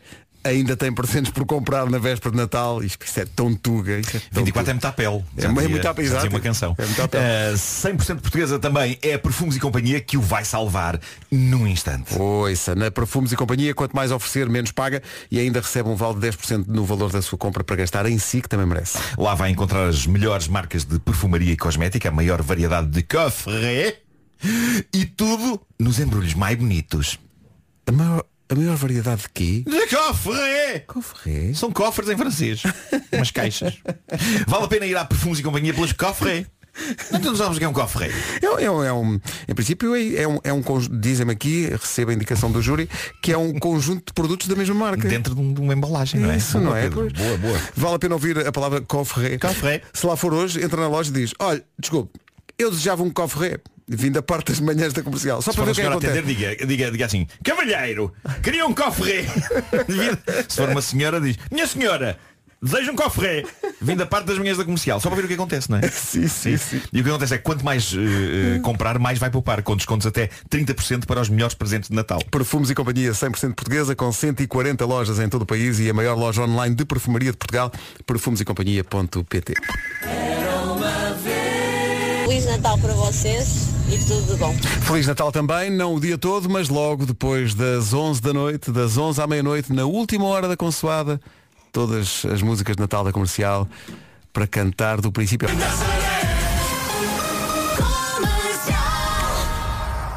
Ainda 0.44 0.76
tem 0.76 0.92
presentes 0.92 1.32
por 1.32 1.44
comprar 1.46 1.88
na 1.88 1.98
véspera 1.98 2.30
de 2.30 2.36
Natal. 2.36 2.82
Isto, 2.82 3.04
isto 3.04 3.18
é 3.20 3.24
tão 3.24 3.54
tuga. 3.54 3.98
Isto 3.98 4.16
é 4.16 4.20
tão 4.32 4.44
24 4.44 4.52
tuga. 4.52 4.70
é 4.70 4.74
muita 4.74 4.92
pele. 4.92 5.24
É, 5.36 5.42
Já 5.42 5.48
é 5.48 5.68
muita 5.68 5.94
já 5.94 6.02
exato. 6.02 6.28
uma 6.28 6.40
canção. 6.40 6.74
É 6.78 6.84
muita. 6.84 7.04
Uh, 7.04 7.54
100% 7.54 8.20
portuguesa 8.20 8.58
também 8.58 8.98
é 9.02 9.16
Perfumes 9.16 9.56
e 9.56 9.60
Companhia 9.60 10.00
que 10.00 10.16
o 10.16 10.20
vai 10.20 10.44
salvar 10.44 11.00
num 11.30 11.66
instante. 11.66 12.14
Ouça, 12.18 12.74
na 12.74 12.90
Perfumes 12.90 13.32
e 13.32 13.36
Companhia, 13.36 13.74
quanto 13.74 13.94
mais 13.96 14.12
oferecer, 14.12 14.48
menos 14.48 14.70
paga 14.70 15.02
e 15.30 15.38
ainda 15.38 15.60
recebe 15.60 15.88
um 15.88 15.94
vale 15.94 16.18
de 16.20 16.28
10% 16.28 16.66
no 16.68 16.84
valor 16.84 17.10
da 17.10 17.22
sua 17.22 17.38
compra 17.38 17.64
para 17.64 17.76
gastar 17.76 18.06
em 18.06 18.18
si, 18.18 18.40
que 18.42 18.48
também 18.48 18.66
merece. 18.66 18.98
Lá 19.16 19.34
vai 19.34 19.50
encontrar 19.50 19.88
as 19.88 20.06
melhores 20.06 20.46
marcas 20.48 20.84
de 20.84 20.98
perfumaria 20.98 21.52
e 21.52 21.56
cosmética, 21.56 22.08
a 22.08 22.12
maior 22.12 22.42
variedade 22.42 22.88
de 22.88 23.02
cofre 23.02 23.96
e 24.92 25.06
tudo 25.06 25.60
nos 25.78 25.98
embrulhos 25.98 26.34
mais 26.34 26.56
bonitos. 26.56 27.18
A 27.86 27.92
maior, 27.92 28.24
a 28.48 28.54
maior 28.54 28.76
variedade 28.76 29.22
de 29.22 29.28
quê? 29.30 29.64
De 29.66 29.86
cofre! 29.94 30.80
Cofre? 30.86 31.54
São 31.54 31.70
cofres 31.72 32.08
em 32.08 32.16
francês. 32.16 32.62
Umas 33.12 33.30
caixas. 33.30 33.78
Vale 34.46 34.64
a 34.64 34.68
pena 34.68 34.86
ir 34.86 34.96
à 34.96 35.04
Perfumes 35.04 35.38
e 35.38 35.42
Companhia 35.42 35.72
pelos 35.74 35.92
cofre. 35.92 36.46
Não 37.22 37.36
sabes 37.36 37.56
o 37.56 37.58
que 37.60 37.64
é 37.64 37.68
um 37.68 37.72
cofre? 37.72 38.10
É, 38.42 38.50
um- 38.50 38.82
é 38.82 38.86
é 38.88 38.92
um- 38.92 39.20
em 39.48 39.54
princípio 39.54 39.94
é, 39.94 40.22
é 40.22 40.26
um, 40.28 40.40
é 40.42 40.52
um 40.52 40.60
dizem-me 41.00 41.30
aqui, 41.32 41.68
recebo 41.68 42.10
a 42.10 42.14
indicação 42.14 42.50
do 42.50 42.60
júri, 42.60 42.90
que 43.22 43.32
é 43.32 43.38
um 43.38 43.56
conjunto 43.60 44.06
de 44.08 44.12
produtos 44.12 44.48
da 44.48 44.56
mesma 44.56 44.74
marca. 44.74 45.08
Dentro 45.08 45.36
de, 45.36 45.40
um- 45.40 45.54
de 45.54 45.60
uma 45.60 45.72
embalagem, 45.72 46.20
não 46.20 46.30
é? 46.32 46.36
Isso, 46.36 46.58
Boa, 46.58 46.64
não 46.70 46.76
é? 46.76 46.82
Pedro. 46.82 47.12
Boa, 47.12 47.38
boa. 47.38 47.60
Vale 47.76 47.94
a 47.94 47.98
pena 48.00 48.14
ouvir 48.16 48.44
a 48.44 48.50
palavra 48.50 48.80
cofre. 48.80 49.38
Cofre. 49.38 49.82
Se 49.92 50.04
lá 50.04 50.16
for 50.16 50.34
hoje, 50.34 50.64
entra 50.64 50.80
na 50.80 50.88
loja 50.88 51.10
e 51.10 51.12
diz, 51.14 51.32
olha, 51.38 51.64
desculpe, 51.78 52.18
eu 52.58 52.70
desejava 52.70 53.02
um 53.02 53.10
cofre 53.10 53.60
vindo 53.86 54.14
da 54.14 54.22
parte 54.22 54.48
das 54.48 54.60
manhãs 54.60 54.92
da 54.92 55.02
comercial. 55.02 55.42
Só 55.42 55.52
para 55.52 55.64
ver 55.64 55.72
o 55.72 55.74
que 55.74 55.80
é 55.80 55.84
que 55.84 55.90
acontece. 55.90 56.18
atender, 56.18 56.34
diga, 56.34 56.66
diga, 56.66 56.90
diga 56.90 57.06
assim, 57.06 57.26
cavalheiro, 57.42 58.12
queria 58.42 58.66
um 58.66 58.74
cofre. 58.74 59.26
Se 60.48 60.56
for 60.56 60.70
uma 60.70 60.82
senhora, 60.82 61.20
diz, 61.20 61.36
minha 61.50 61.66
senhora, 61.66 62.18
deseja 62.62 62.90
um 62.90 62.96
cofre. 62.96 63.46
Vindo 63.80 63.98
da 63.98 64.06
parte 64.06 64.26
das 64.26 64.38
manhãs 64.38 64.56
da 64.56 64.64
comercial. 64.64 65.00
Só 65.00 65.10
para 65.10 65.16
ver 65.16 65.24
o 65.26 65.28
que 65.28 65.34
acontece, 65.34 65.70
não 65.70 65.78
é? 65.78 65.82
sim, 65.92 66.26
sim, 66.26 66.56
sim. 66.56 66.80
E 66.92 67.00
o 67.00 67.04
que 67.04 67.10
acontece 67.10 67.34
é 67.34 67.38
que 67.38 67.44
quanto 67.44 67.62
mais 67.62 67.92
eh, 67.94 68.58
comprar, 68.60 68.98
mais 68.98 69.18
vai 69.18 69.30
poupar, 69.30 69.62
com 69.62 69.76
descontos 69.76 70.06
até 70.06 70.30
30% 70.50 71.04
para 71.04 71.20
os 71.20 71.28
melhores 71.28 71.54
presentes 71.54 71.90
de 71.90 71.94
Natal. 71.94 72.20
Perfumes 72.30 72.70
e 72.70 72.74
Companhia 72.74 73.12
100% 73.12 73.54
portuguesa, 73.54 73.94
com 73.94 74.10
140 74.10 74.84
lojas 74.86 75.18
em 75.18 75.28
todo 75.28 75.42
o 75.42 75.46
país 75.46 75.78
e 75.78 75.90
a 75.90 75.94
maior 75.94 76.16
loja 76.16 76.42
online 76.42 76.74
de 76.74 76.86
perfumaria 76.86 77.32
de 77.32 77.36
Portugal, 77.36 77.70
perfumesecompanhia.pt. 78.06 79.54
Feliz 82.34 82.46
Natal 82.46 82.76
para 82.78 82.92
vocês 82.94 83.68
e 83.88 83.96
tudo 83.96 84.32
de 84.32 84.36
bom. 84.36 84.52
Feliz 84.82 85.06
Natal 85.06 85.30
também, 85.30 85.70
não 85.70 85.94
o 85.94 86.00
dia 86.00 86.18
todo, 86.18 86.50
mas 86.50 86.68
logo 86.68 87.06
depois 87.06 87.54
das 87.54 87.92
11 87.92 88.20
da 88.20 88.32
noite, 88.32 88.72
das 88.72 88.98
11 88.98 89.22
à 89.22 89.26
meia-noite, 89.28 89.72
na 89.72 89.84
última 89.84 90.24
hora 90.24 90.48
da 90.48 90.56
consoada, 90.56 91.20
todas 91.70 92.26
as 92.26 92.42
músicas 92.42 92.74
de 92.74 92.82
Natal 92.82 93.04
da 93.04 93.12
comercial 93.12 93.68
para 94.32 94.48
cantar 94.48 95.00
do 95.00 95.12
princípio. 95.12 95.48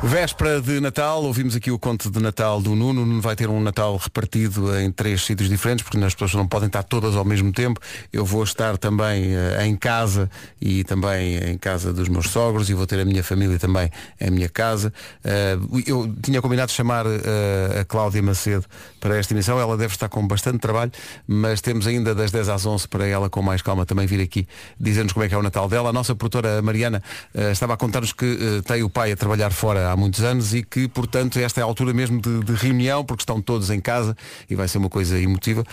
Véspera 0.03 0.61
de 0.61 0.79
Natal, 0.79 1.23
ouvimos 1.23 1.55
aqui 1.55 1.71
o 1.71 1.79
conto 1.79 2.11
de 2.11 2.19
Natal 2.21 2.61
do 2.61 2.75
Nuno. 2.75 3.01
O 3.01 3.05
Nuno 3.05 3.19
vai 3.19 3.35
ter 3.35 3.49
um 3.49 3.59
Natal 3.59 3.97
repartido 3.97 4.77
em 4.77 4.91
três 4.91 5.23
sítios 5.23 5.49
diferentes, 5.49 5.83
porque 5.83 5.97
as 5.97 6.13
pessoas 6.13 6.35
não 6.35 6.47
podem 6.47 6.67
estar 6.67 6.83
todas 6.83 7.15
ao 7.15 7.25
mesmo 7.25 7.51
tempo. 7.51 7.79
Eu 8.13 8.23
vou 8.23 8.43
estar 8.43 8.77
também 8.77 9.35
eh, 9.35 9.65
em 9.65 9.75
casa 9.75 10.29
e 10.61 10.83
também 10.83 11.37
em 11.37 11.57
casa 11.57 11.91
dos 11.91 12.07
meus 12.09 12.29
sogros 12.29 12.69
e 12.69 12.75
vou 12.75 12.85
ter 12.85 12.99
a 12.99 13.05
minha 13.05 13.23
família 13.23 13.57
também 13.57 13.89
em 14.21 14.29
minha 14.29 14.47
casa. 14.47 14.93
Eh, 15.23 15.57
eu 15.87 16.13
tinha 16.21 16.43
combinado 16.43 16.71
chamar 16.71 17.07
eh, 17.07 17.79
a 17.81 17.83
Cláudia 17.83 18.21
Macedo 18.21 18.65
para 19.07 19.17
esta 19.17 19.33
emissão. 19.33 19.57
Ela 19.59 19.77
deve 19.77 19.93
estar 19.93 20.09
com 20.09 20.27
bastante 20.27 20.59
trabalho, 20.59 20.91
mas 21.25 21.61
temos 21.61 21.87
ainda 21.87 22.13
das 22.13 22.29
10 22.29 22.49
às 22.49 22.65
11 22.65 22.87
para 22.89 23.07
ela 23.07 23.29
com 23.29 23.41
mais 23.41 23.61
calma 23.61 23.85
também 23.85 24.05
vir 24.05 24.19
aqui 24.21 24.45
dizer-nos 24.77 25.13
como 25.13 25.23
é 25.25 25.29
que 25.29 25.33
é 25.33 25.37
o 25.37 25.41
Natal 25.41 25.69
dela. 25.69 25.89
A 25.89 25.93
nossa 25.93 26.13
produtora 26.13 26.61
Mariana 26.61 27.01
eh, 27.33 27.51
estava 27.51 27.73
a 27.73 27.77
contar-nos 27.77 28.11
que 28.11 28.25
eh, 28.25 28.61
tem 28.67 28.83
o 28.83 28.89
pai 28.89 29.13
a 29.13 29.15
trabalhar 29.15 29.51
fora 29.51 29.89
há 29.91 29.95
muitos 29.95 30.21
anos 30.23 30.53
e 30.53 30.61
que, 30.61 30.87
portanto, 30.89 31.39
esta 31.39 31.61
é 31.61 31.63
a 31.63 31.65
altura 31.65 31.93
mesmo 31.93 32.19
de, 32.21 32.43
de 32.43 32.53
reunião, 32.53 33.05
porque 33.05 33.21
estão 33.21 33.41
todos 33.41 33.69
em 33.69 33.79
casa 33.79 34.15
e 34.49 34.55
vai 34.55 34.67
ser 34.67 34.77
uma 34.77 34.89
coisa 34.89 35.17
emotiva. 35.17 35.63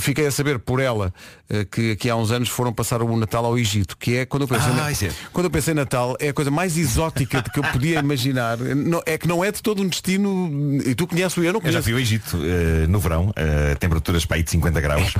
Fiquei 0.00 0.26
a 0.26 0.30
saber 0.32 0.58
por 0.58 0.80
ela 0.80 1.14
eh, 1.48 1.64
que 1.64 1.92
aqui 1.92 2.10
há 2.10 2.16
uns 2.16 2.32
anos 2.32 2.48
foram 2.48 2.72
passar 2.72 3.00
o 3.00 3.16
Natal 3.16 3.44
ao 3.44 3.56
Egito, 3.56 3.96
que 3.96 4.16
é 4.16 4.26
quando 4.26 4.42
eu 4.42 4.48
pensei, 4.48 4.70
Ah, 4.72 4.74
na- 4.74 4.90
é. 4.90 5.10
quando 5.32 5.44
eu 5.46 5.50
pensei 5.50 5.72
em 5.72 5.76
Natal, 5.76 6.16
é 6.18 6.28
a 6.30 6.32
coisa 6.32 6.50
mais 6.50 6.76
exótica 6.76 7.40
de 7.42 7.48
que 7.50 7.58
eu 7.60 7.64
podia 7.64 8.00
imaginar. 8.00 8.58
Não- 8.58 9.02
é 9.06 9.16
que 9.16 9.28
não 9.28 9.44
é 9.44 9.52
de 9.52 9.62
todo 9.62 9.80
um 9.82 9.88
destino, 9.88 10.80
e 10.84 10.94
tu 10.94 11.06
conheces, 11.06 11.36
eu 11.36 11.44
não 11.44 11.50
Eu 11.50 11.60
conheço. 11.60 11.78
já 11.78 11.82
fui 11.82 11.92
ao 11.92 11.98
Egito 12.00 12.36
eh, 12.42 12.71
no 12.88 12.98
verão, 12.98 13.32
eh, 13.36 13.74
temperaturas 13.76 14.24
para 14.24 14.36
aí 14.38 14.42
de 14.42 14.50
50 14.50 14.80
graus. 14.80 15.14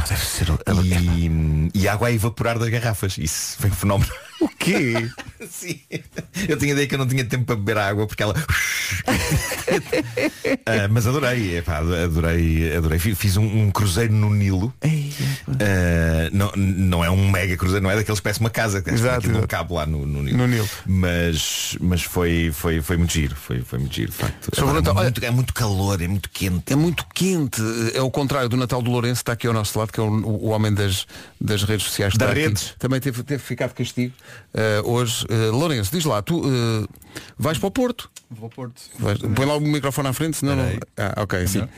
e, 0.84 1.70
e 1.74 1.88
água 1.88 2.08
a 2.08 2.12
evaporar 2.12 2.58
das 2.58 2.68
garrafas. 2.68 3.16
Isso 3.18 3.56
foi 3.58 3.70
um 3.70 3.74
fenómeno. 3.74 4.10
O 4.40 4.48
quê? 4.48 5.08
Sim. 5.48 5.80
Eu 6.48 6.56
tinha 6.58 6.72
ideia 6.72 6.86
que 6.86 6.94
eu 6.94 6.98
não 6.98 7.06
tinha 7.06 7.24
tempo 7.24 7.44
para 7.44 7.56
beber 7.56 7.78
a 7.78 7.88
água 7.88 8.06
porque 8.06 8.22
ela. 8.22 8.34
Ah, 10.66 10.88
mas 10.90 11.06
adorei, 11.06 11.58
epá, 11.58 11.78
adorei, 11.78 12.76
adorei. 12.76 12.98
Fi- 12.98 13.14
Fiz 13.14 13.36
um, 13.36 13.44
um 13.64 13.70
cruzeiro 13.70 14.12
no 14.12 14.30
Nilo. 14.30 14.72
Ah, 15.62 16.28
não, 16.32 16.52
não 16.56 17.04
é 17.04 17.10
um 17.10 17.30
mega 17.30 17.56
cruzeiro, 17.56 17.82
não 17.82 17.90
é 17.90 17.96
daqueles 17.96 18.18
que 18.20 18.24
parece 18.24 18.40
uma 18.40 18.50
casa, 18.50 18.82
que 18.82 18.90
Exato, 18.90 19.28
exato. 19.30 19.46
cabe 19.48 19.72
lá 19.72 19.86
no, 19.86 20.06
no 20.06 20.22
Nilo. 20.22 20.38
No 20.38 20.46
Nilo. 20.46 20.68
Mas, 20.86 21.76
mas 21.80 22.02
foi, 22.02 22.50
foi, 22.52 22.80
foi 22.80 22.96
muito 22.96 23.12
giro, 23.12 23.34
foi, 23.36 23.60
foi 23.62 23.78
muito 23.78 23.94
giro, 23.94 24.10
de 24.10 24.16
facto. 24.16 24.50
Agora, 24.56 24.80
Natal, 24.80 24.98
é, 24.98 25.02
muito, 25.04 25.24
é 25.24 25.30
muito 25.30 25.54
calor, 25.54 26.00
é 26.02 26.08
muito 26.08 26.28
quente. 26.30 26.72
É 26.72 26.76
muito 26.76 27.06
quente. 27.14 27.60
É 27.94 28.00
o 28.02 28.10
contrário 28.10 28.48
do 28.48 28.56
Natal 28.56 28.82
do 28.82 28.90
Lourenço, 28.90 29.20
está 29.20 29.32
aqui 29.32 29.46
ao 29.46 29.52
nosso 29.54 29.78
lado, 29.78 29.92
que 29.92 30.00
é 30.00 30.02
o, 30.02 30.06
o 30.08 30.48
homem 30.48 30.72
das, 30.72 31.06
das 31.40 31.62
redes 31.62 31.86
sociais. 31.86 32.14
Aqui. 32.20 32.40
redes. 32.40 32.74
Também 32.78 33.00
teve, 33.00 33.22
teve 33.22 33.42
de 33.42 33.56
castigo 33.74 34.14
eh, 34.54 34.80
hoje. 34.84 35.26
Eh, 35.28 35.50
Lourenço, 35.50 35.90
diz 35.92 36.04
lá, 36.04 36.22
tu 36.22 36.42
eh, 36.44 36.86
vais 37.38 37.58
para 37.58 37.68
o 37.68 37.70
Porto. 37.70 38.10
Vou 38.30 38.44
ao 38.44 38.50
Porto. 38.50 38.80
Vais- 38.98 39.18
põe 39.18 39.44
lá 39.44 39.56
o 39.56 39.60
microfone 39.60 40.08
à 40.08 40.12
frente, 40.14 40.38
senão 40.38 40.56
não... 40.56 40.64
Ah, 40.96 41.22
ok, 41.22 41.46
sim. 41.46 41.68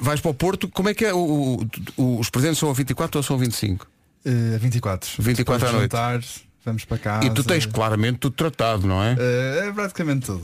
Vais 0.00 0.20
para 0.20 0.30
o 0.32 0.34
Porto, 0.34 0.68
como 0.68 0.88
é 0.88 0.94
que 0.94 1.04
é? 1.04 1.14
O- 1.14 1.64
o- 1.96 2.18
os 2.18 2.28
presentes 2.28 2.58
são 2.58 2.68
a 2.68 2.72
24 2.72 3.05
ou 3.14 3.22
são 3.22 3.36
a 3.36 3.38
25? 3.38 3.86
Eh, 4.24 4.58
24. 4.58 5.10
24 5.22 5.54
à 5.54 5.70
Depois 5.70 5.72
noite. 5.72 5.92
jantar, 5.92 6.20
vamos 6.64 6.84
para 6.84 6.98
casa. 6.98 7.26
E 7.26 7.30
tu 7.30 7.44
tens 7.44 7.64
claramente 7.66 8.18
tudo 8.18 8.34
tratado, 8.34 8.86
não 8.86 9.00
é? 9.02 9.14
Eh, 9.18 9.66
é 9.68 9.72
praticamente 9.72 10.26
tudo. 10.26 10.42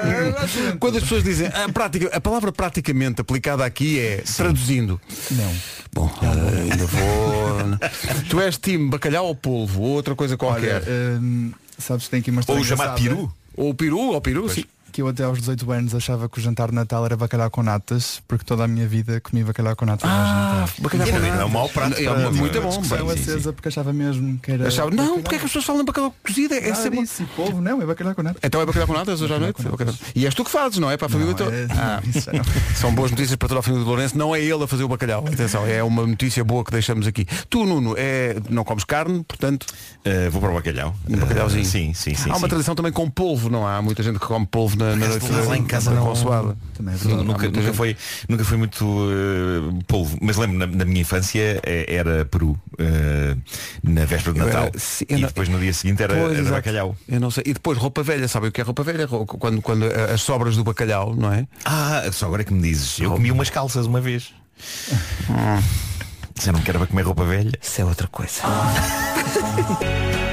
Quando 0.80 0.96
as 0.96 1.02
pessoas 1.04 1.22
dizem 1.22 1.46
a, 1.48 1.68
prática, 1.68 2.08
a 2.16 2.20
palavra 2.20 2.50
praticamente 2.52 3.20
aplicada 3.20 3.64
aqui 3.64 3.98
é 4.00 4.16
traduzindo. 4.36 5.00
Não. 5.30 5.54
Bom, 5.92 6.10
eh, 6.22 6.72
ainda 6.72 6.86
vou. 6.86 7.78
tu 8.28 8.40
és 8.40 8.56
time 8.58 8.90
bacalhau 8.90 9.26
ou 9.26 9.34
polvo 9.36 9.82
ou 9.82 9.90
outra 9.90 10.14
coisa 10.14 10.36
qualquer? 10.36 10.82
Olha, 10.82 11.20
hum, 11.20 11.52
sabes 11.78 12.04
que 12.06 12.10
tem 12.10 12.20
aqui 12.20 12.30
uma 12.30 12.40
história 12.40 12.58
Ou 12.60 12.64
engraçada. 12.64 13.00
peru. 13.00 13.32
Ou 13.56 13.70
o 13.70 13.74
peru, 13.74 13.98
ou 13.98 14.20
peru, 14.20 14.48
sim. 14.48 14.64
Que 14.94 15.02
eu 15.02 15.08
até 15.08 15.24
aos 15.24 15.40
18 15.40 15.72
anos 15.72 15.92
achava 15.92 16.28
que 16.28 16.38
o 16.38 16.40
jantar 16.40 16.68
de 16.68 16.74
Natal 16.76 17.04
era 17.04 17.16
bacalhau 17.16 17.50
com 17.50 17.64
natas, 17.64 18.22
porque 18.28 18.44
toda 18.44 18.62
a 18.62 18.68
minha 18.68 18.86
vida 18.86 19.20
comi 19.20 19.42
bacalhau 19.42 19.74
com 19.74 19.84
natas. 19.84 20.08
Ah, 20.08 20.66
bacalhau 20.78 21.08
com 21.08 21.18
natas. 21.18 21.40
É 21.40 21.44
um 21.44 21.48
mau 21.48 21.68
prato. 21.68 22.00
É 22.00 22.04
para- 22.04 22.30
muito 22.30 22.60
bom. 22.62 22.70
Sim. 22.70 23.10
acesa 23.10 23.52
porque 23.52 23.66
achava 23.66 23.92
mesmo 23.92 24.38
que 24.38 24.52
era. 24.52 24.68
Achava, 24.68 24.92
não, 24.92 25.20
porque 25.20 25.34
é 25.34 25.38
que 25.40 25.46
as 25.46 25.50
pessoas 25.50 25.64
falam 25.64 25.84
bacalhau 25.84 26.14
cozido? 26.24 26.54
É 26.54 26.72
sempre... 26.76 27.00
disso, 27.00 27.24
e 27.24 27.26
polvo, 27.26 27.60
não, 27.60 27.82
é 27.82 27.86
bacalhau 27.86 28.14
com 28.14 28.22
natas. 28.22 28.40
Então 28.44 28.60
é 28.60 28.66
bacalhau 28.66 28.86
com 28.86 28.92
natas 28.92 29.20
hoje 29.20 29.34
à 29.34 29.38
noite? 29.40 29.60
É. 29.66 29.94
E 30.14 30.26
és 30.26 30.32
tu 30.32 30.44
que 30.44 30.50
fazes, 30.52 30.78
não 30.78 30.88
é? 30.88 30.96
Para 30.96 31.08
a 31.08 31.10
família 31.10 31.34
toda. 31.34 31.52
é- 31.52 31.66
Ah, 31.72 32.00
isso. 32.06 32.30
São 32.80 32.94
boas 32.94 33.10
notícias 33.10 33.34
para 33.34 33.48
toda 33.48 33.58
a 33.58 33.62
família 33.64 33.84
do 33.84 33.90
Lourenço. 33.90 34.16
Não 34.16 34.32
é 34.32 34.40
ele 34.40 34.62
a 34.62 34.68
fazer 34.68 34.84
o 34.84 34.88
bacalhau. 34.88 35.24
Atenção, 35.26 35.66
é 35.66 35.82
uma 35.82 36.06
notícia 36.06 36.44
boa 36.44 36.64
que 36.64 36.70
deixamos 36.70 37.08
aqui. 37.08 37.26
Tu, 37.50 37.66
Nuno, 37.66 37.96
é... 37.98 38.36
não 38.48 38.62
comes 38.62 38.84
carne, 38.84 39.24
portanto. 39.24 39.66
Uh, 40.06 40.30
vou 40.30 40.40
para 40.40 40.52
o 40.52 40.54
bacalhau. 40.54 40.94
Um 41.08 41.16
bacalhauzinho. 41.16 41.64
Uh, 41.64 41.66
sim, 41.66 41.94
sim, 41.94 42.14
sim. 42.14 42.30
Há 42.30 42.34
uma 42.34 42.42
sim. 42.42 42.48
tradição 42.48 42.76
também 42.76 42.92
com 42.92 43.10
polvo, 43.10 43.50
não 43.50 43.66
há? 43.66 43.78
Há 43.78 43.82
muita 43.82 44.00
gente 44.00 44.20
que 44.20 44.26
come 44.26 44.46
polvo 44.46 44.76
na, 44.76 44.83
na 44.96 45.08
noite 45.08 45.32
Lá 45.48 45.56
em 45.56 45.64
casa 45.64 45.90
não- 45.92 46.04
consoada. 46.06 46.56
Também 46.74 46.94
é. 46.94 46.98
Nunca, 47.22 47.48
nunca, 47.48 47.72
foi, 47.72 47.96
nunca 48.28 48.44
foi 48.44 48.56
muito 48.58 48.84
uh, 48.84 49.78
polvo, 49.86 50.18
mas 50.20 50.36
lembro 50.36 50.58
na, 50.58 50.66
na 50.66 50.84
minha 50.84 51.00
infância 51.02 51.60
eh, 51.64 51.86
era 51.88 52.24
peru 52.24 52.50
uh, 52.50 53.38
na 53.82 54.04
véspera 54.04 54.32
de 54.34 54.40
Eu 54.40 54.48
era- 54.48 54.60
Natal 54.64 54.80
sim, 54.80 55.04
eu 55.08 55.18
e 55.18 55.20
não- 55.20 55.28
depois 55.28 55.48
no 55.48 55.58
dia 55.58 55.72
seguinte 55.72 56.02
era, 56.02 56.14
Pois, 56.14 56.38
era 56.38 56.50
bacalhau. 56.50 56.96
Eu 57.08 57.20
não 57.20 57.30
sei. 57.30 57.44
E 57.46 57.52
depois 57.54 57.78
roupa 57.78 58.02
velha, 58.02 58.26
sabe 58.28 58.48
o 58.48 58.52
que 58.52 58.60
é 58.60 58.64
roupa 58.64 58.82
velha? 58.82 59.06
Quando, 59.08 59.62
quando 59.62 59.84
as 59.84 60.20
sobras 60.22 60.56
do 60.56 60.64
bacalhau, 60.64 61.14
não 61.14 61.32
é? 61.32 61.46
Ah, 61.64 62.02
só 62.12 62.26
agora 62.26 62.42
é 62.42 62.44
que 62.44 62.52
me 62.52 62.60
dizes, 62.62 62.98
eu 62.98 63.10
comi 63.12 63.30
umas 63.30 63.50
calças 63.50 63.86
uma 63.86 64.00
vez. 64.00 64.32
Disseram 66.34 66.60
que 66.60 66.68
era 66.70 66.78
para 66.80 66.88
comer 66.88 67.02
roupa 67.02 67.24
velha. 67.24 67.52
Isso 67.62 67.80
é 67.80 67.84
outra 67.84 68.08
coisa. 68.08 68.42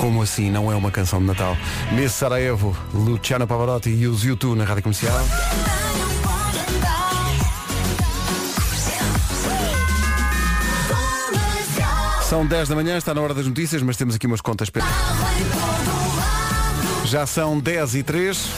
Como 0.00 0.22
assim 0.22 0.50
não 0.50 0.72
é 0.72 0.74
uma 0.74 0.90
canção 0.90 1.20
de 1.20 1.26
Natal? 1.26 1.54
Miss 1.92 2.12
Sarajevo, 2.12 2.74
Luciano 2.94 3.46
Pavarotti 3.46 3.90
e 3.90 4.06
os 4.06 4.24
YouTube 4.24 4.56
na 4.56 4.64
Rádio 4.64 4.82
Comercial. 4.84 5.20
São 12.22 12.46
10 12.46 12.70
da 12.70 12.74
manhã, 12.74 12.96
está 12.96 13.12
na 13.12 13.20
hora 13.20 13.34
das 13.34 13.46
notícias, 13.46 13.82
mas 13.82 13.98
temos 13.98 14.14
aqui 14.14 14.26
umas 14.26 14.40
contas. 14.40 14.70
Já 17.04 17.26
são 17.26 17.60
10 17.60 17.96
e 17.96 18.02
3. 18.02 18.48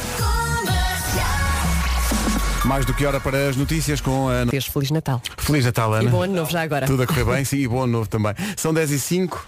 Mais 2.64 2.86
do 2.86 2.94
que 2.94 3.04
hora 3.04 3.18
para 3.18 3.48
as 3.48 3.56
notícias 3.56 4.00
com 4.00 4.28
a 4.28 4.32
Ana. 4.32 4.52
Feliz 4.52 4.92
Natal. 4.92 5.20
Feliz 5.38 5.64
Natal, 5.64 5.92
Ana. 5.92 6.04
E 6.04 6.08
bom 6.08 6.22
ano 6.22 6.34
novo 6.34 6.52
já 6.52 6.62
agora. 6.62 6.86
Tudo 6.86 7.02
a 7.02 7.06
correr 7.08 7.24
bem, 7.24 7.44
sim, 7.44 7.56
e 7.56 7.66
bom 7.66 7.82
ano 7.82 7.92
novo 7.94 8.08
também. 8.08 8.32
São 8.56 8.72
10 8.72 8.92
e 8.92 9.00
5. 9.00 9.44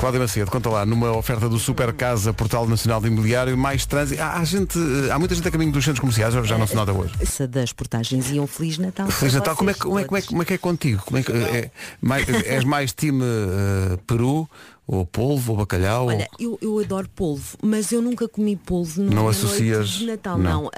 Cláudia 0.00 0.18
Macedo, 0.18 0.50
conta 0.50 0.70
lá, 0.70 0.86
numa 0.86 1.14
oferta 1.14 1.46
do 1.46 1.58
Super 1.58 1.92
Casa, 1.92 2.32
Portal 2.32 2.66
Nacional 2.66 3.02
de 3.02 3.08
Imobiliário, 3.08 3.54
mais 3.56 3.84
trânsito. 3.84 4.22
Há, 4.22 4.38
há 4.38 4.44
gente, 4.44 4.78
há 5.12 5.18
muita 5.18 5.34
gente 5.34 5.46
a 5.46 5.50
caminho 5.50 5.70
dos 5.70 5.84
centros 5.84 6.00
comerciais, 6.00 6.32
já 6.48 6.56
não 6.56 6.66
se 6.66 6.74
nota 6.74 6.90
hoje. 6.90 7.12
Essa 7.20 7.46
das 7.46 7.70
portagens 7.74 8.30
e 8.30 8.40
um 8.40 8.46
Feliz 8.46 8.78
Natal. 8.78 9.10
Feliz 9.10 9.34
Natal, 9.34 9.54
como 9.54 9.68
é, 9.68 9.74
como, 9.74 9.98
é, 9.98 10.04
como, 10.04 10.16
é, 10.16 10.22
como 10.22 10.42
é 10.42 10.44
que 10.46 10.54
é 10.54 10.58
contigo? 10.58 11.02
Como 11.04 11.18
é 11.18 11.22
que, 11.22 11.30
é, 11.32 11.70
mais, 12.00 12.26
és 12.46 12.64
mais 12.64 12.92
time 12.94 13.22
eh, 13.22 13.98
Peru, 14.06 14.48
ou 14.86 15.04
polvo, 15.04 15.52
ou 15.52 15.58
bacalhau? 15.58 16.06
Olha, 16.06 16.26
eu, 16.38 16.58
eu 16.62 16.78
adoro 16.78 17.06
polvo, 17.14 17.58
mas 17.62 17.92
eu 17.92 18.00
nunca 18.00 18.26
comi 18.26 18.56
polvo 18.56 19.02
no 19.02 19.10
Não 19.12 19.28
associas- 19.28 19.88
de 19.90 20.06
Natal, 20.06 20.38
não. 20.38 20.62
não. 20.62 20.70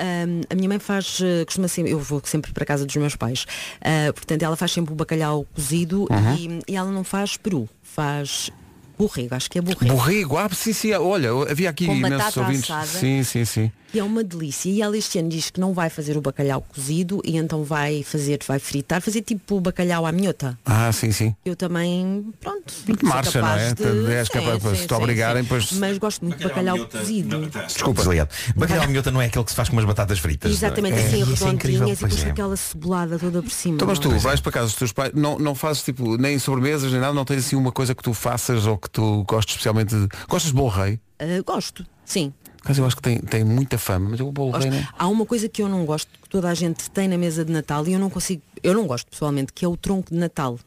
A 0.51 0.55
minha 0.57 0.69
mãe 0.69 0.81
faz, 0.81 1.21
eh, 1.23 1.45
costuma 1.45 1.69
sempre, 1.69 1.93
eu 1.93 2.01
vou 2.01 2.21
sempre 2.25 2.53
para 2.53 2.65
a 2.65 2.67
casa 2.67 2.85
dos 2.85 2.97
meus 2.97 3.15
pais, 3.15 3.47
Ah, 3.81 4.13
portanto 4.13 4.43
ela 4.43 4.57
faz 4.57 4.73
sempre 4.73 4.93
o 4.93 4.97
bacalhau 4.97 5.47
cozido 5.55 6.09
Uhum. 6.11 6.35
e, 6.67 6.73
e 6.73 6.77
ela 6.77 6.91
não 6.91 7.05
faz 7.05 7.37
peru, 7.37 7.69
faz 7.85 8.51
borrego, 8.99 9.35
acho 9.35 9.51
que 9.51 9.59
é 9.59 9.63
borrego. 9.63 9.87
Borrego, 9.95 10.37
ah, 10.39 10.49
sim, 10.53 10.73
sim, 10.73 10.93
olha, 10.93 11.31
havia 11.51 11.71
aqui 11.71 11.87
Com 11.87 11.95
imensos 11.95 12.19
batata 12.19 12.41
ouvintes. 12.41 12.71
assada. 12.71 12.87
Sim, 12.87 13.23
sim, 13.25 13.45
sim. 13.45 13.73
E 13.95 13.99
é 13.99 14.05
uma 14.05 14.25
delícia. 14.25 14.71
E 14.71 14.81
ela 14.81 14.97
este 14.97 15.19
ano 15.19 15.29
diz 15.29 15.51
que 15.51 15.61
não 15.61 15.73
vai 15.75 15.91
fazer 15.91 16.17
o 16.17 16.21
bacalhau 16.21 16.63
cozido 16.63 17.21
e 17.25 17.37
então 17.37 17.63
vai 17.65 18.03
fazer, 18.03 18.39
vai 18.47 18.59
fritar, 18.59 19.01
fazer 19.03 19.23
tipo 19.23 19.57
o 19.57 19.61
bacalhau 19.61 20.07
à 20.07 20.13
minhota. 20.13 20.59
Ah, 20.65 20.91
sim, 20.93 21.13
sim. 21.13 21.35
Eu 21.45 21.55
também, 21.55 22.33
pronto. 22.41 22.73
Marcha, 23.03 23.41
não 23.41 23.49
é? 23.49 23.75
de- 23.75 24.13
És 24.13 24.29
capaz- 24.29 24.63
sim, 24.63 24.75
se 24.77 24.87
te 24.87 24.95
obrigarem, 24.95 25.45
pois- 25.45 25.73
Mas 25.73 25.99
gosto 25.99 26.25
muito 26.25 26.39
de 26.39 26.45
bacalhau 26.45 26.79
cozido. 26.87 27.47
Desculpa. 27.67 28.01
Desligado. 28.03 28.31
Bacalhau 28.57 28.89
minhota 28.89 29.11
não 29.11 29.21
é 29.21 29.27
aquele 29.27 29.45
que 29.45 29.51
se 29.51 29.57
faz 29.57 29.69
com 29.69 29.77
umas 29.77 29.85
batatas 29.85 30.19
fritas. 30.19 30.51
Exatamente, 30.51 30.95
não 30.95 30.99
é? 31.03 31.07
assim, 31.07 31.17
É, 31.23 31.25
isso 31.33 31.45
é 31.45 31.51
redondinhas 31.51 31.81
e 31.81 31.85
pois 31.85 31.99
depois 31.99 32.21
é. 32.21 32.25
com 32.25 32.31
aquela 32.33 32.57
cebolada 32.57 33.19
toda 33.19 33.43
por 33.43 33.51
cima. 33.51 33.75
Então, 33.75 33.89
mas 33.89 33.99
tu 33.99 34.09
não 34.09 34.17
é? 34.17 34.21
vais 34.21 34.41
para 34.41 34.53
casa 34.53 34.67
dos 34.67 34.77
teus 34.77 34.93
pais, 34.93 35.13
não, 35.15 35.39
não 35.39 35.55
fazes 35.55 35.83
tipo 35.83 36.17
nem 36.17 36.39
sobremesas 36.39 36.91
nem 36.93 37.01
nada, 37.01 37.13
não 37.13 37.25
tens 37.25 37.45
assim 37.47 37.57
uma 37.57 37.73
coisa 37.73 37.95
que 37.95 38.03
tu 38.03 38.15
faças 38.15 38.67
ou 38.67 38.79
que 38.79 38.89
tu 38.91 39.25
gostes 39.29 39.55
especialmente 39.55 39.95
de. 39.95 40.09
Gostas 40.29 40.51
de 40.51 40.57
bolo 40.57 40.69
rei? 40.69 40.99
Ah, 41.19 41.25
gosto, 41.47 41.85
sim. 42.05 42.33
Mas 42.67 42.79
eu 42.79 42.87
acho 42.87 42.97
que 42.97 43.03
tem, 43.03 43.19
tem 43.19 43.45
muita 43.45 43.77
fama, 43.77 44.11
mas 44.11 44.21
o 44.21 44.31
bolo 44.31 44.53
Gosto. 44.53 44.69
rei, 44.69 44.81
né? 44.81 44.89
Há 44.97 45.09
uma 45.09 45.27
coisa 45.27 45.49
que 45.49 45.63
eu 45.63 45.69
não 45.69 45.85
gosto, 45.85 46.09
que 46.23 46.29
toda 46.29 46.49
a 46.49 46.55
gente 46.55 46.91
tem 46.91 47.09
na 47.09 47.19
mesa 47.19 47.45
de 47.45 47.53
Natal 47.53 47.87
e 47.87 47.93
eu 47.93 47.99
não 47.99 48.09
consigo, 48.09 48.43
eu 48.63 48.73
não 48.75 48.87
gosto 48.87 49.11
pessoalmente, 49.11 49.53
que 49.53 49.65
é 49.65 49.69
o 49.69 49.77
tronco 49.77 50.11
de 50.11 50.19
Natal. 50.19 50.59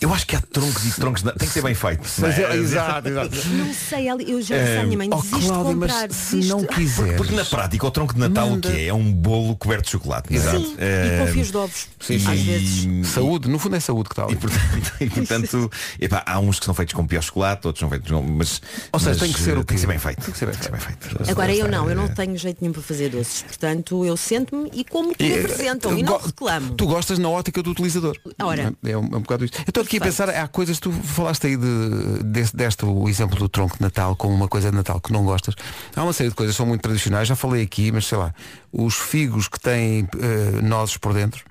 Eu 0.00 0.12
acho 0.12 0.26
que 0.26 0.36
há 0.36 0.40
troncos 0.40 0.84
e 0.86 0.92
troncos. 0.92 1.22
de- 1.22 1.32
Tem 1.32 1.48
que 1.48 1.54
ser 1.54 1.62
bem 1.62 1.74
feito. 1.74 2.02
Mas 2.18 2.38
é? 2.38 2.42
é- 2.42 2.56
exato, 2.56 3.08
exato. 3.08 3.30
Não 3.54 3.72
sei, 3.74 4.08
eu 4.08 4.42
já 4.42 4.58
disse 4.58 4.76
à 4.78 4.84
minha 4.84 4.98
mãe, 4.98 5.08
oh, 5.12 5.16
desiste 5.16 5.40
de 5.40 5.46
Cláudia, 5.46 5.76
mas 5.76 5.92
comprar, 5.92 6.10
se 6.12 6.36
desiste. 6.36 6.48
não 6.50 6.64
quiseres. 6.64 6.96
Porque, 6.96 7.14
porque 7.16 7.34
na 7.34 7.44
prática 7.44 7.86
o 7.86 7.90
tronco 7.90 8.14
de 8.14 8.20
Natal 8.20 8.50
Manda. 8.50 8.68
o 8.68 8.72
que 8.72 8.78
é? 8.78 8.86
É 8.86 8.94
um 8.94 9.12
bolo 9.12 9.56
coberto 9.56 9.84
de 9.84 9.90
chocolate. 9.90 10.32
não 10.32 10.40
é? 10.40 10.50
Sim, 10.50 10.76
e 10.78 11.18
com 11.26 11.32
fios 11.32 11.50
de 11.50 11.56
ovos, 11.56 11.88
Sim, 12.00 12.16
às 12.16 12.22
sim. 12.22 12.44
vezes. 12.44 13.08
Saúde, 13.08 13.48
no 13.48 13.58
fundo 13.58 13.76
é 13.76 13.80
saúde 13.80 14.08
que 14.08 14.14
tal. 14.14 14.30
E 14.30 14.36
portanto, 14.36 14.62
e, 15.00 15.10
portanto 15.10 15.70
epá, 16.00 16.22
há 16.26 16.38
uns 16.40 16.58
que 16.58 16.64
são 16.66 16.74
feitos 16.74 16.94
com 16.94 17.06
pior 17.06 17.22
chocolate, 17.22 17.66
outros 17.66 17.80
são 17.80 17.88
feitos 17.88 18.10
com. 18.10 18.22
Mas, 18.22 18.60
Ou 18.92 18.98
seja, 19.00 19.10
mas, 19.12 19.20
tem 19.20 19.32
que 19.32 19.40
ser 19.40 19.56
o 19.56 19.60
quê? 19.60 19.64
tem 19.66 19.74
que 19.76 19.80
ser 19.80 19.86
bem 19.86 19.98
feito. 19.98 20.22
Tem 20.24 20.32
que 20.32 20.38
ser 20.38 20.46
bem 20.46 20.80
feito. 20.80 21.30
Agora 21.30 21.54
eu 21.54 21.68
não, 21.68 21.88
eu 21.88 21.96
não 21.96 22.08
tenho 22.08 22.36
jeito 22.36 22.58
nenhum 22.60 22.72
para 22.72 22.82
fazer 22.82 23.10
doces. 23.10 23.42
Portanto, 23.42 24.04
eu 24.04 24.16
sento-me 24.16 24.70
e 24.72 24.84
como 24.84 25.14
que 25.14 25.24
me 25.24 25.38
apresentam 25.40 25.96
e 25.98 26.02
não 26.02 26.18
reclamo. 26.18 26.74
Tu 26.74 26.86
gostas 26.86 27.18
na 27.18 27.28
ótica 27.28 27.62
do 27.62 27.70
utilizador. 27.70 28.16
Ora. 28.42 28.72
É, 28.84 28.96
um, 28.96 29.04
é 29.04 29.16
um 29.16 29.20
bocado 29.20 29.44
isto. 29.44 29.53
Eu 29.58 29.64
estou 29.68 29.82
aqui 29.82 29.96
a 29.98 30.00
pensar, 30.00 30.28
há 30.30 30.48
coisas, 30.48 30.78
tu 30.78 30.90
falaste 30.92 31.46
aí 31.46 31.56
de, 31.56 32.22
deste, 32.24 32.56
deste 32.56 32.84
o 32.84 33.08
exemplo 33.08 33.38
do 33.38 33.48
tronco 33.48 33.76
de 33.76 33.82
Natal 33.82 34.14
como 34.16 34.34
uma 34.34 34.48
coisa 34.48 34.70
de 34.70 34.76
Natal 34.76 35.00
que 35.00 35.12
não 35.12 35.24
gostas. 35.24 35.54
Há 35.94 36.02
uma 36.02 36.12
série 36.12 36.30
de 36.30 36.34
coisas 36.34 36.54
que 36.54 36.56
são 36.58 36.66
muito 36.66 36.82
tradicionais, 36.82 37.28
já 37.28 37.36
falei 37.36 37.62
aqui, 37.62 37.90
mas 37.92 38.06
sei 38.06 38.18
lá, 38.18 38.34
os 38.72 38.94
figos 38.94 39.48
que 39.48 39.60
têm 39.60 40.08
eh, 40.20 40.60
nozes 40.62 40.96
por 40.96 41.12
dentro. 41.14 41.44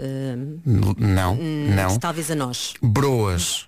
N- 0.00 0.60
Não, 0.98 1.34
hum, 1.34 1.74
não. 1.74 1.98
Talvez 1.98 2.30
a 2.30 2.34
nós. 2.34 2.72
Broas. 2.82 3.66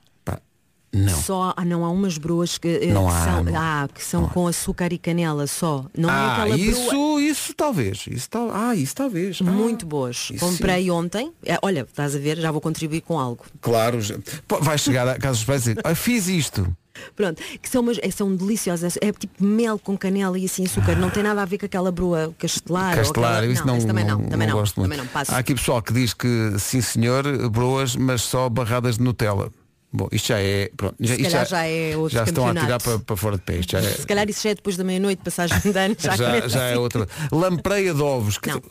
Não. 0.94 1.08
Só, 1.22 1.54
ah, 1.56 1.64
não 1.64 1.86
há 1.86 1.90
umas 1.90 2.18
broas 2.18 2.58
que, 2.58 2.68
eh, 2.68 2.92
Não 2.92 3.06
que 3.06 3.12
há, 3.14 3.24
são, 3.24 3.44
não. 3.44 3.52
ah, 3.56 3.88
que 3.94 4.04
são 4.04 4.28
com 4.28 4.46
açúcar 4.46 4.92
e 4.92 4.98
canela 4.98 5.46
só. 5.46 5.86
Não 5.96 6.10
é 6.10 6.12
ah, 6.12 6.32
aquela 6.42 6.56
isso, 6.58 6.86
broa. 6.90 7.22
isso 7.22 7.54
talvez. 7.54 8.04
Isso 8.10 8.28
tal, 8.28 8.50
ah, 8.52 8.76
isso 8.76 8.94
talvez. 8.94 9.38
Ah, 9.40 9.44
Muito 9.44 9.86
boas. 9.86 10.28
isso 10.30 10.44
Comprei 10.44 10.90
ontem. 10.90 11.32
Eh, 11.46 11.58
Olha, 11.62 11.86
estás 11.88 12.14
a 12.14 12.18
ver, 12.18 12.36
já 12.38 12.50
vou 12.52 12.60
contribuir 12.60 13.00
com 13.00 13.18
algo. 13.18 13.42
Claro, 13.62 14.02
já- 14.02 14.16
Pô, 14.46 14.60
vais 14.60 14.82
chegar 14.82 15.08
a 15.08 15.18
casa 15.18 15.36
dos 15.36 15.44
pais 15.44 15.66
e 15.66 15.70
dizer, 15.70 15.80
ah, 15.82 15.94
fiz 15.94 16.28
isto. 16.28 16.76
Pronto, 17.16 17.42
que 17.62 17.70
são, 17.70 17.80
umas, 17.80 17.98
eh, 18.02 18.10
são 18.10 18.36
deliciosas. 18.36 18.98
É 19.00 19.10
tipo 19.12 19.42
mel 19.42 19.78
com 19.78 19.96
canela 19.96 20.38
e 20.38 20.44
assim 20.44 20.66
açúcar. 20.66 20.94
Não 20.94 21.08
tem 21.08 21.22
nada 21.22 21.40
a 21.40 21.46
ver 21.46 21.56
com 21.56 21.64
aquela 21.64 21.90
broa 21.90 22.34
castelar. 22.38 22.90
ou 22.90 22.96
Castelar, 22.96 23.38
aquela... 23.38 23.52
isso 23.52 23.66
não, 23.66 23.78
esse 23.78 23.86
também 23.86 24.04
não, 24.04 24.18
não, 24.18 24.28
também 24.28 24.46
não, 24.46 24.58
gosto 24.58 24.78
muito. 24.78 24.90
também 24.90 25.02
não 25.06 25.10
passo. 25.10 25.32
Há 25.34 25.38
aqui 25.38 25.54
pessoal 25.54 25.80
que 25.80 25.90
diz 25.94 26.12
que 26.12 26.52
sim 26.58 26.82
senhor, 26.82 27.24
broas, 27.48 27.96
mas 27.96 28.20
só 28.20 28.46
barradas 28.50 28.98
de 28.98 29.02
Nutella. 29.04 29.50
Bom, 29.92 30.08
isto 30.10 30.28
já 30.28 30.40
é. 30.40 30.70
Pronto, 30.74 30.96
já, 30.98 31.14
Se 31.14 31.22
calhar 31.22 31.46
já 31.46 31.64
é 31.66 31.96
outro 31.96 32.16
já 32.16 32.24
estão 32.24 32.48
a 32.48 32.54
tirar 32.54 32.80
para, 32.80 32.98
para 32.98 33.16
fora 33.16 33.36
de 33.36 33.42
pé. 33.42 33.56
Isto 33.58 33.72
já 33.72 33.78
é, 33.78 33.82
Se 33.82 34.06
calhar 34.06 34.28
isso 34.30 34.42
já 34.42 34.50
é 34.50 34.54
depois 34.54 34.76
da 34.76 34.84
meia-noite, 34.84 35.22
passagem 35.22 35.58
de 35.60 35.78
ano, 35.78 35.94
já, 35.98 36.16
já, 36.16 36.48
já 36.48 36.62
é 36.64 36.70
assim. 36.70 36.78
outra. 36.78 37.06
Lampreia 37.30 37.92
de 37.92 38.00
ovos. 38.00 38.38
que 38.38 38.48
Não. 38.48 38.62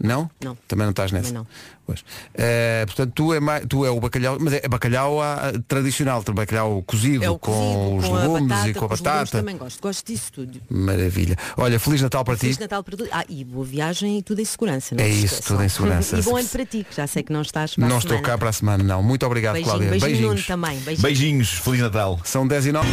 Tu- 0.00 0.06
Não? 0.06 0.30
Não. 0.42 0.56
Também 0.66 0.84
não 0.84 0.90
estás 0.90 1.12
nessa? 1.12 1.28
Também 1.28 1.38
não. 1.42 1.46
Pois. 1.86 2.04
Eh, 2.34 2.84
portanto, 2.86 3.12
tu 3.14 3.32
é, 3.32 3.40
mais, 3.40 3.64
tu 3.66 3.82
é 3.86 3.90
o 3.90 3.98
bacalhau, 3.98 4.36
mas 4.38 4.52
é 4.52 4.68
bacalhau 4.68 5.22
ah, 5.22 5.52
tradicional, 5.66 6.22
bacalhau 6.34 6.82
cozido, 6.82 7.24
É 7.24 7.28
com 7.28 7.38
cozido, 7.38 7.96
os 7.96 8.04
com 8.06 8.16
a 8.16 8.20
legumes 8.20 8.48
batata, 8.48 8.68
e 8.68 8.74
com 8.74 8.84
a 8.84 8.88
os 8.92 9.00
batata. 9.00 9.38
também 9.38 9.56
gosto. 9.56 9.80
Gosto 9.80 10.06
disso 10.06 10.32
tudo. 10.32 10.60
Maravilha. 10.68 11.34
Olha, 11.56 11.80
Feliz 11.80 12.02
Natal 12.02 12.24
para 12.24 12.36
Feliz 12.36 12.56
ti. 12.56 12.60
Natal 12.62 12.84
para 12.84 12.96
tudo. 12.96 13.08
Ah, 13.10 13.24
e 13.28 13.42
boa 13.42 13.64
viagem 13.64 14.18
e 14.18 14.22
tudo 14.22 14.40
em 14.40 14.44
segurança. 14.44 14.94
Não 14.94 15.02
É 15.02 15.08
isso, 15.08 15.24
esqueçam. 15.36 15.56
tudo 15.56 15.64
em 15.64 15.68
segurança. 15.70 16.18
E 16.20 16.22
bom 16.22 16.36
ano 16.36 16.48
para 16.48 16.66
ti, 16.66 16.84
que 16.88 16.94
já 16.94 17.06
sei 17.06 17.22
que 17.22 17.32
não 17.32 17.40
estás 17.42 17.74
para 17.74 17.86
a 17.86 17.88
Não 17.88 17.98
estou 17.98 18.20
cá 18.20 18.36
para 18.36 18.50
a 18.50 18.52
semana, 18.52 18.84
não. 18.84 19.02
Muito 19.02 19.24
obrigado, 19.24 19.54
Beijinho, 19.54 19.70
Cláudia. 19.74 19.90
beijinho 19.90 20.10
Beijinhos. 20.12 20.46
Nuno 20.48 20.60
também. 20.62 20.78
Beijinho. 20.80 21.02
Beijinhos, 21.02 21.48
Feliz 21.52 21.80
Natal. 21.80 22.20
São 22.22 22.46
10 22.46 22.66
e 22.66 22.72
9. 22.72 22.86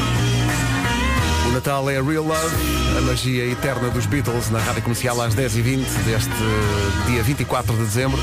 O 1.47 1.51
Natal 1.51 1.89
é 1.89 2.01
Real 2.01 2.23
Love, 2.23 2.55
a 2.97 3.01
magia 3.01 3.45
eterna 3.45 3.89
dos 3.89 4.05
Beatles 4.05 4.49
na 4.49 4.59
Rádio 4.59 4.81
Comercial 4.81 5.21
às 5.21 5.35
10h20 5.35 5.85
deste 6.05 6.31
dia 7.07 7.21
24 7.23 7.73
de 7.73 7.83
dezembro, 7.83 8.19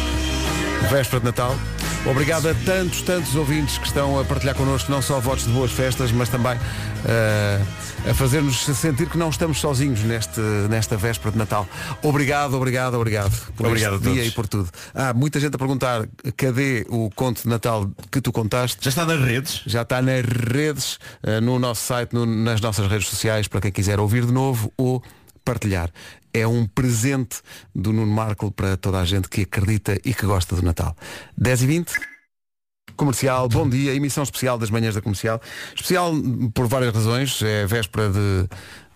véspera 0.90 1.20
de 1.20 1.26
Natal. 1.26 1.56
Obrigado 2.04 2.48
a 2.48 2.54
tantos, 2.54 3.02
tantos 3.02 3.34
ouvintes 3.36 3.78
que 3.78 3.86
estão 3.86 4.18
a 4.18 4.24
partilhar 4.24 4.54
connosco 4.54 4.90
não 4.90 5.00
só 5.00 5.20
votos 5.20 5.44
de 5.46 5.52
boas 5.52 5.70
festas, 5.70 6.10
mas 6.10 6.28
também 6.28 6.58
eh, 7.06 7.60
a 8.08 8.14
fazer-nos 8.14 8.64
sentir 8.64 9.08
que 9.08 9.16
não 9.16 9.30
estamos 9.30 9.58
sozinhos 9.60 10.00
neste, 10.00 10.40
nesta 10.68 10.96
véspera 10.96 11.30
de 11.30 11.38
Natal. 11.38 11.68
Obrigado, 12.02 12.54
obrigado, 12.56 12.94
obrigado 12.94 13.30
por 13.56 13.66
Obrigado 13.68 13.94
este 13.96 14.12
dia 14.12 14.24
e 14.24 14.30
por 14.32 14.48
tudo. 14.48 14.68
Há 14.92 15.14
muita 15.14 15.38
gente 15.38 15.54
a 15.54 15.58
perguntar 15.58 16.08
cadê 16.36 16.84
o 16.88 17.08
conto 17.14 17.42
de 17.42 17.48
Natal 17.48 17.88
que 18.10 18.20
tu 18.20 18.32
contaste. 18.32 18.78
Já 18.80 18.88
está 18.90 19.06
nas 19.06 19.20
redes? 19.20 19.62
Já 19.66 19.82
está 19.82 20.02
nas 20.02 20.22
redes, 20.24 20.98
eh, 21.22 21.40
no 21.40 21.58
nosso 21.60 21.82
site, 21.86 22.12
no- 22.12 22.26
nas 22.26 22.60
nossas 22.60 22.88
redes 22.90 23.06
sociais, 23.08 23.46
para 23.46 23.60
quem 23.60 23.70
quiser 23.72 24.00
ouvir 24.00 24.26
de 24.26 24.32
novo 24.32 24.72
ou 24.76 25.02
partilhar. 25.44 25.90
É 26.34 26.46
um 26.46 26.66
presente 26.66 27.36
do 27.74 27.92
Nuno 27.92 28.10
Marco 28.12 28.50
para 28.50 28.76
toda 28.76 28.98
a 29.00 29.04
gente 29.04 29.28
que 29.28 29.42
acredita 29.42 29.96
e 30.04 30.12
que 30.14 30.26
gosta 30.26 30.56
do 30.56 30.62
Natal. 30.62 30.96
10 31.36 31.62
e 31.62 31.66
20 31.66 31.92
Comercial, 32.96 33.48
bom 33.48 33.68
dia, 33.68 33.94
emissão 33.94 34.22
especial 34.22 34.58
das 34.58 34.70
manhãs 34.70 34.94
da 34.94 35.00
comercial. 35.00 35.40
Especial 35.74 36.12
por 36.54 36.66
várias 36.66 36.94
razões, 36.94 37.40
é 37.42 37.66
véspera 37.66 38.10
de, 38.10 38.48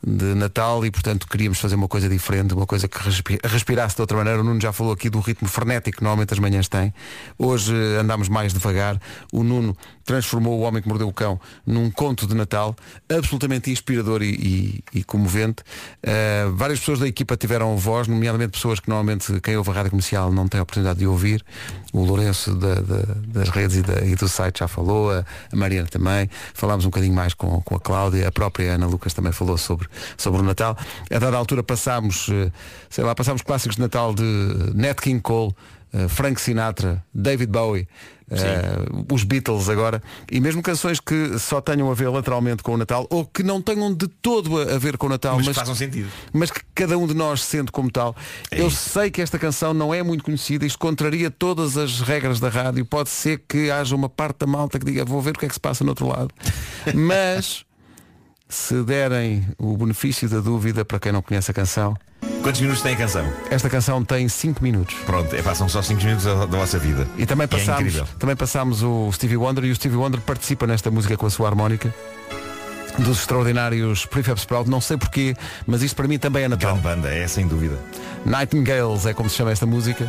de 0.07 0.35
Natal 0.35 0.85
e 0.85 0.91
portanto 0.91 1.27
queríamos 1.27 1.59
fazer 1.59 1.75
uma 1.75 1.89
coisa 1.89 2.09
diferente, 2.09 2.55
uma 2.55 2.67
coisa 2.67 2.87
que 2.87 2.99
respi- 2.99 3.39
respirasse 3.43 3.97
de 3.97 4.01
outra 4.03 4.17
maneira. 4.17 4.41
O 4.41 4.45
Nuno 4.45 4.61
já 4.61 4.73
falou 4.73 4.93
aqui 4.93 5.09
do 5.09 5.21
ritmo 5.21 5.49
frenético 5.49 5.99
que 5.99 6.03
normalmente 6.03 6.33
as 6.33 6.39
manhãs 6.39 6.69
têm. 6.69 6.93
Hoje 7.39 7.75
andámos 7.99 8.29
mais 8.29 8.53
devagar. 8.53 9.01
O 9.33 9.43
Nuno 9.43 9.77
transformou 10.07 10.59
o 10.59 10.63
Homem 10.63 10.81
que 10.81 10.89
Mordeu 10.89 11.09
o 11.09 11.13
Cão 11.13 11.39
num 11.67 11.91
conto 11.91 12.27
de 12.27 12.35
Natal 12.35 12.75
absolutamente 13.15 13.71
inspirador 13.71 14.23
e, 14.23 14.31
e- 14.31 14.85
e 15.01 15.05
comovente. 15.05 15.63
Uh, 16.03 16.55
várias 16.55 16.79
pessoas 16.79 17.01
da 17.01 17.09
equipa 17.09 17.37
tiveram 17.37 17.77
voz, 17.77 18.07
nomeadamente 18.09 18.53
pessoas 18.53 18.79
que 18.81 18.89
normalmente 18.89 19.39
quem 19.41 19.57
ouve 19.57 19.71
a 19.71 19.73
rádio 19.75 19.91
comercial 19.91 20.33
não 20.33 20.47
tem 20.49 20.61
a 20.61 20.63
oportunidade 20.63 21.01
de 21.01 21.07
ouvir. 21.07 21.45
O 21.93 22.05
Lourenço 22.05 22.55
da- 22.55 22.75
da- 22.77 23.15
das 23.27 23.49
redes 23.49 23.77
e, 23.79 23.83
da- 23.83 24.01
e 24.07 24.15
do 24.15 24.29
site 24.29 24.61
já 24.61 24.69
falou, 24.69 25.11
a, 25.11 25.25
a 25.53 25.57
Mariana 25.57 25.89
também. 25.89 26.31
Falámos 26.55 26.85
um 26.85 26.89
bocadinho 26.89 27.15
mais 27.15 27.35
com, 27.35 27.61
com 27.63 27.75
a 27.75 27.81
Cláudia, 27.81 28.29
a 28.29 28.33
própria 28.33 28.75
Ana 28.75 28.87
Lucas 28.87 29.13
também 29.13 29.33
falou 29.33 29.59
sobre, 29.59 29.89
sobre 30.17 30.41
o 30.41 30.45
Natal. 30.45 30.77
A 31.11 31.19
dada 31.19 31.37
altura 31.37 31.63
passámos, 31.65 32.29
eh, 32.31 32.53
sei 32.89 33.03
lá, 33.03 33.15
passámos 33.15 33.43
clássicos 33.43 33.75
de 33.77 33.83
Natal 33.83 34.15
de 34.15 34.23
Nat 34.75 35.01
King 35.01 35.21
Cole, 35.21 35.53
eh, 35.97 36.09
Frank 36.09 36.41
Sinatra, 36.41 37.05
David 37.15 37.51
Bowie. 37.51 37.89
eh, 38.29 39.15
os 39.15 39.23
Beatles 39.23 39.69
agora 39.69 40.03
e 40.31 40.41
mesmo 40.41 40.61
canções 40.61 40.99
que 40.99 41.39
só 41.39 41.61
tenham 41.61 41.89
a 41.89 41.95
ver 41.95 42.09
lateralmente 42.09 42.61
com 42.61 42.75
o 42.75 42.77
Natal 42.77 43.07
ou 43.09 43.25
que 43.25 43.45
não 43.45 43.63
tenham 43.63 43.95
de 43.95 44.09
todo 44.09 44.61
a 44.61 44.75
a 44.75 44.79
ver 44.79 44.97
com 44.99 45.07
o 45.07 45.09
Natal 45.09 45.37
Mas 45.37 45.55
façam 45.55 45.77
sentido. 45.77 46.09
mas 46.33 46.51
que 46.51 46.61
cada 46.75 46.99
um 46.99 47.07
de 47.07 47.15
nós 47.15 47.41
sente 47.45 47.71
como 47.71 47.89
tal 47.89 48.17
eu 48.51 48.69
sei 48.69 49.13
que 49.13 49.23
esta 49.23 49.39
canção 49.39 49.73
não 49.73 49.95
é 49.95 50.03
muito 50.03 50.25
conhecida 50.25 50.67
isto 50.67 50.77
contraria 50.77 51.31
todas 51.31 51.77
as 51.77 52.01
regras 52.01 52.41
da 52.41 52.49
rádio 52.49 52.85
pode 52.85 53.11
ser 53.11 53.43
que 53.49 53.71
haja 53.71 53.95
uma 53.95 54.09
parte 54.09 54.39
da 54.41 54.47
malta 54.49 54.77
que 54.81 54.85
diga 54.85 55.05
vou 55.05 55.23
ver 55.23 55.37
o 55.37 55.39
que 55.39 55.45
é 55.47 55.49
que 55.49 55.55
se 55.55 55.61
passa 55.61 55.85
no 55.85 55.91
outro 55.91 56.09
lado 56.09 56.31
mas 56.95 57.65
se 58.49 58.83
derem 58.83 59.47
o 59.57 59.77
benefício 59.77 60.29
da 60.29 60.41
dúvida 60.41 60.85
para 60.85 60.99
quem 60.99 61.13
não 61.13 61.23
conhece 61.23 61.53
a 61.53 61.55
canção 61.55 61.95
Quantos 62.47 62.61
minutos 62.61 62.81
tem 62.81 62.95
a 62.95 62.97
canção? 62.97 63.33
esta 63.51 63.69
canção 63.69 64.05
tem 64.05 64.29
5 64.29 64.63
minutos 64.63 64.95
Pronto, 65.05 65.35
é, 65.35 65.43
passam 65.43 65.69
só 65.69 65.83
5 65.83 66.01
minutos 66.01 66.25
da, 66.25 66.47
da 66.47 66.59
vossa 66.59 66.79
vida. 66.79 67.05
E 67.19 67.27
também 67.27 67.43
é 67.43 67.49
passámos, 67.49 67.81
incrível. 67.81 68.07
também 68.21 68.37
passámos 68.37 68.85
o 68.85 69.11
Stevie 69.11 69.37
Wonder 69.37 69.65
e 69.65 69.73
o 69.73 69.75
Stevie 69.75 69.97
Wonder 69.97 70.21
participa 70.21 70.65
nesta 70.65 70.89
música 70.89 71.17
com 71.17 71.27
a 71.27 71.31
sua 71.31 71.49
harmónica 71.49 71.93
dos 73.01 73.19
extraordinários 73.19 74.07
Prefab 74.07 74.39
Sprout, 74.39 74.71
não 74.71 74.81
sei 74.81 74.97
porquê, 74.97 75.35
mas 75.67 75.83
isto 75.83 75.97
para 75.97 76.07
mim 76.07 76.21
também 76.21 76.45
é 76.45 76.49
Natal. 76.49 76.77
Grande 76.77 76.83
banda, 76.85 77.13
é 77.13 77.27
sem 77.27 77.49
dúvida. 77.49 77.81
Nightingales 78.25 79.07
é 79.07 79.13
como 79.13 79.29
se 79.29 79.35
chama 79.35 79.51
esta 79.51 79.67
música 79.67 80.09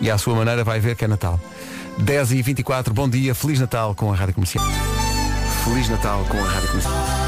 e 0.00 0.10
à 0.10 0.18
sua 0.18 0.34
maneira 0.34 0.64
vai 0.64 0.80
ver 0.80 0.96
que 0.96 1.04
é 1.04 1.08
Natal. 1.08 1.38
10 1.98 2.32
e 2.32 2.42
24 2.42 2.92
bom 2.92 3.08
dia, 3.08 3.36
Feliz 3.36 3.60
Natal 3.60 3.94
com 3.94 4.12
a 4.12 4.16
Rádio 4.16 4.34
Comercial. 4.34 4.64
Feliz 5.62 5.88
Natal 5.88 6.24
com 6.28 6.38
a 6.38 6.48
Rádio 6.48 6.68
Comercial. 6.70 7.21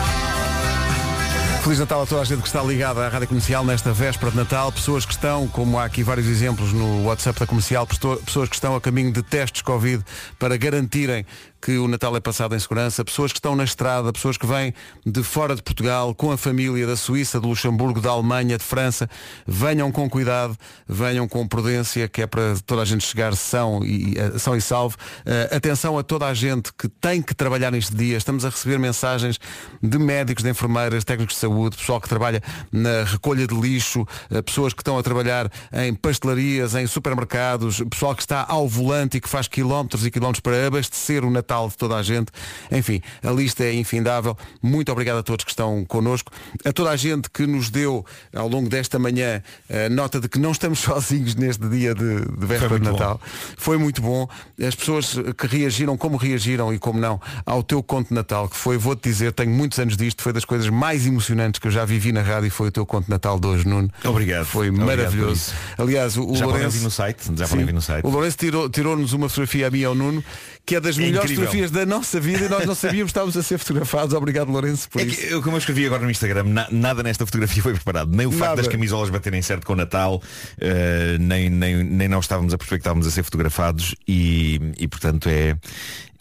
Feliz 1.65 1.79
Natal 1.79 2.03
a 2.03 2.07
toda 2.07 2.21
a 2.21 2.25
gente 2.27 2.43
que 2.43 2.47
está 2.47 2.63
ligada 2.63 3.07
à 3.07 3.09
Rádio 3.09 3.27
Comercial 3.27 3.65
nesta 3.65 3.91
véspera 3.91 4.31
de 4.31 4.37
Natal. 4.37 4.71
Pessoas 4.71 5.07
que 5.07 5.13
estão, 5.13 5.49
como 5.49 5.79
há 5.79 5.87
aqui 5.87 6.03
vários 6.03 6.27
exemplos 6.27 6.75
no 6.75 7.05
WhatsApp 7.05 7.41
da 7.41 7.47
Comercial, 7.47 7.87
pessoas 7.87 8.51
que 8.51 8.55
estão 8.55 8.77
a 8.77 8.81
caminho 8.83 9.11
de 9.11 9.23
testes 9.23 9.63
Covid 9.63 10.05
para 10.39 10.59
garantirem 10.59 11.25
que 11.65 11.79
o 11.79 11.89
Natal 11.89 12.15
é 12.15 12.21
passado 12.21 12.55
em 12.55 12.59
segurança, 12.59 13.03
pessoas 13.03 13.33
que 13.33 13.39
estão 13.39 13.57
na 13.57 13.65
estrada, 13.65 14.13
pessoas 14.13 14.37
que 14.37 14.47
vêm 14.47 14.75
de 15.07 15.23
fora 15.23 15.57
de 15.57 15.63
Portugal, 15.63 16.15
com 16.15 16.31
a 16.31 16.37
família 16.37 16.87
da 16.87 16.95
Suíça, 16.95 17.41
de 17.41 17.47
Luxemburgo, 17.47 18.03
da 18.03 18.11
Alemanha, 18.11 18.59
de 18.59 18.63
França, 18.63 19.09
venham 19.47 19.91
com 19.91 20.11
cuidado, 20.11 20.59
venham 20.87 21.27
com 21.27 21.49
prudência, 21.49 22.07
que 22.07 22.21
é 22.21 22.27
para 22.27 22.55
toda 22.67 22.83
a 22.83 22.85
gente 22.85 23.07
chegar 23.07 23.35
são 23.35 23.83
e, 23.83 24.15
eh, 24.19 24.39
são 24.39 24.55
e 24.55 24.61
salvo. 24.61 24.99
Eh, 25.25 25.57
atenção 25.57 25.97
a 25.97 26.03
toda 26.03 26.27
a 26.27 26.35
gente 26.35 26.71
que 26.71 26.87
tem 26.87 27.23
que 27.23 27.35
trabalhar 27.35 27.71
neste 27.71 27.97
dia. 27.97 28.19
Estamos 28.19 28.45
a 28.45 28.51
receber 28.51 28.79
mensagens 28.79 29.41
de 29.83 29.99
médicos, 29.99 30.45
de 30.45 30.51
enfermeiras, 30.51 31.03
técnicos 31.03 31.35
de 31.35 31.41
saúde, 31.41 31.79
pessoal 31.79 31.99
que 31.99 32.11
trabalha 32.11 32.43
na 32.71 33.05
recolha 33.05 33.47
de 33.47 33.59
lixo, 33.59 34.07
eh, 34.31 34.43
pessoas 34.43 34.75
que 34.75 34.83
estão 34.83 34.99
a 34.99 35.03
trabalhar 35.03 35.51
em 35.73 35.95
pastelarias, 35.95 36.75
em 36.75 36.87
supermercados, 36.87 37.83
pessoal 37.89 38.15
que 38.15 38.21
está 38.21 38.45
ao 38.47 38.69
volante 38.69 39.17
e 39.17 39.21
que 39.23 39.31
faz 39.31 39.49
quilómetros 39.49 40.05
e 40.05 40.11
quilómetros 40.11 40.41
para 40.41 40.67
abastecer 40.67 41.25
o 41.25 41.31
Natal 41.31 41.54
de 41.69 41.77
toda 41.77 41.97
a 41.97 42.03
gente. 42.03 42.31
Enfim, 42.71 43.01
a 43.23 43.31
lista 43.31 43.65
é 43.65 43.73
infindável. 43.75 44.37
Muito 44.63 44.91
obrigado 44.93 45.19
a 45.19 45.23
todos 45.23 45.45
que 45.45 45.51
estão 45.51 45.85
connosco. 45.85 46.31
A 46.65 46.73
toda 46.73 46.91
a 46.91 46.97
gente 46.97 47.31
que 47.31 47.47
nos 47.47 47.71
deu 47.71 48.05
ao 48.35 48.49
longo 48.49 48.69
desta 48.69 48.99
manhã 48.99 49.43
a 49.71 49.89
nota 49.89 50.21
de 50.21 50.29
que 50.29 50.39
não 50.39 50.53
estamos 50.53 50.79
sozinhos 50.85 51.35
neste 51.35 51.67
dia 51.69 51.95
de, 51.95 52.21
de 52.21 52.47
véspera 52.47 52.79
de 52.79 52.91
Natal. 52.91 53.21
Foi 53.57 53.77
muito 53.79 54.03
bom. 54.03 54.29
As 54.67 54.75
pessoas 54.75 55.15
que 55.39 55.47
reagiram, 55.47 55.97
como 55.97 56.17
reagiram 56.17 56.73
e 56.73 56.79
como 56.79 56.99
não, 57.01 57.21
ao 57.47 57.63
teu 57.63 57.83
conto 57.83 58.09
de 58.09 58.15
Natal, 58.15 58.49
que 58.49 58.57
foi, 58.57 58.77
vou-te 58.77 59.03
dizer, 59.09 59.33
tenho 59.33 59.51
muitos 59.51 59.79
anos 59.79 59.97
disto, 59.97 60.23
foi 60.23 60.33
das 60.33 60.45
coisas 60.45 60.69
mais 60.69 61.07
emocionantes 61.07 61.59
que 61.59 61.67
eu 61.67 61.71
já 61.71 61.85
vivi 61.85 62.13
na 62.13 62.23
rádio, 62.23 62.51
foi 62.51 62.69
o 62.69 62.73
teu 62.73 62.85
conto 62.87 63.05
de 63.07 63.11
Natal 63.11 63.39
de 63.39 63.47
hoje, 63.47 63.67
Nuno. 63.67 63.91
Obrigado. 64.05 64.45
Foi 64.47 64.69
Obrigado 64.69 64.87
maravilhoso. 64.87 65.53
Aliás, 65.79 66.17
o, 66.17 66.35
Já 66.35 66.47
Lourenço. 66.47 66.83
no 66.83 66.91
site, 66.91 67.31
já 67.37 67.47
Sim. 67.47 67.65
no 67.65 67.81
site. 67.83 68.05
O 68.05 68.11
Lourenço 68.11 68.37
tirou- 68.37 68.69
tirou-nos 68.69 69.13
uma 69.13 69.29
fotografia 69.29 69.67
a 69.67 69.71
mim 69.71 69.79
e 69.81 69.85
ao 69.85 69.95
Nuno, 69.95 70.23
que 70.67 70.77
é 70.77 70.81
das 70.81 70.97
É 70.99 71.01
melhores 71.03 71.31
incrível. 71.31 71.45
fotografias 71.51 71.71
da 71.71 71.85
nossa 71.85 72.19
vida 72.19 72.47
e 72.47 72.49
nós 72.49 72.65
não 72.65 72.75
sabíamos 72.75 73.05
que 73.05 73.11
estávamos 73.11 73.37
a 73.37 73.43
ser 73.43 73.59
fotografados. 73.59 74.15
Obrigado, 74.15 74.51
Lourenço, 74.51 74.89
por 74.89 75.03
É 75.03 75.05
isso. 75.05 75.21
que, 75.21 75.33
eu, 75.33 75.43
como 75.43 75.57
eu 75.57 75.59
escrevi 75.59 75.85
agora 75.85 76.03
no 76.03 76.11
Instagram, 76.11 76.45
na- 76.45 76.69
nada 76.71 77.03
nesta 77.03 77.27
fotografia 77.27 77.63
foi 77.63 77.75
preparado. 77.75 78.11
Nem 78.17 78.27
o 78.27 78.31
facto 78.31 78.43
Nada. 78.51 78.57
das 78.63 78.69
camisolas 78.69 79.11
baterem 79.11 79.43
certo 79.43 79.67
com 79.67 79.75
o 79.75 79.77
Natal, 79.77 80.23
eh, 80.59 81.17
nem, 81.21 81.51
nem, 81.51 81.85
nem 81.85 82.09
nós 82.09 82.25
estávamos 82.25 82.55
a 82.55 82.59
perceber 82.59 82.79
que 82.79 82.81
estávamos 82.83 83.07
a 83.07 83.11
ser 83.11 83.23
fotografados 83.25 83.95
e, 84.09 84.59
e 84.79 84.89
portanto 84.89 85.29
é, 85.29 85.57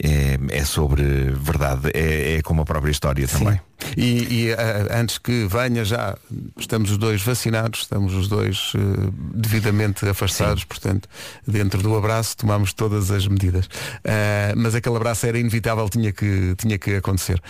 é, 0.02 0.38
é 0.50 0.64
sobre 0.64 1.02
verdade, 1.32 1.90
é, 1.94 2.36
é 2.36 2.42
como 2.42 2.60
a 2.62 2.64
própria 2.66 2.90
história 2.90 3.26
também. 3.26 3.58
E, 3.96 4.46
e, 4.46 4.52
ah, 4.52 4.98
antes 5.00 5.18
que 5.18 5.46
venha 5.46 5.84
já, 5.84 6.16
estamos 6.58 6.90
os 6.90 6.98
dois 6.98 7.22
vacinados, 7.22 7.80
estamos 7.80 8.14
os 8.14 8.28
dois 8.28 8.72
eh, 8.74 9.10
devidamente 9.34 10.08
afastados, 10.08 10.64
portanto, 10.64 11.08
dentro 11.46 11.82
do 11.82 11.96
abraço 11.96 12.36
tomamos 12.36 12.72
todas 12.72 13.10
as 13.10 13.26
medidas. 13.26 13.68
Ah, 14.04 14.52
mas 14.56 14.74
aquele 14.74 14.96
abraço 14.96 15.26
era 15.26 15.38
inevitável, 15.38 15.88
tinha 15.88 16.12
que, 16.12 16.54
tinha 16.56 16.78
que 16.78 16.96
acontecer. 16.96 17.40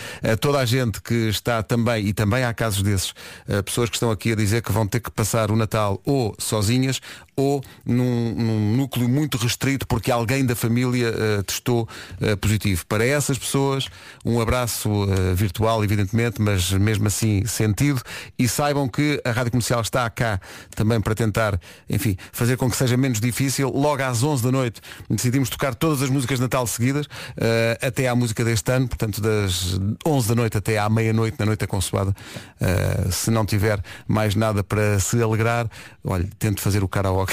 Toda 0.40 0.58
a 0.58 0.64
gente 0.64 1.00
que 1.00 1.28
está 1.28 1.62
também, 1.62 2.06
e 2.06 2.12
também 2.12 2.44
há 2.44 2.52
casos 2.52 2.82
desses, 2.82 3.14
pessoas 3.64 3.88
que 3.88 3.96
estão 3.96 4.10
aqui 4.10 4.32
a 4.32 4.36
dizer 4.36 4.62
que 4.62 4.72
vão 4.72 4.86
ter 4.86 5.00
que 5.00 5.10
passar 5.10 5.50
o 5.50 5.56
Natal 5.56 6.00
ou 6.04 6.34
sozinhas 6.38 7.00
ou 7.36 7.62
num, 7.84 8.34
num 8.34 8.76
núcleo 8.76 9.08
muito 9.08 9.36
restrito 9.36 9.86
porque 9.86 10.10
alguém 10.10 10.44
da 10.44 10.54
família 10.54 11.12
ah, 11.14 11.42
testou 11.42 11.88
ah, 12.20 12.36
positivo. 12.36 12.86
Para 12.86 13.04
essas 13.04 13.38
pessoas, 13.38 13.88
um 14.24 14.40
abraço 14.40 14.88
ah, 15.04 15.34
virtual, 15.34 15.82
evidentemente, 15.84 16.40
mas 16.40 16.72
mesmo 16.72 17.06
assim 17.06 17.44
sentido 17.46 18.00
e 18.38 18.48
saibam 18.48 18.88
que 18.88 19.20
a 19.24 19.30
Rádio 19.30 19.52
Comercial 19.52 19.80
está 19.80 20.08
cá 20.10 20.40
também 20.74 21.00
para 21.00 21.14
tentar, 21.14 21.58
enfim, 21.88 22.16
fazer 22.32 22.56
com 22.56 22.70
que 22.70 22.76
seja 22.76 22.96
menos 22.96 23.20
difícil. 23.20 23.70
Logo 23.70 24.02
às 24.02 24.22
11 24.22 24.42
da 24.42 24.52
noite 24.52 24.80
decidimos 25.10 25.48
tocar 25.48 25.74
todas 25.74 26.02
as 26.02 26.10
músicas 26.10 26.38
de 26.38 26.42
Natal 26.42 26.66
seguidas, 26.66 27.06
até 27.80 28.08
à 28.08 28.14
música 28.14 28.44
deste 28.44 28.70
ano, 28.72 28.88
portanto 28.88 29.20
das 29.20 29.78
11 30.06 30.28
da 30.28 30.34
noite 30.34 30.56
até 30.56 30.78
à 30.78 30.88
meia-noite, 30.88 31.36
na 31.38 31.46
noite 31.46 31.60
da 31.60 31.66
consoada. 31.66 32.14
Se 33.10 33.30
não 33.30 33.44
tiver 33.44 33.80
mais 34.06 34.34
nada 34.34 34.62
para 34.62 34.98
se 35.00 35.20
alegrar, 35.22 35.68
olha, 36.04 36.28
tente 36.38 36.60
fazer 36.60 36.82
o 36.82 36.88
karaoke. 36.88 37.23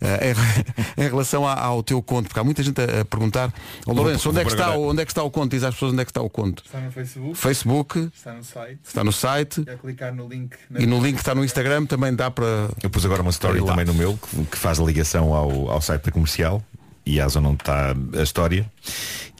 Ah, 0.00 0.18
em, 0.98 1.04
em 1.04 1.08
relação 1.08 1.46
a- 1.46 1.58
ao 1.60 1.82
teu 1.82 2.00
conto, 2.02 2.26
porque 2.28 2.40
há 2.40 2.44
muita 2.44 2.62
gente 2.62 2.80
a, 2.80 3.00
a 3.00 3.04
perguntar, 3.04 3.52
"Ó, 3.86 3.92
Lourenço, 3.92 4.30
onde 4.30 4.40
é, 4.40 4.44
que 4.44 4.50
está, 4.50 4.70
onde 4.76 5.02
é 5.02 5.04
que 5.04 5.10
está 5.10 5.22
o 5.22 5.30
conto? 5.30 5.50
Diz 5.52 5.62
às 5.62 5.74
pessoas 5.74 5.92
onde 5.92 6.02
é 6.02 6.04
que 6.04 6.10
está 6.10 6.22
o 6.22 6.30
conto. 6.30 6.62
Está 6.64 6.80
no 6.80 6.90
Facebook. 6.92 7.34
Facebook, 7.36 8.10
Está 8.14 8.32
no 8.34 8.44
site. 8.44 8.78
está 8.84 9.04
no 9.04 9.12
site 9.12 9.64
É 9.66 9.76
clicar 9.76 10.14
no 10.14 10.28
link. 10.28 10.56
na- 10.70 10.80
e 10.80 10.86
no 10.86 11.00
link 11.02 11.14
que 11.14 11.20
está 11.20 11.34
no 11.34 11.44
Instagram 11.44 11.86
também 11.86 12.14
dá 12.14 12.30
para. 12.30 12.68
Eu 12.82 12.90
pus 12.90 13.04
agora 13.04 13.22
uma 13.22 13.30
story 13.30 13.64
também 13.64 13.84
no 13.84 13.94
meu 13.94 14.16
que, 14.18 14.44
que 14.46 14.58
faz 14.58 14.78
a 14.80 14.84
ligação 14.84 15.34
ao, 15.34 15.70
ao 15.70 15.80
site 15.80 16.02
da 16.04 16.10
comercial 16.12 16.62
e 17.06 17.20
à 17.20 17.28
zona 17.28 17.48
onde 17.50 17.62
está 17.62 17.94
a 18.18 18.22
história. 18.22 18.70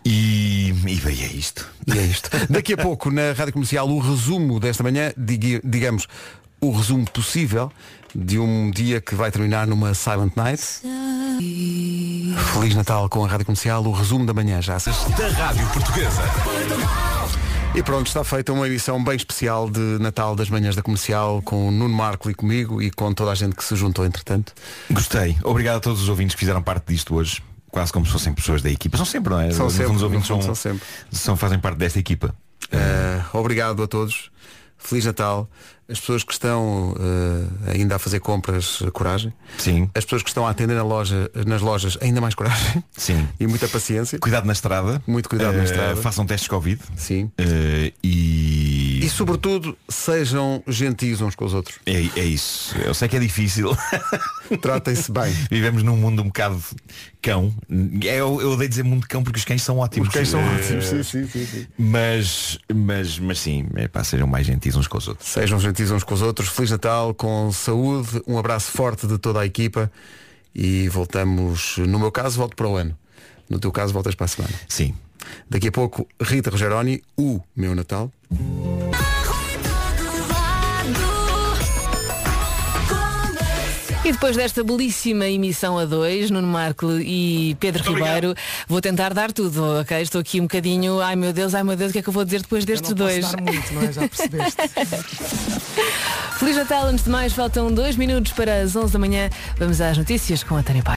E, 0.05 0.69
e 0.87 0.97
bem, 1.01 1.23
é 1.23 1.27
isto. 1.33 1.67
E 1.87 1.99
é 1.99 2.03
isto. 2.03 2.29
Daqui 2.51 2.75
a 2.75 2.77
pouco, 2.77 3.11
na 3.11 3.33
Rádio 3.33 3.55
Comercial, 3.55 3.89
o 3.89 3.99
resumo 3.99 4.61
desta 4.61 4.83
manhã, 4.83 5.13
digamos, 5.17 6.07
o 6.61 6.71
resumo 6.71 7.09
possível 7.11 7.73
de 8.15 8.39
um 8.39 8.71
dia 8.71 9.01
que 9.01 9.15
vai 9.15 9.31
terminar 9.31 9.67
numa 9.67 9.93
Silent 9.95 10.33
Night. 10.37 10.63
Feliz 12.53 12.75
Natal 12.75 13.09
com 13.09 13.25
a 13.25 13.29
Rádio 13.29 13.47
Comercial, 13.47 13.83
o 13.85 13.93
resumo 13.93 14.25
da 14.25 14.33
manhã 14.33 14.61
já. 14.63 14.77
Da 14.79 15.29
Rádio 15.29 15.67
Portuguesa. 15.69 16.23
E 17.75 17.83
pronto, 17.83 18.07
está 18.07 18.23
feita 18.23 18.53
uma 18.53 18.69
edição 18.69 19.03
bem 19.03 19.17
especial 19.17 19.69
de 19.69 19.81
Natal 19.99 20.37
das 20.37 20.49
Manhãs 20.49 20.77
da 20.77 20.83
Comercial 20.83 21.43
com 21.43 21.69
o 21.69 21.71
Nuno 21.73 21.93
Marco 21.95 22.31
e 22.31 22.35
comigo 22.35 22.81
e 22.81 22.89
com 22.91 23.13
toda 23.13 23.33
a 23.33 23.35
gente 23.35 23.57
que 23.57 23.65
se 23.65 23.75
juntou 23.75 24.07
entretanto. 24.07 24.53
Gostei. 24.91 25.37
Obrigado 25.43 25.79
a 25.79 25.81
todos 25.81 26.01
os 26.03 26.09
ouvintes 26.09 26.35
que 26.37 26.41
fizeram 26.41 26.63
parte 26.63 26.93
disto 26.93 27.17
hoje. 27.17 27.43
Quase 27.71 27.93
como 27.93 28.07
se 28.07 28.13
fossem 28.13 28.33
pessoas 28.33 28.63
da 28.63 28.71
equipa. 28.71 28.97
São 28.97 29.05
sempre, 29.07 29.31
não 29.33 29.41
é? 29.41 29.51
São 29.51 29.69
sempre, 29.69 29.97
os 29.97 30.03
ouvintes 30.03 30.29
são, 30.29 30.41
são 30.41 30.55
sempre. 30.55 30.83
são- 31.11 31.37
fazem 31.37 31.59
parte 31.59 31.77
desta 31.79 31.99
equipa. 31.99 32.33
Uh, 32.73 33.37
obrigado 33.39 33.83
a 33.83 33.89
todos. 33.89 34.31
Feliz 34.79 35.05
Natal. 35.05 35.51
As 35.89 36.01
pessoas 36.01 36.25
que 36.25 36.33
estão 36.33 36.93
uh, 36.93 37.71
ainda 37.71 37.97
a 37.97 37.99
fazer 37.99 38.21
compras, 38.21 38.81
uh, 38.81 38.91
coragem. 38.91 39.33
Sim. 39.59 39.91
As 39.95 40.05
pessoas 40.05 40.23
que 40.23 40.29
estão 40.31 40.47
a 40.47 40.51
atender 40.51 40.75
na 40.75 40.83
loja, 40.83 41.31
nas 41.47 41.61
lojas, 41.61 41.99
ainda 42.01 42.21
mais 42.21 42.35
coragem. 42.35 42.83
Sim. 42.97 43.29
E 43.39 43.47
muita 43.47 43.69
paciência. 43.69 44.19
Cuidado 44.19 44.47
na 44.47 44.53
estrada. 44.53 45.03
Muito 45.07 45.29
cuidado 45.29 45.55
na 45.57 45.63
Eh, 45.63 45.65
estrada. 45.65 45.97
Façam 45.97 46.25
testes 46.25 46.49
Covid. 46.49 46.81
Sim. 46.97 47.31
Eh, 47.37 47.93
e... 48.03 49.01
E 49.05 49.09
sobretudo, 49.11 49.77
sejam 49.89 50.63
gentis 50.67 51.21
uns 51.21 51.35
com 51.35 51.45
os 51.45 51.53
outros. 51.53 51.79
É, 51.85 51.93
é 52.19 52.25
isso. 52.25 52.75
Eu 52.79 52.95
sei 52.95 53.07
que 53.09 53.17
é 53.17 53.21
difícil. 53.21 53.77
Tratem-se 54.63 55.11
bem. 55.13 55.31
Vivemos 55.51 55.83
num 55.83 55.97
mundo 55.97 56.23
um 56.23 56.27
bocado 56.27 56.63
cão. 57.21 57.55
É, 58.03 58.17
Eu, 58.17 58.41
eu 58.41 58.53
odeio 58.53 58.69
dizer 58.69 58.83
mundo 58.83 59.07
cão 59.09 59.23
porque 59.23 59.39
os 59.39 59.45
cães 59.45 59.63
são 59.63 59.79
ótimos. 59.79 60.09
Os 60.09 60.15
cães 60.15 60.29
são 60.29 60.41
Eh, 60.41 60.55
ótimos, 60.55 60.87
sim, 60.87 61.03
sim, 61.03 61.27
sim, 61.27 61.47
sim. 61.47 61.67
Mas, 61.77 62.59
mas, 62.73 63.19
mas 63.19 63.39
sim, 63.41 63.67
é, 63.75 63.89
pá, 63.89 64.03
sejam 64.05 64.27
mais 64.27 64.47
gentis 64.47 64.75
uns 64.77 64.87
com 64.87 64.97
os 64.99 65.09
outros. 65.09 65.29
Sejam 65.29 65.59
gentis 65.61 65.74
uns 65.83 66.05
com 66.05 66.15
os 66.15 66.23
outros. 66.23 66.49
Feliz 66.49 66.71
Natal, 66.71 67.15
com 67.15 67.51
saúde, 67.53 68.23
um 68.27 68.39
abraço 68.39 68.71
forte 68.71 69.07
de 69.07 69.19
toda 69.19 69.41
a 69.41 69.47
equipa 69.47 69.91
e 70.55 70.89
voltamos, 70.89 71.79
no 71.79 71.99
meu 71.99 72.13
caso, 72.13 72.39
volto 72.39 72.55
para 72.55 72.69
o 72.69 72.77
ano. 72.77 72.97
No 73.49 73.59
teu 73.59 73.73
caso, 73.73 73.93
voltas 73.93 74.15
para 74.15 74.25
a 74.27 74.29
semana. 74.29 74.55
Sim. 74.69 74.95
Daqui 75.49 75.69
a 75.69 75.73
pouco, 75.73 76.07
Rita 76.21 76.51
Rogeroni, 76.51 77.03
o 77.17 77.41
meu 77.57 77.75
Natal. 77.75 78.11
E 84.05 84.13
depois 84.13 84.37
desta 84.37 84.63
belíssima 84.63 85.27
emissão 85.27 85.79
a 85.79 85.87
dois, 85.87 86.31
Nuno 86.31 86.47
Marco 86.47 86.91
e 87.01 87.57
Pedro 87.59 87.83
Ribeiro, 87.85 88.35
vou 88.69 88.79
tentar 88.79 89.15
dar 89.15 89.33
tudo, 89.33 89.81
ok? 89.81 89.99
Estou 90.03 90.21
aqui 90.21 90.41
um 90.41 90.43
bocadinho, 90.43 91.01
ai 91.01 91.17
meu 91.17 91.33
Deus, 91.33 91.55
ai 91.55 91.63
meu 91.65 91.75
Deus, 91.75 91.89
o 91.89 91.93
que 91.95 92.01
é 92.01 92.03
que 92.03 92.09
eu 92.11 92.13
vou 92.13 92.23
dizer 92.23 92.43
depois 92.43 92.67
destes 92.67 92.91
não 92.91 92.97
posso 92.99 93.13
dois? 93.13 93.31
dar 93.33 93.41
muito, 93.41 93.73
não 93.73 93.83
é? 93.83 93.93
Já 93.93 94.07
percebeste. 94.07 94.57
Feliz 96.39 96.57
Natal, 96.57 96.87
antes 96.87 97.05
de 97.05 97.11
mais, 97.11 97.33
faltam 97.33 97.73
dois 97.73 97.97
minutos 97.97 98.33
para 98.33 98.61
as 98.61 98.77
11 98.77 98.93
da 98.93 98.99
manhã. 98.99 99.31
Vamos 99.57 99.81
às 99.81 99.97
notícias 99.97 100.43
com 100.43 100.57
a 100.59 100.63
Tânia 100.63 100.83
Pai. 100.83 100.93